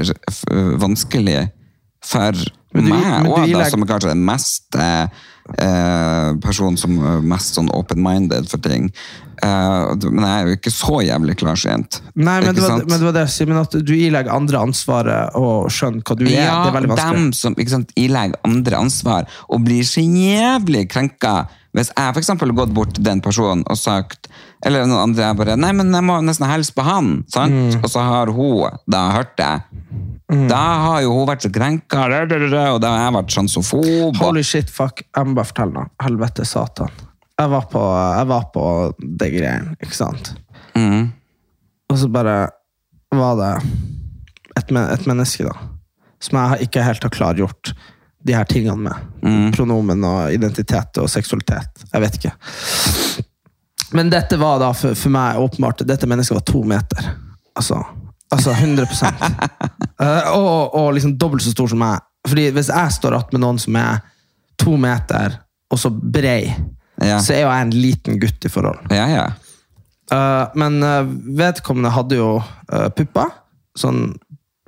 vanskelig 0.80 1.50
for 2.04 2.36
Men 2.72 2.84
du- 2.84 2.90
meg, 2.90 3.26
òg, 3.28 3.46
ilegg- 3.48 3.70
som 3.70 3.82
er 3.82 3.86
kanskje 3.90 4.08
den 4.14 4.24
mest 4.24 4.76
eh, 4.80 5.06
eh, 5.58 6.32
personen 6.40 6.78
som 6.78 6.96
er 7.04 7.20
mest 7.34 7.54
sånn 7.58 7.68
open-minded 7.74 8.48
for 8.48 8.62
ting. 8.64 8.90
Eh, 9.42 9.94
men 10.08 10.22
jeg 10.24 10.32
er 10.32 10.46
jo 10.46 10.56
ikke 10.56 10.72
så 10.72 11.00
jævlig 11.04 11.36
klarsynt. 11.40 12.00
Nei, 12.14 12.40
men 12.40 12.54
det, 12.54 12.62
var, 12.62 12.78
men 12.86 12.94
det 12.98 13.06
var 13.08 13.16
det 13.16 13.24
jeg 13.26 13.34
sier, 13.36 13.50
men 13.50 13.58
at 13.64 13.72
du 13.84 13.92
ilegger 13.96 14.32
andre 14.34 14.60
ansvaret 14.68 15.34
og 15.38 15.66
skjønner 15.74 16.02
hva 16.06 16.16
du 16.16 16.24
er. 16.28 16.36
Ja, 16.36 16.60
det 16.62 16.70
er 16.70 16.76
veldig 16.80 16.92
vanskelig. 16.94 17.16
dem 17.18 17.32
som 17.32 17.56
sant, 17.74 17.92
ilegger 17.98 18.38
andre 18.46 18.76
ansvar 18.86 19.26
og 19.48 19.64
blir 19.66 19.82
så 19.88 20.04
jævlig 20.04 20.86
krenka. 20.92 21.48
Hvis 21.72 21.88
jeg 21.96 22.12
for 22.12 22.20
eksempel 22.20 22.50
gått 22.52 22.72
bort 22.76 22.90
til 22.94 23.04
den 23.06 23.22
personen 23.24 23.62
og 23.72 23.78
sagt 23.80 24.26
Eller 24.66 24.84
noen 24.84 25.06
andre 25.06 25.22
jeg 25.30 25.36
bare 25.38 25.54
Nei, 25.56 25.70
men 25.72 25.88
jeg 25.96 26.04
må 26.04 26.18
nesten 26.20 26.44
hilse 26.50 26.74
på 26.76 26.84
han. 26.84 27.22
Sant? 27.32 27.52
Mm. 27.52 27.78
Og 27.80 27.88
så 27.88 28.02
har 28.04 28.28
hun 28.34 28.76
da 28.92 29.00
hørt 29.16 29.32
det. 29.40 29.52
Da 30.48 30.60
har 30.84 31.00
jo 31.04 31.14
hun 31.16 31.26
vært 31.28 31.42
så 31.44 31.50
krenka, 31.52 32.04
og 32.06 32.78
da 32.80 32.90
har 32.92 33.02
jeg 33.06 33.14
vært 33.16 33.34
sjansofob. 33.34 34.16
Holy 34.20 34.42
shit, 34.46 34.70
fuck. 34.72 35.02
Jeg 35.16 35.26
må 35.28 35.34
bare 35.36 35.48
fortelle 35.50 35.74
noe. 35.76 35.90
Helvete, 36.00 36.44
satan. 36.48 36.92
Jeg 37.40 37.50
var 37.52 37.66
på, 37.72 37.82
jeg 38.16 38.28
var 38.30 38.46
på 38.54 38.64
det 39.20 39.28
greiene, 39.34 39.74
ikke 39.82 39.96
sant? 39.98 40.30
Mm. 40.76 41.10
Og 41.92 41.98
så 42.00 42.08
bare 42.12 42.36
var 43.12 43.36
det 43.40 43.50
et, 44.56 44.70
men- 44.72 44.88
et 44.92 45.04
menneske, 45.10 45.44
da, 45.48 45.56
som 46.22 46.38
jeg 46.38 46.68
ikke 46.68 46.84
helt 46.86 47.02
har 47.08 47.12
klargjort 47.12 47.72
de 48.22 48.34
her 48.36 48.44
tingene 48.44 48.76
med. 48.76 48.94
Mm. 49.22 49.52
Pronomen 49.54 50.04
og 50.06 50.32
identitet 50.34 50.98
og 51.02 51.10
seksualitet. 51.10 51.84
Jeg 51.92 52.04
vet 52.04 52.18
ikke. 52.20 52.32
Men 53.92 54.10
dette 54.12 54.38
var 54.40 54.60
da 54.62 54.70
for, 54.76 54.96
for 54.96 55.12
meg 55.12 55.40
åpenbart 55.42 55.82
Dette 55.84 56.08
mennesket 56.08 56.38
var 56.38 56.44
to 56.48 56.62
meter. 56.64 57.10
Altså, 57.58 57.82
altså 58.32 58.54
100 58.54 58.86
uh, 58.88 60.30
og, 60.38 60.74
og 60.78 60.92
liksom 60.96 61.18
dobbelt 61.20 61.44
så 61.44 61.52
stor 61.52 61.68
som 61.74 61.82
meg. 61.82 62.00
Fordi 62.28 62.50
hvis 62.54 62.70
jeg 62.70 62.92
står 62.92 63.12
att 63.18 63.32
med 63.32 63.42
noen 63.42 63.58
som 63.58 63.76
er 63.76 64.00
to 64.62 64.76
meter 64.76 65.40
og 65.72 65.78
så 65.78 65.90
brei, 65.90 66.54
Ja. 67.02 67.18
så 67.18 67.32
er 67.34 67.40
jo 67.42 67.50
jeg 67.50 67.66
en 67.66 67.70
liten 67.74 68.18
gutt 68.20 68.44
i 68.46 68.50
forhold. 68.52 68.92
Ja, 68.94 69.06
ja. 69.10 69.24
Uh, 70.12 70.50
men 70.54 70.82
uh, 70.84 71.08
vedkommende 71.38 71.90
hadde 71.90 72.18
jo 72.20 72.36
uh, 72.38 72.88
pupper. 72.94 73.32
Sånn 73.78 74.12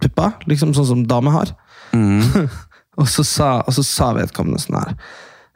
pupper, 0.03 0.33
liksom 0.49 0.73
sånn 0.75 0.89
som 0.89 1.05
damer 1.09 1.37
har. 1.37 1.53
og, 2.97 3.09
så 3.11 3.25
sa, 3.27 3.51
og 3.65 3.75
så 3.77 3.85
sa 3.87 4.13
vedkommende 4.17 4.63
sånn 4.63 4.79
her. 4.81 4.95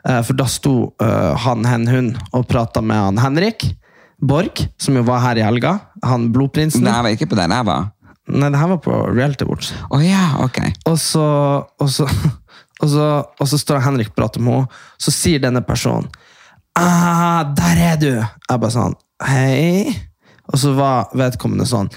Eh, 0.08 0.22
for 0.26 0.38
da 0.38 0.46
sto 0.48 0.74
uh, 1.02 1.34
han, 1.44 1.66
hen, 1.68 1.86
hun 1.90 2.10
og 2.32 2.46
prata 2.50 2.82
med 2.84 2.98
han 2.98 3.20
Henrik 3.22 3.66
Borg, 4.18 4.64
som 4.80 4.96
jo 4.98 5.04
var 5.06 5.22
her 5.22 5.38
i 5.38 5.44
helga. 5.46 5.76
Han 6.06 6.30
blodprinsen. 6.34 6.82
Nei, 6.82 6.94
jeg 6.96 7.06
var 7.06 7.16
ikke 7.16 7.30
på 7.30 7.38
der 7.38 7.54
jeg 7.54 7.68
var. 7.68 7.90
Nei, 8.28 8.50
det 8.52 8.60
her 8.60 8.72
var 8.74 8.80
på 8.84 8.96
Reality 9.08 9.46
Watch. 9.48 9.70
Oh, 9.88 10.02
ja, 10.04 10.40
okay. 10.44 10.72
Og 10.90 10.98
så, 11.00 11.24
og 11.78 11.92
så, 11.92 12.08
og 12.82 12.90
så, 12.90 13.06
og 13.38 13.50
så 13.50 13.60
står 13.60 13.84
Henrik 13.86 14.10
og 14.12 14.18
prater 14.18 14.42
med 14.42 14.60
henne, 14.60 14.82
så 15.00 15.14
sier 15.14 15.42
denne 15.42 15.62
personen 15.64 16.10
ah, 16.78 17.42
'Der 17.54 17.78
er 17.92 17.96
du!' 17.96 18.26
Jeg 18.50 18.60
bare 18.60 18.70
sånn 18.70 18.94
'Hei?' 19.22 19.96
Og 20.48 20.58
så 20.58 20.72
var 20.76 21.10
vedkommende 21.14 21.66
sånn 21.66 21.90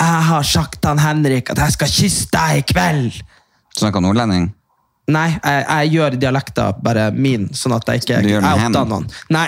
'Jeg 0.00 0.22
har 0.28 0.42
sagt 0.42 0.84
han 0.84 1.00
Henrik 1.00 1.50
at 1.50 1.58
jeg 1.58 1.72
skal 1.72 1.88
kysse 1.88 2.28
deg 2.32 2.60
i 2.60 2.66
kveld!' 2.72 3.22
Snakka 3.76 4.00
nordlending? 4.00 4.52
Nei, 5.08 5.28
jeg, 5.38 5.64
jeg 5.70 5.90
gjør 5.94 6.16
dialekter 6.18 6.72
bare 6.82 7.10
min, 7.14 7.44
sånn 7.54 7.76
at 7.76 7.86
jeg 7.92 8.00
ikke 8.02 8.22
Du 8.24 8.28
gjør 8.32 8.40
den 8.42 8.58
hen? 8.58 8.72
outer 8.74 8.88
noen. 8.90 9.04
Nei, 9.30 9.44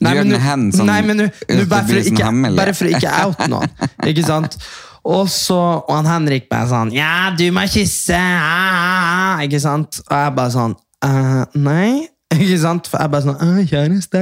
nei, 0.00 0.12
gjør 0.14 0.22
men 0.22 0.30
den 0.30 0.38
nå- 0.38 0.44
hen 0.46 0.62
sånn- 0.72 0.86
Nei, 0.88 1.00
men 1.02 1.16
nå- 1.20 1.26
nå 1.58 1.66
bare, 1.68 1.84
for 1.90 1.98
å 2.00 2.04
ikke, 2.12 2.24
hemmelig. 2.24 2.56
bare 2.56 2.72
for 2.78 2.86
ikke 2.88 3.12
oute 3.26 3.48
noen. 3.52 3.74
Ikke 4.08 4.24
sant? 4.24 4.56
Og 5.04 5.26
så, 5.28 5.58
og 5.82 5.92
han 5.98 6.06
Henrik 6.06 6.48
bare 6.48 6.68
sånn 6.70 6.92
Ja, 6.94 7.30
du 7.36 7.44
må 7.52 7.64
kysse! 7.68 8.14
Ah, 8.16 9.36
ah, 9.36 9.42
ikke 9.44 9.60
sant? 9.60 10.00
Og 10.08 10.16
jeg 10.16 10.34
bare 10.38 10.50
sånn 10.54 10.76
«Eh, 11.04 11.44
Nei. 11.58 12.08
Ikke 12.32 12.58
sant? 12.62 12.86
For 12.88 13.02
jeg 13.02 13.10
bare 13.12 13.26
sånn 13.26 13.40
«Eh, 13.42 13.64
Kjæreste. 13.68 14.20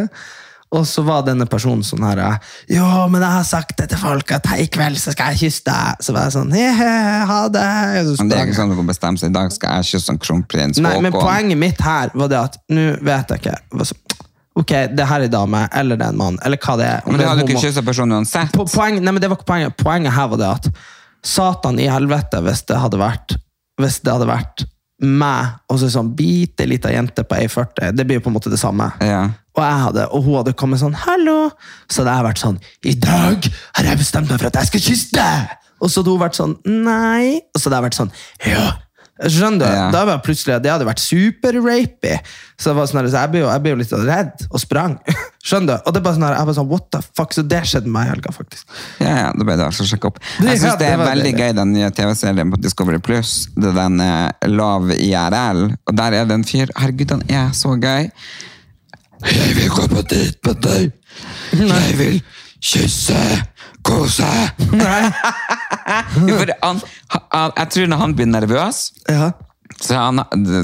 Og 0.70 0.84
så 0.86 1.02
var 1.02 1.24
denne 1.26 1.48
personen 1.50 1.82
sånn 1.82 2.04
her 2.06 2.20
Jo, 2.70 2.84
men 3.10 3.24
jeg 3.24 3.34
har 3.34 3.46
sagt 3.46 3.74
det 3.80 3.88
til 3.90 3.98
folk 3.98 4.30
at 4.36 4.46
i 4.54 4.68
kveld 4.70 5.00
så 5.02 5.10
skal 5.14 5.34
jeg 5.34 5.48
kysse 5.48 5.64
deg. 5.66 6.04
Så 6.06 6.14
var 6.14 6.28
jeg 6.28 6.36
sånn 6.36 6.54
«Hehe, 6.54 6.92
Ha 7.26 7.40
det. 7.50 7.66
Men 8.20 8.30
det 8.30 8.38
er 8.38 8.46
ikke 8.46 8.58
sånn 8.60 8.70
du 8.70 8.78
kan 8.78 8.92
bestemme 8.92 9.18
seg 9.18 9.32
i 9.32 9.36
dag 9.40 9.50
skal 9.54 9.80
jeg 9.80 9.90
kysse 9.96 10.14
en 10.14 10.22
kronprins 10.22 10.78
Nei, 10.82 10.94
men 11.02 11.14
poenget 11.14 11.58
mitt 11.58 11.82
her 11.82 12.14
var 12.14 12.30
det 12.30 12.38
at 12.38 12.60
nå 12.70 12.86
vet 13.02 13.34
jeg 13.34 13.42
ikke 13.42 13.58
Ok, 14.60 14.72
det 14.92 15.06
her 15.06 15.22
er 15.22 15.28
en 15.28 15.32
dame, 15.32 15.60
eller 15.78 15.96
det 15.96 16.04
er 16.04 16.12
en 16.12 16.18
mann, 16.18 16.38
eller 16.44 16.58
hva 16.60 16.74
det 16.76 16.86
er. 16.86 17.04
Men 17.06 17.22
er 17.22 17.30
hadde 17.30 17.44
ikke 17.46 17.62
kyssa 17.62 17.84
personen 17.86 18.18
uansett? 18.18 18.50
Po 18.52 18.66
poeng, 18.68 18.98
nei, 18.98 19.12
men 19.14 19.22
det 19.22 19.30
var 19.30 19.38
ikke 19.38 19.46
poenget. 19.48 19.76
Poenget 19.78 20.12
her 20.16 20.26
var 20.32 20.40
det 20.40 20.48
at 20.50 20.66
Satan 21.24 21.78
i 21.80 21.86
helvete, 21.88 22.42
hvis 22.44 22.64
det 22.68 22.80
hadde 22.80 22.98
vært 23.00 23.36
Hvis 23.80 24.00
det 24.04 24.12
hadde 24.12 24.28
vært 24.28 24.66
meg 25.00 25.54
og 25.72 25.78
så 25.80 25.88
sånn 25.88 26.10
bitte 26.12 26.66
lita 26.68 26.90
jente 26.92 27.24
på 27.24 27.38
1,40, 27.46 27.94
det 27.96 28.04
blir 28.04 28.18
jo 28.18 28.24
på 28.26 28.28
en 28.28 28.34
måte 28.36 28.50
det 28.52 28.58
samme. 28.60 28.90
Ja. 29.00 29.22
Og, 29.60 29.80
hadde, 29.86 30.08
og 30.10 30.22
hun 30.24 30.34
hadde 30.40 30.52
kommet 30.56 30.80
sånn 30.80 30.94
'hallo', 30.96 31.50
så 31.90 32.02
hadde 32.02 32.16
jeg 32.16 32.28
vært 32.30 32.44
sånn 32.44 32.58
'i 32.84 32.94
dag 32.96 33.50
har 33.76 33.84
jeg 33.84 33.98
bestemt 33.98 34.30
meg 34.30 34.38
for 34.40 34.46
at 34.48 34.54
jeg 34.62 34.66
skal 34.72 34.80
kysse 34.80 35.10
deg'. 35.16 35.56
Og 35.80 35.88
så 35.90 36.00
hadde 36.00 36.10
hun 36.16 36.20
vært 36.20 36.38
sånn 36.40 36.54
'nei', 36.64 37.40
og 37.54 37.60
så 37.60 37.68
hadde 37.70 37.76
jeg 37.82 37.90
vært 37.90 38.00
sånn 38.00 38.12
'ja'. 38.46 38.72
Skjønner 39.20 39.58
du? 39.60 39.64
Ja. 39.76 39.90
Da 39.92 40.04
var 40.08 40.18
plutselig, 40.24 40.62
Det 40.62 40.70
hadde 40.72 40.86
vært 40.88 40.98
super-rapy. 40.98 42.14
Så, 42.56 42.70
det 42.70 42.76
var 42.76 42.86
sånn 42.88 43.04
så 43.10 43.20
jeg 43.20 43.30
ble 43.34 43.40
jo, 43.42 43.48
jeg 43.52 43.60
ble 43.60 43.70
jo 43.74 43.76
litt 43.76 43.92
redd 43.92 44.46
og 44.50 44.60
sprang. 44.62 44.94
Skjønner 45.44 45.76
du? 45.76 45.82
Og 45.84 45.92
det 45.92 46.02
bare 46.02 46.14
sånn 46.16 46.24
jeg 46.24 46.46
bare 46.48 46.54
sånn, 46.56 46.68
what 46.70 46.86
the 46.90 47.00
fuck? 47.16 47.34
Så 47.36 47.44
det 47.46 47.60
skjedde 47.68 47.84
med 47.84 47.92
meg 47.98 48.06
i 48.06 48.10
helga, 48.14 48.32
faktisk. 48.32 48.64
Ja, 48.98 49.12
ja, 49.26 49.28
da 49.36 49.44
ble 49.44 49.56
det 49.60 49.66
altså 49.66 49.84
sjekket 49.84 50.08
opp. 50.08 50.18
Det- 50.38 50.46
Jeg 50.48 50.56
ja, 50.56 50.62
synes 50.62 50.78
det 50.78 50.86
det 50.86 50.88
er 50.94 50.96
var 50.96 51.10
veldig 51.12 51.32
det. 51.36 51.40
gøy, 51.40 51.52
den 51.60 51.72
nye 51.74 51.90
TV-serien 51.90 52.50
på 52.50 52.60
Discovery 52.64 52.98
Plus. 52.98 53.46
Det 53.56 53.68
er 53.68 53.76
den 53.76 54.00
eh, 54.00 54.30
Love 54.48 54.96
IRL. 54.96 55.76
Og 55.86 55.96
der 56.00 56.12
er 56.16 56.24
det 56.24 56.32
en 56.40 56.44
fyr. 56.44 56.72
Herregud, 56.76 57.10
han 57.10 57.22
er 57.28 57.50
så 57.52 57.76
gøy. 57.76 58.08
Jeg 59.26 59.56
vil 59.58 59.68
gå 59.74 59.84
på 59.92 60.02
date 60.02 60.38
med 60.46 60.62
deg. 60.64 60.92
Jeg 61.60 61.98
vil 62.00 62.18
kysse, 62.64 63.20
kose. 63.86 64.30
Nei. 64.72 65.02
Jo, 66.28 66.36
for 66.38 66.50
han, 66.62 66.80
han, 67.32 67.52
jeg 67.56 67.70
tror 67.74 67.88
når 67.90 67.98
han 68.04 68.12
blir 68.18 68.28
nervøs, 68.30 68.82
Ja. 69.10 69.30
Så 69.80 69.94
han, 69.96 70.18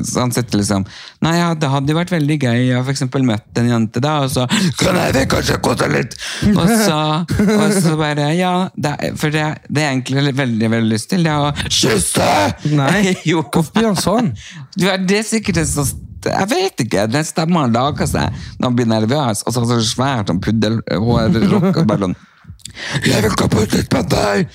så 0.04 0.20
han 0.20 0.32
sitter 0.34 0.58
liksom 0.60 0.82
Nei, 1.24 1.36
ja, 1.38 1.46
det 1.56 1.68
hadde 1.72 1.92
jo 1.92 1.96
vært 1.96 2.10
veldig 2.12 2.36
gøy 2.42 2.72
å 2.76 2.80
for 2.84 2.90
eksempel 2.92 3.22
møtt 3.24 3.56
en 3.56 3.68
jente, 3.70 4.02
da, 4.02 4.16
og 4.26 4.32
så 4.34 4.44
Kan 4.76 4.98
jeg 4.98 5.14
vel 5.16 5.28
kanskje 5.30 5.56
kose 5.64 5.86
litt? 5.88 6.16
Og 6.50 6.68
så, 6.82 6.98
og 7.54 7.76
så 7.78 7.94
bare 7.96 8.26
Ja, 8.36 8.50
det, 8.76 8.92
er- 9.06 9.16
for 9.16 9.32
det, 9.32 9.44
det 9.70 9.84
er 9.86 9.94
egentlig 9.94 10.34
veldig, 10.36 10.70
veldig 10.74 10.90
lyst 10.92 11.08
til, 11.14 11.24
det 11.24 11.32
er 11.32 11.46
å 11.48 11.54
kysse! 11.64 12.28
Nei, 12.76 13.14
jo. 13.30 13.40
hvorfor 13.46 13.88
han 13.88 13.96
sånn? 14.02 14.32
Du, 14.76 14.84
det 15.08 15.22
er 15.22 15.26
sikkert 15.30 15.62
en 15.64 15.70
sånn 15.70 15.94
jeg 16.30 16.48
vet 16.50 16.84
ikke, 16.86 17.06
den 17.10 17.24
stemmen 17.24 17.72
lager 17.74 18.06
seg 18.10 18.32
når 18.58 18.68
han 18.68 18.78
blir 18.78 18.88
nervøs, 18.90 19.42
og 19.46 19.52
så 19.52 19.60
har 19.60 19.66
han 19.66 19.82
så 19.82 19.90
svært 19.90 20.32
sånn 20.32 20.40
bare 21.90 22.00
sånn 22.06 22.16
Jeg 23.04 23.22
vil 23.22 23.30
ikke 23.30 23.48
putte 23.52 23.78
litt 23.78 23.90
på 23.92 24.02
deg! 24.10 24.48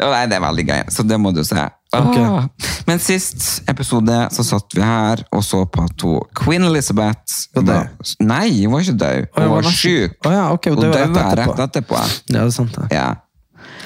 Nei, 0.00 0.22
det 0.30 0.36
er 0.38 0.42
veldig 0.42 0.64
gøy, 0.66 0.80
så 0.90 1.04
det 1.06 1.18
må 1.22 1.30
du 1.34 1.42
se. 1.46 1.62
Okay. 1.96 2.70
Men 2.88 2.98
sist 3.02 3.62
episode 3.70 4.16
så 4.34 4.44
satt 4.44 4.74
vi 4.74 4.82
her 4.82 5.22
og 5.34 5.44
så 5.46 5.62
på 5.70 5.84
at 5.86 6.04
hun, 6.04 6.24
Queen 6.36 6.66
Elizabeth 6.66 7.36
Var 7.54 7.62
var, 7.68 7.92
Nei, 8.20 8.48
hun 8.64 8.74
var 8.74 8.82
ikke 8.84 8.96
død. 9.02 9.28
Hun 9.36 9.52
var 9.52 9.62
nesten- 9.68 10.10
syk. 10.10 10.16
Ja, 10.26 10.48
Hun 10.50 10.82
døde 10.82 11.28
rett 11.40 11.62
etterpå. 11.68 12.00
Ja, 12.00 12.08
det 12.34 12.42
er 12.42 12.50
sant 12.56 12.74
det. 12.76 12.88
Ja. 12.94 13.08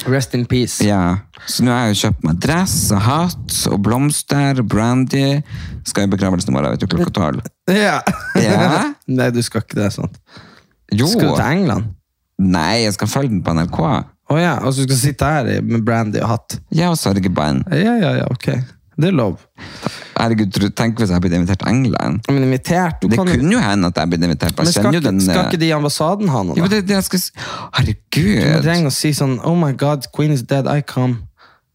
Rest 0.08 0.34
in 0.34 0.46
peace. 0.48 0.80
Ja, 0.84 1.18
så 1.44 1.64
nå 1.64 1.72
har 1.74 1.88
jeg 1.88 1.96
jo 1.96 2.00
kjøpt 2.06 2.22
meg 2.24 2.38
dress 2.40 2.76
og 2.94 3.02
hatt 3.04 3.56
og 3.68 3.80
blomster, 3.84 4.62
og 4.62 4.68
brandy. 4.72 5.40
Skal 5.88 6.06
i 6.08 6.12
begravelsen 6.12 6.52
i 6.52 6.56
morgen, 6.56 6.72
vet 6.72 6.84
du, 6.84 6.88
klokka 6.88 7.12
tolv. 7.18 7.42
Ja. 7.68 7.98
Ja. 8.40 8.86
Nei, 9.18 9.28
du 9.34 9.42
skal 9.44 9.64
ikke 9.64 9.80
det, 9.82 9.90
sant? 9.96 10.16
Jo. 10.94 11.08
Skal 11.10 11.28
du 11.28 11.34
til 11.36 11.46
England? 11.46 11.92
Nei, 12.40 12.86
jeg 12.86 12.96
skal 12.96 13.10
følge 13.12 13.34
den 13.34 13.44
på 13.44 13.52
NRK. 13.56 13.80
Å 14.30 14.36
ja, 14.38 14.54
Og 14.62 14.72
så 14.72 14.84
skal 14.84 14.94
du 14.94 15.00
sitte 15.00 15.28
her 15.28 15.48
med 15.66 15.84
brandy 15.84 16.20
og 16.22 16.30
hatt? 16.36 16.60
Ja, 16.72 16.92
og 16.92 16.98
sørgebånd. 17.00 17.66
Ja, 17.74 17.96
ja, 18.00 18.12
ja, 18.22 18.28
ok. 18.30 18.54
Det 18.96 19.08
er 19.08 19.14
lov. 19.16 19.38
Herregud, 20.20 20.56
tenk 20.76 20.98
hvis 21.00 21.12
jeg 21.14 21.22
blir 21.24 21.34
invitert 21.38 21.62
til 21.62 21.70
England. 21.70 22.20
Men 22.28 22.44
invitert, 22.44 22.98
du 23.00 23.08
Det 23.08 23.18
kan 23.20 23.30
kunne 23.30 23.54
jo 23.54 23.62
hende 23.62 23.88
at 23.88 23.96
jeg 24.02 24.10
blir 24.12 24.24
invitert. 24.26 24.56
Men 24.58 24.68
Jeg 24.68 24.74
skal, 24.74 24.90
jo 24.90 25.00
ikke, 25.00 25.06
den... 25.06 25.20
skal 25.24 25.38
eh, 25.38 25.48
ikke 25.48 25.60
de 25.62 25.68
i 25.70 25.74
ambassaden 25.76 26.28
ha 26.28 26.42
noe 26.44 26.58
Jo, 26.58 26.68
det, 26.68 26.82
det 26.88 26.98
jeg 26.98 27.06
skal... 27.08 27.24
herregud! 27.78 28.42
Du 28.42 28.50
må 28.50 28.62
trenger 28.66 28.92
å 28.92 28.94
si 28.94 29.12
sånn, 29.16 29.38
oh 29.48 29.56
my 29.56 29.72
god, 29.72 30.10
queen 30.16 30.34
is 30.34 30.42
dead, 30.42 30.68
I 30.68 30.84
come. 30.84 31.22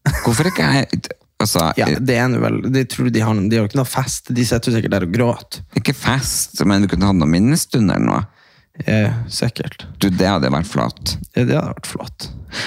Hvorfor 0.24 0.52
ikke 0.52 0.70
jeg... 0.76 1.02
Altså, 1.42 1.66
Ja, 1.76 1.90
det 2.00 2.14
er 2.16 2.30
nå 2.32 2.38
vel, 2.40 2.62
De 2.72 2.86
tror 2.88 3.10
de 3.12 3.20
har, 3.20 3.42
de 3.50 3.58
har 3.58 3.66
ikke 3.68 3.76
noe 3.76 3.88
fest, 3.88 4.30
de 4.32 4.46
sitter 4.48 4.72
sikkert 4.78 4.94
der 4.94 5.04
og 5.04 5.12
gråter. 5.12 5.66
ikke 5.76 5.92
fest, 5.96 6.62
men 6.64 6.86
vi 6.86 6.94
kunne 6.94 7.10
hatt 7.10 7.18
noen 7.18 7.34
minnestunder 7.34 8.00
noe. 8.00 8.22
Ja, 8.84 9.10
sikkert. 9.32 9.86
Du, 10.00 10.08
det 10.12 10.26
hadde 10.28 10.50
vært 10.52 10.68
flott. 10.68 11.16
Ja, 11.34 11.44
det 11.48 11.56
hadde 11.56 11.74
vært 11.74 11.88
flott. 11.88 12.26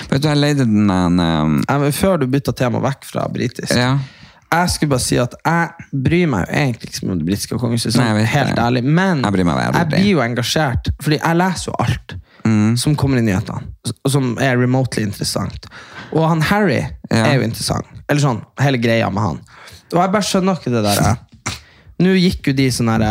Vet 0.10 0.24
du, 0.24 0.28
jeg 0.30 0.42
leide 0.42 0.66
den... 0.66 0.90
Um, 0.90 1.60
Ja, 1.70 1.78
før 1.94 2.18
du 2.22 2.26
bytta 2.30 2.54
tema 2.58 2.82
vekk 2.84 3.06
fra 3.10 3.28
britisk, 3.34 3.74
ja. 3.78 3.96
Jeg 4.52 4.70
skulle 4.74 4.90
bare 4.90 5.00
si 5.06 5.18
at 5.22 5.34
jeg 5.46 5.70
bryr 5.94 6.28
meg 6.28 6.48
jo 6.48 6.54
egentlig 6.56 6.90
ikke 6.94 7.10
om 7.12 7.18
det 7.20 7.26
britiske 7.28 7.58
kongehuset, 7.62 7.94
sånn, 7.94 8.26
helt 8.26 8.56
det. 8.56 8.64
ærlig, 8.64 8.84
men 8.84 9.22
Jeg 9.24 9.46
meg 9.46 9.74
jeg 9.74 9.90
blir 9.90 10.10
jo 10.12 10.20
engasjert, 10.26 10.90
fordi 11.02 11.20
jeg 11.22 11.36
leser 11.38 11.72
jo 11.72 11.76
alt 11.80 12.16
Mm. 12.46 12.78
som 12.80 12.96
kommer 12.96 13.18
i 13.20 13.22
nyhetene, 13.22 13.62
og 14.06 14.12
som 14.12 14.38
er 14.40 14.56
remotely 14.58 15.04
interessant. 15.04 15.66
Og 16.14 16.24
han 16.30 16.40
Harry 16.42 16.80
Ja. 17.12 17.26
er 17.26 17.36
jo 17.36 17.42
interessant, 17.44 17.86
eller 18.08 18.22
sånn, 18.22 18.42
hele 18.60 18.78
greia 18.78 19.10
med 19.12 19.22
han. 19.22 19.40
Og 19.94 20.00
jeg 20.02 20.12
bare 20.12 20.22
skjønner 20.24 20.56
ikke 20.58 20.72
det 20.72 20.84
der. 20.84 21.00
eh. 21.10 21.54
Nå 22.00 22.16
gikk 22.16 22.48
jo 22.48 22.54
de 22.54 22.68
sånn 22.72 22.88
her, 22.88 23.02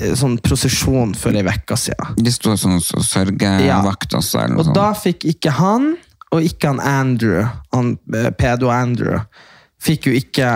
eh, 0.00 0.14
sånn 0.14 0.38
prosesjon 0.40 1.14
for 1.16 1.30
ei 1.32 1.42
vekka 1.42 1.74
siden. 1.76 2.14
De 2.22 2.30
stod 2.30 2.56
sånn 2.58 2.80
så 2.80 3.02
sørgevakt 3.02 4.14
også, 4.14 4.38
eller 4.44 4.54
noe 4.54 4.58
Og 4.60 4.64
sånt. 4.66 4.74
da 4.76 4.92
fikk 4.94 5.24
ikke 5.34 5.50
han, 5.50 5.96
og 6.30 6.42
ikke 6.42 6.68
han 6.68 6.80
Andrew, 6.80 7.44
han 7.74 7.98
eh, 8.14 8.30
pedo 8.30 8.70
Andrew, 8.70 9.18
fikk 9.82 10.10
jo 10.10 10.14
ikke 10.18 10.52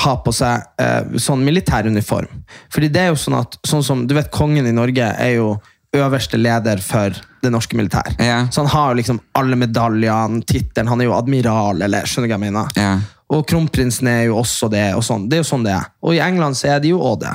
ha 0.00 0.14
på 0.24 0.32
seg 0.32 0.80
eh, 0.80 1.18
sånn 1.20 1.42
militæruniform. 1.44 2.40
Fordi 2.72 2.88
det 2.92 3.02
er 3.02 3.12
jo 3.12 3.20
sånn 3.20 3.40
at, 3.40 3.58
sånn 3.66 3.84
som, 3.84 4.06
du 4.08 4.14
vet 4.16 4.30
kongen 4.32 4.68
i 4.68 4.74
Norge 4.74 5.10
er 5.20 5.34
jo 5.36 5.54
øverste 5.96 6.38
leder 6.38 6.80
for 6.84 7.16
det 7.42 7.50
norske 7.50 7.76
militær. 7.76 8.14
Ja. 8.22 8.44
Så 8.52 8.62
han 8.62 8.70
har 8.70 8.92
jo 8.92 9.00
liksom 9.00 9.18
alle 9.38 9.58
medaljene, 9.58 10.42
tittelen, 10.46 10.88
han 10.88 11.02
er 11.02 11.10
jo 11.10 11.16
admiral, 11.16 11.82
eller 11.82 12.06
skjønner 12.06 12.28
du 12.28 12.32
hva 12.32 12.38
jeg 12.38 12.44
mener? 12.46 12.76
Ja. 12.78 12.92
Og 13.30 13.44
kronprinsen 13.50 14.08
er 14.10 14.22
jo 14.28 14.38
også 14.40 14.70
det, 14.70 14.88
og 14.98 15.04
sånn. 15.06 15.28
Det 15.30 15.38
er 15.38 15.44
jo 15.44 15.50
sånn 15.50 15.66
det 15.66 15.74
er. 15.76 15.90
Og 16.02 16.16
i 16.16 16.22
England 16.22 16.58
så 16.58 16.74
er 16.76 16.82
de 16.82 16.94
jo 16.94 17.02
også 17.02 17.24
det. 17.24 17.34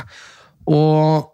Og, 0.72 1.30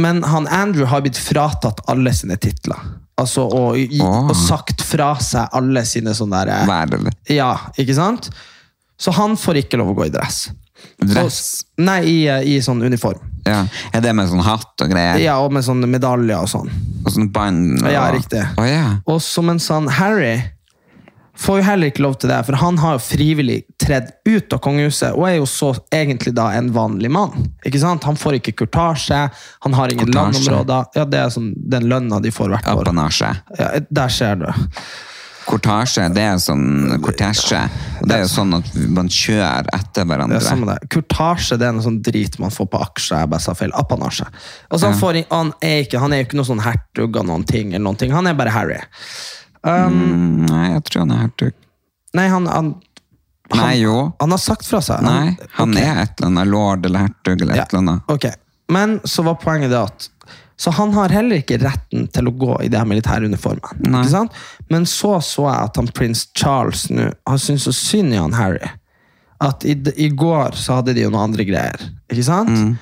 men 0.00 0.22
han 0.26 0.48
Andrew 0.50 0.88
har 0.90 1.02
blitt 1.04 1.18
fratatt 1.20 1.82
alle 1.90 2.14
sine 2.16 2.38
titler. 2.40 2.78
Altså, 3.20 3.44
og, 3.44 3.76
og 4.00 4.32
sagt 4.38 4.80
fra 4.86 5.12
seg 5.20 5.50
alle 5.58 5.82
sine 5.84 6.14
sånne 6.16 6.44
der, 6.48 6.70
Vær 6.70 7.10
Ja, 7.28 7.50
ikke 7.78 7.98
sant? 7.98 8.30
Så 9.00 9.14
han 9.16 9.36
får 9.40 9.62
ikke 9.64 9.80
lov 9.80 9.94
å 9.94 9.96
gå 10.02 10.06
i 10.10 10.12
dress. 10.12 10.50
dress. 11.00 11.40
Så, 11.64 11.66
nei, 11.80 11.98
i, 12.04 12.18
i 12.54 12.58
sånn 12.64 12.82
uniform. 12.84 13.18
Ja. 13.48 13.62
Er 13.96 14.02
det 14.04 14.12
med 14.16 14.28
sånn 14.28 14.44
hatt 14.44 14.84
og 14.84 14.92
greier? 14.92 15.16
Ja, 15.22 15.38
og 15.40 15.52
med 15.56 15.64
sånne 15.64 15.88
medaljer 15.88 16.36
og 16.44 16.48
sånn. 16.52 16.68
Og 17.06 17.12
sånn 17.14 17.30
band? 17.32 17.80
og- 17.82 17.90
Ja, 17.92 18.06
riktig. 18.12 18.44
Oh, 18.60 18.66
yeah. 18.68 18.98
Og 19.08 19.20
så 19.24 19.42
mens 19.44 19.68
han 19.72 19.88
Harry 19.96 20.34
får 21.40 21.62
jo 21.62 21.64
heller 21.64 21.88
ikke 21.88 22.02
lov 22.04 22.18
til 22.20 22.28
det, 22.28 22.42
for 22.44 22.52
han 22.60 22.76
har 22.82 22.98
jo 22.98 23.00
frivillig 23.00 23.62
tredd 23.80 24.10
ut 24.28 24.52
av 24.52 24.60
kongehuset, 24.60 25.14
og 25.16 25.24
er 25.24 25.38
jo 25.38 25.46
så 25.48 25.70
egentlig 25.96 26.34
da 26.36 26.50
en 26.58 26.68
vanlig 26.74 27.08
mann. 27.10 27.46
Ikke 27.64 27.80
sant? 27.80 28.04
Han 28.04 28.18
får 28.20 28.36
ikke 28.42 28.52
kurtasje, 28.60 29.22
han 29.64 29.72
har 29.78 29.88
ingen 29.94 30.12
landområder. 30.12 30.90
Ja, 31.00 31.06
det 31.08 31.22
er 31.22 31.32
sånn, 31.32 31.54
den 31.56 31.88
lønna 31.88 32.20
de 32.20 32.28
får 32.34 32.52
hvert 32.52 32.68
år. 32.68 32.82
Apanasje. 32.84 33.32
Ja, 33.58 33.70
der 33.88 34.08
ser 34.12 34.36
du. 34.42 34.50
Kortasje, 35.48 36.04
det 36.14 36.22
er 36.22 36.36
sånn 36.42 37.00
kortesje. 37.02 37.60
Det 38.04 38.14
er 38.16 38.20
jo 38.22 38.28
sånn 38.30 38.52
at 38.58 38.68
man 38.92 39.08
kjører 39.10 39.66
etter 39.74 40.02
Det 40.04 40.06
hverandre. 40.10 40.36
er 40.36 40.44
samme 40.44 40.66
det. 40.68 40.88
Kurtasje 40.92 41.56
det 41.58 41.66
er 41.68 41.72
noe 41.74 41.82
sånn 41.86 41.98
drit 42.06 42.38
man 42.38 42.52
får 42.54 42.68
på 42.70 42.80
aksjer. 42.84 43.24
Jeg 43.24 43.30
bare 43.32 43.44
sa 43.44 43.54
feil. 43.58 43.72
Apanasje. 43.74 44.28
Altså, 44.70 44.90
han, 44.90 44.98
får, 45.00 45.20
han, 45.30 45.52
er 45.64 45.82
ikke, 45.86 45.98
han 46.02 46.12
er 46.12 46.22
jo 46.22 46.28
ikke 46.28 46.38
noe 46.40 46.50
sånn 46.52 46.62
hertug 46.64 47.16
av 47.16 47.26
noen 47.26 47.44
ting, 47.48 47.72
eller 47.72 47.86
noen 47.88 47.98
ting. 48.00 48.12
Han 48.14 48.28
er 48.30 48.36
bare 48.38 48.52
Harry. 48.54 48.78
Mm, 49.66 50.46
nei, 50.48 50.66
jeg 50.74 50.84
tror 50.88 51.02
han 51.04 51.16
er 51.16 51.24
hertug. 51.26 51.58
Nei, 52.16 52.28
han, 52.32 52.46
han, 52.50 52.70
Nei, 53.54 53.74
jo. 53.82 53.96
han 54.20 54.30
har 54.30 54.38
sagt 54.40 54.66
fra 54.68 54.80
seg. 54.84 55.02
Nei, 55.04 55.34
han 55.58 55.74
okay. 55.74 55.82
er 55.82 56.04
et 56.04 56.14
eller 56.20 56.30
annet 56.30 56.48
lord 56.52 56.86
eller 56.86 57.06
hertug 57.08 57.42
eller 57.42 57.56
Ja, 57.58 57.64
et 57.66 57.74
eller 57.74 57.84
annet. 57.84 58.02
ok. 58.12 58.28
Men 58.70 59.00
så 59.04 59.24
var 59.26 59.34
poenget 59.42 59.72
det 59.72 59.80
at 59.82 60.08
Så 60.60 60.70
han 60.76 60.92
har 60.92 61.08
heller 61.08 61.40
ikke 61.40 61.56
retten 61.62 62.04
til 62.12 62.28
å 62.28 62.34
gå 62.36 62.58
i 62.66 62.68
de 62.68 62.80
militæruniformene. 62.84 64.02
Sant? 64.10 64.34
Men 64.68 64.84
så 64.88 65.14
så 65.24 65.46
jeg 65.46 65.70
at 65.70 65.80
han 65.80 65.88
prins 65.96 66.26
Charles 66.36 66.84
nå 66.92 67.06
har 67.08 67.40
syntes 67.40 67.64
så 67.70 67.72
synd 67.76 68.12
i 68.12 68.20
han 68.20 68.36
Harry. 68.36 68.68
At 69.40 69.64
i, 69.64 69.72
i 69.96 70.10
går 70.12 70.58
så 70.60 70.80
hadde 70.80 70.92
de 70.98 71.06
jo 71.06 71.12
noen 71.14 71.30
andre 71.30 71.46
greier. 71.48 71.86
Ikke 72.12 72.26
sant? 72.28 72.52
Mm. 72.52 72.74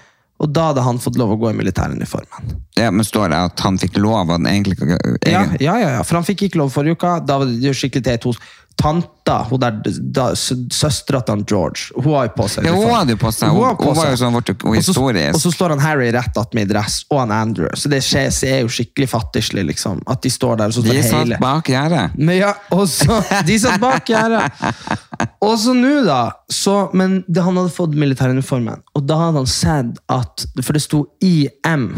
Og 0.43 0.51
da 0.55 0.68
hadde 0.72 0.83
han 0.87 0.99
fått 1.03 1.18
lov 1.18 1.35
å 1.35 1.39
gå 1.39 1.53
i 1.53 1.59
militæruniformen. 1.59 2.51
Ja, 2.79 2.91
men 2.95 3.07
står 3.07 3.31
det 3.31 3.39
at 3.51 3.62
han 3.62 3.79
fikk 3.79 3.97
lov 3.99 4.31
Han 4.31 4.47
egentlig, 4.47 4.76
egentlig 4.79 5.33
Ja, 5.33 5.45
ja, 5.59 5.79
ja, 5.83 5.95
ja, 5.97 6.03
for 6.07 6.18
han 6.18 6.26
fikk 6.26 6.47
ikke 6.47 6.61
lov 6.61 6.74
forrige 6.74 6.99
uka. 6.99 7.16
Da 7.26 7.41
var 7.41 7.51
det 7.51 7.74
skikkelig 7.79 8.07
til 8.07 8.20
to 8.26 8.35
Tanta, 8.79 9.41
hun 9.51 9.59
der 9.61 10.35
søstera 10.39 11.20
til 11.26 11.43
George, 11.51 11.89
hun 11.97 12.12
har 12.14 12.29
jo 12.29 12.35
på 12.37 12.47
seg 12.51 12.68
Ja, 12.68 12.74
hun 12.79 12.93
hadde 12.95 13.16
jo 13.16 13.20
på 13.20 13.33
seg. 13.35 13.51
Hun 13.51 13.64
Hun, 13.64 13.89
hun 13.89 13.97
var 13.99 14.12
jo 14.12 14.18
sånn 14.20 14.37
vårt 14.37 14.53
historisk. 14.76 15.35
og 15.35 15.41
så 15.43 15.53
står 15.55 15.74
han 15.74 15.83
Harry 15.83 16.12
rett 16.14 16.39
attmed 16.39 16.68
i 16.68 16.72
dress, 16.72 17.01
og 17.11 17.24
han 17.24 17.35
Andrew. 17.35 17.68
Så 17.74 17.91
det 17.91 18.01
skjer, 18.07 18.31
så 18.35 18.47
er 18.47 18.61
jo 18.62 18.70
skikkelig 18.72 19.09
fattigslig, 19.11 19.64
liksom. 19.72 20.03
At 20.07 20.22
de 20.22 20.31
står 20.31 20.61
der, 20.61 20.70
og 20.70 20.79
så 20.79 20.85
De 20.87 20.95
står 20.95 21.09
satt 21.09 21.18
hele 21.24 21.41
bak 21.43 21.72
gjerdet. 21.72 22.14
ja, 22.39 22.53
og 22.70 22.87
så, 22.89 23.18
De 23.49 23.59
satt 23.59 23.81
bak 23.83 24.07
gjerdet. 24.07 24.47
Og 25.43 25.59
så 25.59 25.74
nå, 25.74 26.05
da 26.07 26.20
så, 26.53 26.76
Men 26.95 27.24
det, 27.26 27.43
han 27.43 27.59
hadde 27.59 27.74
fått 27.74 27.99
militæruniformen, 27.99 28.85
og 28.95 29.07
da 29.11 29.18
hadde 29.26 29.43
han 29.43 29.51
sett 29.51 29.99
at 30.09 30.47
For 30.62 30.76
det 30.79 30.85
sto 30.87 31.03
IM, 31.24 31.91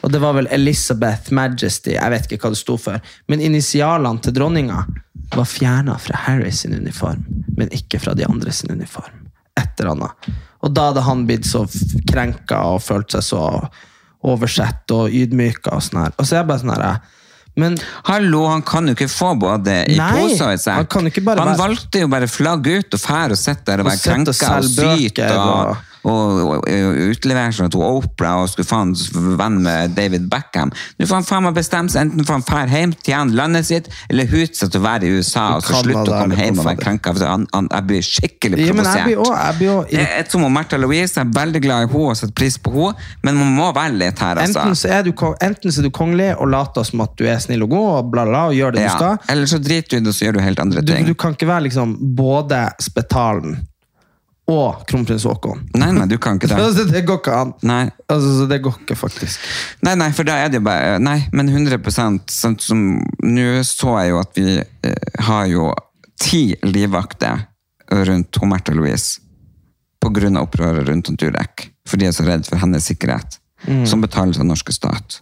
og 0.00 0.12
det 0.14 0.22
var 0.22 0.38
vel 0.38 0.48
Elizabeth 0.54 1.32
Majesty, 1.36 1.92
jeg 1.98 2.14
vet 2.14 2.30
ikke 2.30 2.46
hva 2.46 2.54
det 2.54 2.62
sto 2.62 2.78
for, 2.80 3.02
men 3.28 3.42
initialene 3.44 4.22
til 4.24 4.32
dronninga 4.38 4.84
var 5.38 5.44
fjerna 5.44 5.98
fra 5.98 6.16
Harry 6.26 6.50
sin 6.52 6.74
uniform, 6.74 7.24
men 7.56 7.68
ikke 7.76 8.00
fra 8.02 8.14
de 8.14 8.24
andre 8.26 8.52
sin 8.52 8.70
uniform. 8.74 9.28
Et 9.60 9.80
eller 9.80 9.92
annet. 9.92 10.30
Og 10.62 10.74
da 10.74 10.88
hadde 10.90 11.02
han 11.06 11.26
blitt 11.28 11.46
så 11.46 11.64
krenka 12.10 12.58
og 12.74 12.82
følt 12.82 13.12
seg 13.14 13.22
så 13.22 13.68
oversett 14.26 14.90
og 14.92 15.10
ydmyka 15.16 15.72
og 15.76 15.82
sånn 15.84 16.02
her. 16.04 16.14
Og 16.18 16.26
så 16.26 16.36
er 16.36 16.42
jeg 16.42 16.50
bare 16.50 16.62
sånn 16.64 16.74
her 16.74 17.00
Men 17.60 17.76
Hallo, 18.06 18.44
han 18.46 18.62
kan 18.62 18.86
jo 18.86 18.94
ikke 18.94 19.08
få 19.10 19.32
både 19.40 19.80
i 19.90 19.96
pose 20.14 20.44
og 20.46 20.52
i 20.54 20.60
sekk. 20.60 20.76
han 21.40 21.46
Han 21.50 21.58
valgte 21.58 22.00
jo 22.04 22.08
bare 22.12 22.28
flagg 22.30 22.66
ut 22.70 22.94
og 22.94 23.00
fære 23.00 23.36
og 23.36 23.40
sitte 23.40 23.64
der 23.66 23.82
og 23.82 23.88
være 23.90 23.98
krenka 24.04 24.30
og 24.30 24.68
syte 24.98 25.30
og, 25.34 25.70
og- 25.70 25.89
og, 26.04 26.64
utlevere 27.10 27.52
seg 27.52 27.70
til 27.72 27.82
Opera 27.84 28.36
og 28.42 28.48
skulle 28.52 28.68
faen 28.68 28.94
venn 29.38 29.58
med 29.64 29.94
David 29.96 30.28
Beckham. 30.32 30.72
Nå 30.98 31.06
får 31.08 31.14
han 31.20 31.24
faen 31.28 31.46
meg 31.48 31.54
bestemme 31.58 31.92
seg, 31.92 32.08
enten 32.08 32.26
får 32.26 32.38
han 32.38 32.46
fære 32.48 32.78
hjem 32.78 32.94
til 33.04 33.34
landet 33.36 33.66
sitt, 33.68 33.88
eller 34.10 34.28
huset 34.30 34.70
til 34.70 34.80
å 34.80 34.84
være 34.84 35.08
i 35.08 35.18
USA 35.18 35.56
og 35.56 35.62
så 35.66 35.82
slutte 35.82 36.06
å 36.10 36.20
komme 36.22 36.36
hjem 36.40 36.58
og 36.58 36.64
være 36.70 36.80
krenka. 36.84 37.14
jeg 37.70 37.86
blir 37.86 38.02
skikkelig 38.02 38.58
Ja, 38.66 38.72
provosert. 38.72 39.16
også- 39.16 39.90
jeg 39.90 40.30
som 40.30 40.44
om 40.44 40.54
Märtha 40.56 40.78
Louise 40.78 41.14
jeg 41.14 41.26
er 41.26 41.30
veldig 41.30 41.62
glad 41.62 41.82
i 41.82 41.86
henne 41.92 42.08
og 42.10 42.16
setter 42.16 42.32
pris 42.34 42.56
på 42.58 42.70
henne, 42.72 42.94
men 43.22 43.36
man 43.36 43.56
må 43.56 43.72
være 43.74 43.92
litt 43.98 44.18
her, 44.18 44.36
altså. 44.36 44.60
Enten 44.60 44.74
så, 44.76 44.88
er 44.88 45.02
du, 45.02 45.12
enten 45.12 45.70
så 45.72 45.78
er 45.80 45.82
du 45.82 45.90
kongelig 45.90 46.36
og 46.40 46.48
later 46.48 46.82
som 46.84 47.00
at 47.00 47.16
du 47.16 47.24
er 47.26 47.38
snill 47.38 47.62
og 47.62 47.70
god, 47.70 47.90
og 47.98 48.10
bla 48.12 48.24
bla, 48.24 48.46
og 48.48 48.54
gjør 48.54 48.72
det 48.72 48.80
du 48.80 48.88
Ja. 48.88 48.96
skal. 48.96 49.18
Eller 49.28 49.46
så 49.46 49.58
driter 49.62 49.88
du 49.90 49.96
i 49.96 50.00
det 50.00 50.08
og 50.08 50.14
så 50.14 50.24
gjør 50.26 50.32
du 50.32 50.40
helt 50.40 50.60
andre 50.60 50.80
Du, 50.82 50.92
ting. 50.92 51.06
du 51.06 51.14
kan 51.14 51.34
ikke 51.34 51.46
være 51.46 51.62
liksom 51.68 51.96
både 52.16 52.70
spetalen 52.80 53.66
og 54.50 54.84
kronprins 54.90 55.24
Haakon. 55.28 55.62
Nei, 55.78 55.90
nei, 55.96 56.06
du 56.10 56.16
kan 56.22 56.38
ikke 56.38 56.48
det. 56.50 56.58
Altså, 56.58 56.86
det 56.90 57.04
går 57.08 57.20
ikke 57.22 57.36
an. 57.36 57.54
Nei. 57.66 57.82
Altså, 58.10 58.46
det 58.50 58.60
går 58.64 58.80
ikke, 58.82 58.98
faktisk. 58.98 59.46
Nei, 59.86 59.96
nei, 60.00 60.10
for 60.16 60.28
da 60.28 60.38
er 60.40 60.52
det 60.52 60.60
jo 60.60 60.66
bare 60.66 60.98
Nei, 61.02 61.18
men 61.36 61.48
100 61.48 61.80
sånn 62.30 62.58
som 62.60 62.84
Nå 63.24 63.48
så 63.66 63.96
jeg 64.00 64.12
jo 64.12 64.20
at 64.20 64.38
vi 64.38 64.58
eh, 64.60 65.10
har 65.26 65.46
jo 65.50 65.70
ti 66.20 66.42
livvakter 66.66 67.46
rundt 67.90 68.36
Märtha 68.46 68.74
Louise 68.76 69.20
av 70.00 70.46
opprøret 70.46 70.88
rundt 70.88 71.10
Durek. 71.20 71.70
For 71.88 72.00
de 72.00 72.08
er 72.08 72.14
så 72.16 72.24
redd 72.24 72.46
for 72.48 72.60
hennes 72.62 72.86
sikkerhet. 72.88 73.39
Som 73.86 74.00
betales 74.00 74.38
av 74.40 74.46
norske 74.48 74.72
stat. 74.72 75.18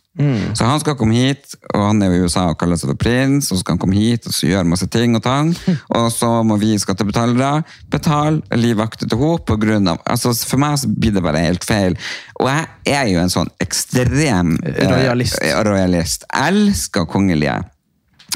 Så 0.55 0.66
han 0.66 0.80
skal 0.82 0.97
komme 0.99 1.14
hit, 1.14 1.55
og 1.74 1.82
han 1.82 2.03
er 2.03 2.11
i 2.14 2.20
USA 2.22 2.49
og 2.51 2.57
kaller 2.59 2.78
seg 2.78 2.91
for 2.91 2.99
prins, 2.99 3.49
og 3.51 3.57
så 3.57 3.61
skal 3.61 3.76
han 3.76 3.80
komme 3.82 3.99
hit 3.99 4.26
og 4.26 4.34
så 4.34 4.49
gjøre 4.51 4.66
masse 4.66 4.86
ting 4.91 5.14
og 5.18 5.22
tang. 5.22 5.53
Og 5.99 6.09
så 6.14 6.30
må 6.47 6.57
vi 6.59 6.72
skattebetalere 6.78 7.62
betale 7.91 8.43
livvakter 8.59 9.07
til 9.11 9.18
henne 9.22 9.45
på 9.47 9.57
grunn 9.62 9.89
av 9.91 10.03
altså 10.11 10.32
For 10.34 10.59
meg 10.62 10.78
så 10.82 10.91
blir 10.91 11.14
det 11.14 11.22
bare 11.22 11.43
helt 11.45 11.66
feil. 11.66 11.95
Og 12.41 12.51
jeg 12.51 12.95
er 12.99 13.09
jo 13.12 13.22
en 13.22 13.30
sånn 13.32 13.51
ekstrem 13.62 14.57
eh, 14.66 14.84
Royalist. 14.91 15.39
eh, 15.43 15.59
royalist. 15.66 16.26
Elsker 16.34 17.07
kongelige. 17.11 17.59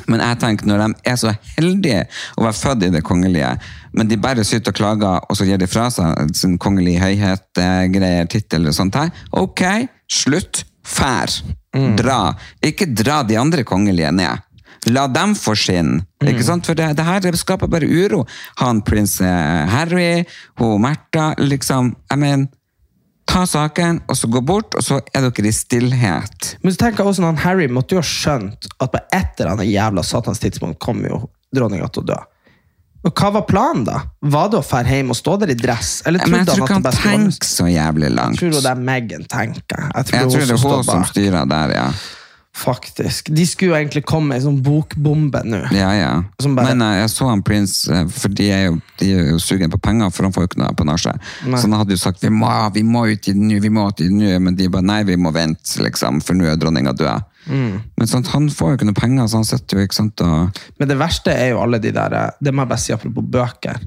Men 0.09 0.23
jeg 0.25 0.39
tenker 0.43 0.67
når 0.67 0.83
de 0.87 1.11
er 1.13 1.19
så 1.21 1.35
heldige 1.57 2.07
å 2.39 2.47
være 2.47 2.59
født 2.59 2.87
i 2.89 2.93
det 2.95 3.03
kongelige, 3.07 3.53
men 3.93 4.09
de 4.09 4.19
bare 4.21 4.45
sitter 4.45 4.73
og 4.73 4.79
klager, 4.79 5.25
og 5.29 5.37
så 5.37 5.47
gir 5.49 5.61
de 5.61 5.69
fra 5.71 5.89
seg 5.93 6.33
sin 6.37 6.59
kongelige 6.61 7.03
høyhet, 7.03 7.49
eh, 7.61 7.89
greier, 7.93 8.29
tittel 8.31 8.71
og 8.71 8.77
sånt 8.77 8.97
her. 8.99 9.13
Ok, 9.33 9.65
slutt. 10.11 10.65
Fær. 10.83 11.31
Dra. 11.97 12.33
Ikke 12.65 12.89
dra 12.91 13.23
de 13.23 13.37
andre 13.39 13.63
kongelige 13.65 14.11
ned. 14.13 14.43
La 14.91 15.07
dem 15.07 15.37
få 15.39 15.55
skinn. 15.55 16.01
Ikke 16.27 16.43
sant? 16.43 16.67
For 16.67 16.75
det, 16.75 16.89
det 16.99 17.05
her 17.07 17.39
skaper 17.39 17.71
bare 17.71 17.87
uro. 17.87 18.25
Han 18.59 18.83
prins 18.83 19.21
eh, 19.23 19.69
Harry, 19.71 20.25
hun 20.59 20.83
Märtha, 20.83 21.33
liksom 21.39 21.95
Jeg 22.11 22.19
mener, 22.19 22.49
ta 23.31 23.45
saken, 23.47 24.03
og 24.11 24.19
så 24.19 24.29
gå 24.29 24.43
bort, 24.45 24.75
og 24.75 24.85
så 24.85 24.99
er 25.15 25.29
dere 25.29 25.49
i 25.49 25.55
stillhet. 25.55 26.57
Men 26.63 26.75
så 26.75 26.83
tenker 26.83 27.05
jeg 27.05 27.13
også 27.13 27.25
han 27.25 27.41
Harry 27.45 27.69
måtte 27.71 27.95
jo 27.95 28.03
ha 28.03 28.09
skjønt 28.09 28.69
at 28.75 28.93
på 28.93 29.01
et 29.15 29.39
eller 29.39 29.55
annet 29.55 29.71
jævla 29.71 30.05
satans 30.05 30.43
tidspunkt 30.43 30.83
kommer 30.83 31.15
jo 31.15 31.23
dronninga 31.55 31.89
til 31.93 32.03
å 32.03 32.11
dø. 32.13 32.19
Og 33.03 33.11
hva 33.19 33.33
var 33.35 33.43
planen, 33.49 33.83
da? 33.89 33.99
Var 34.23 34.51
det 34.53 34.59
å 34.61 34.63
dra 34.63 34.83
hjem 34.87 35.11
og 35.11 35.19
stå 35.19 35.35
der 35.43 35.51
i 35.51 35.57
dress? 35.59 35.91
Eller 36.07 36.23
Men 36.23 36.45
jeg 36.45 36.53
tror 36.53 36.63
ikke 36.63 36.77
han 36.77 36.85
han 36.87 36.99
tenker 37.03 37.49
så 37.49 37.67
jævlig 37.67 38.11
langt. 38.15 38.39
Jeg 38.39 38.53
tror 38.53 38.63
det 38.63 38.71
er 38.71 38.83
Megan 38.89 39.25
tenker. 39.27 39.89
Jeg 39.89 40.07
tror, 40.07 40.19
Jeg 40.19 40.29
tror 40.31 40.45
det 40.45 40.49
er 40.49 40.59
også 40.59 40.75
hun 40.77 40.85
som 40.87 41.07
styrer 41.11 41.49
der, 41.51 41.75
ja. 41.75 41.87
Faktisk. 42.55 43.31
De 43.33 43.47
skulle 43.49 43.73
jo 43.73 43.77
egentlig 43.79 44.03
komme 44.05 44.29
med 44.29 44.43
en 44.43 44.45
sånn 44.45 44.59
bokbombe 44.63 45.41
nå. 45.49 45.63
Ja, 45.73 45.89
ja. 45.97 46.11
Bare- 46.45 46.75
Men 46.75 46.83
eh, 46.85 46.99
jeg 47.01 47.09
så 47.15 47.29
han 47.31 47.41
prins, 47.43 47.89
eh, 47.89 48.05
for 48.13 48.29
de 48.29 48.51
er 48.53 48.65
jo, 48.67 48.75
de 49.01 49.09
er 49.17 49.31
jo 49.33 49.39
sugen 49.41 49.71
på 49.73 49.81
penger, 49.81 50.11
for 50.13 50.25
han 50.29 50.35
får 50.35 50.45
jo 50.45 50.51
ikke 50.51 50.61
noe 50.61 50.69
apanasje. 50.75 51.15
Nei. 51.47 51.57
Så 51.59 51.65
han 51.71 51.79
hadde 51.81 51.97
jo 51.97 52.03
sagt 52.03 52.21
vi 52.23 52.29
må, 52.29 52.51
vi 52.75 52.83
må 52.85 53.07
ut 53.09 53.29
i 53.29 53.33
det 53.33 53.41
nå, 53.41 53.59
vi 53.65 53.73
må 53.73 53.87
ut 53.89 54.01
i 54.05 54.09
det 54.11 54.13
nå, 54.19 54.35
men 54.45 54.55
de 54.59 54.69
bare 54.69 54.85
nei, 54.85 55.01
vi 55.09 55.17
må 55.17 55.33
vente, 55.33 55.81
liksom, 55.83 56.21
for 56.23 56.37
nå 56.37 56.45
er 56.53 56.61
dronninga 56.61 56.93
død. 56.93 57.25
Mm. 57.49 57.81
Men 57.99 58.07
sant, 58.07 58.29
han 58.37 58.51
får 58.53 58.69
jo 58.75 58.77
ikke 58.79 58.91
noe 58.93 59.01
penger, 59.01 59.27
så 59.33 59.41
han 59.41 59.49
sitter 59.49 59.81
jo 59.81 59.87
ikke 59.89 59.97
sant 59.99 60.21
og 60.23 60.61
Men 60.79 60.89
det 60.93 60.99
verste 61.01 61.33
er 61.35 61.49
jo 61.51 61.63
alle 61.65 61.81
de 61.83 61.91
der 61.91 62.15
Det 62.39 62.53
må 62.55 62.63
jeg 62.63 62.71
bare 62.71 62.79
si 62.85 62.93
apropos 62.95 63.25
bøker. 63.35 63.81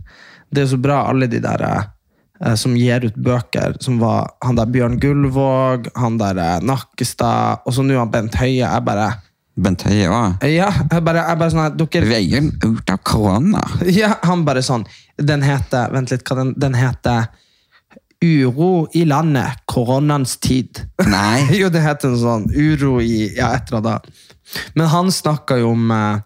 Det 0.52 0.60
er 0.64 0.66
jo 0.66 0.74
så 0.74 0.82
bra 0.82 1.06
alle 1.08 1.30
de 1.32 1.40
der 1.40 1.62
eh, 1.64 1.86
som 2.60 2.76
gir 2.76 3.06
ut 3.08 3.16
bøker, 3.16 3.78
som 3.84 4.00
var 4.02 4.34
han 4.44 4.58
der 4.60 4.68
Bjørn 4.72 4.98
Gullvåg, 5.00 5.88
han 5.96 6.18
der 6.20 6.40
eh, 6.42 6.58
Nakkestad, 6.66 7.64
og 7.66 7.76
så 7.76 7.86
nå 7.86 7.96
han 8.00 8.12
Bent 8.12 8.36
Høie. 8.40 8.66
Jeg 8.66 8.84
bare 8.88 9.08
Bent 9.56 9.86
Høie 9.88 10.10
òg. 10.12 10.44
Ja, 10.52 10.68
jeg 10.92 11.06
bare, 11.06 11.24
jeg 11.24 11.40
bare 11.40 11.54
sånn 11.54 11.64
her, 11.64 11.78
dere 11.80 12.10
Veien 12.10 12.52
ut 12.66 12.92
av 12.92 13.00
korona. 13.08 13.64
Ja, 13.88 14.18
han 14.28 14.44
bare 14.48 14.64
sånn 14.66 14.84
Den 15.16 15.46
heter 15.46 15.94
Vent 15.96 16.12
litt, 16.12 16.26
hva 16.28 16.42
den, 16.42 16.52
den 16.60 16.76
heter 16.76 17.30
Uro 18.26 18.88
i 18.96 19.04
landet, 19.06 19.62
koronans 19.70 20.38
tid. 20.44 20.82
Nei. 21.08 21.46
jo, 21.60 21.70
det 21.72 21.84
heter 21.84 22.12
en 22.12 22.20
sånn 22.20 22.48
uro 22.52 22.98
i 23.04 23.30
Ja, 23.36 23.54
et 23.56 23.72
eller 23.72 23.84
annet. 23.84 24.26
Men 24.76 24.92
han 24.92 25.12
snakka 25.14 25.60
jo 25.62 25.72
om 25.74 25.88
eh, 25.92 26.24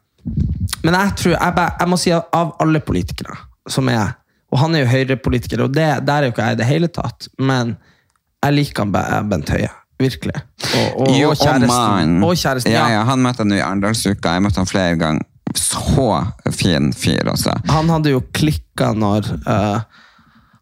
Men 0.85 0.97
jeg 0.97 1.13
tror 1.21 1.35
jeg, 1.35 1.53
bare, 1.55 1.75
jeg 1.79 1.91
må 1.91 2.01
si 2.01 2.13
at 2.15 2.33
av 2.35 2.55
alle 2.63 2.81
politikere 2.85 3.37
som 3.69 3.89
er 3.91 4.15
Og 4.49 4.61
han 4.63 4.75
er 4.75 4.85
jo 4.85 4.91
høyrepolitiker, 4.93 5.65
og 5.65 5.75
det, 5.75 5.87
der 6.07 6.23
er 6.23 6.29
jo 6.29 6.33
ikke 6.33 6.47
jeg 6.47 6.57
i 6.57 6.61
det 6.61 6.69
hele 6.69 6.89
tatt, 6.93 7.29
men 7.37 7.75
jeg 8.39 8.55
liker 8.55 8.87
han 8.87 9.29
Bent 9.29 9.51
Høie. 9.53 9.69
Virkelig. 9.99 10.35
Og, 10.63 11.01
og, 11.01 11.09
Jo, 11.11 11.33
og 11.33 11.37
kjæresten. 11.41 12.13
Og 12.23 12.37
kjæresten, 12.39 12.71
ja, 12.71 12.85
ja. 12.87 12.99
ja, 12.99 13.01
han 13.09 13.19
møtte 13.19 13.43
han 13.43 13.51
jo 13.51 13.57
i 13.57 13.63
Arendalsuka. 13.65 14.37
Jeg 14.37 14.45
møtte 14.45 14.61
han 14.61 14.69
flere 14.69 14.95
ganger. 14.99 15.25
Så 15.59 16.05
fin 16.53 16.91
fyr, 16.93 17.25
altså. 17.31 17.55
han 17.67 17.89
hadde 17.89 18.13
jo 18.13 18.21
klikka 18.37 18.91
når 18.93 19.25
uh, 19.49 19.81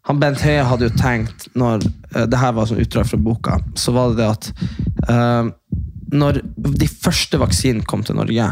han 0.08 0.20
Bent 0.20 0.40
Høie 0.40 0.64
hadde 0.64 0.88
jo 0.88 0.94
tenkt 0.96 1.46
når 1.52 1.84
uh, 2.16 2.24
det 2.24 2.40
her 2.40 2.54
var 2.56 2.70
sånn 2.70 2.80
utdrag 2.80 3.10
fra 3.10 3.20
boka, 3.20 3.58
så 3.76 3.92
var 3.94 4.14
det 4.14 4.22
det 4.22 4.28
at 4.32 4.48
eh, 5.12 5.50
når 6.12 6.40
de 6.56 6.86
første 6.88 7.38
vaksinene 7.40 7.86
kom 7.88 8.04
til 8.06 8.16
Norge, 8.16 8.46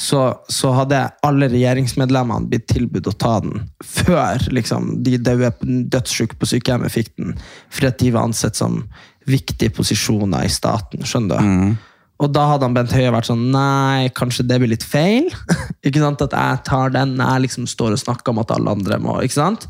så, 0.00 0.22
så 0.48 0.70
hadde 0.76 1.02
alle 1.26 1.50
regjeringsmedlemmene 1.52 2.48
blitt 2.48 2.68
tilbudt 2.70 3.10
å 3.10 3.16
ta 3.18 3.34
den 3.44 3.66
før 3.84 4.46
liksom, 4.54 4.94
de 5.04 5.18
dødssyke 5.20 6.38
på 6.38 6.48
sykehjemmet 6.48 6.94
fikk 6.94 7.12
den, 7.18 7.36
fordi 7.68 7.90
at 7.90 8.00
de 8.00 8.12
var 8.14 8.28
ansett 8.30 8.58
som 8.58 8.80
viktige 9.28 9.74
posisjoner 9.76 10.46
i 10.46 10.52
staten. 10.52 11.04
skjønner 11.04 11.36
du? 11.36 11.84
Og 12.18 12.32
da 12.34 12.48
hadde 12.50 12.66
han 12.66 12.74
Bent 12.74 12.94
Høie 12.96 13.12
vært 13.14 13.28
sånn 13.28 13.44
Nei, 13.54 14.08
kanskje 14.16 14.46
det 14.48 14.58
blir 14.58 14.72
litt 14.72 14.86
feil? 14.86 15.28
ikke 15.86 16.02
sant? 16.02 16.24
At 16.24 16.34
jeg 16.34 16.62
tar 16.66 16.94
den, 16.94 17.14
jeg 17.20 17.44
liksom 17.44 17.68
står 17.70 17.94
og 17.94 18.02
snakker 18.02 18.34
om 18.34 18.42
at 18.42 18.54
alle 18.56 18.74
andre 18.74 18.98
må. 19.02 19.18
ikke 19.22 19.38
sant? 19.38 19.68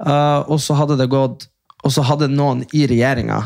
Uh, 0.00 0.42
og 0.52 0.58
så 0.60 0.76
hadde 0.76 0.98
det 0.98 1.08
gått 1.12 1.46
Og 1.84 1.92
så 1.92 2.02
hadde 2.02 2.26
noen 2.32 2.64
i 2.74 2.86
regjeringa 2.88 3.36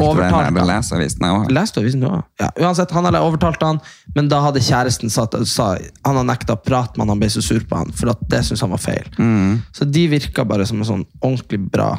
Overtalt, 0.00 0.46
ham. 0.46 0.54
da. 0.54 0.76
Avisen, 0.78 1.24
òg. 1.26 1.48
Leste 1.52 1.80
avisen 1.82 2.04
òg? 2.06 2.22
Ja, 2.40 2.48
uansett, 2.64 2.90
han 2.94 3.04
hadde 3.04 3.20
overtalt 3.20 3.62
han, 3.66 3.80
men 4.14 4.28
da 4.30 4.38
hadde 4.40 4.62
kjæresten 4.64 5.10
sagt, 5.12 5.34
sa 5.50 5.72
Han 6.06 6.14
hadde 6.16 6.28
nekta 6.30 6.54
å 6.56 6.62
prate 6.62 6.96
med 6.96 7.04
han, 7.04 7.08
han 7.16 7.20
ble 7.20 7.28
så 7.34 7.42
sur 7.44 7.60
på 7.68 7.76
han, 7.76 7.92
for 7.92 8.14
det 8.30 8.40
syntes 8.46 8.62
han 8.64 8.72
var 8.72 8.80
feil. 8.80 9.10
Så 9.74 9.84
de 9.84 10.06
virka 10.08 10.46
bare 10.48 10.64
som 10.70 10.78
en 10.80 10.88
sånn 10.88 11.04
ordentlig 11.20 11.60
bra 11.70 11.90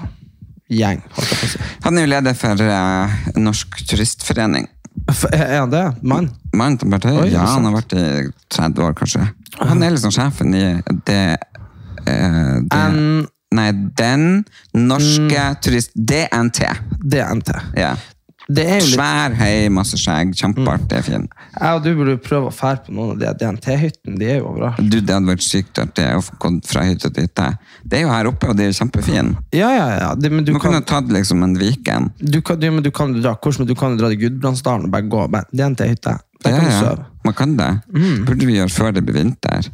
gjeng. 0.69 1.01
si. 1.19 1.59
Han 1.83 1.97
er 1.97 2.05
jo 2.07 2.11
leder 2.15 2.35
for 2.37 2.61
uh, 2.65 3.19
Norsk 3.37 3.81
Turistforening. 3.89 4.67
For, 5.13 5.29
Er 5.33 5.59
han 5.61 5.71
det? 5.71 5.85
Mann? 6.01 6.29
Mann 6.53 6.77
til 6.77 6.89
partiet? 6.91 7.17
Oi, 7.19 7.29
Ja, 7.33 7.45
han 7.45 7.65
har 7.65 7.73
vært 7.77 7.93
i 7.97 8.05
30 8.53 8.83
år, 8.85 8.93
kanskje. 8.97 9.27
Han 9.59 9.83
er 9.83 9.93
liksom 9.95 10.13
sjefen 10.13 10.53
i 10.55 10.65
det, 11.05 11.23
uh, 12.05 12.55
det 12.65 13.29
Nei, 13.55 13.71
Den 13.97 14.43
norske 14.77 15.47
turist... 15.63 15.91
DNT. 15.95 16.63
DNT. 17.01 17.49
Ja. 17.79 17.95
Det 18.49 18.63
jo 18.65 18.77
litt 18.81 18.95
Svær, 18.95 19.33
høy, 19.37 19.67
masse 19.73 19.97
skjegg. 20.01 20.31
Kjempeartig, 20.37 21.03
fin. 21.05 21.25
Jeg 21.53 21.75
og 21.77 21.83
du 21.85 21.89
burde 21.99 22.15
jo 22.15 22.21
prøve 22.25 22.49
å 22.49 22.53
fære 22.53 22.79
på 22.87 22.93
noen 22.97 23.11
av 23.13 23.19
de 23.21 23.33
DNT-hyttene. 23.43 24.15
De 24.17 24.25
er 24.25 24.39
jo 24.39 24.47
overalt. 24.49 24.79
Du, 24.89 24.95
det 25.05 25.13
hadde 25.13 25.29
vært 25.29 25.45
sykt 25.45 25.77
artig 25.81 26.07
å 26.17 26.23
gå 26.41 26.51
fra 26.65 26.85
hytte 26.87 27.11
til 27.13 27.27
hytte. 27.27 27.45
Det 27.85 27.99
er 27.99 28.07
jo 28.07 28.13
her 28.13 28.29
oppe, 28.31 28.49
og 28.49 28.57
det 28.57 28.65
er 28.65 28.71
jo 28.71 28.77
kjempefin. 28.79 29.35
Ja, 29.53 29.69
ja, 29.75 29.85
ja. 29.99 30.07
Det, 30.17 30.31
men 30.33 30.47
du 30.47 30.53
Man 30.55 30.63
kan, 30.63 30.73
kunne 30.79 30.87
tatt 30.89 31.13
liksom 31.13 31.45
en 31.45 31.53
Viken. 31.61 32.09
du 32.17 32.39
kan, 32.41 32.57
du, 32.61 32.65
men 32.73 32.85
du 32.85 32.89
kan 32.89 33.13
dra 33.21 33.35
hvordan, 33.37 33.69
du 33.69 33.75
kan 33.77 33.93
jo 33.93 34.01
dra 34.01 34.09
til 34.15 34.21
Gudbrandsdalen 34.23 34.89
og 34.89 34.95
bare 34.97 35.09
gå. 35.13 35.27
DNT-hytte. 35.53 36.15
Der 36.41 36.49
Ja, 36.49 36.57
kan 36.57 36.65
du 36.65 36.71
ja. 36.73 36.79
sove. 36.81 37.05
Man 37.29 37.37
kan 37.37 37.53
det. 37.59 37.69
Burde 38.25 38.49
vi 38.49 38.57
gjøre 38.57 38.73
før 38.73 38.97
det 38.97 39.05
blir 39.05 39.19
vinter. 39.21 39.69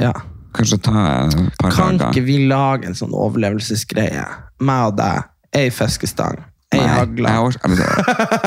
Ja. 0.00 0.14
Kanskje 0.56 0.78
ta 0.82 1.06
et 1.28 1.56
par 1.60 1.74
Kan 1.76 1.98
dager. 2.00 2.12
ikke 2.14 2.26
vi 2.26 2.36
lage 2.48 2.88
en 2.88 2.96
sånn 2.96 3.14
overlevelsesgreie? 3.16 4.24
Meg 4.64 4.90
og 4.90 4.96
deg, 4.98 5.26
ei 5.56 5.70
fiskestang, 5.74 6.40
ei 6.72 6.80
hagle. 6.80 7.28
Jeg, 7.28 7.60
altså, 7.68 7.88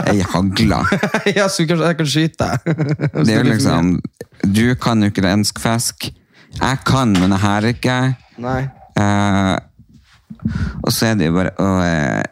ei 0.10 0.24
hagla. 0.34 0.82
ja, 1.38 1.45
så 1.47 1.68
kanskje 1.70 1.91
jeg 1.91 1.99
kan 2.01 2.12
skyte 2.16 2.49
deg. 2.49 2.82
Det 3.26 3.36
er 3.36 3.43
jo 3.43 3.47
liksom 3.51 3.93
Du 4.41 4.66
kan 4.82 5.03
jo 5.03 5.12
ikke 5.14 5.26
rensk 5.28 5.62
fisk. 5.62 6.10
Jeg 6.60 6.82
kan, 6.88 7.14
men 7.14 7.36
jeg 7.36 7.43
har 7.45 7.70
ikke. 7.70 7.97
Nei. 8.41 8.62
Uh, 8.99 9.57
og 10.82 10.91
så 10.95 11.12
er 11.12 11.20
det 11.20 11.30
jo 11.30 11.36
bare 11.36 11.51
å 11.62 11.68
eh, 11.84 12.24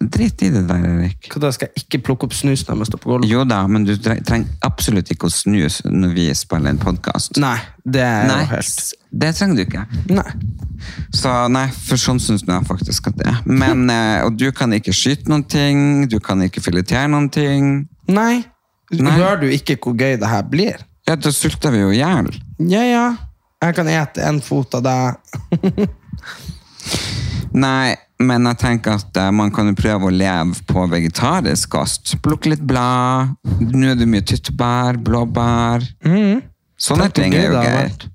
Drit 0.00 0.42
i 0.44 0.50
det 0.52 0.66
der, 0.68 0.82
Erik. 0.84 1.30
Hva 1.32 1.40
da, 1.46 1.50
skal 1.54 1.70
jeg 1.70 1.86
ikke 1.86 2.02
plukke 2.10 2.28
opp 2.28 2.34
snus 2.36 2.66
når 2.66 2.82
jeg 2.82 2.90
står 2.90 3.00
på 3.00 3.10
gulvet? 3.12 3.30
Jo 3.30 3.46
da, 3.48 3.62
men 3.70 3.86
du 3.88 3.94
trenger 3.96 4.44
absolutt 4.66 5.08
ikke 5.14 5.30
å 5.30 5.32
snus 5.32 5.80
når 5.88 6.12
vi 6.16 6.26
spiller 6.36 6.74
en 6.74 6.80
podkast. 6.82 7.40
Nei, 7.40 7.56
det 7.80 8.04
er 8.04 8.28
Nei, 8.28 8.42
jo 8.44 8.50
helt 8.52 8.94
det 9.16 9.30
trenger 9.38 9.56
du 9.56 9.62
ikke. 9.64 9.84
Nei. 10.12 10.26
Så 11.14 11.30
nei, 11.48 11.64
for 11.72 12.00
sånn 12.00 12.20
syns 12.20 12.44
jeg 12.44 12.68
faktisk 12.68 13.08
at 13.10 13.16
det 13.20 13.30
er. 13.30 13.38
Men, 13.48 13.86
eh, 13.94 14.26
og 14.26 14.36
du 14.36 14.50
kan 14.56 14.74
ikke 14.76 14.94
skyte 14.96 15.30
noen 15.32 15.46
ting, 15.48 16.04
du 16.10 16.18
kan 16.20 16.42
ikke 16.44 16.64
filetere 16.64 17.08
noen 17.12 17.30
ting. 17.32 17.86
Nei. 18.10 18.44
Nei. 18.92 19.14
Hører 19.16 19.40
du 19.42 19.48
ikke 19.50 19.78
hvor 19.80 19.96
gøy 19.98 20.18
det 20.20 20.28
her 20.30 20.44
blir? 20.50 20.84
Ja, 21.08 21.16
da 21.16 21.32
sulter 21.32 21.72
vi 21.74 21.80
jo 21.80 21.94
i 21.94 22.00
hjel. 22.00 22.28
Ja, 22.68 22.82
ja. 22.84 23.06
Jeg 23.62 23.76
kan 23.78 23.88
ete 23.88 24.26
en 24.26 24.42
fot 24.44 24.74
av 24.76 24.84
deg. 24.84 25.88
Nei, 27.64 27.96
men 28.22 28.48
jeg 28.48 28.58
tenker 28.62 28.96
at 28.96 29.18
eh, 29.20 29.32
man 29.34 29.50
kan 29.52 29.68
jo 29.68 29.76
prøve 29.76 30.08
å 30.08 30.14
leve 30.14 30.56
på 30.68 30.86
vegetarisk 30.88 31.74
kost. 31.74 32.14
Plukke 32.24 32.54
litt 32.54 32.64
blad. 32.64 33.34
Nå 33.60 33.90
er 33.92 33.98
det 33.98 34.08
mye 34.08 34.24
tyttebær, 34.24 35.00
blåbær. 35.04 35.84
Sånne 36.80 37.10
Takk 37.10 37.18
ting 37.18 37.36
er 37.36 37.50
jo 37.50 37.60
gøy. 37.60 38.08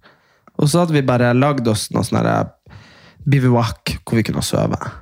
Og 0.62 0.70
så 0.70 0.84
hadde 0.84 0.98
vi 0.98 1.06
bare 1.06 1.32
lagd 1.38 1.70
oss 1.70 1.90
noe 1.94 2.06
sånn 2.06 2.22
herre 2.22 2.52
bivouac 3.30 3.98
hvor 4.02 4.18
vi 4.18 4.26
kunne 4.26 4.44
sove. 4.46 4.78
Ja. 4.82 4.98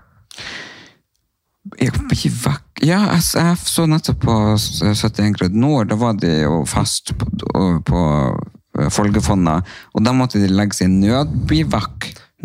Ja, 2.81 2.99
jeg, 3.13 3.57
så 3.61 3.85
nettopp 3.89 4.21
på 4.23 4.35
71 4.57 5.35
grader 5.35 5.59
nord, 5.59 5.89
da 5.91 5.97
var 5.99 6.15
de 6.17 6.31
jo 6.41 6.63
fast 6.67 7.11
på, 7.19 7.27
på 7.85 8.03
eh, 8.79 8.87
Folgefonna, 8.93 9.59
og 9.93 10.05
da 10.05 10.13
måtte 10.15 10.39
de 10.41 10.49
legge 10.49 10.79
seg 10.79 10.89
i 10.89 10.95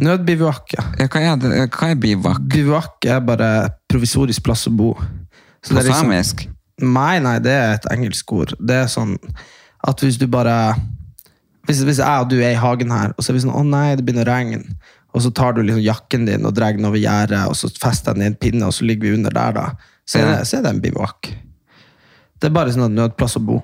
nødbivak. 0.00 0.74
Ja. 0.76 0.84
Ja, 0.98 1.06
hva 1.06 1.22
er 1.22 1.36
det? 1.40 1.52
Hva 1.74 1.90
er 1.92 2.00
bivak? 2.00 2.42
Bivouac 2.50 3.06
er 3.06 3.20
bare 3.24 3.50
provisorisk 3.90 4.44
plass 4.46 4.66
å 4.68 4.74
bo. 4.76 4.94
Så 5.62 5.74
På 5.74 5.82
liksom- 5.82 6.10
samisk? 6.10 6.48
Nei, 6.82 7.18
nei, 7.20 7.38
det 7.38 7.52
er 7.52 7.74
et 7.74 7.86
engelsk 7.92 8.32
ord. 8.32 8.54
Det 8.58 8.74
er 8.74 8.86
sånn 8.86 9.16
at 9.86 10.00
hvis 10.00 10.18
du 10.18 10.26
bare 10.26 10.74
Hvis, 11.66 11.78
hvis 11.80 11.96
jeg 11.96 12.20
og 12.20 12.28
du 12.28 12.42
er 12.42 12.50
i 12.50 12.60
hagen 12.60 12.90
her, 12.90 13.14
og 13.16 13.24
så 13.24 13.30
er 13.30 13.32
vi 13.32 13.40
sånn 13.40 13.54
'Å 13.54 13.64
nei, 13.64 13.94
det 13.96 14.04
begynner 14.04 14.26
å 14.26 14.34
regne', 14.36 14.74
og 15.14 15.22
så 15.22 15.32
tar 15.32 15.54
du 15.54 15.62
liksom 15.62 15.82
jakken 15.82 16.26
din 16.26 16.44
og 16.44 16.52
drar 16.52 16.74
den 16.74 16.84
over 16.84 16.98
gjerdet, 16.98 17.48
og 17.48 17.54
så 17.54 17.70
fester 17.78 18.12
den 18.12 18.22
i 18.22 18.26
en 18.26 18.34
pinne, 18.34 18.66
og 18.66 18.72
så 18.74 18.84
ligger 18.84 19.08
vi 19.08 19.14
under 19.14 19.30
der, 19.30 19.52
da. 19.52 19.70
Så 20.06 20.18
er 20.18 20.26
det, 20.26 20.46
så 20.46 20.58
er 20.58 20.62
det 20.62 20.74
en 20.74 20.80
bivouac. 20.82 21.32
Det 22.38 22.50
er 22.50 22.50
bare 22.50 22.68
sånn 22.68 22.84
at 22.84 22.90
nødplass 22.90 23.36
å 23.38 23.46
bo. 23.46 23.62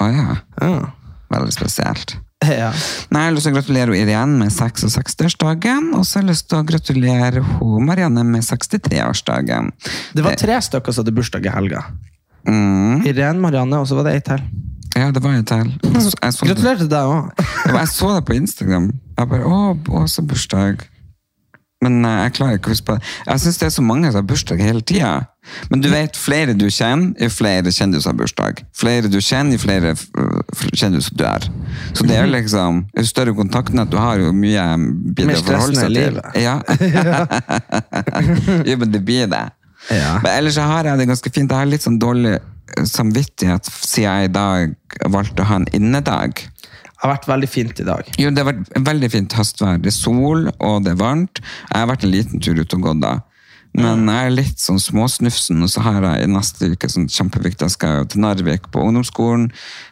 Å 0.00 0.12
ja. 0.12 0.36
Ja. 0.60 0.90
Veldig 1.32 1.52
spesielt. 1.52 2.16
Ja. 2.48 2.70
Nei, 3.12 3.22
Jeg 3.24 3.28
har 3.28 3.34
lyst 3.36 3.46
til 3.46 3.52
å 3.52 3.56
gratulere 3.58 3.96
Irene 3.98 4.38
med 4.40 4.52
66-årsdagen, 4.54 5.90
og 5.98 6.06
så 6.06 6.18
har 6.18 6.24
jeg 6.24 6.30
lyst 6.32 6.48
til 6.48 6.60
å 6.60 6.64
gratulere 6.66 7.42
hun 7.58 7.84
Marianne 7.88 8.24
med 8.24 8.46
63-årsdagen. 8.46 9.70
Det 10.16 10.24
var 10.24 10.38
tre 10.40 10.56
stykker 10.64 10.94
som 10.94 11.04
hadde 11.04 11.14
bursdag 11.16 11.46
i 11.46 11.52
helga. 11.52 11.84
Mm, 12.48 13.02
Irene, 13.04 13.40
Marianne, 13.42 13.82
og 13.82 13.88
så 13.90 13.98
var 13.98 14.08
det 14.08 14.16
ei 14.16 14.22
til. 14.24 14.46
ja, 14.96 15.10
det 15.12 15.20
var 15.22 15.36
ei 15.36 15.44
til. 15.46 15.74
Gratulerer 15.84 16.80
til 16.80 16.88
deg 16.90 17.12
òg. 17.12 17.44
Jeg 17.70 17.90
så 17.92 18.14
det 18.16 18.24
på 18.30 18.38
Instagram. 18.38 18.88
Jeg 19.18 19.28
bare, 19.34 19.44
å, 19.44 19.76
Åse 20.00 20.24
bursdag. 20.24 20.86
Men 21.84 22.04
eh, 22.04 22.22
jeg 22.26 22.34
klarer 22.36 22.58
ikke 22.60 22.70
å 22.70 22.74
huske 22.74 22.88
på 22.90 22.96
det. 22.98 23.12
Jeg 23.26 23.42
syns 23.44 23.60
det 23.60 23.68
er 23.70 23.74
så 23.74 23.84
mange 23.84 24.10
som 24.10 24.20
har 24.20 24.26
bursdag 24.28 24.60
hele 24.62 24.82
tida. 24.84 25.12
Men 25.72 25.80
du 25.80 25.88
vet, 25.90 26.16
flere 26.20 26.52
du 26.54 26.66
kjenner, 26.68 27.14
jo 27.18 27.30
flere 27.32 27.72
kjendiser 27.72 28.12
har 28.12 28.18
bursdag. 28.18 28.60
Flere 28.76 29.08
du 29.10 29.16
kjenner, 29.24 29.56
jo 29.56 29.62
flere 29.62 29.94
øh, 29.96 30.66
kjendiser 30.76 31.16
du 31.16 31.24
er. 31.24 31.48
Så 31.96 32.04
det 32.04 32.18
er 32.18 32.28
jo 32.28 32.34
liksom, 32.34 32.84
jo 32.96 33.06
større 33.08 33.34
kontaktnett 33.38 33.90
du 33.90 33.96
har, 34.00 34.20
jo 34.20 34.34
mye 34.36 34.66
blir 35.16 35.32
forhold 35.32 35.32
det 35.32 35.40
å 35.40 35.48
forholde 35.48 35.80
seg 35.80 35.88
til. 35.88 35.96
livet. 35.96 36.36
Ja. 36.36 36.58
jo, 38.68 38.76
men 38.84 38.92
det 38.92 39.02
blir 39.08 39.32
det. 39.32 39.46
Ja. 39.88 40.18
Men 40.20 40.30
ellers 40.34 40.60
så 40.60 40.68
har 40.68 40.90
jeg 40.90 41.00
det 41.00 41.08
ganske 41.08 41.32
fint. 41.32 41.48
Jeg 41.48 41.64
har 41.64 41.70
litt 41.72 41.86
sånn 41.86 41.98
dårlig 42.02 42.36
eh, 42.36 42.84
samvittighet 42.84 43.72
siden 43.72 44.04
jeg 44.04 44.28
i 44.28 44.34
dag 44.36 45.08
valgte 45.08 45.46
å 45.46 45.48
ha 45.48 45.62
en 45.62 45.70
innedag. 45.76 46.44
Har 47.00 47.14
vært 47.14 47.26
veldig 47.30 47.48
fint 47.48 47.80
i 47.80 47.86
dag. 47.88 48.12
Jo, 48.20 48.30
det 48.30 48.42
har 48.44 48.50
vært 48.52 48.86
veldig 48.90 49.10
fint 49.12 49.32
høstvær. 49.38 49.80
Det 49.80 49.88
er 49.92 49.96
sol, 49.96 50.50
og 50.58 50.84
det 50.84 50.94
er 50.94 51.00
varmt. 51.00 51.40
Jeg 51.70 51.78
har 51.78 51.88
vært 51.88 52.04
en 52.04 52.12
liten 52.12 52.42
tur 52.44 52.60
ut 52.60 52.76
og 52.76 52.88
gått 52.90 53.04
da. 53.04 53.18
Men 53.70 54.02
jeg 54.10 54.26
er 54.26 54.32
litt 54.34 54.58
sånn 54.58 54.80
småsnufsen, 54.82 55.60
og 55.62 55.70
så 55.70 55.82
har 55.84 56.02
jeg 56.02 56.24
i 56.26 56.30
neste 56.32 56.72
uke 56.72 56.88
sånn 56.90 57.06
kjempeviktig. 57.10 57.68
Jeg 57.68 57.74
skal 57.76 58.08
til 58.10 58.22
Narvik 58.24 58.66
på 58.74 58.82
ungdomsskolen, 58.82 59.46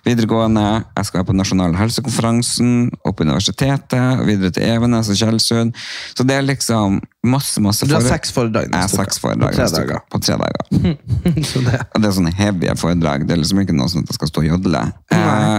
videregående. 0.07 0.65
Jeg 0.99 1.07
skal 1.07 1.27
på 1.29 1.37
nasjonal 1.39 1.77
helsekonferansen, 1.79 2.91
opp 3.07 3.21
på 3.21 3.27
universitetet, 3.29 4.25
videre 4.27 4.51
til 4.57 4.67
Evenes 4.67 5.13
og 5.15 5.21
Tjeldsund. 5.21 5.79
Så 6.19 6.27
det 6.27 6.41
er 6.41 6.49
liksom 6.49 6.99
masse, 7.31 7.63
masse 7.63 7.87
Du 7.87 7.95
har 7.95 8.03
seks 8.03 8.35
foredrag 8.35 8.73
neste 8.75 8.99
uke. 8.99 9.21
foredrag 9.23 9.55
På 9.55 9.63
tre 9.63 9.71
dager. 9.79 10.05
På 10.11 10.23
tre 10.27 10.41
dager. 10.43 11.43
Så 11.53 11.63
det. 11.63 11.81
Og 11.95 12.03
det 12.03 12.11
er 12.11 12.19
sånne 12.19 12.35
heavy 12.35 12.75
foredrag. 12.83 13.29
Det 13.29 13.37
er 13.37 13.45
liksom 13.45 13.63
ikke 13.63 13.79
noe 13.79 13.91
sånn 13.93 14.03
at 14.03 14.11
jeg 14.11 14.19
skal 14.19 14.35
stå 14.35 14.43
og 14.43 14.51
jodle. 14.57 14.87
Eh, 15.15 15.59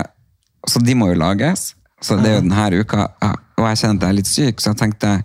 så 0.68 0.82
de 0.84 0.96
må 0.98 1.12
jo 1.12 1.20
lages. 1.20 1.74
Så 2.02 2.16
det 2.20 2.30
er 2.30 2.38
jo 2.38 2.44
denne 2.46 2.84
uka. 2.84 3.08
Og 3.60 3.66
jeg 3.68 3.82
kjenner 3.82 3.98
at 4.00 4.06
jeg 4.06 4.10
er 4.10 4.18
litt 4.20 4.30
syk, 4.30 4.62
så 4.62 4.72
jeg 4.72 4.80
tenkte 4.84 5.16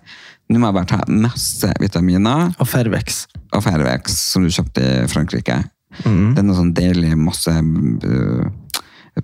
nå 0.45 0.59
må 0.61 0.69
jeg 0.69 0.77
bare 0.77 0.89
ta 0.91 0.97
masse 1.09 1.71
vitaminer 1.81 2.51
Og 2.61 2.67
Fervex. 2.69 3.23
og 3.49 3.63
Fervex, 3.65 4.13
som 4.33 4.43
du 4.45 4.51
kjøpte 4.53 4.83
i 4.83 5.07
Frankrike. 5.09 5.55
Mm. 6.03 6.35
Det 6.35 6.41
er 6.41 6.45
noe 6.45 6.57
sånn 6.59 6.73
deilig 6.75 7.15
masse 7.17 7.49
uh, 7.49 8.45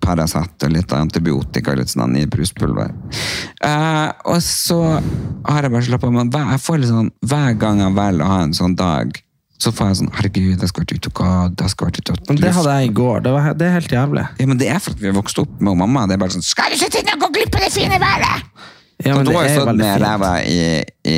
Paracet 0.02 0.64
og 0.66 0.72
litt 0.72 0.94
antibiotika 0.96 1.74
og 1.74 1.82
litt 1.82 1.92
sånn 1.92 2.16
i 2.16 2.24
bruspulver. 2.32 2.94
Eh, 3.60 4.08
og 4.32 4.40
så 4.46 4.80
har 4.96 5.68
jeg 5.68 5.74
bare 5.74 5.84
slappa 5.84 6.08
av. 6.08 6.38
Jeg 6.54 6.64
får 6.64 6.80
litt 6.80 6.92
sånn, 6.94 7.12
hver 7.28 7.58
gang 7.60 7.82
jeg 7.84 7.98
velger 7.98 8.24
å 8.24 8.30
ha 8.32 8.38
en 8.46 8.56
sånn 8.56 8.78
dag, 8.80 9.12
så 9.62 9.72
får 9.76 9.92
jeg 9.92 9.98
sånn 10.00 10.12
Herregud, 10.18 10.58
jeg 10.58 10.72
skal 10.72 10.84
vært 10.84 10.94
ute 10.96 11.12
og 11.12 11.18
gått, 11.22 11.62
jeg 11.62 11.74
skal 11.74 11.92
ute 11.94 12.16
Men 12.28 12.42
det 12.42 12.54
hadde 12.58 12.76
jeg 12.80 12.90
i 12.90 12.94
går. 12.98 13.24
Det, 13.26 13.34
var, 13.36 13.50
det 13.58 13.68
er 13.68 13.76
helt 13.78 13.96
jævlig. 13.98 14.28
ja, 14.42 14.48
men 14.50 14.62
det 14.62 14.70
er 14.74 14.82
for 14.82 14.96
at 14.96 15.04
vi 15.04 15.10
har 15.12 15.18
vokst 15.18 15.42
opp 15.44 15.60
med 15.62 15.78
mamma. 15.84 16.08
Det 16.10 16.18
er 16.18 16.24
bare 16.24 16.36
sånn 16.36 16.46
Skal 16.46 16.74
du 16.74 16.80
sitte 16.82 17.02
inn 17.02 17.12
og 17.14 17.28
gå 17.28 17.34
glipp 17.38 17.58
av 17.60 17.68
det 17.68 17.74
fine 17.76 18.02
været?! 18.02 18.48
Ja, 19.02 19.16
men 19.16 19.26
du 19.26 19.32
det 19.32 19.38
har 19.38 19.48
jo 19.48 19.50
er 19.50 19.64
stått 19.64 19.80
med 19.80 20.02
ræva 20.04 20.32
i, 20.46 20.58
i, 21.10 21.18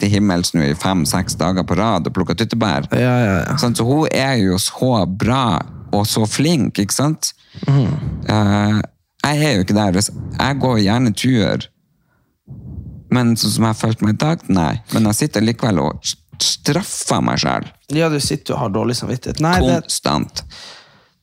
til 0.00 0.10
himmels 0.12 0.52
nå 0.52 0.66
i 0.66 0.74
fem-seks 0.76 1.38
dager 1.40 1.64
på 1.64 1.76
rad 1.78 2.08
og 2.08 2.16
plukka 2.16 2.36
tyttebær. 2.36 2.88
Ja, 2.92 3.14
ja, 3.24 3.36
ja. 3.46 3.54
Sånn, 3.60 3.76
så 3.76 3.86
hun 3.88 4.10
er 4.12 4.34
jo 4.42 4.58
så 4.60 5.06
bra 5.08 5.46
og 5.94 6.04
så 6.10 6.26
flink, 6.28 6.80
ikke 6.82 6.96
sant? 6.96 7.32
Mm. 7.64 7.86
Uh, 8.28 8.82
jeg 9.24 9.40
er 9.46 9.54
jo 9.56 9.64
ikke 9.64 9.78
der. 9.78 10.00
Jeg 10.02 10.60
går 10.60 10.82
gjerne 10.84 11.14
tur, 11.16 11.68
men 13.14 13.32
sånn 13.40 13.56
som 13.56 13.68
jeg 13.68 13.72
har 13.72 13.80
følt 13.80 14.04
meg 14.04 14.16
i 14.16 14.20
dag, 14.26 14.44
nei. 14.52 14.74
Men 14.92 15.08
jeg 15.08 15.22
sitter 15.22 15.46
likevel 15.46 15.80
og 15.80 16.14
straffer 16.42 17.24
meg 17.24 17.40
sjøl. 17.40 17.70
Ja, 17.92 18.08
du 18.08 18.20
sitter 18.20 18.54
og 18.54 18.60
har 18.60 18.70
dårlig 18.72 18.96
samvittighet. 18.96 19.40
Nei, 19.44 19.58
Konstant. 19.60 20.44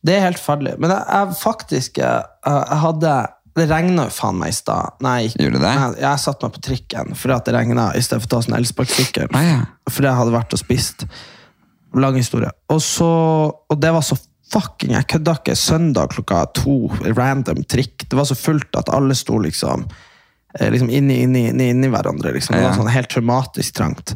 det 0.05 0.15
er 0.17 0.25
helt 0.27 0.41
ferdig. 0.41 0.75
Men 0.77 0.93
jeg, 0.93 1.05
jeg 1.09 1.37
faktisk 1.41 1.97
jeg, 1.97 2.23
Jeg 2.45 2.77
hadde 2.83 3.13
Det 3.57 3.65
regna 3.67 4.05
jo 4.07 4.13
faen 4.15 4.37
meg 4.39 4.53
i 4.53 4.55
stad. 4.55 4.95
Nei, 5.03 5.27
Gjorde 5.35 5.59
det? 5.59 5.71
Jeg, 5.75 5.95
jeg 6.05 6.19
satte 6.23 6.45
meg 6.47 6.53
på 6.55 6.61
trikken 6.69 7.15
fordi 7.17 7.35
at 7.35 7.45
det 7.49 7.55
regna, 7.57 7.89
i 7.97 8.01
stedet 8.05 8.23
for 8.23 8.29
å 8.29 8.33
ta 8.35 8.41
sånn 8.45 8.57
elsparkesykkel. 8.61 9.31
Ah, 9.35 9.43
ja. 9.47 9.61
Fordi 9.89 10.07
jeg 10.07 10.19
hadde 10.21 10.35
vært 10.37 10.55
og 10.55 10.61
spist. 10.61 11.07
Lang 11.99 12.15
historie. 12.15 12.51
Og 12.71 12.79
så 12.85 13.09
Og 13.51 13.79
det 13.81 13.91
var 13.91 14.05
så 14.07 14.15
fucking 14.51 14.91
Jeg 14.95 15.07
kødda 15.07 15.33
ikke. 15.39 15.55
Søndag 15.55 16.11
klokka 16.15 16.45
to, 16.55 16.77
random 17.17 17.63
trikk. 17.71 18.05
Det 18.07 18.15
var 18.19 18.25
så 18.27 18.35
fullt 18.35 18.75
at 18.79 18.89
alle 18.91 19.15
sto 19.15 19.37
liksom 19.39 19.85
eh, 20.59 20.69
liksom 20.71 20.89
inni, 20.91 21.21
inni, 21.23 21.45
inni, 21.49 21.69
inni 21.71 21.87
hverandre. 21.91 22.33
Liksom. 22.35 22.55
Det 22.55 22.63
var 22.65 22.75
sånn 22.79 22.91
helt 22.91 23.11
traumatisk 23.11 23.75
trangt. 23.77 24.15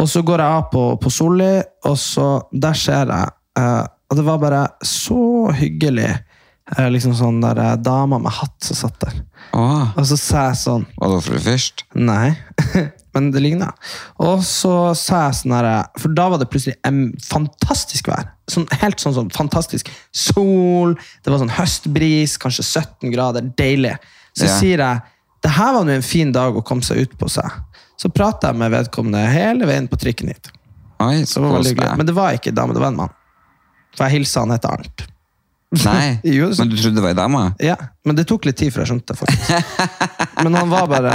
Og 0.00 0.08
så 0.08 0.22
går 0.24 0.40
jeg 0.40 0.58
av 0.58 0.68
på, 0.72 0.82
på 1.02 1.10
Solli, 1.12 1.54
og 1.88 1.96
så 2.00 2.28
der 2.52 2.72
ser 2.78 3.10
jeg 3.12 3.32
eh, 3.60 3.82
Og 4.10 4.16
det 4.16 4.24
var 4.24 4.38
bare 4.40 4.62
så 4.86 5.50
hyggelig. 5.56 6.10
Eh, 6.78 6.88
liksom 6.94 7.12
sånn 7.18 7.40
der 7.42 7.58
eh, 7.60 7.76
dama 7.76 8.18
med 8.22 8.32
hatt 8.32 8.56
som 8.64 8.76
satt 8.78 8.98
der. 9.02 9.18
Åh, 9.58 9.92
Og 9.98 10.06
så 10.08 10.16
sa 10.16 10.46
jeg 10.48 10.60
sånn 10.62 10.84
var 10.96 11.12
det 11.12 11.22
for 11.26 11.36
det 11.36 11.42
først? 11.44 11.82
Nei, 11.98 12.30
men 13.12 13.30
det 13.34 13.42
ligna. 13.44 13.68
Og 14.22 14.40
så 14.48 14.94
sa 14.96 15.26
jeg 15.26 15.40
sånn 15.42 15.56
her 15.58 15.68
For 16.00 16.14
da 16.16 16.28
var 16.32 16.40
det 16.40 16.48
plutselig 16.52 16.78
en 16.88 17.02
fantastisk 17.26 18.08
vær. 18.08 18.30
Sånn, 18.48 18.64
helt 18.80 19.02
sånn, 19.02 19.16
sånn 19.18 19.32
fantastisk. 19.34 19.90
Sol, 20.16 20.94
det 21.24 21.32
var 21.34 21.42
sånn 21.42 21.52
høstbris, 21.58 22.38
kanskje 22.40 22.64
17 22.64 23.12
grader. 23.12 23.44
Deilig. 23.58 23.98
Så 24.32 24.48
Ja. 24.48 24.56
sier 24.56 24.78
jeg 24.86 25.02
det 25.42 25.50
her 25.56 25.72
var 25.74 25.84
nå 25.84 25.90
en 25.96 26.06
fin 26.06 26.30
dag 26.32 26.54
å 26.54 26.62
komme 26.64 26.84
seg 26.86 27.00
ut 27.02 27.14
på 27.18 27.26
seg. 27.28 27.50
Så 28.00 28.10
prata 28.10 28.50
jeg 28.50 28.58
med 28.60 28.72
vedkommende 28.72 29.22
hele 29.30 29.68
veien 29.68 29.88
på 29.90 29.98
trikken 30.00 30.32
hit. 30.32 30.50
Oi, 31.02 31.24
så 31.26 31.42
var 31.42 31.58
veldig 31.58 31.74
hyggelig. 31.74 31.96
Men 31.98 32.08
det 32.08 32.14
var 32.16 32.36
ikke 32.36 32.52
en 32.52 32.60
dame, 32.60 32.76
det 32.76 32.82
var 32.82 32.94
en 32.94 33.00
mann. 33.04 33.16
For 33.96 34.06
jeg 34.06 34.20
hilsa 34.20 34.44
han 34.44 34.54
etter 34.54 34.72
Arnt. 34.72 35.06
Nei, 35.72 36.20
Jo, 36.36 36.50
så... 36.54 36.62
men 36.62 36.72
du 36.72 36.76
trodde 36.76 36.96
det 36.96 37.04
var 37.04 37.14
ei 37.14 37.18
dame? 37.18 37.42
Ja, 37.62 37.76
men 38.04 38.18
det 38.18 38.26
tok 38.28 38.46
litt 38.48 38.58
tid 38.60 38.72
før 38.74 38.84
jeg 38.84 38.92
skjønte 38.92 39.14
det, 39.14 39.20
faktisk. 39.22 39.52
Men 40.42 40.56
han 40.58 40.72
var 40.72 40.88
bare 40.90 41.10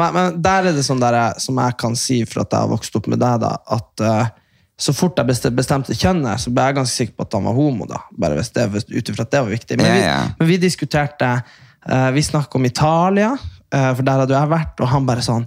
men, 0.00 0.38
Der 0.42 0.66
er 0.66 0.74
det 0.74 0.82
sånn 0.82 0.98
der, 0.98 1.36
som 1.38 1.60
jeg 1.62 1.76
kan 1.78 1.92
si 1.98 2.16
for 2.26 2.42
at 2.42 2.54
jeg 2.56 2.64
har 2.64 2.70
vokst 2.72 2.96
opp 2.98 3.06
med 3.12 3.20
deg, 3.22 3.36
da, 3.44 3.52
at 3.76 4.02
eh, 4.02 4.32
så 4.74 4.94
fort 4.96 5.20
jeg 5.20 5.52
bestemte 5.54 5.94
kjønnet, 5.94 6.42
så 6.42 6.50
ble 6.50 6.64
jeg 6.66 6.76
ganske 6.80 6.96
sikker 6.96 7.14
på 7.14 7.26
at 7.28 7.36
han 7.38 7.46
var 7.46 7.54
homo. 7.54 7.86
da, 7.86 8.00
bare 8.18 8.40
hvis 8.40 8.50
det, 8.56 8.64
ut 8.90 9.12
ifra 9.12 9.26
at 9.28 9.30
det 9.30 9.42
var 9.44 9.52
viktig. 9.52 9.78
Men, 9.78 9.86
Ja, 10.00 10.16
vi, 10.24 10.32
men 10.40 10.50
vi 10.50 10.56
diskuterte 10.64 11.28
eh, 11.36 12.08
Vi 12.16 12.24
snakket 12.26 12.58
om 12.58 12.66
Italia, 12.66 13.30
eh, 13.70 13.90
for 13.92 14.02
der 14.02 14.24
hadde 14.24 14.34
jeg 14.34 14.52
vært, 14.56 14.82
og 14.82 14.90
han 14.90 15.06
bare 15.06 15.22
sånn 15.24 15.46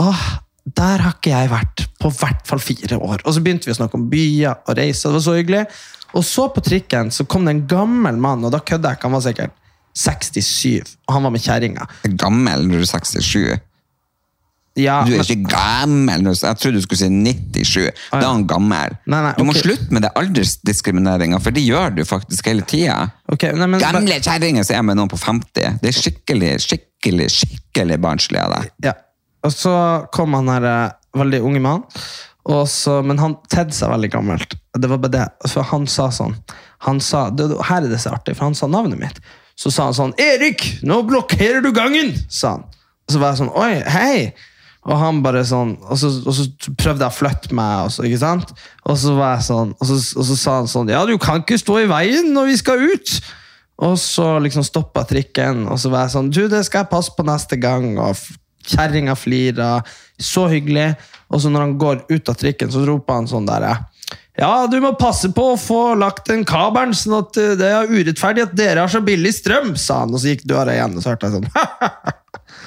Åh, 0.00 0.24
der 0.76 1.02
har 1.04 1.16
ikke 1.16 1.32
jeg 1.32 1.50
vært 1.52 1.86
på 2.00 2.10
hvert 2.20 2.44
fall 2.48 2.60
fire 2.62 2.98
år. 3.00 3.22
Og 3.26 3.34
så 3.36 3.42
begynte 3.44 3.68
vi 3.68 3.74
å 3.74 3.78
snakke 3.80 3.98
om 3.98 4.08
byer 4.12 4.60
og 4.66 4.76
reiser. 4.78 5.10
Det 5.10 5.18
var 5.20 5.24
så 5.26 5.36
hyggelig. 5.38 5.64
Og 6.16 6.24
så 6.26 6.48
på 6.50 6.62
trikken 6.66 7.10
så 7.14 7.26
kom 7.30 7.44
det 7.46 7.54
en 7.54 7.64
gammel 7.70 8.16
mann, 8.18 8.44
og 8.44 8.50
da 8.54 8.58
kødder 8.58 8.90
jeg 8.94 8.98
ikke, 8.98 9.08
han 9.10 9.14
var 9.18 9.26
sikkert 9.28 9.56
67, 10.00 10.94
og 11.06 11.14
han 11.16 11.26
var 11.26 11.34
med 11.34 11.42
kjerringa. 11.44 11.86
Gammel 12.18 12.64
når 12.66 12.80
du 12.82 12.86
er 12.86 12.90
67. 12.90 13.60
Ja, 14.78 15.00
Du 15.04 15.12
er 15.12 15.18
men- 15.18 15.26
ikke 15.26 15.50
gammel. 15.50 16.24
Jeg 16.30 16.56
trodde 16.62 16.78
du 16.78 16.80
skulle 16.80 16.98
si 16.98 17.08
97. 17.10 17.90
Da 18.12 18.18
er 18.20 18.26
han 18.28 18.46
gammel. 18.46 18.96
Nei, 19.06 19.22
nei, 19.26 19.32
Du 19.36 19.44
må 19.44 19.52
slutte 19.52 19.90
med 19.90 20.02
det 20.02 20.12
aldersdiskrimineringa, 20.16 21.40
for 21.42 21.50
det 21.50 21.64
gjør 21.66 21.94
du 21.96 22.04
faktisk 22.04 22.46
hele 22.46 22.62
tida. 22.62 23.10
Okay, 23.28 23.52
men, 23.52 23.78
Gamle 23.80 24.20
kjerringer 24.22 24.64
som 24.64 24.76
er 24.76 24.82
med 24.82 24.96
noen 24.96 25.10
på 25.10 25.18
50. 25.18 25.78
Det 25.82 25.90
er 25.90 25.98
skikkelig, 25.98 26.52
skikkelig, 26.64 27.28
skikkelig 27.34 27.98
barnslig 28.00 28.38
av 28.38 28.54
deg. 28.54 28.70
Ja. 28.84 28.92
Og 29.46 29.54
så 29.54 29.74
kom 30.12 30.34
han 30.36 30.50
her, 30.52 30.66
eh, 30.68 30.96
veldig 31.20 31.40
unge 31.46 31.62
mann, 31.64 31.86
så, 32.66 33.00
men 33.04 33.20
han 33.20 33.36
tedde 33.52 33.74
seg 33.76 33.92
veldig 33.92 34.10
gammelt. 34.10 34.56
Det 34.74 34.88
var 34.90 34.98
bare 34.98 35.12
det. 35.12 35.26
For 35.50 35.66
han 35.70 35.86
sa 35.90 36.08
sånn 36.14 36.36
han 36.86 37.00
sa, 37.04 37.28
det, 37.30 37.50
Her 37.68 37.84
er 37.84 37.90
det 37.92 38.00
så 38.00 38.14
artig, 38.16 38.34
for 38.38 38.48
han 38.48 38.56
sa 38.56 38.66
navnet 38.66 38.98
mitt. 38.98 39.18
Så 39.54 39.70
sa 39.70 39.90
han 39.90 39.96
sånn 39.96 40.14
'Erik, 40.16 40.80
nå 40.82 41.02
blokkerer 41.04 41.60
du 41.60 41.72
gangen!' 41.76 42.16
sa 42.32 42.56
han. 42.56 42.64
Og 42.64 43.12
så 43.12 43.18
var 43.20 43.34
jeg 43.34 43.42
sånn 43.42 43.52
'Oi, 43.52 43.82
hei'. 43.84 44.32
Og 44.88 44.96
han 44.96 45.20
bare 45.22 45.42
sånn, 45.44 45.74
og 45.84 45.98
så, 46.00 46.08
og 46.24 46.32
så 46.32 46.46
prøvde 46.80 47.04
jeg 47.04 47.12
å 47.12 47.18
flytte 47.18 47.52
meg, 47.52 47.84
og 47.84 47.92
så, 47.92 48.04
ikke 48.08 48.22
sant? 48.22 48.54
Og 48.88 48.96
så 48.96 49.12
var 49.12 49.34
jeg 49.36 49.44
sånn, 49.50 49.74
og 49.76 49.90
så, 49.90 49.98
og 50.16 50.24
så 50.24 50.36
sa 50.40 50.54
han 50.56 50.70
sånn, 50.72 50.88
ja, 50.88 51.02
du 51.04 51.18
kan 51.20 51.42
ikke 51.42 51.58
stå 51.60 51.82
i 51.82 51.90
veien 51.90 52.32
når 52.32 52.48
vi 52.48 52.56
skal 52.56 52.86
ut. 52.88 53.12
Og 53.84 53.98
så 54.00 54.38
liksom 54.40 54.64
stoppa 54.64 55.04
trikken, 55.08 55.66
og 55.68 55.76
så 55.80 55.92
var 55.92 56.06
jeg 56.06 56.14
sånn, 56.16 56.30
du, 56.32 56.46
det 56.48 56.64
skal 56.64 56.84
jeg 56.84 56.92
passe 56.94 57.12
på 57.12 57.24
neste 57.28 57.60
gang. 57.60 57.92
Og 58.00 58.16
kjerringa 58.66 59.16
flirer, 59.18 59.86
så 60.20 60.46
hyggelig. 60.50 60.92
Og 61.30 61.42
så 61.42 61.52
når 61.52 61.66
han 61.66 61.78
går 61.80 62.04
ut 62.10 62.32
av 62.32 62.38
trikken, 62.38 62.72
så 62.72 62.84
roper 62.88 63.20
han 63.20 63.30
sånn 63.30 63.48
der, 63.48 63.68
ja, 64.40 64.66
du 64.70 64.78
må 64.80 64.94
passe 64.96 65.28
på 65.36 65.50
å 65.52 65.58
få 65.60 65.94
lagt 66.00 66.30
den 66.30 66.46
kabelen, 66.48 66.94
sånn 66.96 67.18
at 67.18 67.36
eh, 67.40 67.52
det 67.60 67.66
er 67.68 67.90
urettferdig 67.90 68.46
at 68.46 68.54
dere 68.56 68.80
har 68.86 68.90
så 68.92 69.02
billig 69.04 69.34
strøm, 69.36 69.74
sa 69.76 70.00
han. 70.04 70.14
Og 70.14 70.22
så 70.22 70.32
gikk 70.32 70.46
døra 70.48 70.72
igjen, 70.76 70.96
og 70.96 71.04
så 71.04 71.12
hørte 71.12 71.28
jeg 71.28 71.34
sånn, 71.36 71.50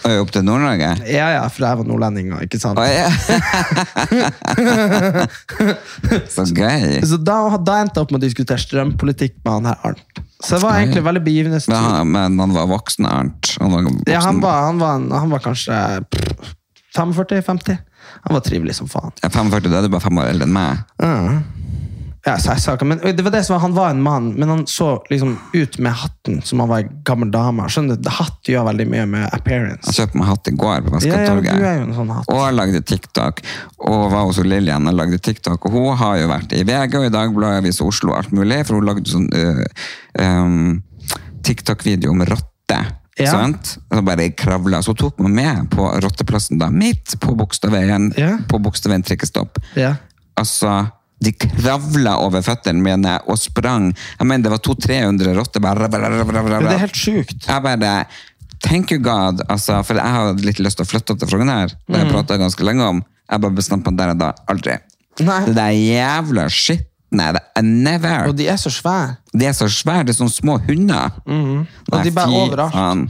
Og 0.03 0.19
opp 0.19 0.33
til 0.35 0.43
Nord-Norge. 0.43 0.89
ja, 1.07 1.29
ja, 1.31 1.43
for 1.47 1.63
jeg 1.63 1.79
var 1.79 1.87
nordlending, 1.87 2.33
ikke 2.43 2.59
sant? 2.59 2.75
Oh, 2.75 2.83
ja. 2.83 3.07
Så 6.33 6.43
gøy. 6.51 6.99
Så 7.07 7.19
da, 7.23 7.37
da 7.55 7.77
endte 7.79 8.01
jeg 8.01 8.03
opp 8.03 8.11
med 8.11 8.19
å 8.19 8.25
diskutere 8.25 8.59
strømpolitikk 8.59 9.37
med 9.45 9.51
han 9.53 9.69
her 9.71 9.87
Arnt. 9.87 10.23
Så 10.43 10.57
det 10.57 10.63
var 10.65 10.77
egentlig 10.79 11.03
veldig 11.05 11.21
Men 11.21 11.27
begivenhetsrik. 11.29 12.05
men 12.05 12.39
han 12.39 12.53
var 12.53 12.67
voksen, 12.67 13.05
Ernt? 13.07 13.53
Han 13.61 13.71
var 13.71 13.85
voksen. 13.87 14.11
Ja, 14.11 14.19
han 14.25 14.41
var, 14.43 14.61
han 14.67 14.79
var, 14.81 14.99
han 15.19 15.29
var 15.31 15.39
kanskje 15.39 15.77
45-50. 16.97 17.77
Han 18.23 18.33
var 18.33 18.43
trivelig 18.43 18.75
som 18.75 18.87
faen. 18.91 19.11
Er 19.23 19.29
45, 19.31 19.69
da 19.71 19.79
er 19.79 19.87
du 19.87 19.93
bare 19.93 20.03
fem 20.03 20.19
år 20.19 20.31
eldre 20.33 20.47
enn 20.49 20.55
meg. 20.55 20.83
Ja, 21.01 21.39
jeg 22.24 22.86
men 22.88 23.01
det 23.03 23.24
var 23.26 23.34
det 23.36 23.41
som 23.43 23.53
var, 23.57 23.61
Han 23.65 23.74
var 23.76 23.89
en 23.91 24.01
mann, 24.01 24.30
men 24.39 24.47
han 24.49 24.61
så 24.67 24.93
liksom 25.09 25.34
ut 25.53 25.78
med 25.84 25.91
hatten 25.91 26.38
som 26.41 26.61
han 26.63 26.69
var 26.69 26.80
en 26.80 27.01
gammel 27.03 27.32
dame. 27.32 27.65
Skjønner 27.67 27.99
du? 27.99 28.07
Hatt 28.15 28.47
gjør 28.47 28.69
veldig 28.69 28.86
mye 28.88 29.07
med 29.11 29.26
Jeg 29.26 29.43
Han 29.84 29.97
kjøpte 29.97 30.21
meg 30.21 30.30
hatt 30.30 30.47
i 30.47 30.53
går 30.55 30.86
på 30.86 31.01
Ja, 31.03 31.19
ja, 31.26 31.34
du 31.36 31.65
er 31.67 31.82
jo 31.82 31.89
en 31.89 31.93
sånn 31.97 32.13
hatt. 32.15 32.32
Og 32.32 32.39
jeg 32.45 32.55
lagde 32.55 32.82
TikTok. 32.93 33.43
Og 33.89 34.05
var 34.13 34.30
hos 34.30 34.39
Lillian 34.39 34.88
og 34.88 34.95
lagde 34.95 35.19
TikTok. 35.19 35.67
Og 35.67 35.76
hun 35.76 35.99
har 35.99 36.21
jo 36.21 36.32
vært 36.32 36.55
i 36.55 36.63
VG 36.63 36.97
og 37.01 37.09
i 37.09 37.11
Dagbladet, 37.17 37.59
Avisa 37.59 37.84
Oslo 37.89 38.13
og 38.13 38.21
alt 38.21 38.32
mulig, 38.32 38.61
for 38.69 38.80
hun 38.80 38.88
lagde 38.88 39.11
sånn 39.11 39.28
uh, 39.36 39.61
um, 40.24 40.82
TikTok-video 41.43 42.15
om 42.15 42.24
rotte. 42.32 42.82
Ja. 43.19 43.30
Sant? 43.36 43.76
Og 43.91 43.99
så 43.99 44.07
bare 44.07 44.32
kravla. 44.32 44.80
Så 44.82 44.95
hun 44.95 45.03
tok 45.03 45.19
meg 45.28 45.36
med 45.43 45.71
på 45.76 45.91
rotteplassen 46.07 46.63
da, 46.63 46.71
midt 46.71 47.17
på 47.19 47.36
Bogstadveien, 47.36 48.13
Ja. 48.15 48.38
på 48.47 48.63
Bogstadveien 48.63 49.03
trikkestopp. 49.03 49.59
Ja. 49.76 49.97
Altså, 50.39 50.86
de 51.24 51.34
kravla 51.45 52.17
over 52.24 52.43
føttene 52.45 52.84
mine 52.84 53.15
og 53.32 53.39
sprang. 53.39 53.91
Jeg 54.19 54.28
mener, 54.28 54.45
det 54.47 54.53
var 54.53 54.61
200-300 54.65 55.34
rotter. 55.38 55.63
Bare, 55.63 55.89
bare, 55.91 56.11
bare, 56.28 56.61
det 56.65 56.76
er 56.76 56.86
helt 56.86 56.99
sjukt. 56.99 57.47
jeg 57.47 57.65
bare 57.67 57.95
Thank 58.63 58.93
you 58.95 58.99
God, 59.03 59.41
altså, 59.51 59.82
for 59.84 59.99
jeg 59.99 60.15
hadde 60.15 60.45
litt 60.47 60.59
lyst 60.63 60.80
til 60.80 60.86
å 60.86 60.88
flytte 60.88 61.11
opp 61.11 61.19
til 61.19 61.28
Frogner. 61.28 61.74
Det 61.84 61.97
har 61.97 62.05
jeg 62.05 62.13
pratet 62.13 62.39
ganske 62.39 62.63
lenge 62.63 62.86
om. 62.88 63.01
Jeg 63.28 63.43
bare 63.43 63.57
bestemte 63.57 63.91
meg 63.91 63.99
der 63.99 64.13
og 64.13 64.21
da. 64.21 64.30
Aldri. 64.51 64.78
Nei. 65.19 65.39
Det 65.49 65.55
der 65.57 65.74
jævla 65.76 66.45
shit. 66.47 66.88
Nei, 67.13 67.28
det 67.36 67.43
er 67.59 67.65
never. 67.67 68.30
Og 68.32 68.38
de 68.39 68.47
er 68.49 68.55
så 68.57 68.71
svære. 68.74 69.17
De 69.36 69.45
er 69.45 69.53
så 69.53 69.67
svære, 69.69 70.07
det 70.07 70.15
er 70.15 70.17
sånne 70.17 70.34
små 70.34 70.55
hunder. 70.65 71.19
Og 71.28 71.99
de 72.07 72.13
bare 72.15 72.39
overalt. 72.39 72.74
faen. 72.74 73.03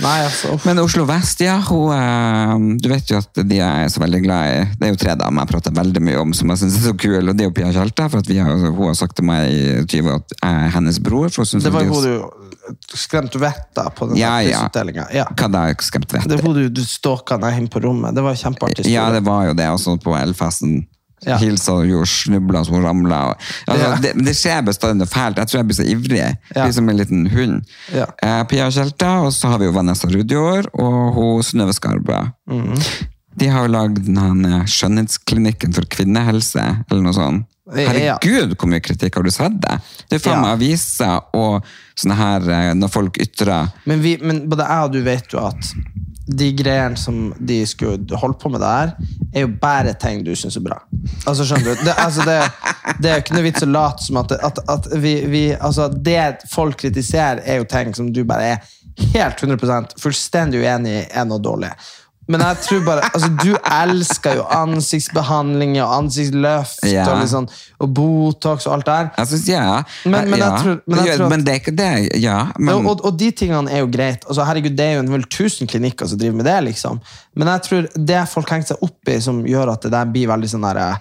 Nei, 0.00 0.22
altså. 0.24 0.54
Men 0.64 0.80
Oslo 0.80 1.04
Vest, 1.08 1.42
ja, 1.44 1.58
hun, 1.68 1.92
eh, 1.92 2.78
du 2.80 2.88
vet 2.88 3.10
jo 3.12 3.18
at 3.20 3.42
de 3.44 3.58
er 3.60 3.90
så 3.92 4.00
veldig 4.00 4.22
glad 4.24 4.52
i 4.52 4.62
Det 4.78 4.86
er 4.88 4.94
jo 4.94 5.00
tre 5.02 5.16
damer 5.20 5.44
jeg 5.44 5.52
prater 5.52 5.74
veldig 5.76 6.02
mye 6.04 6.22
om 6.22 6.32
som 6.36 6.52
jeg 6.54 6.62
synes 6.62 6.78
er 6.78 6.86
så 6.86 6.94
kule, 6.96 7.24
og 7.28 7.36
det 7.36 7.44
er 7.44 7.50
jo 7.50 7.56
Pia 7.56 7.72
Tjalta. 7.74 8.08
For 8.12 8.32
har, 8.38 8.64
hun 8.70 8.88
har 8.88 8.96
sagt 8.98 9.18
til 9.18 9.28
meg 9.28 9.52
i 9.52 9.84
20 9.84 10.14
at 10.16 10.36
jeg 10.38 10.62
er 10.62 10.72
hennes 10.78 11.02
bror. 11.02 11.28
Det 11.32 11.74
var 11.74 11.84
jo 11.84 11.98
hun 11.98 12.08
du 12.08 12.96
skremte 12.96 13.40
vettet 13.42 13.78
av 13.82 13.90
på 13.96 14.06
den 14.06 14.20
Ja, 14.20 14.36
ja. 14.42 14.62
prisutdelinga. 14.62 15.06
Ja. 15.14 15.26
Hva 15.36 15.48
da, 15.50 15.64
skremt 15.82 16.12
vett 16.14 16.28
Det 16.28 16.38
var 16.38 16.48
hun 16.48 16.58
du, 16.60 16.68
du 16.70 16.82
stalka 16.86 17.38
ned 17.42 17.58
inn 17.58 17.68
på 17.72 17.82
rommet. 17.82 18.14
Det 18.14 18.24
var 18.24 18.38
kjempeartig. 18.38 18.86
Ja, 18.92 19.08
det 19.14 19.24
var 19.26 19.48
jo 19.50 19.56
det. 19.58 19.68
Også 19.74 19.96
på 20.02 20.14
elfesten. 20.18 20.82
Ja. 21.26 21.36
Hilsa 21.38 21.72
og 21.78 22.06
snubla 22.08 22.64
som 22.66 22.74
hun 22.78 22.84
ramla. 22.86 23.20
Og, 23.30 23.46
altså, 23.66 23.88
Ja. 23.88 23.96
det, 24.02 24.12
det 24.26 24.34
skjer 24.36 24.64
bestandig 24.66 25.06
fælt. 25.08 25.38
Jeg 25.38 25.46
tror 25.50 25.60
jeg 25.60 25.68
blir 25.70 25.78
så 25.78 25.86
ivrig. 25.86 26.24
Ja. 26.54 26.64
Blir 26.64 26.72
som 26.72 26.88
en 26.88 26.96
liten 26.98 27.26
hund. 27.30 27.62
Ja. 27.94 28.06
Eh, 28.22 28.42
Pia 28.50 28.70
Tjelta, 28.70 29.20
og 29.26 29.32
så 29.36 29.52
har 29.52 29.58
vi 29.62 29.68
jo 29.70 29.76
Vanessa 29.76 30.10
Rudjord 30.10 30.68
og 30.74 30.98
hun 31.14 31.42
Synnøve 31.46 31.74
Skarbø. 31.76 32.18
Mm. 32.50 32.74
De 33.38 33.48
har 33.48 33.64
jo 33.64 33.72
lagd 33.72 34.02
den 34.04 34.18
her 34.20 34.66
skjønnhetsklinikken 34.68 35.72
for 35.74 35.86
kvinnehelse, 35.88 36.64
eller 36.90 37.02
noe 37.06 37.16
sånt. 37.16 37.48
Herregud, 37.72 38.56
hvor 38.58 38.68
mye 38.68 38.82
kritikk 38.84 39.14
har 39.16 39.24
du 39.24 39.30
sett 39.32 39.54
det? 39.62 39.78
Det 40.10 40.18
er 40.18 40.22
faen 40.24 40.42
meg 40.42 40.56
aviser 40.58 41.20
og 41.38 41.62
sånne 41.96 42.16
her, 42.18 42.48
eh, 42.50 42.72
når 42.76 42.90
folk 42.92 43.16
ytrer 43.22 43.70
Men, 43.88 44.02
vi, 44.02 44.16
men 44.20 44.42
både 44.50 44.66
jeg 44.66 44.88
og 44.88 44.92
du 44.92 45.00
vet 45.06 45.32
jo 45.32 45.38
at 45.46 45.70
de 46.26 46.52
greiene 46.54 46.96
som 46.96 47.32
de 47.38 47.62
skulle 47.66 48.18
holde 48.18 48.38
på 48.38 48.50
med 48.52 48.62
der, 48.62 48.92
er 49.34 49.46
jo 49.46 49.50
bare 49.62 49.94
ting 49.98 50.22
du 50.24 50.34
syns 50.38 50.58
er 50.58 50.64
bra. 50.64 50.78
Altså, 51.26 51.46
skjønner 51.48 51.72
du? 51.72 51.84
Det, 51.86 51.94
altså, 51.98 52.26
det, 52.28 52.38
det 53.00 53.10
er 53.10 53.16
jo 53.16 53.24
ikke 53.24 53.38
noe 53.38 53.46
vits 53.48 53.64
å 53.66 53.70
late 53.70 54.06
som 54.06 54.20
at, 54.22 54.36
at, 54.50 54.60
at 54.70 54.88
vi, 55.02 55.16
vi 55.32 55.42
altså, 55.56 55.88
Det 55.88 56.46
folk 56.52 56.78
kritiserer, 56.84 57.42
er 57.44 57.62
jo 57.62 57.68
ting 57.70 57.94
som 57.96 58.12
du 58.12 58.22
bare 58.28 58.54
er 58.54 58.70
helt 59.14 59.42
100% 59.42 59.96
fullstendig 60.00 60.62
uenig 60.62 60.94
i 61.00 61.04
er 61.08 61.26
noe 61.28 61.42
dårlig. 61.42 61.72
Men 62.28 62.40
jeg 62.40 62.56
tror 62.62 62.84
bare, 62.86 63.02
altså 63.14 63.28
Du 63.42 63.56
elsker 63.66 64.36
jo 64.38 64.44
ansiktsbehandling 64.54 65.74
og 65.82 65.94
ansiktsløft 65.96 66.84
Ja. 66.86 67.06
og, 67.10 67.20
liksom, 67.20 67.48
og 67.80 67.94
Botox 67.94 68.66
og 68.66 68.74
alt 68.76 68.86
der. 68.86 69.08
Jeg 69.18 69.26
synes, 69.26 69.48
ja. 69.48 69.82
Men- 70.04 70.30
men 70.30 70.38
ja. 70.38 70.48
tror- 70.56 70.80
men 70.86 70.98
tror 70.98 71.24
at- 71.24 71.30
men 71.30 71.44
det 71.44 71.76
det. 71.76 72.22
Ja, 72.22 72.46
men, 72.58 72.74
og, 72.74 72.86
og, 72.86 73.04
og 73.04 73.18
de 73.18 73.30
tingene 73.30 73.70
er 73.70 73.78
jo 73.78 73.86
greit. 73.86 74.24
Altså, 74.28 74.44
herregud, 74.44 74.70
Det 74.76 74.80
er 74.80 74.92
jo 74.94 75.00
en 75.00 75.12
vel 75.12 75.24
tusen 75.24 75.66
klinikker 75.66 76.06
som 76.08 76.18
driver 76.18 76.36
med 76.36 76.44
det. 76.44 76.64
liksom. 76.64 77.00
Men 77.36 77.48
jeg 77.48 77.62
tror 77.62 78.06
det 78.06 78.28
folk 78.28 78.48
henger 78.50 78.66
seg 78.66 78.76
opp 78.82 79.08
i, 79.08 79.20
som 79.20 79.44
gjør 79.44 79.72
at 79.72 79.82
det 79.82 79.90
der 79.90 80.04
blir 80.04 80.26
veldig 80.28 80.48
sånn 80.48 80.74
der, 80.74 80.96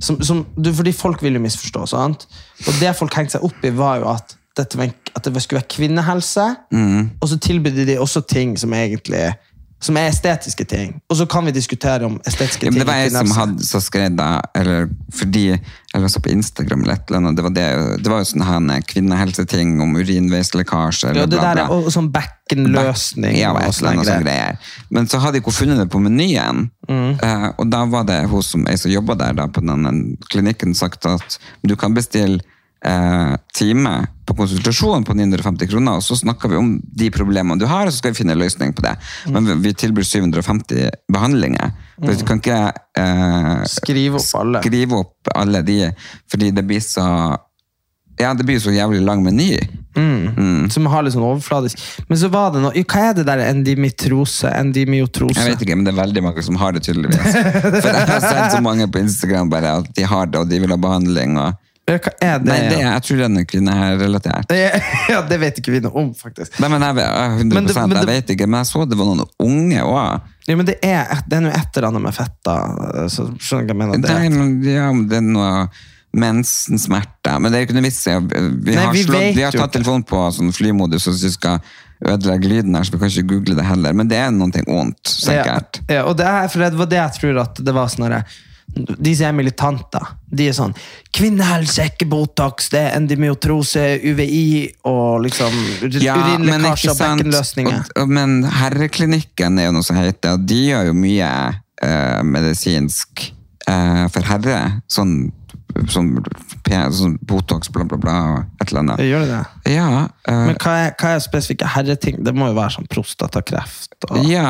som, 0.00 0.20
som, 0.22 0.46
du, 0.60 0.72
Fordi 0.72 0.92
folk 0.92 1.22
vil 1.22 1.34
jo 1.34 1.40
misforstå. 1.40 1.88
sant? 1.88 2.26
Og 2.66 2.74
det 2.80 2.96
folk 2.96 3.14
hengte 3.14 3.32
seg 3.32 3.44
opp 3.44 3.64
i, 3.64 3.70
var 3.70 3.98
jo 3.98 4.08
at, 4.08 4.36
dette 4.56 4.92
at 5.16 5.22
det 5.24 5.42
skulle 5.42 5.60
være 5.62 5.68
kvinnehelse, 5.68 6.56
Mm. 6.72 7.10
og 7.20 7.28
så 7.28 7.38
tilbød 7.38 7.86
de 7.86 7.96
også 7.98 8.20
ting 8.26 8.56
som 8.58 8.72
egentlig 8.72 9.34
som 9.80 9.96
er 9.96 10.10
estetiske 10.10 10.64
ting. 10.68 10.98
Og 11.08 11.16
så 11.16 11.26
kan 11.30 11.46
vi 11.48 11.54
diskutere 11.56 12.04
om 12.04 12.18
estetiske 12.28 12.66
Ja, 12.66 12.72
ting 12.72 12.82
det 12.82 12.86
var 12.88 12.98
jeg 13.00 13.12
som 13.14 13.30
hadde 13.32 13.64
så 13.64 13.80
skrev 13.80 14.12
da, 14.16 14.40
eller 14.56 14.90
fordi 15.14 15.58
Eller 15.94 16.08
så 16.08 16.20
på 16.22 16.30
Instagram 16.30 16.82
eller 16.84 16.94
et 16.94 17.08
eller 17.08 17.18
annet. 17.18 17.36
Det 17.36 17.42
var, 17.42 17.50
det, 17.50 17.64
det 18.04 18.10
var 18.12 18.20
jo 18.20 18.28
sånn 18.28 18.74
kvinnehelseting 18.86 19.80
om 19.82 19.96
urinveislekkasje 19.96 21.08
eller 21.10 21.24
ja, 21.24 21.26
det 21.26 21.40
bla, 21.40 21.48
der, 21.48 21.64
bla. 21.64 21.64
er- 21.64 21.88
og 21.88 21.90
sånn 21.90 22.12
bekkenløsning 22.14 23.40
Ja, 23.40 23.50
og 23.56 23.64
og 23.66 23.74
sånne 23.74 24.04
greier. 24.04 24.60
Men 24.90 25.10
så 25.10 25.18
hadde 25.18 25.40
ikke 25.40 25.50
hun 25.50 25.58
funnet 25.58 25.82
det 25.82 25.88
på 25.90 25.98
menyen. 26.04 26.68
Mm. 26.86 27.18
Uh, 27.18 27.48
og 27.56 27.66
da 27.72 27.82
var 27.90 28.06
det 28.06 28.20
hun 28.30 28.44
som, 28.46 28.68
som 28.76 28.92
jobba 28.92 29.16
der 29.18 29.34
da, 29.40 29.48
på 29.50 29.64
den 29.64 30.16
klinikken, 30.30 30.76
sagt 30.78 31.08
at 31.10 31.40
du 31.66 31.74
kan 31.74 31.96
bestille 31.96 32.38
eh, 32.84 33.34
time 33.54 34.06
på 34.26 34.36
konsultasjon 34.38 35.04
på 35.04 35.14
950 35.18 35.70
kroner, 35.70 35.98
og 35.98 36.04
så 36.06 36.16
snakker 36.16 36.52
vi 36.52 36.60
om 36.60 36.70
de 36.82 37.10
problemene 37.14 37.58
du 37.60 37.66
har, 37.66 37.86
og 37.86 37.92
så 37.92 37.98
skal 37.98 38.14
vi 38.14 38.22
finne 38.22 38.36
en 38.36 38.42
løsning 38.42 38.74
på 38.76 38.84
det. 38.86 38.94
Mm. 39.26 39.34
Men 39.34 39.48
vi, 39.48 39.58
vi 39.68 39.74
tilbyr 39.84 40.06
750 40.06 40.90
behandlinger. 41.12 41.74
For 41.98 42.16
Du 42.16 42.26
kan 42.28 42.40
ikke 42.40 42.62
eh, 42.70 43.54
Skrive 43.68 44.20
opp 44.20 44.40
alle. 44.40 44.64
skrive 44.64 45.04
opp 45.04 45.32
alle 45.34 45.62
de, 45.66 45.78
fordi 46.30 46.52
det 46.56 46.66
blir 46.68 46.82
så 46.84 47.06
ja, 48.20 48.34
det 48.36 48.44
blir 48.44 48.58
jo 48.58 48.66
så 48.66 48.72
jævlig 48.74 49.00
lang 49.00 49.22
meny. 49.24 49.54
Som 50.74 50.84
har 50.92 51.06
litt 51.06 51.14
sånn 51.14 51.24
overfladisk. 51.24 51.80
Men 52.10 52.18
så 52.20 52.28
var 52.32 52.52
det 52.52 52.60
noe 52.60 52.82
Hva 52.84 53.04
er 53.08 53.14
det 53.16 53.24
der 53.24 53.40
endimitrose? 53.46 54.50
Endimiotrose? 54.60 55.38
Jeg 55.40 55.54
vet 55.54 55.64
ikke, 55.64 55.78
men 55.80 55.88
det 55.88 55.94
er 55.94 56.02
veldig 56.02 56.24
mange 56.28 56.44
som 56.44 56.58
har 56.60 56.76
det 56.76 56.84
tydeligvis. 56.84 57.38
For 57.80 57.88
jeg 57.88 58.10
har 58.12 58.20
sett 58.26 58.58
så 58.58 58.60
mange 58.64 58.90
på 58.92 59.00
Instagram 59.00 59.48
bare 59.52 59.72
at 59.80 59.88
de 59.96 60.04
har 60.04 60.28
det, 60.28 60.42
og 60.42 60.52
de 60.52 60.60
vil 60.60 60.74
ha 60.74 60.78
behandling. 60.80 61.40
Og... 61.40 61.56
Hva 61.98 62.12
er 62.22 62.38
det? 62.38 62.46
Nei, 62.50 62.58
det, 62.70 62.78
jeg 62.84 63.02
tror 63.06 63.22
den 63.24 63.68
er 63.74 63.96
relatert. 64.00 64.52
ja, 65.12 65.20
det 65.26 65.38
vet 65.42 65.58
ikke 65.58 65.72
vi 65.74 65.80
noe 65.84 65.94
om, 65.98 66.10
faktisk. 66.14 66.58
Nei, 66.62 66.68
men 66.72 66.84
jeg, 66.86 66.96
vet- 67.00 67.10
jeg, 67.10 67.38
100 67.40 67.54
Men 67.58 67.66
det- 67.66 67.76
men 67.82 67.96
jeg 67.98 68.10
vet 68.12 68.34
ikke, 68.36 68.46
men 68.50 68.60
jeg 68.62 68.70
så 68.70 68.84
det 68.88 68.98
var 69.00 69.10
noen 69.10 69.24
unge 69.46 69.80
òg. 69.86 70.20
Ja, 70.48 70.56
men 70.58 70.66
det 70.66 70.78
er, 70.86 71.20
det 71.28 71.36
er 71.38 71.44
noe 71.46 71.54
et 71.54 71.76
eller 71.76 71.88
annet 71.90 72.02
med 72.08 72.14
fetta. 72.16 72.56
Så 73.12 73.28
skjønner 73.38 73.68
du 73.68 73.74
hva 73.74 73.76
jeg 73.76 73.80
mener? 73.82 74.04
Det 74.06 74.16
er. 74.16 74.30
men 74.34 74.56
ja, 74.66 74.88
det 75.10 75.18
er 75.20 75.26
noe 75.26 75.50
mensensmerter. 76.34 77.38
Men 77.38 77.52
det 77.52 77.58
er 77.58 77.62
jo 77.64 77.68
ikke 77.68 77.76
noe 77.78 77.86
vits 77.86 78.00
i. 78.10 78.16
Vi, 78.18 78.74
Nei, 78.74 78.80
har 78.84 78.92
vi 78.94 79.04
slått- 79.04 79.36
vi 79.36 79.44
har 79.46 79.54
tatt 79.54 79.72
telefonen 79.76 80.02
på 80.06 80.22
sånn 80.34 80.50
flymodus, 80.54 81.06
og 81.06 81.14
syns 81.14 81.24
vi 81.28 81.30
skal 81.36 81.60
ødelegge 82.00 82.48
lyden 82.48 82.74
her, 82.74 82.82
så 82.88 82.94
vi 82.96 82.98
kan 83.02 83.12
ikke 83.12 83.28
google 83.34 83.54
det 83.58 83.66
heller. 83.68 83.92
Men 83.92 84.08
det 84.08 84.16
er 84.18 84.30
noe 84.34 84.50
vondt, 84.66 85.04
sikkert. 85.04 85.82
Ja, 85.88 86.00
ja, 86.00 86.04
og 86.08 86.16
det, 86.16 86.26
er, 86.26 86.48
for 86.48 86.64
det 86.64 86.78
var 86.80 86.86
det 86.90 86.98
jeg 87.02 87.16
tror 87.20 87.40
at 87.44 87.60
det 87.64 87.74
var 87.76 87.90
sånn 87.92 88.06
herre 88.08 88.24
de 88.74 89.14
som 89.16 89.26
er 89.30 89.36
militanter, 89.36 90.12
de 90.30 90.46
er 90.50 90.54
sånn 90.56 90.74
Kvinnehelse 91.16 91.82
er 91.82 91.90
ikke 91.90 92.06
Botox, 92.10 92.68
det 92.72 92.84
er 92.84 92.94
endymiotrose, 92.98 93.82
UVI 94.04 94.44
og 94.88 95.24
liksom 95.26 95.56
Ja, 95.98 96.14
urinlekkasje 96.14 96.92
og 96.92 97.00
bekkenløsninger. 97.00 97.90
Men 98.06 98.44
herreklinikken 98.60 99.58
er 99.58 99.68
jo 99.68 99.74
noe 99.74 99.86
som 99.86 99.98
heter, 99.98 100.38
og 100.38 100.46
de 100.46 100.60
gjør 100.68 100.92
jo 100.92 100.94
mye 100.96 101.32
eh, 101.82 102.22
medisinsk 102.26 103.26
eh, 103.66 104.06
for 104.14 104.30
herre. 104.30 104.60
Sånn, 104.90 105.16
sånn, 105.90 106.12
sånn 106.94 107.16
Botox, 107.26 107.72
bla, 107.74 107.88
bla, 107.90 107.98
bla. 108.00 108.16
og 108.36 108.62
Et 108.62 108.70
eller 108.70 108.84
annet. 108.84 109.04
Gjør 109.08 109.26
det 109.26 109.32
det? 109.34 109.74
Ja, 109.74 109.88
eh, 110.30 110.44
Men 110.52 110.60
hva 110.62 110.76
er, 110.86 110.94
hva 110.94 111.16
er 111.16 111.24
spesifikke 111.26 111.74
herreting? 111.74 112.22
Det 112.22 112.36
må 112.36 112.52
jo 112.52 112.58
være 112.60 112.76
sånn 112.78 112.88
prostatakreft. 112.92 113.98
Og, 114.12 114.22
ja, 114.30 114.46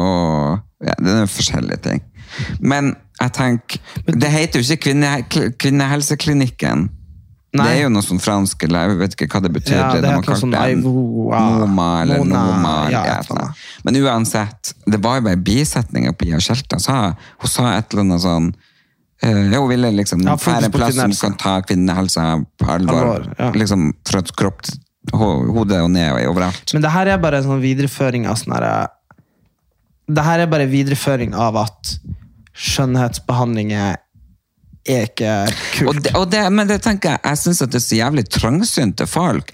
og 0.00 0.88
ja, 0.88 0.94
det 1.02 1.20
er 1.24 1.30
forskjellige 1.36 1.84
ting. 1.84 2.04
Men 2.60 2.94
jeg 3.20 3.32
tenker 3.34 3.80
Det 4.18 4.28
heter 4.30 4.60
jo 4.62 4.66
ikke 4.74 4.82
kvinne, 4.88 5.10
Kvinnehelseklinikken. 5.58 6.88
Nei. 7.56 7.64
Det 7.64 7.76
er 7.78 7.82
jo 7.86 7.88
noe 7.94 8.04
sånn 8.04 8.20
fransk, 8.20 8.62
eller 8.66 8.90
jeg 8.92 8.98
vet 9.00 9.14
ikke 9.16 9.28
hva 9.32 9.40
det 9.46 9.50
betyr. 9.54 9.76
Ja, 9.78 9.86
det 9.94 10.02
det 10.04 10.10
er 10.10 10.18
noe 10.20 10.36
sånn 10.36 10.52
Noma, 10.52 11.86
eller 12.02 12.18
Mona, 12.20 12.42
Noma, 12.44 12.72
ja, 12.92 13.02
eller. 13.22 13.54
Men 13.86 13.96
uansett, 14.02 14.74
det 14.86 15.00
var 15.02 15.16
jo 15.18 15.24
bare 15.30 15.40
bisetninger 15.40 16.12
Pia 16.20 16.40
Skjelta 16.44 16.78
sa. 16.82 16.98
Hun 17.40 17.48
sa 17.50 17.70
et 17.78 17.88
eller 17.94 18.04
annet 18.04 18.20
sånn 18.26 18.50
øh, 18.52 19.40
hun 19.54 19.68
ville 19.72 19.90
liksom 19.96 20.26
Ja, 20.26 20.36
være 20.36 20.68
en 20.68 20.76
plass 20.76 21.00
som 21.00 21.16
kan 21.22 21.38
ta 21.40 21.54
kvinnehelsa 21.64 22.26
på 22.60 22.68
alvor. 22.76 23.00
Alvor, 23.14 23.32
ja. 23.38 23.50
Liksom 23.56 23.88
fra 24.12 24.22
kropp, 24.28 24.60
ho- 25.16 25.48
hodet 25.56 25.80
og 25.86 25.90
ned 25.96 26.12
og 26.12 26.34
overalt. 26.34 26.74
Men 26.76 26.84
det 26.84 26.92
her 26.92 27.14
er 27.14 27.24
bare 27.24 27.40
en 27.40 27.48
sånn 27.48 27.64
videreføring 27.64 28.28
av 28.28 28.36
sånn 28.42 28.54
herre 28.58 28.74
Det 30.08 30.24
her 30.24 30.44
er 30.44 30.50
bare 30.50 30.68
videreføring 30.70 31.34
av 31.36 31.58
at 31.60 31.96
skjønnhetsbehandlinger 32.58 33.98
er 34.88 35.08
ikke 35.08 35.32
kult. 35.76 35.88
Og 35.90 35.98
det, 36.04 36.14
og 36.16 36.30
det, 36.32 36.44
men 36.52 36.70
det 36.70 36.80
tenker 36.84 37.16
jeg, 37.16 37.24
jeg 37.24 37.42
syns 37.42 37.64
det 37.64 37.76
er 37.76 37.84
så 37.84 37.98
jævlig 37.98 38.24
trangsynte 38.32 39.08
folk. 39.08 39.52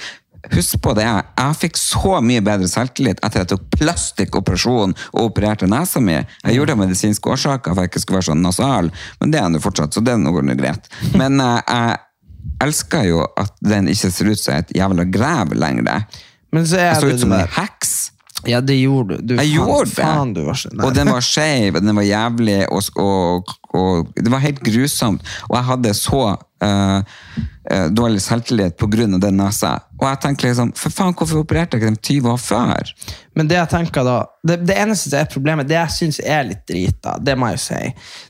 Husk 0.52 0.76
på 0.84 0.92
det, 0.96 1.07
jeg 1.09 1.57
fikk 1.57 1.78
så 1.80 2.18
mye 2.24 2.42
bedre 2.44 2.68
selvtillit 2.68 3.22
etter 3.24 3.42
at 3.42 3.44
jeg 3.46 3.50
tok 3.55 3.78
plastikkoperasjon 3.78 4.92
og 5.14 5.20
opererte 5.22 5.68
nesa 5.70 6.02
mi. 6.05 6.18
Jeg 6.18 6.59
gjorde 6.59 6.70
det 6.70 6.76
av 6.76 6.82
medisinske 6.82 7.32
årsaker 7.32 7.72
for 7.72 7.82
jeg 7.82 7.92
ikke 7.92 8.02
skulle 8.02 8.20
være 8.20 8.28
sånn 8.28 8.44
nasal, 8.44 8.90
men 9.22 9.32
det 9.32 9.40
er 9.40 9.46
han 9.48 9.62
fortsatt, 9.64 9.96
så 9.96 10.05
det 10.05 10.12
er 10.14 10.20
noe 10.20 10.59
greit. 10.59 10.90
Men 11.16 11.40
eh, 11.40 11.61
jeg 11.64 12.66
elsker 12.68 13.09
jo 13.09 13.24
at 13.40 13.57
den 13.64 13.88
ikke 13.92 14.12
ser 14.12 14.30
ut 14.30 14.42
som 14.42 14.59
et 14.61 14.74
jævla 14.76 15.09
grev 15.09 15.57
lenger. 15.57 16.05
Men 16.55 16.68
så 16.68 16.78
er 16.78 16.92
Jeg 16.92 17.00
så 17.00 17.14
ut 17.14 17.24
som 17.24 17.32
en 17.34 17.55
heks. 17.57 17.94
Ja, 18.51 18.61
det 18.61 18.76
gjorde 18.78 19.18
du. 19.20 19.36
Jeg 19.36 19.49
faen, 19.49 19.55
gjorde 19.55 19.88
det. 19.88 19.97
Faen, 19.97 20.32
du 20.36 20.42
var. 20.47 20.64
Og 20.84 20.97
den 20.97 21.11
var 21.12 21.24
skeiv, 21.24 21.78
og 21.78 21.84
den 21.84 21.97
var 21.97 22.07
jævlig, 22.07 22.59
og, 22.68 22.82
og, 23.01 23.55
og 23.75 24.12
det 24.16 24.31
var 24.33 24.45
helt 24.45 24.62
grusomt. 24.64 25.25
Og 25.51 25.59
jeg 25.59 25.68
hadde 25.70 25.95
så 25.99 26.22
uh, 26.35 27.01
uh, 27.72 27.87
dårlig 27.91 28.22
selvtillit 28.22 28.83
av 28.83 29.20
den 29.20 29.37
nesa. 29.41 29.79
Og 29.95 30.07
jeg 30.09 30.20
tenkte 30.25 30.49
liksom, 30.49 30.72
for 30.79 30.95
faen, 30.95 31.14
hvorfor 31.16 31.45
opererte 31.45 31.79
jeg 31.79 31.85
ikke 31.85 31.93
dem 31.93 31.99
20 32.27 32.33
år 32.33 32.41
før? 32.43 32.95
Men 33.35 33.51
det 33.51 33.57
jeg 33.59 33.70
tenker 33.70 34.07
da 34.07 34.16
Det, 34.45 34.59
det 34.68 34.75
eneste 34.79 35.09
som 35.09 35.20
er 35.22 35.29
problemet, 35.31 35.68
det 35.70 35.79
jeg 35.79 35.95
syns 35.95 36.18
er 36.20 36.43
litt 36.49 36.64
drit, 36.68 36.99
da, 37.03 37.14
det 37.16 37.37
må 37.39 37.49
jeg 37.49 37.57
jo 37.57 37.62
si, 37.64 37.79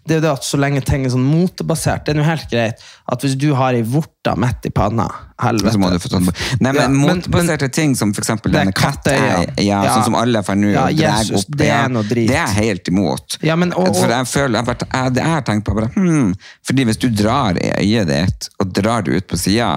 det 0.04 0.14
er 0.14 0.20
jo 0.20 0.24
det 0.26 0.30
at 0.30 0.46
så 0.46 0.60
lenge 0.60 0.82
ting 0.86 1.04
er 1.04 1.10
sånn 1.10 1.24
motebasert 1.26 2.04
Det 2.06 2.14
er 2.14 2.20
jo 2.20 2.26
helt 2.28 2.50
greit 2.52 2.84
at 3.10 3.24
hvis 3.24 3.34
du 3.40 3.48
har 3.58 3.74
ei 3.74 3.82
vorta 3.82 4.36
midt 4.38 4.68
i 4.68 4.72
panna 4.74 5.08
Helvete. 5.42 5.72
Så 5.74 5.80
må 5.82 5.88
du 5.90 5.96
få 5.98 6.08
sånn. 6.12 6.28
Nei, 6.62 6.70
men 6.70 6.78
Ja, 6.78 6.86
motbaserte 6.86 7.66
ting 7.74 7.96
som 7.98 8.12
er 8.14 8.36
denne 8.54 8.70
kattøya, 8.70 9.40
ja, 9.58 9.80
Ja. 9.82 9.96
sånn 9.96 10.04
som 10.06 10.14
alle 10.14 10.44
får 10.46 10.54
nå 10.60 10.70
Ja, 10.70 10.84
Jesus, 10.94 11.42
opp, 11.42 11.56
det 11.58 11.70
er 11.74 11.88
noe 11.90 12.06
drit. 12.06 12.28
Det 12.30 12.36
er 12.38 12.46
jeg 12.46 12.68
helt 12.70 12.88
imot. 12.92 13.38
Ja, 13.42 13.56
men, 13.56 13.72
og, 13.74 13.96
For 13.96 14.14
jeg 14.14 14.28
føler, 14.30 14.62
jeg, 14.62 14.86
jeg, 14.92 15.16
jeg, 15.18 15.33
jeg 15.34 15.42
har 15.42 15.48
tenkt 15.48 15.66
på 15.66 15.74
bare, 15.76 15.90
hmm, 15.96 16.30
fordi 16.66 16.86
hvis 16.88 17.00
du 17.02 17.08
drar 17.10 17.58
i 17.60 17.72
øyet 17.80 18.10
ditt, 18.10 18.48
og 18.58 18.72
drar 18.76 19.04
det 19.04 19.18
ut 19.18 19.28
på 19.30 19.40
sida, 19.40 19.72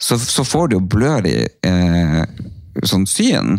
så, 0.00 0.16
så 0.18 0.44
får 0.46 0.70
du 0.70 0.78
jo 0.78 0.84
blør 0.94 1.26
i 1.28 1.36
eh, 1.44 2.22
sånn 2.86 3.06
syn. 3.08 3.58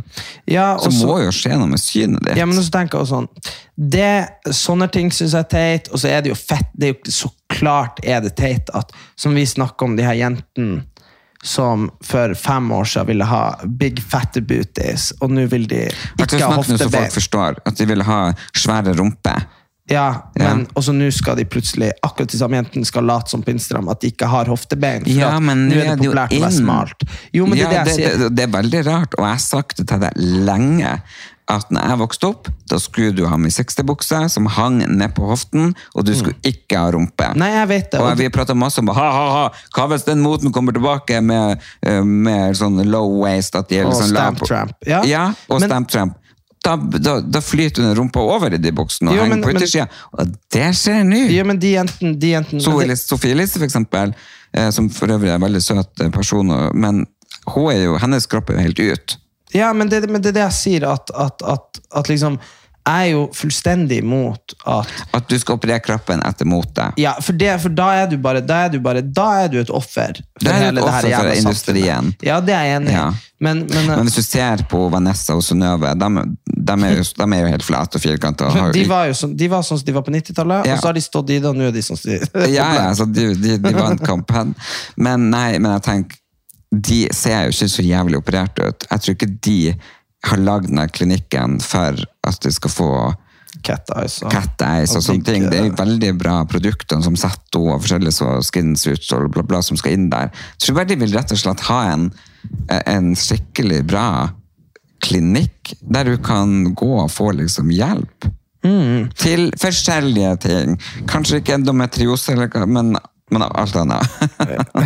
ja, 0.50 0.74
Så 0.82 0.92
må 1.04 1.20
jo 1.22 1.34
skje 1.36 1.58
noe 1.60 1.70
med 1.70 1.82
synet 1.82 2.24
ditt. 2.26 2.40
Ja, 2.40 2.48
men 2.50 2.58
så 2.58 2.66
tenker 2.74 2.98
jeg 2.98 3.06
også 3.06 3.20
sånn 3.20 3.30
det, 3.76 4.54
Sånne 4.56 4.88
ting 4.94 5.12
syns 5.14 5.36
jeg 5.36 5.46
er 5.46 5.52
teit, 5.52 5.92
og 5.92 6.02
så 6.02 6.12
er 6.12 6.24
det 6.24 6.32
jo 6.32 6.38
fett 6.38 6.70
det 6.74 6.90
er 6.90 6.96
jo, 6.96 7.14
Så 7.14 7.32
klart 7.52 8.02
er 8.04 8.22
det 8.24 8.36
teit 8.40 8.72
at 8.78 8.94
Som 9.20 9.36
vi 9.38 9.46
snakker 9.48 9.90
om 9.90 9.98
de 10.00 10.06
her 10.08 10.18
jentene 10.20 10.86
som 11.44 11.88
for 12.06 12.36
fem 12.38 12.68
år 12.72 12.86
siden 12.86 13.08
ville 13.08 13.26
ha 13.26 13.56
big 13.66 13.98
fatty 13.98 14.44
booties, 14.46 15.08
og 15.26 15.32
nå 15.34 15.48
vil 15.50 15.64
de 15.66 15.88
ikke 15.90 16.38
ha 16.38 16.52
hoftebein. 16.54 16.78
så 16.78 16.90
folk 16.94 17.16
forstår, 17.16 17.58
at 17.66 17.80
de 17.80 17.88
vil 17.90 18.04
ha 18.06 18.20
svære 18.54 18.94
rumpe. 19.00 19.34
Ja, 19.90 20.30
Ja. 20.38 20.54
men 20.56 20.68
og 20.76 20.84
så 20.84 20.94
nå 20.94 21.10
skal 21.12 21.36
de 21.36 21.44
plutselig, 21.46 21.92
akkurat 22.04 22.30
de 22.32 22.38
samme 22.38 22.56
jentene 22.56 22.86
skal 22.86 23.04
late 23.04 23.30
som 23.30 23.42
på 23.44 23.52
Instagram 23.52 23.90
at 23.90 24.00
de 24.02 24.12
ikke 24.12 24.28
har 24.30 24.46
hoftebein. 24.46 25.04
For 25.04 25.10
Ja, 25.20 25.40
men 25.40 25.68
nå 25.70 25.76
er 25.82 25.96
det 25.96 26.06
populært 26.06 26.32
å 26.38 26.40
være 26.46 26.52
smalt. 26.62 27.04
Jo, 27.34 27.46
men 27.46 27.58
det 27.58 27.66
ja, 27.66 27.82
er 27.82 27.86
det 27.86 27.98
det, 27.98 28.30
det 28.38 28.44
er 28.48 28.54
veldig 28.62 28.86
rart, 28.88 29.14
og 29.18 29.26
jeg 29.26 29.32
har 29.36 29.44
sagt 29.44 29.78
det 29.78 29.88
til 29.88 30.00
deg 30.00 30.12
lenge, 30.16 31.02
at 31.52 31.68
når 31.74 31.82
jeg 31.90 32.00
vokste 32.00 32.28
opp, 32.30 32.48
da 32.70 32.78
skulle 32.80 33.12
du 33.12 33.26
ha 33.28 33.36
med 33.36 33.52
60-bukse 33.52 34.30
som 34.32 34.46
hang 34.46 34.78
ned 34.88 35.12
på 35.18 35.26
hoften, 35.28 35.74
og 35.98 36.06
du 36.08 36.14
skulle 36.16 36.38
ikke 36.48 36.78
ha 36.80 36.92
rumpe. 36.96 37.28
Mm. 37.34 37.42
Nei, 37.42 37.50
jeg 37.58 37.68
vet 37.68 37.92
det. 37.92 38.00
Og 38.00 38.12
og 38.14 38.18
vi 38.22 38.30
pratet 38.32 38.56
masse 38.56 38.80
om 38.80 38.88
ha, 38.88 38.94
ha, 39.12 39.26
ha, 39.36 39.50
hva 39.76 39.88
hvis 39.92 40.06
den 40.08 40.22
moten 40.24 40.54
kommer 40.56 40.72
tilbake 40.72 41.20
med, 41.22 41.60
eh, 41.84 42.00
med 42.04 42.56
sånn 42.56 42.80
low 42.88 43.18
waist, 43.26 43.56
at 43.60 43.68
de 43.68 43.82
Og 43.84 43.92
liksom 43.92 44.14
stamp 44.16 44.40
tramp. 44.46 44.72
Ja, 44.88 45.02
Ja, 45.04 45.34
og 45.50 45.60
men- 45.60 45.70
stamp 45.70 45.90
tramp. 45.90 46.16
Da, 46.64 46.76
da, 46.78 47.16
da 47.26 47.40
flyter 47.42 47.82
den 47.82 47.96
rumpa 47.98 48.22
over 48.22 48.54
i 48.54 48.58
de 48.62 48.70
buksene 48.78 49.10
og 49.10 49.16
Jo, 49.18 49.24
henger 49.24 49.36
men- 49.40 49.44
på 49.48 49.54
yttersida. 49.56 49.88
Og 50.14 50.36
det 50.54 50.68
skjer 50.78 51.02
nå! 51.10 51.22
Ja, 51.34 51.44
men 51.44 51.58
de 51.60 51.72
jentene, 51.74 52.14
de 52.22 52.30
det- 52.92 53.00
Sofie 53.02 53.32
Elise, 53.34 53.58
for 53.58 53.66
eksempel, 53.66 54.14
eh, 54.54 54.70
som 54.70 54.90
for 54.90 55.08
øvrig 55.08 55.30
er 55.32 55.40
en 55.40 55.42
veldig 55.48 55.62
søt 55.64 56.02
eh, 56.06 56.10
person, 56.14 56.48
men 56.76 57.06
er 57.72 57.84
jo, 57.86 57.98
hennes 57.98 58.28
kropp 58.30 58.50
er 58.52 58.60
jo 58.60 58.66
helt 58.68 58.80
ut. 58.80 59.18
Ja, 59.54 59.74
men 59.74 59.90
det, 59.90 60.04
men 60.10 60.22
det 60.22 60.30
er 60.30 60.38
det 60.38 60.44
jeg 60.52 60.54
sier, 60.60 60.86
at, 60.94 61.10
at, 61.18 61.42
at, 61.42 61.82
at 61.98 62.08
liksom 62.08 62.38
Jeg 62.92 63.08
er 63.08 63.12
jo 63.14 63.22
fullstendig 63.36 64.02
imot 64.04 64.56
at 64.68 64.92
At 65.16 65.30
du 65.32 65.38
skal 65.40 65.56
operere 65.56 65.80
kroppen 65.84 66.20
etter 66.28 66.48
mote. 66.50 66.90
Ja, 67.00 67.14
for, 67.24 67.38
det, 67.40 67.54
for 67.64 67.72
da 67.72 67.88
er 68.04 68.10
du 68.12 68.18
bare 68.22 68.42
Da 68.44 68.66
er 68.66 68.74
du, 68.74 68.80
bare, 68.84 69.02
da 69.02 69.28
er 69.46 69.52
du 69.54 69.60
et 69.62 69.72
offer 69.72 70.20
for 70.20 70.46
Da 70.46 70.58
er 70.58 70.72
du 70.72 70.82
et 70.82 70.84
det 70.84 70.92
her 70.92 71.08
offer 71.08 71.16
for 71.16 71.32
industrien. 71.40 72.12
Ja, 72.26 72.40
det 72.44 72.56
er 72.58 72.68
jeg 72.68 72.82
enig 72.82 72.92
i. 72.92 72.96
Ja. 72.98 73.10
Men, 73.42 73.64
men, 73.72 73.88
Men 73.90 74.06
hvis 74.06 74.20
du 74.20 74.26
ser 74.26 74.62
på 74.70 74.84
Vanessa 74.94 75.34
og 75.38 75.44
Synnøve, 75.46 75.94
de, 75.98 76.10
de, 76.46 76.76
de 76.78 77.28
er 77.34 77.40
jo 77.42 77.52
helt 77.56 77.66
flate 77.66 77.98
og 77.98 78.04
firkanta. 78.04 78.52
de 78.78 78.84
var 78.90 79.08
jo 79.10 79.16
sånn, 79.18 79.34
de 79.38 79.48
var 79.50 79.66
sånn 79.66 79.80
som 79.82 79.88
de 79.88 79.96
var 79.96 80.06
på 80.06 80.14
90-tallet, 80.14 80.68
Ja. 80.70 80.76
og 80.76 80.84
så 80.84 80.92
har 80.92 80.98
de 81.00 81.02
stått 81.06 81.32
i 81.34 81.40
det, 81.40 81.50
og 81.50 81.58
nå 81.58 81.70
er 81.72 81.74
de 81.74 81.82
sånn 81.86 81.98
som 81.98 82.12
de 82.12 82.52
Ja, 82.54 82.68
ja, 82.76 82.84
altså, 82.92 83.08
de, 83.10 83.32
de, 83.42 83.56
de 83.64 83.74
vant 83.78 84.04
kampen. 84.12 84.54
Men 84.98 85.30
nei, 85.34 85.56
men 85.58 85.72
jeg 85.80 85.86
tenker, 85.88 86.22
de 86.72 87.00
ser 87.16 87.48
jo 87.48 87.56
ikke 87.56 87.72
så 87.74 87.84
jævlig 87.84 88.22
operert 88.22 88.62
ut. 88.62 88.86
Jeg 88.92 89.04
tror 89.04 89.18
ikke 89.18 89.32
de 89.50 89.58
har 90.28 90.42
lagd 90.42 90.70
denne 90.70 90.88
klinikken 90.92 91.60
for 91.64 91.98
at 92.28 92.42
de 92.44 92.54
skal 92.54 92.74
få 92.74 92.92
Cat 93.60 93.90
eyes. 93.94 94.22
Og, 94.24 94.32
cat 94.32 94.64
eyes 94.64 94.94
og 94.94 95.02
og 95.02 95.04
sånne 95.06 95.28
ting. 95.28 95.46
Det 95.52 95.60
er 95.60 95.74
veldig 95.76 96.12
bra 96.18 96.38
produkter 96.50 97.02
som 97.04 97.18
Zetto 97.20 97.66
og 97.68 97.82
forskjellige 97.84 98.16
så 98.16 98.30
skin 98.48 98.78
suits 98.80 99.12
og 99.18 99.28
bla 99.34 99.44
bla 99.44 99.60
som 99.66 99.78
skal 99.78 99.98
inn 99.98 100.08
der. 100.12 100.32
Tror 100.62 100.86
de 100.88 100.98
vil 101.02 101.12
rett 101.14 101.34
og 101.36 101.42
slett 101.42 101.66
ha 101.68 101.82
en, 101.92 102.08
en 102.72 103.12
skikkelig 103.20 103.82
bra 103.92 104.06
klinikk 105.04 105.74
der 105.82 106.14
du 106.14 106.22
kan 106.24 106.72
gå 106.78 106.94
og 107.04 107.12
få 107.12 107.32
liksom 107.38 107.74
hjelp. 107.76 108.30
Mm. 108.64 109.10
Til 109.18 109.50
forskjellige 109.60 110.36
ting. 110.46 110.78
Kanskje 111.10 111.42
ikke 111.42 111.58
endometriose, 111.58 112.38
men, 112.70 112.96
men 113.34 113.48
alt 113.50 113.78
annet. 113.84 114.08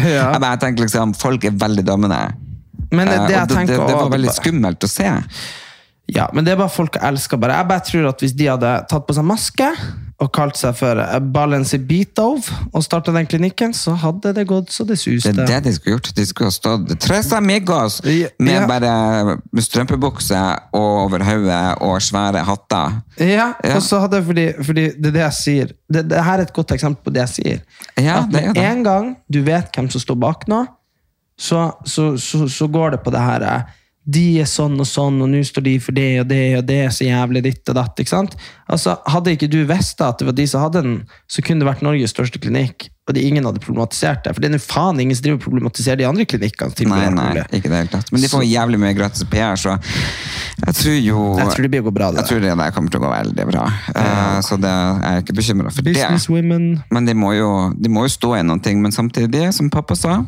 Ja. 0.06 0.36
Jeg 0.36 0.60
tenker 0.62 0.86
liksom, 0.86 1.14
Folk 1.18 1.46
er 1.48 1.56
veldig 1.60 1.86
dømmende. 1.88 2.20
Men 2.96 3.12
det, 3.12 3.20
Eh, 3.20 3.28
det 3.28 3.68
det, 3.68 3.78
det, 3.78 3.94
var 3.96 4.10
veldig 4.14 4.34
skummelt 4.36 4.84
å 4.84 4.90
se. 4.92 5.12
Ja, 6.14 6.28
men 6.34 6.46
det 6.46 6.54
er 6.54 6.60
bare 6.60 6.70
folk 6.70 7.00
jeg 7.00 7.08
elsker 7.08 7.40
bare. 7.42 7.56
Jeg 7.58 7.68
bare 7.72 7.86
tror 7.88 8.10
at 8.12 8.20
hvis 8.22 8.36
de 8.38 8.50
hadde 8.52 8.74
tatt 8.92 9.08
på 9.08 9.16
seg 9.18 9.26
maske 9.26 9.70
og 10.22 10.30
kalt 10.32 10.56
seg 10.56 10.76
for 10.78 11.00
eh, 11.02 11.16
Balenci 11.34 11.80
Beatov 11.82 12.46
og 12.70 12.84
starta 12.86 13.12
den 13.16 13.26
klinikken, 13.28 13.74
så 13.76 13.96
hadde 14.00 14.32
det 14.38 14.46
gått 14.48 14.70
så 14.72 14.86
det 14.88 15.00
Det 15.02 15.34
er 15.34 15.50
det 15.50 15.58
de 15.66 15.74
skulle 15.76 15.96
gjort. 15.98 16.12
De 16.16 16.26
skulle 16.30 16.52
ha 16.52 16.56
stått 16.56 16.94
Tres 17.04 17.32
amigos 17.34 17.98
Ja. 18.06 18.30
med 18.40 18.68
bare 18.70 19.40
strømpebukse 19.60 20.40
over 20.78 21.26
hodet 21.26 21.64
og 21.82 21.98
svære 22.02 22.46
hatter. 22.48 23.02
Ja, 23.20 23.54
Ja. 23.64 23.76
og 23.76 23.82
så 23.82 24.00
hadde 24.06 24.24
fordi, 24.24 24.48
fordi 24.62 24.86
det 24.96 25.08
er 25.08 25.12
det 25.12 25.26
jeg 25.26 25.34
sier. 25.42 25.76
Det, 25.90 26.08
det 26.10 26.24
her 26.24 26.38
er 26.40 26.42
et 26.48 26.54
godt 26.54 26.72
eksempel 26.72 27.04
på 27.04 27.14
det 27.14 27.26
jeg 27.26 27.30
sier. 27.36 27.60
Ja, 27.98 28.22
at 28.22 28.32
det 28.32 28.44
er 28.44 28.54
det. 28.54 28.64
en 28.64 28.84
gang 28.84 29.16
du 29.28 29.42
vet 29.42 29.74
hvem 29.76 29.90
som 29.90 30.00
står 30.02 30.16
bak 30.22 30.48
nå, 30.48 30.66
så, 31.38 31.74
så, 31.86 32.16
så, 32.18 32.48
så 32.48 32.68
går 32.72 32.96
det 32.96 33.04
på 33.04 33.12
det 33.12 33.20
her 33.24 33.44
eh, 33.44 33.74
De 34.06 34.24
er 34.40 34.48
sånn 34.48 34.78
og 34.80 34.88
sånn, 34.88 35.18
og 35.26 35.32
nå 35.32 35.42
står 35.44 35.66
de 35.66 35.76
for 35.82 35.96
det 35.98 36.10
og 36.22 36.28
det, 36.30 36.42
og 36.60 36.66
det 36.70 36.78
er 36.86 36.92
så 36.94 37.08
jævlig 37.08 37.42
ditt 37.48 37.72
og 37.72 37.78
datt. 37.80 38.00
ikke 38.00 38.14
sant? 38.14 38.36
Altså, 38.70 39.00
Hadde 39.10 39.34
ikke 39.34 39.50
du 39.50 39.64
visst 39.66 40.02
at 40.06 40.22
det 40.22 40.28
var 40.30 40.36
de 40.38 40.46
som 40.48 40.62
hadde 40.62 40.84
den, 40.86 41.00
så 41.28 41.42
kunne 41.42 41.66
det 41.66 41.72
vært 41.72 41.82
Norges 41.86 42.14
største 42.14 42.40
klinikk, 42.40 42.88
og 43.10 43.18
de, 43.18 43.24
ingen 43.26 43.46
hadde 43.46 43.64
problematisert 43.66 44.24
det. 44.26 44.36
For 44.38 44.46
det 44.46 44.54
er 44.54 44.62
faen 44.62 45.02
ingen 45.02 45.18
som 45.18 45.26
driver 45.26 45.42
og 45.42 45.48
problematiserer 45.48 46.00
de 46.04 46.08
andre 46.08 46.28
klinikkene. 46.30 46.88
Nei, 46.94 47.10
nei, 47.18 47.44
ikke 47.58 47.70
det 47.74 47.82
helt 47.82 47.94
klart. 47.98 48.14
Men 48.14 48.24
de 48.24 48.32
får 48.32 48.46
jævlig 48.46 48.82
mye 48.86 48.96
gratis 48.98 49.28
PR, 49.34 49.58
så 49.58 49.76
jeg 49.76 50.78
tror 50.80 50.96
jo 51.02 51.22
Jeg 51.42 51.52
tror 51.52 51.66
det 51.66 51.70
blir 51.74 51.84
å 51.84 51.90
gå 51.90 51.94
bra, 51.98 52.14
det 52.14 52.22
Jeg 52.22 52.30
tror 52.30 52.44
det 52.46 52.56
der 52.62 52.74
kommer 52.78 52.94
til 52.94 53.02
å 53.02 53.04
gå 53.04 53.12
veldig 53.12 53.46
bra. 53.50 53.68
Eh, 53.92 54.40
så 54.46 54.58
det 54.62 54.72
er 54.72 55.18
jeg 55.18 55.26
ikke 55.26 55.42
bekymra 55.42 55.74
for 55.74 55.82
det. 55.86 55.98
Businesswomen 55.98 56.68
Men 56.94 57.10
de 57.10 57.18
må, 57.18 57.34
jo, 57.36 57.50
de 57.76 57.92
må 57.92 58.06
jo 58.06 58.14
stå 58.16 58.38
i 58.40 58.44
noen 58.46 58.62
ting. 58.64 58.80
Men 58.86 58.96
samtidig, 58.96 59.50
som 59.58 59.74
pappa 59.74 59.98
sa 60.00 60.22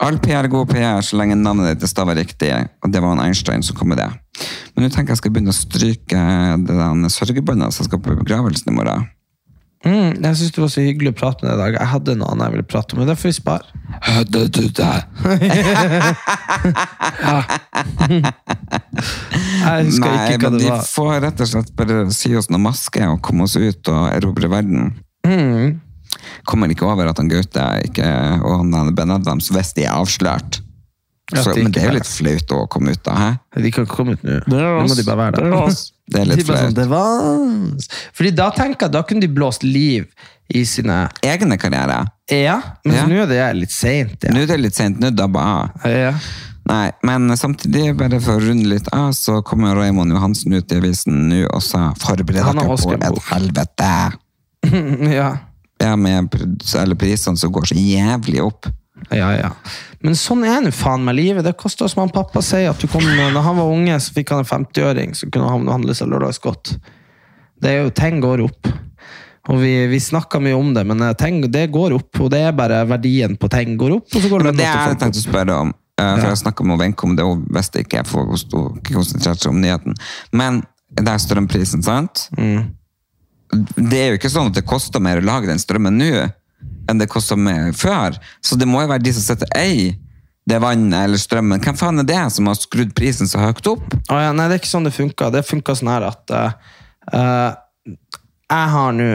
All 0.00 0.16
PR 0.22 0.46
er 0.46 0.52
god 0.52 0.70
PR 0.70 1.04
så 1.04 1.18
lenge 1.20 1.36
navnet 1.36 1.74
ditt 1.74 1.84
er 1.84 1.90
stavet 1.92 2.16
riktig. 2.16 2.50
Og 2.80 2.92
det 2.92 3.02
var 3.02 3.12
han 3.12 3.24
Einstein 3.26 3.64
som 3.64 3.76
kom 3.76 3.92
med 3.92 4.00
det. 4.00 4.08
Men 4.72 4.86
nå 4.86 4.92
tenker 4.94 5.12
jeg 5.12 5.20
skal 5.20 5.32
begynne 5.34 5.52
å 5.52 5.56
stryke 5.56 6.20
det 6.64 6.76
der 6.76 7.12
sørgebåndet 7.12 7.76
som 7.76 7.88
skal 7.88 8.00
på 8.00 8.16
begravelsen 8.22 8.72
i 8.72 8.76
morgen. 8.76 9.08
Mm, 9.80 10.18
jeg 10.20 10.36
syns 10.36 10.52
det 10.52 10.60
var 10.60 10.68
så 10.68 10.82
hyggelig 10.84 11.14
å 11.14 11.16
prate 11.16 11.44
med 11.44 11.50
deg 11.50 11.56
i 11.56 11.60
dag. 11.62 11.76
Jeg 11.78 11.88
hadde 11.94 12.16
noe 12.20 12.32
annet 12.34 12.44
jeg 12.46 12.54
ville 12.54 12.68
prate 12.68 12.92
om, 12.92 13.00
men 13.00 13.08
det 13.08 13.16
får 13.16 13.30
vi 13.30 13.36
spare. 13.38 13.64
Hadde 14.04 14.42
du 14.52 14.64
det? 14.76 14.96
Jeg 19.60 19.86
husker 19.86 20.10
Nei, 20.10 20.24
ikke 20.34 20.40
hva 20.42 20.50
men 20.50 20.58
det 20.60 20.66
de 20.66 20.76
får 20.88 21.14
rett 21.24 21.40
og 21.40 21.48
slett 21.48 21.70
bare 21.78 21.96
si 22.12 22.32
oss 22.36 22.50
noe 22.52 22.60
maske 22.60 23.00
og 23.08 23.22
komme 23.24 23.46
oss 23.48 23.56
ut 23.56 23.92
og 23.92 24.02
erobre 24.12 24.50
verden. 24.52 24.92
Mm. 25.24 25.80
Kommer 26.48 26.72
ikke 26.72 26.86
over 26.88 27.10
at 27.10 27.18
han 27.20 27.28
Gaute 27.30 27.66
ikke, 27.86 28.08
og 28.42 28.58
han 28.62 28.70
der 28.74 28.90
Ben 28.96 29.10
Adams 29.14 29.50
hvis 29.54 29.72
de 29.76 29.84
er 29.86 29.94
avslørt. 29.94 30.60
Ja, 31.30 31.44
Så, 31.44 31.52
er 31.54 31.62
men 31.62 31.70
det 31.70 31.82
er 31.84 31.92
jo 31.92 31.98
litt 32.00 32.08
flaut 32.10 32.52
å 32.56 32.64
komme 32.66 32.90
ut 32.90 33.02
da, 33.06 33.12
hæ? 33.14 33.26
De 33.62 33.70
kan 33.70 33.84
ikke 33.86 33.94
komme 34.00 34.16
ut 34.18 34.22
nå. 34.26 34.40
Nå 34.50 34.60
må 34.88 34.96
de 34.98 35.04
bare 35.06 35.28
være 35.30 35.44
der. 35.44 35.76
Det 36.10 36.18
er 36.18 36.26
litt 36.26 36.40
De 36.40 36.44
flaut. 36.48 36.74
sånn, 36.74 36.88
flaut. 36.90 37.98
Fordi 38.18 38.32
da 38.34 38.48
tenker 38.56 38.88
jeg, 38.88 38.94
da 38.96 39.02
kunne 39.06 39.22
de 39.22 39.28
blåst 39.30 39.62
liv 39.62 40.08
i 40.50 40.64
sine 40.66 41.04
Egne 41.22 41.54
karriere. 41.62 42.00
Ja, 42.34 42.56
men 42.84 42.96
Ja. 42.96 43.04
nå 43.06 43.20
er 43.22 43.26
det 43.30 43.56
litt 43.60 43.70
seint. 43.70 44.26
Nå 44.26 44.42
er 44.42 44.46
det 44.50 44.58
litt 44.60 44.74
sent, 44.74 44.98
nå 44.98 45.12
dabber 45.14 45.70
jeg 45.84 46.00
Ja. 46.00 46.14
Nei, 46.70 46.90
men 47.02 47.30
samtidig, 47.36 47.96
bare 47.98 48.20
for 48.20 48.38
å 48.38 48.42
runde 48.48 48.66
litt 48.68 48.88
av, 48.92 49.10
så 49.16 49.40
kommer 49.42 49.74
Raymond 49.74 50.12
Johansen 50.12 50.52
ut 50.54 50.70
i 50.72 50.76
avisen 50.76 51.28
nå 51.30 51.46
og 51.52 51.62
sa 51.62 51.92
forbered 51.98 52.42
dere 52.42 52.66
på 52.76 52.90
et 52.90 53.22
helvete. 53.30 53.94
ja. 55.14 55.30
Ja, 55.80 55.94
med 55.96 56.34
alle 56.76 56.96
prisene 57.00 57.40
som 57.40 57.52
går 57.54 57.70
så 57.70 57.78
jævlig 57.78 58.42
opp. 58.44 58.68
Ja, 59.08 59.30
ja. 59.32 59.50
Men 60.04 60.16
sånn 60.18 60.44
er 60.44 60.60
nå 60.60 60.72
faen 60.76 61.04
meg 61.06 61.16
livet. 61.16 61.44
Det 61.46 61.54
koster 61.60 61.88
som 61.88 62.02
han 62.04 62.12
pappa 62.12 62.42
sier. 62.44 62.68
at 62.70 62.80
du 62.80 62.86
kom, 62.88 63.04
når 63.04 63.40
han 63.42 63.56
var 63.56 63.72
unge, 63.72 63.96
så 64.00 64.12
fikk 64.16 64.34
han 64.34 64.44
en 64.44 64.48
50-øring, 64.50 65.14
så 65.16 65.30
kunne 65.32 65.48
han 65.48 65.68
handle 65.72 65.96
seg 65.96 66.10
lørdagsgodt. 66.12 66.74
Det 67.60 67.70
er 67.72 67.82
jo, 67.84 67.90
ting 67.96 68.20
går 68.20 68.44
opp. 68.44 68.68
Og 69.50 69.58
vi, 69.62 69.72
vi 69.88 69.98
snakker 70.00 70.42
mye 70.44 70.56
om 70.56 70.74
det, 70.76 70.84
men 70.86 71.00
eh, 71.02 71.14
ting, 71.18 71.40
det 71.52 71.70
går 71.72 71.94
opp. 71.96 72.20
Og 72.20 72.28
det 72.32 72.42
er 72.44 72.56
bare 72.56 72.82
verdien 72.88 73.36
på 73.40 73.48
ting 73.52 73.76
går 73.80 73.96
opp, 73.96 74.08
og 74.12 74.20
så 74.24 74.30
går 74.30 74.44
lønna 74.50 74.58
det 74.60 74.66
til 74.68 74.92
jeg 74.92 75.00
tenkte 75.00 75.22
å 75.22 75.24
spørre 75.24 75.56
om, 75.64 75.72
eh, 75.72 76.04
for 76.04 76.26
Ja. 76.26 76.34
jeg 76.34 76.42
snakket 76.42 76.68
med 76.68 76.78
Wenche 76.82 77.08
om 77.08 77.16
det, 77.16 77.24
hun 77.24 77.46
visste 77.56 77.80
ikke, 77.80 78.02
jeg 78.02 78.06
får 78.06 78.28
konsentrert 78.92 79.40
seg 79.40 79.50
om 79.50 79.60
nyheten. 79.64 79.96
Men 80.32 80.60
det 80.92 81.08
er 81.08 81.24
strømprisen, 81.24 81.82
sant? 81.86 82.28
Mm. 82.36 82.68
Det 83.76 83.98
er 83.98 84.12
jo 84.12 84.20
ikke 84.20 84.30
sånn 84.30 84.52
at 84.52 84.58
det 84.60 84.66
koster 84.68 85.02
mer 85.02 85.20
å 85.20 85.26
lage 85.26 85.50
den 85.50 85.58
strømmen 85.58 85.98
nå, 85.98 86.10
enn 86.90 87.00
det 87.00 87.08
mer 87.36 87.72
før. 87.72 88.18
Så 88.42 88.56
det 88.56 88.68
må 88.68 88.82
jo 88.82 88.90
være 88.92 89.02
de 89.02 89.12
som 89.16 89.24
setter 89.26 89.50
ei 89.58 89.96
det 90.50 90.58
vannet 90.62 91.04
eller 91.06 91.20
strømmen. 91.20 91.60
Hvem 91.62 91.76
faen 91.78 92.02
er 92.02 92.08
det 92.08 92.20
som 92.34 92.48
har 92.50 92.58
skrudd 92.58 92.94
prisen 92.96 93.28
så 93.30 93.42
høyt 93.42 93.66
opp? 93.70 93.92
Oh 94.10 94.18
ja, 94.18 94.32
nei, 94.32 94.48
det 94.48 94.56
er 94.56 94.62
ikke 94.62 94.72
sånn 94.72 94.88
det 94.88 94.94
funker. 94.96 95.30
Det 95.34 95.44
funker 95.46 95.78
sånn 95.78 95.92
her 95.92 96.06
at 96.08 96.34
uh, 96.34 97.52
jeg 98.50 98.72
har 98.74 98.96
nå 98.96 99.10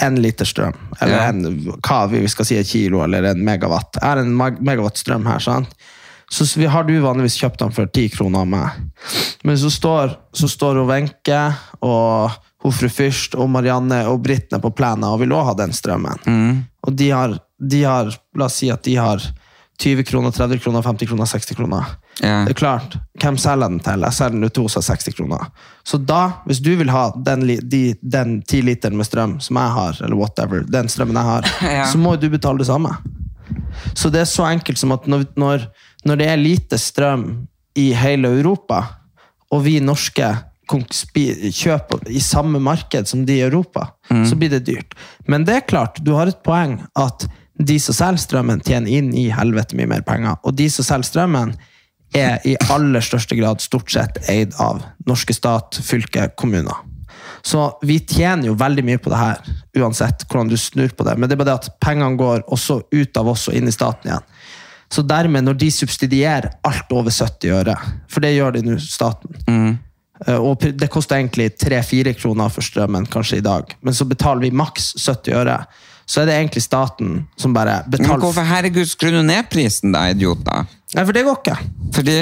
en 0.00 0.16
liter 0.16 0.48
strøm, 0.48 0.76
eller 0.98 1.12
Ja. 1.18 1.28
en, 1.28 1.42
hva 1.84 2.06
vi 2.08 2.22
skal 2.32 2.46
si, 2.48 2.56
et 2.56 2.66
kilo 2.70 3.02
eller 3.04 3.34
en 3.34 3.42
megawatt. 3.44 3.98
Jeg 4.00 4.06
har 4.06 4.22
en 4.22 4.32
megawatt 4.64 4.96
strøm 4.96 5.26
her, 5.28 5.42
sant? 5.44 5.74
Så 6.30 6.46
vi 6.56 6.68
har 6.70 6.86
du 6.86 6.94
vanligvis 7.02 7.36
kjøpt 7.36 7.58
den 7.60 7.74
for 7.74 7.90
10 7.90 8.08
kroner 8.14 8.44
av 8.44 8.48
meg. 8.48 8.70
Men 9.44 9.58
så 9.58 9.68
står, 9.70 10.14
så 10.32 10.48
står 10.48 10.78
Wenche 10.88 11.40
og 11.84 12.38
hun 12.62 12.72
fru 12.76 12.88
Fyrst 12.92 13.34
og 13.40 13.48
Marianne 13.50 14.02
og 14.10 14.20
Britt 14.24 14.52
på 14.52 14.70
plenen 14.76 15.08
og 15.08 15.20
vil 15.22 15.32
også 15.32 15.52
ha 15.52 15.58
den 15.62 15.72
strømmen. 15.76 16.24
Og 16.86 16.96
de 16.96 17.10
har, 17.10 17.36
de 17.56 17.84
har, 17.84 18.10
la 18.36 18.48
oss 18.48 18.58
si 18.60 18.68
at 18.72 18.84
de 18.84 18.98
har 19.00 19.22
20 19.80 20.04
kroner, 20.04 20.30
30 20.30 20.58
kroner, 20.58 20.82
50 20.82 21.08
kroner, 21.08 21.26
60 21.26 21.56
kroner. 21.56 21.84
Yeah. 22.24 22.44
Det 22.44 22.52
er 22.52 22.58
klart, 22.58 22.96
hvem 23.22 23.38
selger 23.40 23.70
den 23.72 23.80
til? 23.80 24.04
Jeg 24.04 24.16
selger 24.16 24.36
den 24.36 24.44
ut 24.44 24.54
til 24.54 24.66
hos 24.66 24.76
60 24.76 25.16
kroner. 25.16 25.46
Så 25.88 25.96
da, 25.96 26.20
hvis 26.44 26.60
du 26.60 26.74
vil 26.76 26.92
ha 26.92 27.06
den, 27.16 27.46
de, 27.72 27.80
den 28.02 28.42
10 28.42 28.60
literen 28.68 28.98
med 28.98 29.08
strøm 29.08 29.38
som 29.40 29.56
jeg 29.56 29.74
har, 29.78 30.02
eller 30.04 30.20
whatever, 30.20 30.66
den 30.68 30.92
strømmen 30.92 31.16
jeg 31.16 31.30
har, 31.30 31.48
yeah. 31.64 31.88
så 31.88 32.00
må 32.00 32.12
du 32.20 32.28
betale 32.28 32.60
det 32.60 32.68
samme. 32.68 32.92
Så 33.96 34.12
det 34.12 34.20
er 34.20 34.28
så 34.28 34.44
enkelt 34.50 34.78
som 34.78 34.92
at 34.92 35.08
når, 35.08 35.30
når, 35.40 35.64
når 36.04 36.20
det 36.20 36.28
er 36.28 36.44
lite 36.44 36.78
strøm 36.78 37.26
i 37.80 37.90
hele 37.96 38.28
Europa, 38.36 38.82
og 39.50 39.64
vi 39.64 39.78
norske 39.80 40.28
kjøper 40.70 42.06
i 42.08 42.20
samme 42.22 42.60
marked 42.62 43.08
som 43.10 43.24
de 43.26 43.38
i 43.40 43.44
Europa, 43.46 43.88
så 44.08 44.38
blir 44.38 44.52
det 44.52 44.64
dyrt. 44.68 44.94
Men 45.26 45.44
det 45.48 45.56
er 45.56 45.68
klart, 45.68 45.98
du 46.04 46.12
har 46.14 46.30
et 46.30 46.42
poeng 46.46 46.78
at 46.98 47.26
de 47.60 47.76
som 47.82 47.96
selger 47.96 48.22
strømmen, 48.22 48.62
tjener 48.64 48.88
inn 48.88 49.10
i 49.16 49.28
helvete 49.34 49.76
mye 49.76 49.90
mer 49.90 50.04
penger. 50.06 50.38
Og 50.44 50.56
de 50.56 50.70
som 50.72 50.86
selger 50.86 51.10
strømmen, 51.10 51.56
er 52.16 52.40
i 52.48 52.56
aller 52.72 53.04
største 53.04 53.36
grad 53.38 53.60
stort 53.62 53.92
sett 53.92 54.16
eid 54.30 54.56
av 54.58 54.80
norske 55.06 55.34
stat, 55.36 55.78
fylke, 55.84 56.30
kommuner. 56.34 56.86
Så 57.46 57.78
vi 57.86 58.00
tjener 58.00 58.50
jo 58.50 58.56
veldig 58.58 58.84
mye 58.84 59.00
på 59.00 59.12
det 59.12 59.20
her, 59.20 59.52
uansett 59.78 60.24
hvordan 60.26 60.50
du 60.50 60.56
snur 60.58 60.90
på 60.96 61.06
det. 61.06 61.16
Men 61.16 61.28
det 61.28 61.36
er 61.36 61.42
bare 61.42 61.52
det 61.52 61.60
at 61.60 61.78
pengene 61.82 62.18
går 62.18 62.42
også 62.52 62.80
ut 62.90 63.20
av 63.20 63.30
oss 63.30 63.46
og 63.48 63.56
inn 63.56 63.70
i 63.70 63.74
staten 63.74 64.10
igjen. 64.10 64.26
Så 64.90 65.04
dermed, 65.06 65.46
når 65.46 65.54
de 65.60 65.68
subsidierer 65.70 66.50
alt 66.66 66.90
over 66.92 67.14
70 67.14 67.54
øre, 67.60 67.76
for 68.10 68.24
det 68.24 68.34
gjør 68.34 68.56
de 68.56 68.64
nå, 68.66 68.78
staten, 68.82 69.36
eh, 69.46 69.76
og 70.28 70.66
det 70.76 70.90
koster 70.92 71.16
egentlig 71.16 71.52
3-4 71.56 72.12
kroner 72.18 72.52
for 72.52 72.64
strømmen 72.64 73.06
kanskje 73.10 73.38
i 73.40 73.44
dag, 73.44 73.72
men 73.80 73.96
så 73.96 74.04
betaler 74.08 74.44
vi 74.44 74.52
maks 74.52 74.92
70 75.00 75.38
øre, 75.40 75.56
så 76.10 76.22
er 76.22 76.28
det 76.28 76.36
egentlig 76.36 76.62
staten 76.64 77.22
som 77.38 77.54
bare 77.54 77.80
betaler 77.86 78.16
Men 78.18 78.24
hvorfor 78.26 78.46
herregud 78.48 78.88
skrur 78.90 79.14
du 79.14 79.22
ned 79.22 79.48
prisen, 79.52 79.94
da, 79.94 80.08
idioter? 80.10 80.66
Nei, 80.96 81.04
for 81.04 81.14
det 81.14 81.22
går 81.26 81.38
ikke. 81.38 81.58
Fordi 81.94 82.16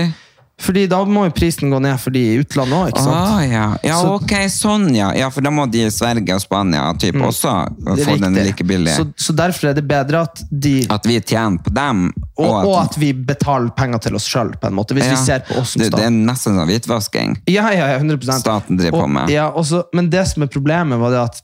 Fordi 0.61 0.87
da 0.91 0.99
må 1.07 1.23
jo 1.29 1.33
prisen 1.37 1.71
gå 1.71 1.79
ned 1.79 1.95
for 2.03 2.11
de 2.11 2.19
i 2.33 2.39
utlandet 2.41 2.75
òg, 2.75 2.89
ikke 2.91 3.03
sant? 3.05 3.31
Ah, 3.31 3.43
ja. 3.47 3.67
ja, 3.87 3.99
ok, 4.11 4.33
sånn, 4.51 4.89
ja. 4.97 5.13
ja. 5.15 5.29
For 5.31 5.45
da 5.47 5.53
må 5.55 5.69
de 5.71 5.85
i 5.87 5.91
Sverige 5.95 6.35
og 6.35 6.43
Spania 6.43 6.89
typ, 6.99 7.15
også 7.23 7.53
Det 7.79 7.95
er 7.95 8.09
få 8.09 8.17
den 8.25 8.39
like 8.43 8.67
billig. 8.67 8.97
Så, 8.97 9.07
så 9.15 9.37
derfor 9.39 9.71
er 9.71 9.77
det 9.79 9.85
bedre 9.87 10.25
at 10.27 10.43
de 10.51 10.81
At 10.91 11.07
vi 11.07 11.21
tjener 11.21 11.63
på 11.63 11.71
dem, 11.75 12.09
og, 12.35 12.51
og 12.67 12.75
at 12.81 12.99
vi 12.99 13.13
betaler 13.15 13.71
penger 13.79 14.03
til 14.09 14.19
oss 14.19 14.27
sjøl, 14.27 14.51
på 14.59 14.71
en 14.71 14.75
måte. 14.79 14.97
Hvis 14.99 15.07
Ja. 15.07 15.15
vi 15.15 15.21
ser 15.23 15.45
på 15.47 15.61
oss 15.63 15.77
som 15.77 15.85
det, 15.85 15.93
det 15.95 16.09
er 16.09 16.11
nesten 16.15 16.59
sånn 16.59 16.67
hvitvasking. 16.73 17.39
Ja, 17.47 17.71
ja, 17.75 17.93
ja, 17.95 18.01
100% 18.03 18.43
Staten 18.43 18.81
driver 18.83 18.99
og, 18.99 19.07
på 19.07 19.13
med. 19.15 19.31
Ja, 19.31 19.47
også, 19.55 19.85
men 19.95 20.11
det 20.11 20.27
som 20.33 20.43
er 20.43 20.51
problemet, 20.51 20.99
var 20.99 21.15
det 21.15 21.23
at 21.23 21.41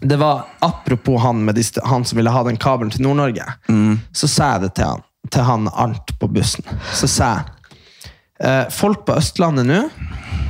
det 0.00 0.16
var 0.16 0.46
apropos 0.64 1.20
han, 1.22 1.44
med 1.44 1.54
de, 1.58 1.64
han 1.84 2.04
som 2.04 2.16
ville 2.16 2.30
ha 2.30 2.42
den 2.48 2.56
kabelen 2.56 2.90
til 2.94 3.02
Nord-Norge. 3.04 3.44
Mm. 3.68 3.98
Så 4.12 4.28
sa 4.30 4.54
jeg 4.54 4.68
det 4.68 4.72
til 4.78 4.88
han, 4.88 5.04
til 5.34 5.46
han 5.48 5.68
Arnt 5.74 6.12
på 6.20 6.28
bussen. 6.32 6.64
Så 6.94 7.10
sa 7.10 7.32
jeg 7.36 7.57
folk 8.70 9.04
på 9.08 9.16
Østlandet 9.18 9.66
nå 9.66 9.80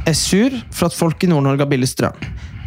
er 0.09 0.13
sur 0.17 0.51
for 0.71 0.87
at 0.89 0.95
folk 0.97 1.23
i 1.25 1.29
Nord-Norge 1.31 1.65
har 1.65 1.71
billig 1.71 1.89
strøm. 1.89 2.17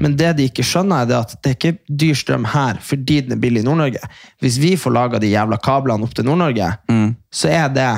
Men 0.01 0.15
det 0.17 0.31
de 0.37 0.47
ikke 0.49 0.63
skjønner, 0.65 1.03
er 1.03 1.09
det 1.11 1.17
at 1.19 1.35
det 1.43 1.49
er 1.51 1.57
ikke 1.59 1.97
dyr 2.01 2.17
strøm 2.17 2.45
her 2.49 2.79
fordi 2.81 3.19
den 3.21 3.35
er 3.35 3.41
billig 3.41 3.61
i 3.61 3.67
Nord-Norge. 3.67 4.01
Hvis 4.41 4.57
vi 4.61 4.71
får 4.81 4.95
laga 4.95 5.19
de 5.21 5.29
jævla 5.29 5.59
kablene 5.61 6.03
opp 6.07 6.15
til 6.17 6.25
Nord-Norge, 6.25 6.71
Mm. 6.89 7.15
så 7.31 7.49
er 7.53 7.69
det 7.69 7.91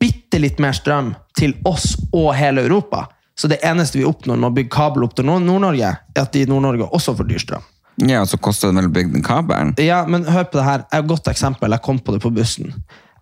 bitte 0.00 0.38
litt 0.42 0.58
mer 0.60 0.72
strøm 0.76 1.14
til 1.38 1.54
oss 1.68 1.94
og 2.12 2.34
hele 2.36 2.64
Europa. 2.66 3.06
Så 3.38 3.48
det 3.50 3.60
eneste 3.66 3.98
vi 3.98 4.04
oppnår 4.06 4.36
med 4.38 4.50
å 4.50 4.54
bygge 4.54 4.70
kabel 4.70 5.04
opp 5.06 5.14
til 5.18 5.24
Nord- 5.26 5.42
Nord-Norge, 5.46 5.94
er 6.14 6.20
at 6.22 6.32
de 6.32 6.42
i 6.44 6.46
Nord-Norge 6.50 6.86
også 6.94 7.16
får 7.18 7.28
dyr 7.30 7.42
strøm. 7.42 7.64
Ja, 8.04 8.20
og 8.24 8.28
så 8.28 8.38
koster 8.42 8.68
det 8.70 8.76
vel 8.82 8.90
å 8.90 8.94
bygge 8.94 9.12
den 9.14 9.22
kabelen. 9.26 9.72
Ja, 9.78 10.04
men 10.06 10.24
hør 10.26 10.44
på 10.50 10.58
det 10.58 10.64
her. 10.66 10.84
Et 10.92 11.06
godt 11.06 11.28
eksempel. 11.30 11.70
Jeg 11.70 11.82
kom 11.82 11.98
på 12.02 12.12
det 12.12 12.20
på 12.24 12.30
bussen. 12.34 12.72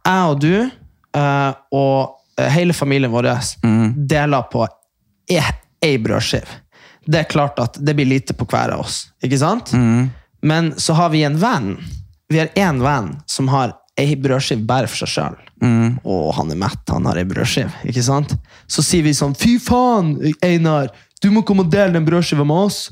Jeg 0.05 0.30
og 0.33 0.41
du 0.41 0.55
eh, 0.59 1.53
og 1.72 1.99
eh, 2.01 2.21
hele 2.39 2.72
familien 2.72 3.12
vår 3.12 3.28
deler 4.09 4.43
på 4.53 4.66
ei 5.83 5.99
brødskive. 5.99 6.61
Det 7.07 7.18
er 7.18 7.24
klart 7.30 7.59
at 7.59 7.78
det 7.83 7.95
blir 7.99 8.07
lite 8.07 8.35
på 8.35 8.47
hver 8.47 8.70
av 8.76 8.85
oss, 8.85 9.09
ikke 9.22 9.39
sant? 9.39 9.72
Men 10.43 10.72
så 10.78 10.95
har 10.95 11.11
vi 11.11 11.22
en 11.26 11.37
venn. 11.39 11.76
Vi 12.28 12.39
har 12.39 12.49
én 12.55 12.78
venn 12.83 13.16
som 13.26 13.49
har 13.49 13.74
ei 13.99 14.14
brødskive 14.16 14.64
bare 14.66 14.87
for 14.89 15.03
seg 15.03 15.09
sjøl. 15.16 15.37
Og 16.05 16.33
han 16.35 16.51
er 16.51 16.59
mett, 16.59 16.83
han 16.89 17.07
har 17.07 17.18
ei 17.20 17.24
brødskive. 17.28 17.70
ikke 17.85 18.03
sant? 18.03 18.33
Så 18.66 18.83
sier 18.83 19.03
vi 19.03 19.12
sånn 19.14 19.35
Fy 19.39 19.59
faen, 19.62 20.16
Einar! 20.43 20.89
Du 21.22 21.30
må 21.30 21.43
komme 21.47 21.62
og 21.66 21.70
dele 21.70 21.93
den 21.95 22.07
brødskiva 22.07 22.45
med 22.47 22.66
oss! 22.70 22.91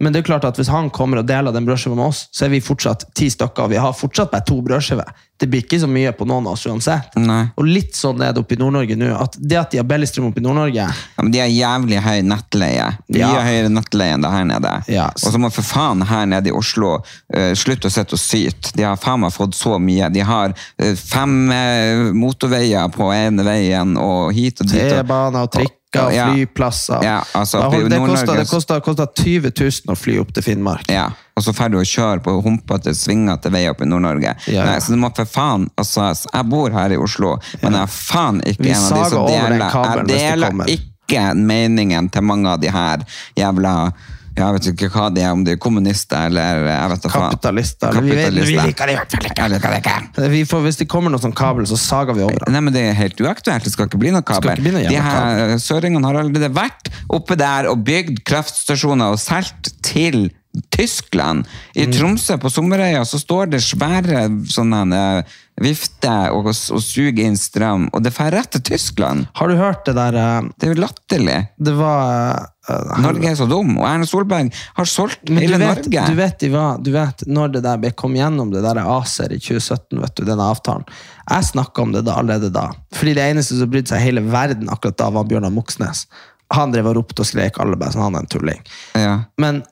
Men 0.00 0.12
det 0.12 0.22
er 0.22 0.26
klart 0.30 0.44
at 0.48 0.58
hvis 0.58 0.70
han 0.72 0.90
kommer 0.90 1.22
og 1.22 1.28
deler 1.28 1.54
den 1.54 1.66
brødskiva 1.66 1.94
med 1.96 2.08
oss, 2.10 2.26
så 2.34 2.46
er 2.46 2.54
vi 2.54 2.60
fortsatt 2.64 3.06
ti 3.14 3.28
stykker, 3.30 3.66
og 3.68 3.70
vi 3.74 3.78
har 3.80 3.94
fortsatt 3.94 4.32
bare 4.32 4.44
to 4.46 4.58
brødskiver. 4.64 5.12
Det 5.40 5.48
blir 5.50 5.64
ikke 5.64 5.80
så 5.82 5.88
mye 5.90 6.12
på 6.14 6.26
noen 6.30 6.46
av 6.46 6.54
oss 6.54 6.62
uansett. 6.70 7.16
Nei. 7.18 7.40
Og 7.58 7.66
litt 7.66 7.96
sånn 7.98 8.20
er 8.22 8.30
det 8.32 8.42
oppe 8.44 8.54
i 8.54 8.58
Nord-Norge 8.60 8.94
nå. 8.96 9.08
at 9.18 9.34
Det 9.38 9.56
at 9.58 9.72
de 9.74 9.80
har 9.80 9.86
Bellestrøm 9.90 10.28
oppe 10.28 10.38
i 10.38 10.44
Nord-Norge 10.44 10.84
Ja, 10.86 10.92
men 11.22 11.32
de 11.34 11.40
har 11.42 11.50
jævlig 11.50 11.98
høy 12.04 12.20
nettleie. 12.30 12.86
Mye 13.10 13.18
Ja. 13.18 13.42
høyere 13.42 13.72
nettleie 13.74 14.14
enn 14.14 14.22
det 14.22 14.30
her 14.30 14.44
nede. 14.46 14.72
Ja. 14.88 15.08
Og 15.10 15.34
så 15.34 15.40
må 15.42 15.50
for 15.52 15.66
faen 15.66 16.02
her 16.06 16.26
nede 16.30 16.52
i 16.52 16.54
Oslo 16.54 16.94
uh, 17.02 17.52
slutte 17.58 17.90
å 17.90 17.94
sitte 17.94 18.14
og 18.14 18.22
syte. 18.22 18.72
De 18.78 18.86
har 18.86 18.96
faen 18.96 19.24
meg 19.26 19.34
fått 19.34 19.58
så 19.58 19.74
mye. 19.82 20.08
De 20.14 20.22
har 20.22 20.54
uh, 20.54 20.94
fem 20.94 21.34
uh, 21.50 22.12
motorveier 22.14 22.88
på 22.94 23.10
ene 23.14 23.42
veien, 23.46 23.96
og 23.98 24.32
hit 24.38 24.62
og 24.62 24.70
dit. 24.70 24.86
T-baner 24.94 25.48
og 25.48 25.50
trikker 25.58 25.80
og 26.02 26.12
Ja. 26.14 26.26
flyplasser. 26.32 27.02
Ja, 27.02 27.22
altså, 27.34 27.58
Da 27.60 27.66
oppe 27.66 27.76
i 27.76 27.80
hold- 27.80 27.90
det 27.90 27.98
koster, 27.98 28.36
det 28.36 28.48
koster, 28.48 28.80
koster 28.80 29.06
20 29.14 29.50
000 29.60 29.94
å 29.94 29.96
fly 29.96 30.18
opp 30.20 30.32
til 30.32 30.42
Finnmark. 30.42 30.88
Ja, 30.88 31.08
og 31.36 31.42
så 31.42 31.52
ferdig 31.54 31.80
å 31.80 31.84
kjøre 31.84 32.22
på 32.22 32.42
humpete, 32.42 32.94
svingete 32.94 33.50
veier 33.50 33.70
opp 33.70 33.82
i 33.82 33.84
Nord-Norge. 33.86 34.34
Ja. 34.46 34.64
Nei, 34.64 34.78
Så 34.78 34.88
du 34.88 34.96
må 34.96 35.14
for 35.14 35.24
faen, 35.24 35.68
altså, 35.78 36.26
jeg 36.32 36.48
bor 36.48 36.70
her 36.70 36.90
i 36.92 36.96
Oslo, 36.96 37.38
men 37.62 37.72
jeg 37.72 37.82
er 37.82 37.86
faen 37.86 38.40
ikke 38.42 38.58
Vi 38.64 38.70
en 38.70 38.76
av 38.76 39.04
de 39.04 39.10
som 39.10 39.26
deler, 39.26 39.58
jeg 39.58 40.38
deler 40.38 40.78
ikke 40.78 41.34
meningen 41.36 42.10
til 42.10 42.22
mange 42.22 42.46
av 42.48 42.60
de 42.60 42.68
her 42.68 42.98
jævla 43.36 43.92
jeg 44.34 44.54
vet 44.56 44.68
ikke 44.72 44.88
hva 44.90 45.06
de 45.14 45.22
er, 45.22 45.30
om 45.30 45.44
de 45.46 45.52
er 45.54 45.58
kommunister 45.62 46.26
eller 46.26 46.64
jeg 46.66 46.90
vet 46.90 47.04
da 47.04 47.10
faen. 47.12 47.26
Kapitalister. 47.36 47.98
Vi, 48.02 48.14
vet, 48.18 48.34
vi 48.34 48.56
liker 48.58 48.90
det 48.90 48.96
i 48.96 48.98
hvert 48.98 49.14
fall 49.14 49.28
ikke. 49.30 49.48
Liker 49.52 49.74
det 49.74 49.80
ikke. 49.82 50.28
Vi 50.34 50.40
får, 50.50 50.64
hvis 50.66 50.80
det 50.80 50.88
kommer 50.90 51.14
noe 51.14 51.22
sånn 51.22 51.36
kabel, 51.38 51.68
så 51.70 51.78
sager 51.78 52.18
vi 52.18 52.24
over 52.26 52.42
det. 52.42 52.52
Nei, 52.54 52.62
men 52.66 52.74
Det 52.74 52.82
er 52.88 52.96
helt 52.98 53.20
uaktuelt. 53.22 53.66
Det 53.66 53.74
skal 53.74 53.90
ikke 53.90 54.00
bli 54.02 54.14
noe 54.14 54.26
kabel. 54.26 54.56
ikke 54.56 54.66
bli 54.66 54.74
noe 54.74 54.90
De 54.90 55.02
her 55.06 55.54
Søringene 55.62 56.10
har 56.10 56.18
allerede 56.24 56.50
vært 56.54 56.90
oppe 57.14 57.38
der 57.38 57.70
og 57.70 57.84
bygd 57.86 58.24
kraftstasjoner 58.26 59.14
og 59.14 59.22
solgt 59.22 59.70
til 59.86 60.26
Tyskland. 60.74 61.46
Mm. 61.46 61.80
I 61.82 61.86
Tromsø, 61.94 62.36
på 62.38 62.50
Sommerøya, 62.50 63.02
så 63.06 63.18
står 63.18 63.54
det 63.54 63.62
svære 63.64 64.26
sånne 64.50 65.24
vifter 65.62 66.32
og, 66.34 66.48
og 66.50 66.82
suge 66.82 67.22
inn 67.22 67.36
strøm, 67.38 67.86
og 67.94 68.02
det 68.02 68.10
drar 68.16 68.34
rett 68.34 68.50
til 68.56 68.62
Tyskland. 68.72 69.28
Har 69.38 69.50
du 69.50 69.54
hørt 69.58 69.84
det 69.86 69.94
der 69.94 70.16
uh, 70.18 70.48
Det 70.58 70.66
er 70.66 70.74
jo 70.74 70.80
latterlig. 70.82 71.36
Det 71.68 71.74
var 71.78 72.48
uh, 72.70 72.96
Norge 73.04 73.30
er 73.30 73.38
så 73.38 73.46
dum, 73.50 73.76
og 73.78 73.86
Erna 73.86 74.08
Solberg 74.08 74.50
har 74.50 74.90
solgt 74.90 75.30
hele 75.30 75.60
vet, 75.62 75.86
Norge. 75.86 76.06
du 76.10 76.18
vet, 76.18 76.46
Iva, 76.48 76.64
du 76.80 76.90
vet, 76.94 77.26
når 77.30 77.54
det 77.54 77.64
der 77.68 77.94
kom 77.94 78.16
gjennom 78.18 78.50
det 78.54 78.64
der 78.66 78.82
ACER 78.82 79.34
i 79.36 79.38
2017, 79.38 80.02
vet 80.02 80.16
du, 80.18 80.24
denne 80.26 80.50
avtalen 80.50 80.86
Jeg 81.30 81.50
snakka 81.52 81.86
om 81.86 81.94
det 81.94 82.04
da, 82.08 82.18
allerede 82.18 82.50
da. 82.54 82.68
Fordi 82.94 83.14
det 83.14 83.30
eneste 83.30 83.60
som 83.60 83.70
brydde 83.70 83.94
seg 83.94 84.02
hele 84.02 84.24
verden 84.26 84.72
akkurat 84.72 84.98
da, 84.98 85.12
var 85.14 85.30
Bjørnar 85.30 85.54
Moxnes. 85.54 86.08
Han 86.54 86.74
drev 86.74 86.90
og 86.90 86.98
ropte 86.98 87.22
og 87.22 87.30
skrek 87.30 87.62
alle 87.62 87.78
bare 87.78 87.94
sånn, 87.94 88.08
han 88.08 88.18
er 88.18 88.26
en 88.26 88.34
tulling. 88.34 88.60
Ja. 88.98 89.16
Men 89.40 89.62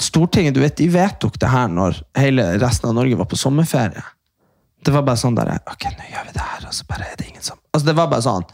Stortinget 0.00 0.54
du 0.56 0.62
vet, 0.62 0.78
de 0.78 0.86
vedtok 0.88 1.34
det 1.40 1.50
her 1.52 1.68
når 1.68 1.98
hele 2.16 2.46
resten 2.60 2.88
av 2.88 2.96
Norge 2.96 3.18
var 3.20 3.28
på 3.28 3.36
sommerferie. 3.36 4.00
Det 4.84 4.92
var 4.94 5.02
bare 5.04 5.20
sånn 5.20 5.34
der, 5.36 5.50
ok, 5.68 5.84
nå 5.98 6.06
gjør 6.12 6.26
vi 6.30 6.32
det 6.36 6.40
her, 6.46 6.66
og 6.68 6.72
så 6.74 6.86
bare 6.88 7.04
er 7.12 7.16
det 7.20 7.26
ingen 7.28 7.42
som... 7.44 7.58
Altså, 7.74 7.86
det 7.90 7.94
var 7.98 8.06
bare 8.08 8.24
sånn. 8.24 8.44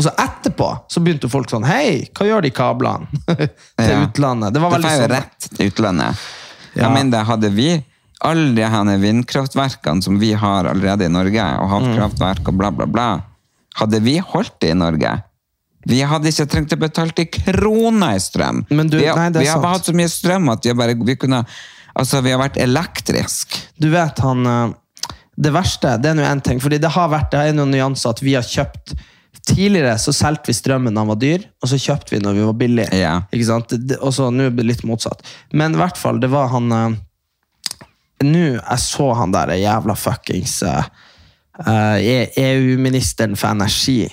Og 0.00 0.04
så 0.06 0.10
etterpå 0.22 0.66
så 0.92 1.00
begynte 1.04 1.28
folk 1.32 1.48
sånn, 1.52 1.64
hei, 1.68 2.06
hva 2.16 2.26
gjør 2.28 2.44
de 2.46 2.50
kablene 2.56 3.08
til 3.28 3.94
Ja. 3.94 4.02
utlandet? 4.06 4.52
Det 4.54 4.60
var 4.62 4.70
Det 4.70 4.76
veldig 4.78 4.90
får 4.90 4.96
jo 4.96 5.00
sånn. 5.06 5.14
rett 5.16 5.48
til 5.56 5.70
utlandet. 5.72 6.26
Ja. 6.74 6.82
Jeg 6.84 6.92
mener, 6.98 7.24
hadde 7.28 7.50
vi 7.56 7.70
alle 8.20 8.54
de 8.54 8.62
her 8.68 8.90
vindkraftverkene 9.00 10.02
som 10.04 10.18
vi 10.20 10.32
har 10.36 10.68
allerede 10.68 11.04
i 11.08 11.12
Norge, 11.12 11.44
og 11.60 11.68
Mm. 11.68 11.72
havkraftverk 11.74 12.48
og 12.52 12.58
bla, 12.60 12.70
bla, 12.70 12.86
bla, 12.86 13.08
hadde 13.80 14.00
vi 14.04 14.18
holdt 14.18 14.58
det 14.60 14.70
i 14.70 14.78
Norge? 14.78 15.14
Vi 15.88 16.02
hadde 16.04 16.28
ikke 16.28 16.46
trengt 16.52 16.72
å 16.76 16.80
betale 16.80 17.12
til 17.16 17.26
kroner 17.32 18.16
i 18.16 18.20
strøm. 18.20 18.66
Men 18.68 18.88
du, 18.92 18.98
vi 19.00 19.06
har, 19.08 19.16
nei, 19.16 19.30
vi 19.40 19.46
har 19.48 19.62
hatt 19.64 19.84
så 19.88 19.94
mye 19.96 20.10
strøm 20.12 20.50
at 20.52 20.64
vi 20.68 20.74
bare, 20.76 20.94
vi 20.94 21.16
kunne, 21.16 21.38
altså, 21.96 22.20
vi 22.22 22.30
har 22.34 22.38
vært 22.42 22.58
elektrisk. 22.60 23.56
Du 23.80 23.88
vet, 23.88 24.18
han 24.20 24.44
eh, 24.46 24.74
Det 25.40 25.52
verste, 25.54 25.94
det 26.02 26.10
er 26.10 26.18
nå 26.18 26.26
én 26.26 26.42
ting, 26.44 26.60
fordi 26.60 26.80
det 26.82 26.92
har 26.92 27.08
vært 27.12 27.30
det 27.32 27.40
er 27.40 27.56
noen 27.56 27.72
nyanser 27.72 28.12
at 28.12 28.22
vi 28.24 28.36
har 28.36 28.46
kjøpt 28.46 28.96
Tidligere 29.46 29.94
så 29.98 30.12
solgte 30.12 30.50
vi 30.50 30.54
strømmen 30.54 30.92
da 30.92 31.00
den 31.00 31.08
var 31.08 31.18
dyr, 31.18 31.44
og 31.62 31.70
så 31.70 31.78
kjøpte 31.80 32.12
vi 32.12 32.18
når 32.20 32.34
vi 32.36 32.42
var 32.44 32.56
billig. 32.60 32.84
Yeah. 32.92 33.22
Ikke 33.32 33.46
sant? 33.46 33.72
Og 33.96 34.12
så 34.12 34.26
nå 34.34 34.48
er 34.50 34.56
det 34.58 34.66
litt 34.66 34.82
motsatt. 34.84 35.22
Men 35.56 35.74
i 35.74 35.80
hvert 35.80 35.96
fall, 35.96 36.18
det 36.20 36.28
var 36.32 36.50
han 36.52 36.66
uh, 36.74 36.98
Nå 38.26 38.42
jeg 38.58 38.82
så 38.84 39.06
han 39.16 39.32
der 39.32 39.54
jævla 39.56 39.94
fuckings 39.96 40.58
eh, 40.66 40.90
EU-ministeren 42.36 43.38
for 43.38 43.54
energi 43.54 44.10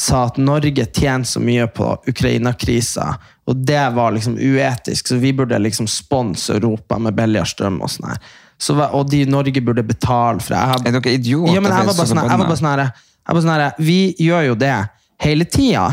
sa 0.00 0.24
at 0.24 0.38
Norge 0.40 0.86
tjener 0.86 1.24
så 1.24 1.40
mye 1.40 1.66
på 1.66 1.90
Ukraina-krisa, 2.08 3.14
og 3.44 3.64
det 3.66 3.82
var 3.94 4.14
liksom 4.14 4.38
uetisk, 4.38 5.08
så 5.08 5.18
vi 5.20 5.32
burde 5.36 5.58
liksom 5.58 5.88
sponse 5.90 6.54
Europa 6.54 6.98
med 6.98 7.18
billigere 7.18 7.50
strøm 7.50 7.80
og 7.82 7.92
sånn 7.92 8.12
her. 8.12 8.22
Så, 8.60 8.74
var, 8.76 8.92
og 8.92 9.08
de 9.08 9.22
i 9.24 9.28
Norge 9.30 9.62
burde 9.64 9.82
betale 9.88 10.42
for 10.44 10.52
det. 10.52 10.86
Er 10.90 10.98
dere 10.98 11.14
idioter? 11.16 11.54
ja, 11.54 11.60
men 11.64 11.72
jeg 11.72 11.86
var 11.88 11.96
bare 11.96 12.10
sånn, 12.10 12.20
bare 12.20 12.56
sånn 12.60 12.68
her, 12.68 12.82
jeg 13.24 13.36
var 13.36 13.44
sånn 13.46 13.54
her, 13.54 13.72
Vi 13.80 13.98
gjør 14.20 14.46
jo 14.50 14.54
det 14.60 14.74
hele 15.24 15.46
tida. 15.48 15.86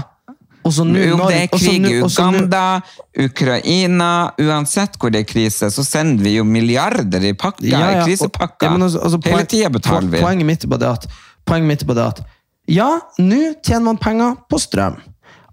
Og 0.67 0.73
så 0.75 0.83
nå 0.83 0.99
det 0.99 1.35
er 1.37 1.47
krig 1.47 1.85
i 1.87 1.99
Uganda, 2.03 2.81
Ukraina 3.23 4.09
Uansett 4.43 4.97
hvor 4.99 5.13
det 5.13 5.21
er 5.23 5.29
krise, 5.29 5.69
så 5.71 5.85
sender 5.85 6.25
vi 6.27 6.33
jo 6.35 6.43
milliarder 6.43 7.23
i 7.23 7.33
pakker, 7.39 7.69
Ja, 7.71 7.79
ja, 7.99 8.05
krisepakker. 8.05 8.67
ja, 8.67 8.71
men 8.73 8.83
altså- 8.83 9.03
altså, 9.03 9.21
Hele 9.23 9.45
tida 9.45 9.69
betaler 9.69 10.09
vi. 10.11 10.19
Poenget 10.19 10.45
mitt 10.45 10.63
er 10.63 10.67
bare 10.67 10.79
det 10.79 10.89
at, 10.89 11.07
poenget 11.45 11.67
mitt 11.67 11.81
er 11.83 11.85
bare 11.87 11.95
det 11.95 12.07
at 12.07 12.25
ja, 12.67 12.99
nå 13.17 13.55
tjener 13.63 13.85
man 13.85 13.97
penger 13.97 14.35
på 14.51 14.59
strøm. 14.59 14.97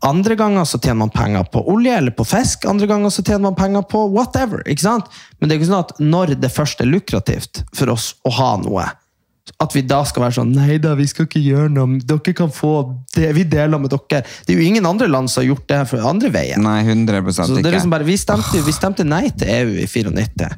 Andre 0.05 0.37
ganger 0.37 0.67
så 0.69 0.79
tjener 0.79 1.01
man 1.07 1.13
penger 1.15 1.47
på 1.53 1.63
olje 1.73 1.95
eller 1.97 2.13
på 2.13 2.27
fisk. 2.29 2.67
Andre 2.69 2.89
ganger 2.91 3.13
så 3.15 3.23
tjener 3.25 3.47
man 3.47 3.57
penger 3.57 3.87
på 3.89 4.03
whatever. 4.13 4.61
ikke 4.69 4.85
sant? 4.85 5.09
Men 5.39 5.49
det 5.49 5.55
er 5.55 5.63
ikke 5.63 5.71
sånn 5.71 5.87
at 5.87 5.95
når 6.03 6.35
det 6.43 6.53
først 6.53 6.85
er 6.85 6.91
lukrativt 6.91 7.63
for 7.73 7.95
oss 7.95 8.13
å 8.29 8.35
ha 8.37 8.51
noe, 8.61 8.85
at 9.61 9.75
vi 9.77 9.83
da 9.87 10.01
skal 10.09 10.25
være 10.25 10.37
sånn 10.39 10.53
Nei 10.57 10.79
da, 10.83 10.95
vi 10.97 11.07
skal 11.09 11.29
ikke 11.29 11.41
gjøre 11.41 11.73
noe. 11.73 11.99
Dere 12.05 12.37
kan 12.37 12.53
få 12.53 12.75
det. 13.15 13.31
Vi 13.37 13.45
deler 13.49 13.81
med 13.81 13.93
dere. 13.93 14.25
Det 14.45 14.55
er 14.55 14.61
jo 14.61 14.69
ingen 14.69 14.89
andre 14.89 15.09
land 15.09 15.33
som 15.33 15.43
har 15.43 15.51
gjort 15.53 15.67
det 15.71 15.81
her 15.81 15.89
for 15.89 16.13
andre 16.13 16.31
veien. 16.33 16.65
Nei, 16.65 16.81
100% 16.85 17.49
Så 17.49 17.59
det 17.59 17.69
er 17.69 17.77
liksom 17.79 17.93
bare, 17.93 18.09
vi, 18.09 18.17
stemte, 18.21 18.63
vi 18.65 18.77
stemte 18.77 19.09
nei 19.09 19.27
til 19.33 19.49
EU 19.49 19.77
i 19.85 19.89
94. 19.89 20.53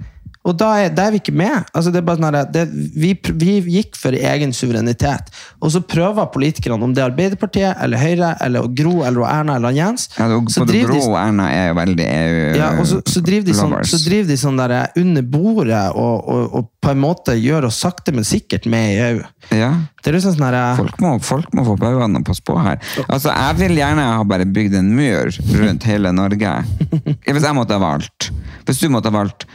Og 0.47 0.57
da 0.59 0.71
er, 0.85 0.93
da 0.95 1.09
er 1.09 1.17
vi 1.17 1.21
ikke 1.23 1.35
med. 1.37 1.67
Altså 1.75 1.93
det 1.95 2.03
sånn 2.07 2.39
det, 2.55 2.65
vi, 2.95 3.13
vi 3.35 3.57
gikk 3.79 3.99
for 3.99 4.15
egen 4.15 4.55
suverenitet. 4.57 5.33
Og 5.61 5.73
så 5.75 5.83
prøver 5.83 6.31
politikerne, 6.33 6.79
om 6.87 6.95
det 6.95 7.03
er 7.03 7.11
Arbeiderpartiet, 7.11 7.75
eller 7.83 8.01
Høyre, 8.01 8.33
eller 8.45 8.69
Gro, 8.77 9.01
eller 9.07 9.27
Erna, 9.27 9.57
eller 9.59 9.75
Jens 9.77 10.09
ja, 10.17 10.29
og 10.37 10.51
så 10.53 10.65
både 10.65 10.83
Gro 10.87 11.01
og 11.11 11.17
Erna 11.19 11.49
er 11.53 11.69
jo 11.71 11.77
veldig 11.79 12.07
EU 12.07 12.45
ja, 12.57 12.71
og 12.79 12.87
så, 12.89 13.01
så 13.09 13.23
driver 13.25 13.49
de 13.49 13.57
sånn, 13.57 13.75
så 13.89 14.01
driver 14.05 14.31
de 14.31 14.39
sånn 14.41 14.61
der 14.61 14.75
under 15.01 15.27
bordet 15.27 15.83
og, 15.97 16.31
og, 16.31 16.57
og 16.61 16.71
på 16.87 16.93
en 16.95 17.03
måte 17.03 17.35
gjør 17.39 17.67
oss 17.69 17.81
sakte, 17.83 18.15
men 18.15 18.27
sikkert 18.27 18.69
med 18.71 18.93
i 18.93 18.99
EU. 19.09 19.23
Ja. 19.59 19.73
Det 20.03 20.13
er 20.13 20.19
liksom 20.19 20.37
sånn 20.37 20.47
der, 20.47 20.59
Folk 20.79 21.01
må, 21.03 21.13
folk 21.25 21.55
må 21.57 21.65
få 21.67 21.75
bauene 21.81 22.23
passe 22.27 22.45
på 22.47 22.55
her. 22.63 22.79
Altså, 23.09 23.33
Jeg 23.33 23.59
vil 23.59 23.81
gjerne 23.81 24.05
ha 24.13 24.23
bare 24.29 24.47
bygd 24.47 24.79
en 24.79 24.93
mur 24.95 25.33
rundt 25.59 25.87
hele 25.91 26.13
Norge. 26.15 26.53
Hvis 27.27 27.43
jeg 27.43 27.59
måtte 27.59 27.75
ha 27.75 27.83
valgt. 27.83 28.31
Hvis 28.67 28.83
du 28.83 28.91
måtte 28.93 29.11
ha 29.11 29.19
valgt. 29.19 29.49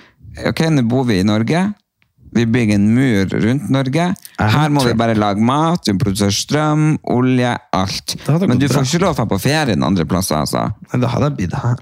Ok, 0.47 0.65
nå 0.71 0.83
bor 0.87 1.05
vi 1.09 1.19
i 1.21 1.27
Norge. 1.27 1.71
Vi 2.31 2.45
bygger 2.47 2.77
en 2.79 2.93
mur 2.95 3.33
rundt 3.43 3.69
Norge. 3.69 4.05
Her 4.39 4.69
må 4.71 4.85
vi 4.87 4.93
bare 4.95 5.17
lage 5.19 5.43
mat, 5.43 5.87
vi 5.89 5.97
produserer 5.99 6.31
strøm, 6.31 6.93
olje, 7.11 7.51
alt. 7.75 8.15
Men 8.47 8.61
du 8.61 8.69
får 8.71 8.85
ikke 8.87 9.01
lov 9.03 9.17
til 9.17 9.25
å 9.25 9.25
dra 9.25 9.31
på 9.33 9.39
ferie 9.43 9.75
andre 9.75 10.05
plasser, 10.07 10.37
altså. 10.39 10.69
Men 10.93 11.03
Da 11.03 11.09
hadde 11.11 11.31
jeg 11.31 11.39
blitt 11.41 11.57
her. 11.59 11.81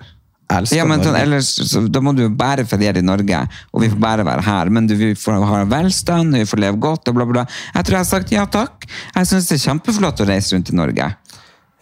Ja, 0.74 0.82
men 0.90 1.04
sånn, 1.06 1.14
ellers, 1.14 1.52
så, 1.70 1.84
Da 1.94 2.02
må 2.02 2.16
du 2.18 2.24
bare 2.34 2.64
feriere 2.66 3.04
i 3.04 3.06
Norge, 3.06 3.44
og 3.70 3.84
vi 3.84 3.90
får 3.92 4.00
bare 4.02 4.26
være 4.26 4.42
her. 4.48 4.72
Men 4.74 4.88
du, 4.90 4.96
vi 4.98 5.12
får 5.14 5.38
ha 5.46 5.60
velstand, 5.70 6.34
vi 6.34 6.48
får 6.50 6.64
leve 6.66 6.82
godt, 6.82 7.12
og 7.12 7.20
bla, 7.20 7.28
bla. 7.30 7.44
Jeg 7.76 7.86
tror 7.86 8.00
jeg 8.00 8.02
har 8.02 8.10
sagt 8.10 8.34
ja 8.34 8.48
takk. 8.50 8.90
Jeg 9.14 9.30
syns 9.30 9.52
det 9.52 9.60
er 9.60 9.66
kjempeflott 9.68 10.24
å 10.26 10.30
reise 10.32 10.56
rundt 10.56 10.74
i 10.74 10.80
Norge. 10.80 11.12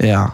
Ja. 0.04 0.26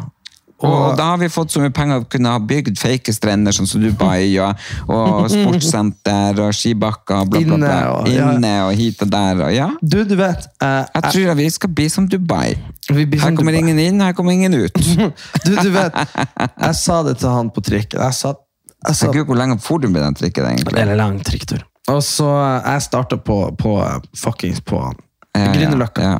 Og, 0.63 0.93
da 0.95 1.03
har 1.09 1.17
vi 1.19 1.27
fått 1.27 1.51
så 1.51 1.59
mye 1.59 1.73
penger 1.75 2.03
å 2.03 2.05
kunne 2.07 2.29
ha 2.31 2.39
bygd 2.39 2.77
fake 2.79 3.11
strender, 3.11 3.51
sånn 3.51 3.67
som 3.67 3.81
Dubai, 3.83 4.29
og, 4.39 4.55
og 4.87 5.25
sportssenter 5.33 6.39
og 6.39 6.53
skibakker, 6.55 7.25
bla, 7.27 7.41
bla, 7.43 7.57
bla. 7.57 7.73
Inne 8.07 8.29
og- 8.31 8.43
ja. 8.45 8.59
Og 8.69 8.75
hit 8.79 9.01
og 9.03 9.09
der. 9.11 9.41
Og, 9.43 9.51
ja. 9.51 9.67
Du, 9.81 9.97
du 10.07 10.15
vet 10.15 10.45
uh, 10.63 10.85
Jeg 10.93 11.03
tror 11.09 11.31
at 11.33 11.37
vi 11.41 11.49
skal 11.51 11.73
bli 11.75 11.89
som 11.91 12.07
Dubai. 12.07 12.53
Vi 12.89 13.03
blir 13.05 13.19
Her 13.19 13.33
som 13.33 13.37
kommer 13.41 13.51
Dubai. 13.57 13.63
ingen 13.65 13.79
inn, 13.83 13.99
her 14.05 14.13
kommer 14.15 14.31
ingen 14.37 14.53
ut. 14.55 14.79
Du, 15.45 15.51
du 15.57 15.69
vet, 15.73 15.93
jeg 16.37 16.75
sa 16.79 17.01
det 17.03 17.17
til 17.19 17.29
han 17.33 17.49
på 17.51 17.61
trikken. 17.65 17.99
Jeg 17.99 18.15
sa, 18.15 18.33
jeg 18.87 18.95
sa 19.01 19.11
Gud, 19.11 19.25
hvor 19.27 19.35
lenge 19.39 19.59
for 19.59 19.79
du 19.83 19.89
med 19.91 19.99
den 20.05 20.15
trikken, 20.15 20.47
egentlig? 20.53 20.79
Eller 20.79 20.95
lang 20.99 21.19
trikktur. 21.27 21.65
Og 21.91 21.99
så 22.07 22.29
eh, 22.39 22.69
jeg 22.77 22.85
starta 22.85 23.17
på, 23.19 23.41
på 23.59 23.73
eh, 23.83 23.97
fuckings 24.15 24.61
på 24.63 24.79
Ja, 25.35 25.41
ja, 25.49 25.51
Grünerløkka. 25.57 26.03
ja. 26.05 26.19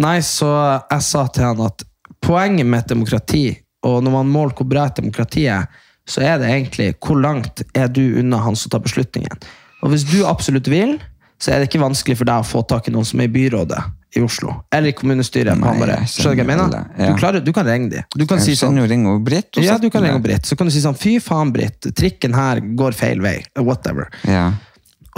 Nei, 0.00 0.20
så 0.24 0.48
jeg 0.88 1.02
sa 1.04 1.26
til 1.34 1.44
han 1.50 1.60
at 1.66 1.82
poenget 2.22 2.64
med 2.64 2.84
et 2.84 2.92
demokrati, 2.94 3.42
og 3.86 4.02
når 4.04 4.14
man 4.14 4.30
måler 4.32 4.56
hvor 4.58 4.68
bra 4.70 4.88
demokrati 4.94 5.46
er, 5.50 5.66
så 6.08 6.22
er 6.26 6.38
det 6.42 6.50
egentlig 6.50 6.92
hvor 7.02 7.18
langt 7.22 7.62
er 7.78 7.88
du 7.88 8.02
unna 8.20 8.42
han 8.42 8.58
som 8.58 8.72
tar 8.72 8.82
beslutningen. 8.84 9.42
Og 9.82 9.92
hvis 9.92 10.06
du 10.10 10.22
absolutt 10.26 10.70
vil, 10.70 10.96
så 11.42 11.52
er 11.52 11.60
det 11.60 11.70
ikke 11.70 11.82
vanskelig 11.82 12.20
for 12.20 12.28
deg 12.28 12.42
å 12.42 12.46
få 12.46 12.62
tak 12.70 12.88
i 12.88 12.94
noen 12.94 13.06
som 13.06 13.22
er 13.22 13.30
i 13.30 13.34
byrådet 13.34 13.82
i 14.14 14.20
Oslo. 14.22 14.54
Eller 14.70 14.92
i 14.92 14.96
kommunestyret. 14.96 15.56
Nei. 15.58 15.72
Skjønner 15.72 16.04
du 16.04 16.28
hva 16.28 16.34
jeg 16.36 16.48
mener? 16.50 16.74
ja. 16.98 17.06
Du, 17.08 17.18
klarer, 17.18 17.44
du 17.44 17.52
kan 17.56 17.66
ringe 17.66 17.88
dem. 17.94 18.10
Du 18.14 18.26
kan 18.28 18.42
si 18.44 18.54
sånn 18.58 18.76
ringe 18.88 19.14
og 19.14 19.22
Britt. 19.24 19.56
ja, 19.62 19.78
du 19.80 19.88
kan 19.90 20.04
ringe 20.04 20.20
Britt. 20.22 20.46
Så 20.46 20.58
kan 20.58 20.68
du 20.68 20.74
si 20.74 20.82
sånn 20.84 20.98
Fy 20.98 21.16
faen, 21.22 21.52
Britt. 21.54 21.88
Trikken 21.96 22.36
her 22.36 22.60
går 22.78 22.98
feil 22.98 23.24
vei. 23.24 23.38
Whatever. 23.56 24.12
Ja. 24.28 24.50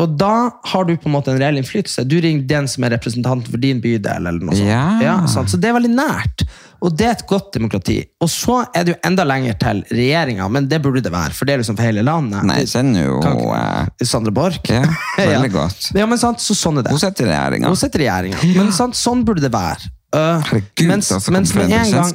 Og 0.02 0.14
da 0.18 0.50
har 0.72 0.86
du 0.86 0.96
på 0.98 1.06
en 1.06 1.14
måte 1.14 1.30
en 1.30 1.38
reell 1.38 1.58
innflytelse. 1.60 2.02
Du 2.10 2.16
ringer 2.22 2.46
den 2.50 2.70
som 2.70 2.86
er 2.86 2.96
representant 2.96 3.46
for 3.50 3.62
din 3.62 3.82
bydel. 3.82 4.26
eller 4.26 4.42
noe 4.42 4.56
sånt. 4.58 5.02
Ja. 5.02 5.18
sant? 5.30 5.52
Så 5.52 5.60
det 5.60 5.70
er 5.70 5.76
veldig 5.76 5.92
nært. 5.94 6.46
Og 6.84 6.92
det 6.92 7.06
er 7.08 7.14
et 7.14 7.24
godt 7.28 7.54
demokrati. 7.56 7.96
Og 8.20 8.28
så 8.28 8.58
er 8.76 8.84
det 8.84 8.92
jo 8.92 8.98
enda 9.08 9.24
lenger 9.24 9.56
til 9.60 9.80
regjeringa, 9.88 10.48
men 10.52 10.66
det 10.68 10.82
burde 10.84 11.00
det 11.04 11.12
være, 11.14 11.32
for 11.32 11.48
det 11.48 11.54
er 11.54 11.62
liksom 11.62 11.78
for 11.78 11.86
hele 11.86 12.04
landet. 12.04 12.44
Nei, 12.44 12.58
jeg 12.60 12.72
kjenner 12.74 13.06
jo 13.06 13.14
ikke- 13.22 13.56
eh, 13.56 14.04
Sandra 14.04 14.34
Borch. 14.36 14.60
Ja, 14.68 14.82
veldig 15.16 15.52
godt. 15.54 15.90
Ja, 15.96 16.06
men 16.10 16.20
sant, 16.20 16.44
så 16.44 16.56
sånn 16.58 16.78
er 16.78 16.82
det. 16.84 16.92
Hun 16.92 17.00
sitter 17.00 17.24
i 17.24 17.30
regjeringa. 17.32 17.72
Hun 17.72 17.80
sitter 17.80 18.04
i 18.04 18.08
regjeringa. 18.08 18.42
Men 18.58 18.72
sant, 18.76 18.98
sånn 19.00 19.24
burde 19.24 19.40
det 19.40 19.52
være. 19.54 19.90
Uh, 20.14 20.38
Herregud, 20.46 20.86
mens, 20.86 21.08
altså, 21.10 21.32
mens 21.34 21.54
med 21.56 21.72
en 21.72 21.90
gang 21.90 22.12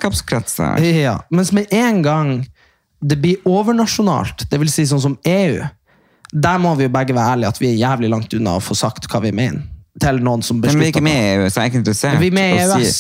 ja, 0.80 1.18
mens 1.36 1.52
med 1.52 1.68
en 1.76 2.02
gang 2.02 2.30
det 3.04 3.18
blir 3.20 3.42
overnasjonalt, 3.44 4.46
det 4.50 4.60
vil 4.62 4.72
si 4.72 4.86
sånn 4.88 5.02
som 5.04 5.18
EU, 5.28 5.60
der 6.32 6.62
må 6.64 6.78
vi 6.78 6.86
jo 6.88 6.94
begge 6.94 7.16
være 7.18 7.34
ærlige 7.36 7.52
at 7.52 7.60
vi 7.60 7.74
er 7.74 7.78
jævlig 7.82 8.10
langt 8.14 8.34
unna 8.38 8.56
å 8.56 8.64
få 8.64 8.78
sagt 8.78 9.10
hva 9.12 9.20
vi 9.24 9.34
mener. 9.36 9.66
Til 10.00 10.22
noen 10.24 10.44
som 10.46 10.62
beslutter 10.62 10.78
Men 10.78 10.86
vi 10.86 10.88
er 10.88 10.94
ikke 10.94 11.04
med 11.04 11.20
i 11.20 11.30
EU, 11.34 11.50
så 11.50 11.60
jeg 11.60 11.66
er 11.66 11.72
ikke 11.74 11.82
interessert. 11.82 12.20
Vi 12.22 12.32
er 12.32 12.38
med 12.40 12.56
i 12.56 12.64
EØS. 12.64 13.00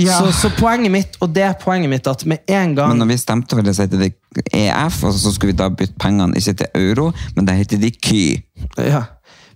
Ja. 0.00 0.18
Så, 0.18 0.32
så 0.36 0.50
poenget 0.56 0.92
mitt, 0.92 1.16
og 1.20 1.32
det 1.34 1.44
er 1.46 1.54
poenget 1.60 1.90
mitt, 1.92 2.08
at 2.08 2.24
med 2.28 2.42
en 2.48 2.74
gang 2.76 2.94
Men 2.94 3.02
når 3.04 3.12
vi 3.12 3.20
stemte 3.20 3.56
for 3.56 3.66
det, 3.66 3.76
så 3.76 3.86
heter 3.86 4.04
det 4.04 4.12
EF, 4.56 5.00
og 5.04 5.14
så 5.14 5.32
skulle 5.34 5.52
vi 5.52 5.58
da 5.58 5.68
bytte 5.74 5.98
pengene 6.00 6.38
ikke 6.38 6.54
til 6.62 6.76
euro, 6.78 7.10
men 7.36 7.48
da 7.48 7.56
heter 7.58 7.80
de 7.80 7.90
KY. 7.90 8.40
Ja. 8.78 9.04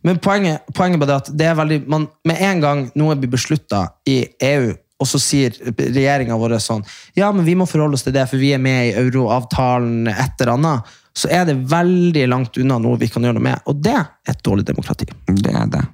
Men 0.04 0.18
poenget, 0.20 0.66
poenget 0.74 0.98
er 1.00 1.06
bare 1.06 1.20
at 1.22 1.30
det 1.32 1.46
er 1.48 1.54
veldig 1.56 1.78
man, 1.88 2.08
Med 2.28 2.42
en 2.44 2.60
gang 2.60 2.82
noe 2.98 3.16
blir 3.16 3.32
beslutta 3.32 3.86
i 4.08 4.18
EU, 4.52 4.74
og 5.00 5.08
så 5.08 5.20
sier 5.22 5.56
regjeringa 5.78 6.36
vår 6.38 6.58
sånn 6.62 6.84
Ja, 7.16 7.30
men 7.32 7.46
vi 7.46 7.56
må 7.58 7.66
forholde 7.68 7.98
oss 7.98 8.04
til 8.06 8.14
det, 8.16 8.26
for 8.30 8.40
vi 8.40 8.52
er 8.54 8.62
med 8.62 8.90
i 8.90 8.94
euroavtalen, 9.00 10.06
et 10.12 10.44
eller 10.44 10.54
annet. 10.58 10.94
Så 11.14 11.30
er 11.30 11.46
det 11.46 11.60
veldig 11.70 12.24
langt 12.30 12.58
unna 12.58 12.80
noe 12.82 12.98
vi 12.98 13.08
kan 13.10 13.22
gjøre 13.22 13.38
noe 13.38 13.46
med. 13.46 13.60
Og 13.70 13.78
det 13.82 13.94
er 13.94 14.08
et 14.32 14.40
dårlig 14.44 14.66
demokrati. 14.66 15.06
Det 15.30 15.52
er 15.54 15.68
det. 15.70 15.84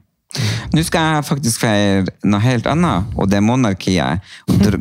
Nå 0.70 0.82
skal 0.86 1.16
jeg 1.16 1.26
faktisk 1.26 1.64
feire 1.64 2.12
noe 2.22 2.42
helt 2.44 2.68
annet, 2.70 3.08
og 3.18 3.30
det 3.30 3.40
er 3.40 3.44
monarkiet. 3.44 4.22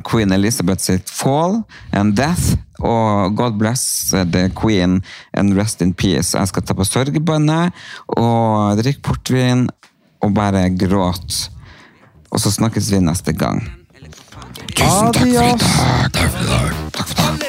Queen 0.06 0.34
Elizabeth 0.36 0.84
sitt 0.86 1.10
fall 1.10 1.64
and 1.96 2.14
death, 2.20 2.54
og 2.80 3.36
God 3.40 3.58
bless 3.60 4.14
the 4.14 4.48
queen 4.56 5.00
and 5.34 5.58
rest 5.58 5.82
in 5.82 5.94
peace. 5.94 6.36
Jeg 6.38 6.52
skal 6.52 6.66
ta 6.66 6.78
på 6.78 6.88
sørgebåndet 6.88 7.74
og 8.16 8.80
drikke 8.82 9.04
portvin 9.10 9.68
og 10.22 10.34
bare 10.38 10.70
gråte. 10.78 11.50
Og 12.30 12.42
så 12.44 12.54
snakkes 12.54 12.92
vi 12.94 13.02
neste 13.02 13.34
gang. 13.34 13.64
Tusen 14.76 15.10
takk 15.10 15.18
for 15.18 15.28
i 15.28 15.34
dag. 15.34 15.70
Takk 16.14 16.30
for 16.30 16.44
i 16.44 16.50
dag. 16.54 16.74
Takk 16.94 17.08
for 17.08 17.24
i 17.24 17.38
dag. 17.40 17.49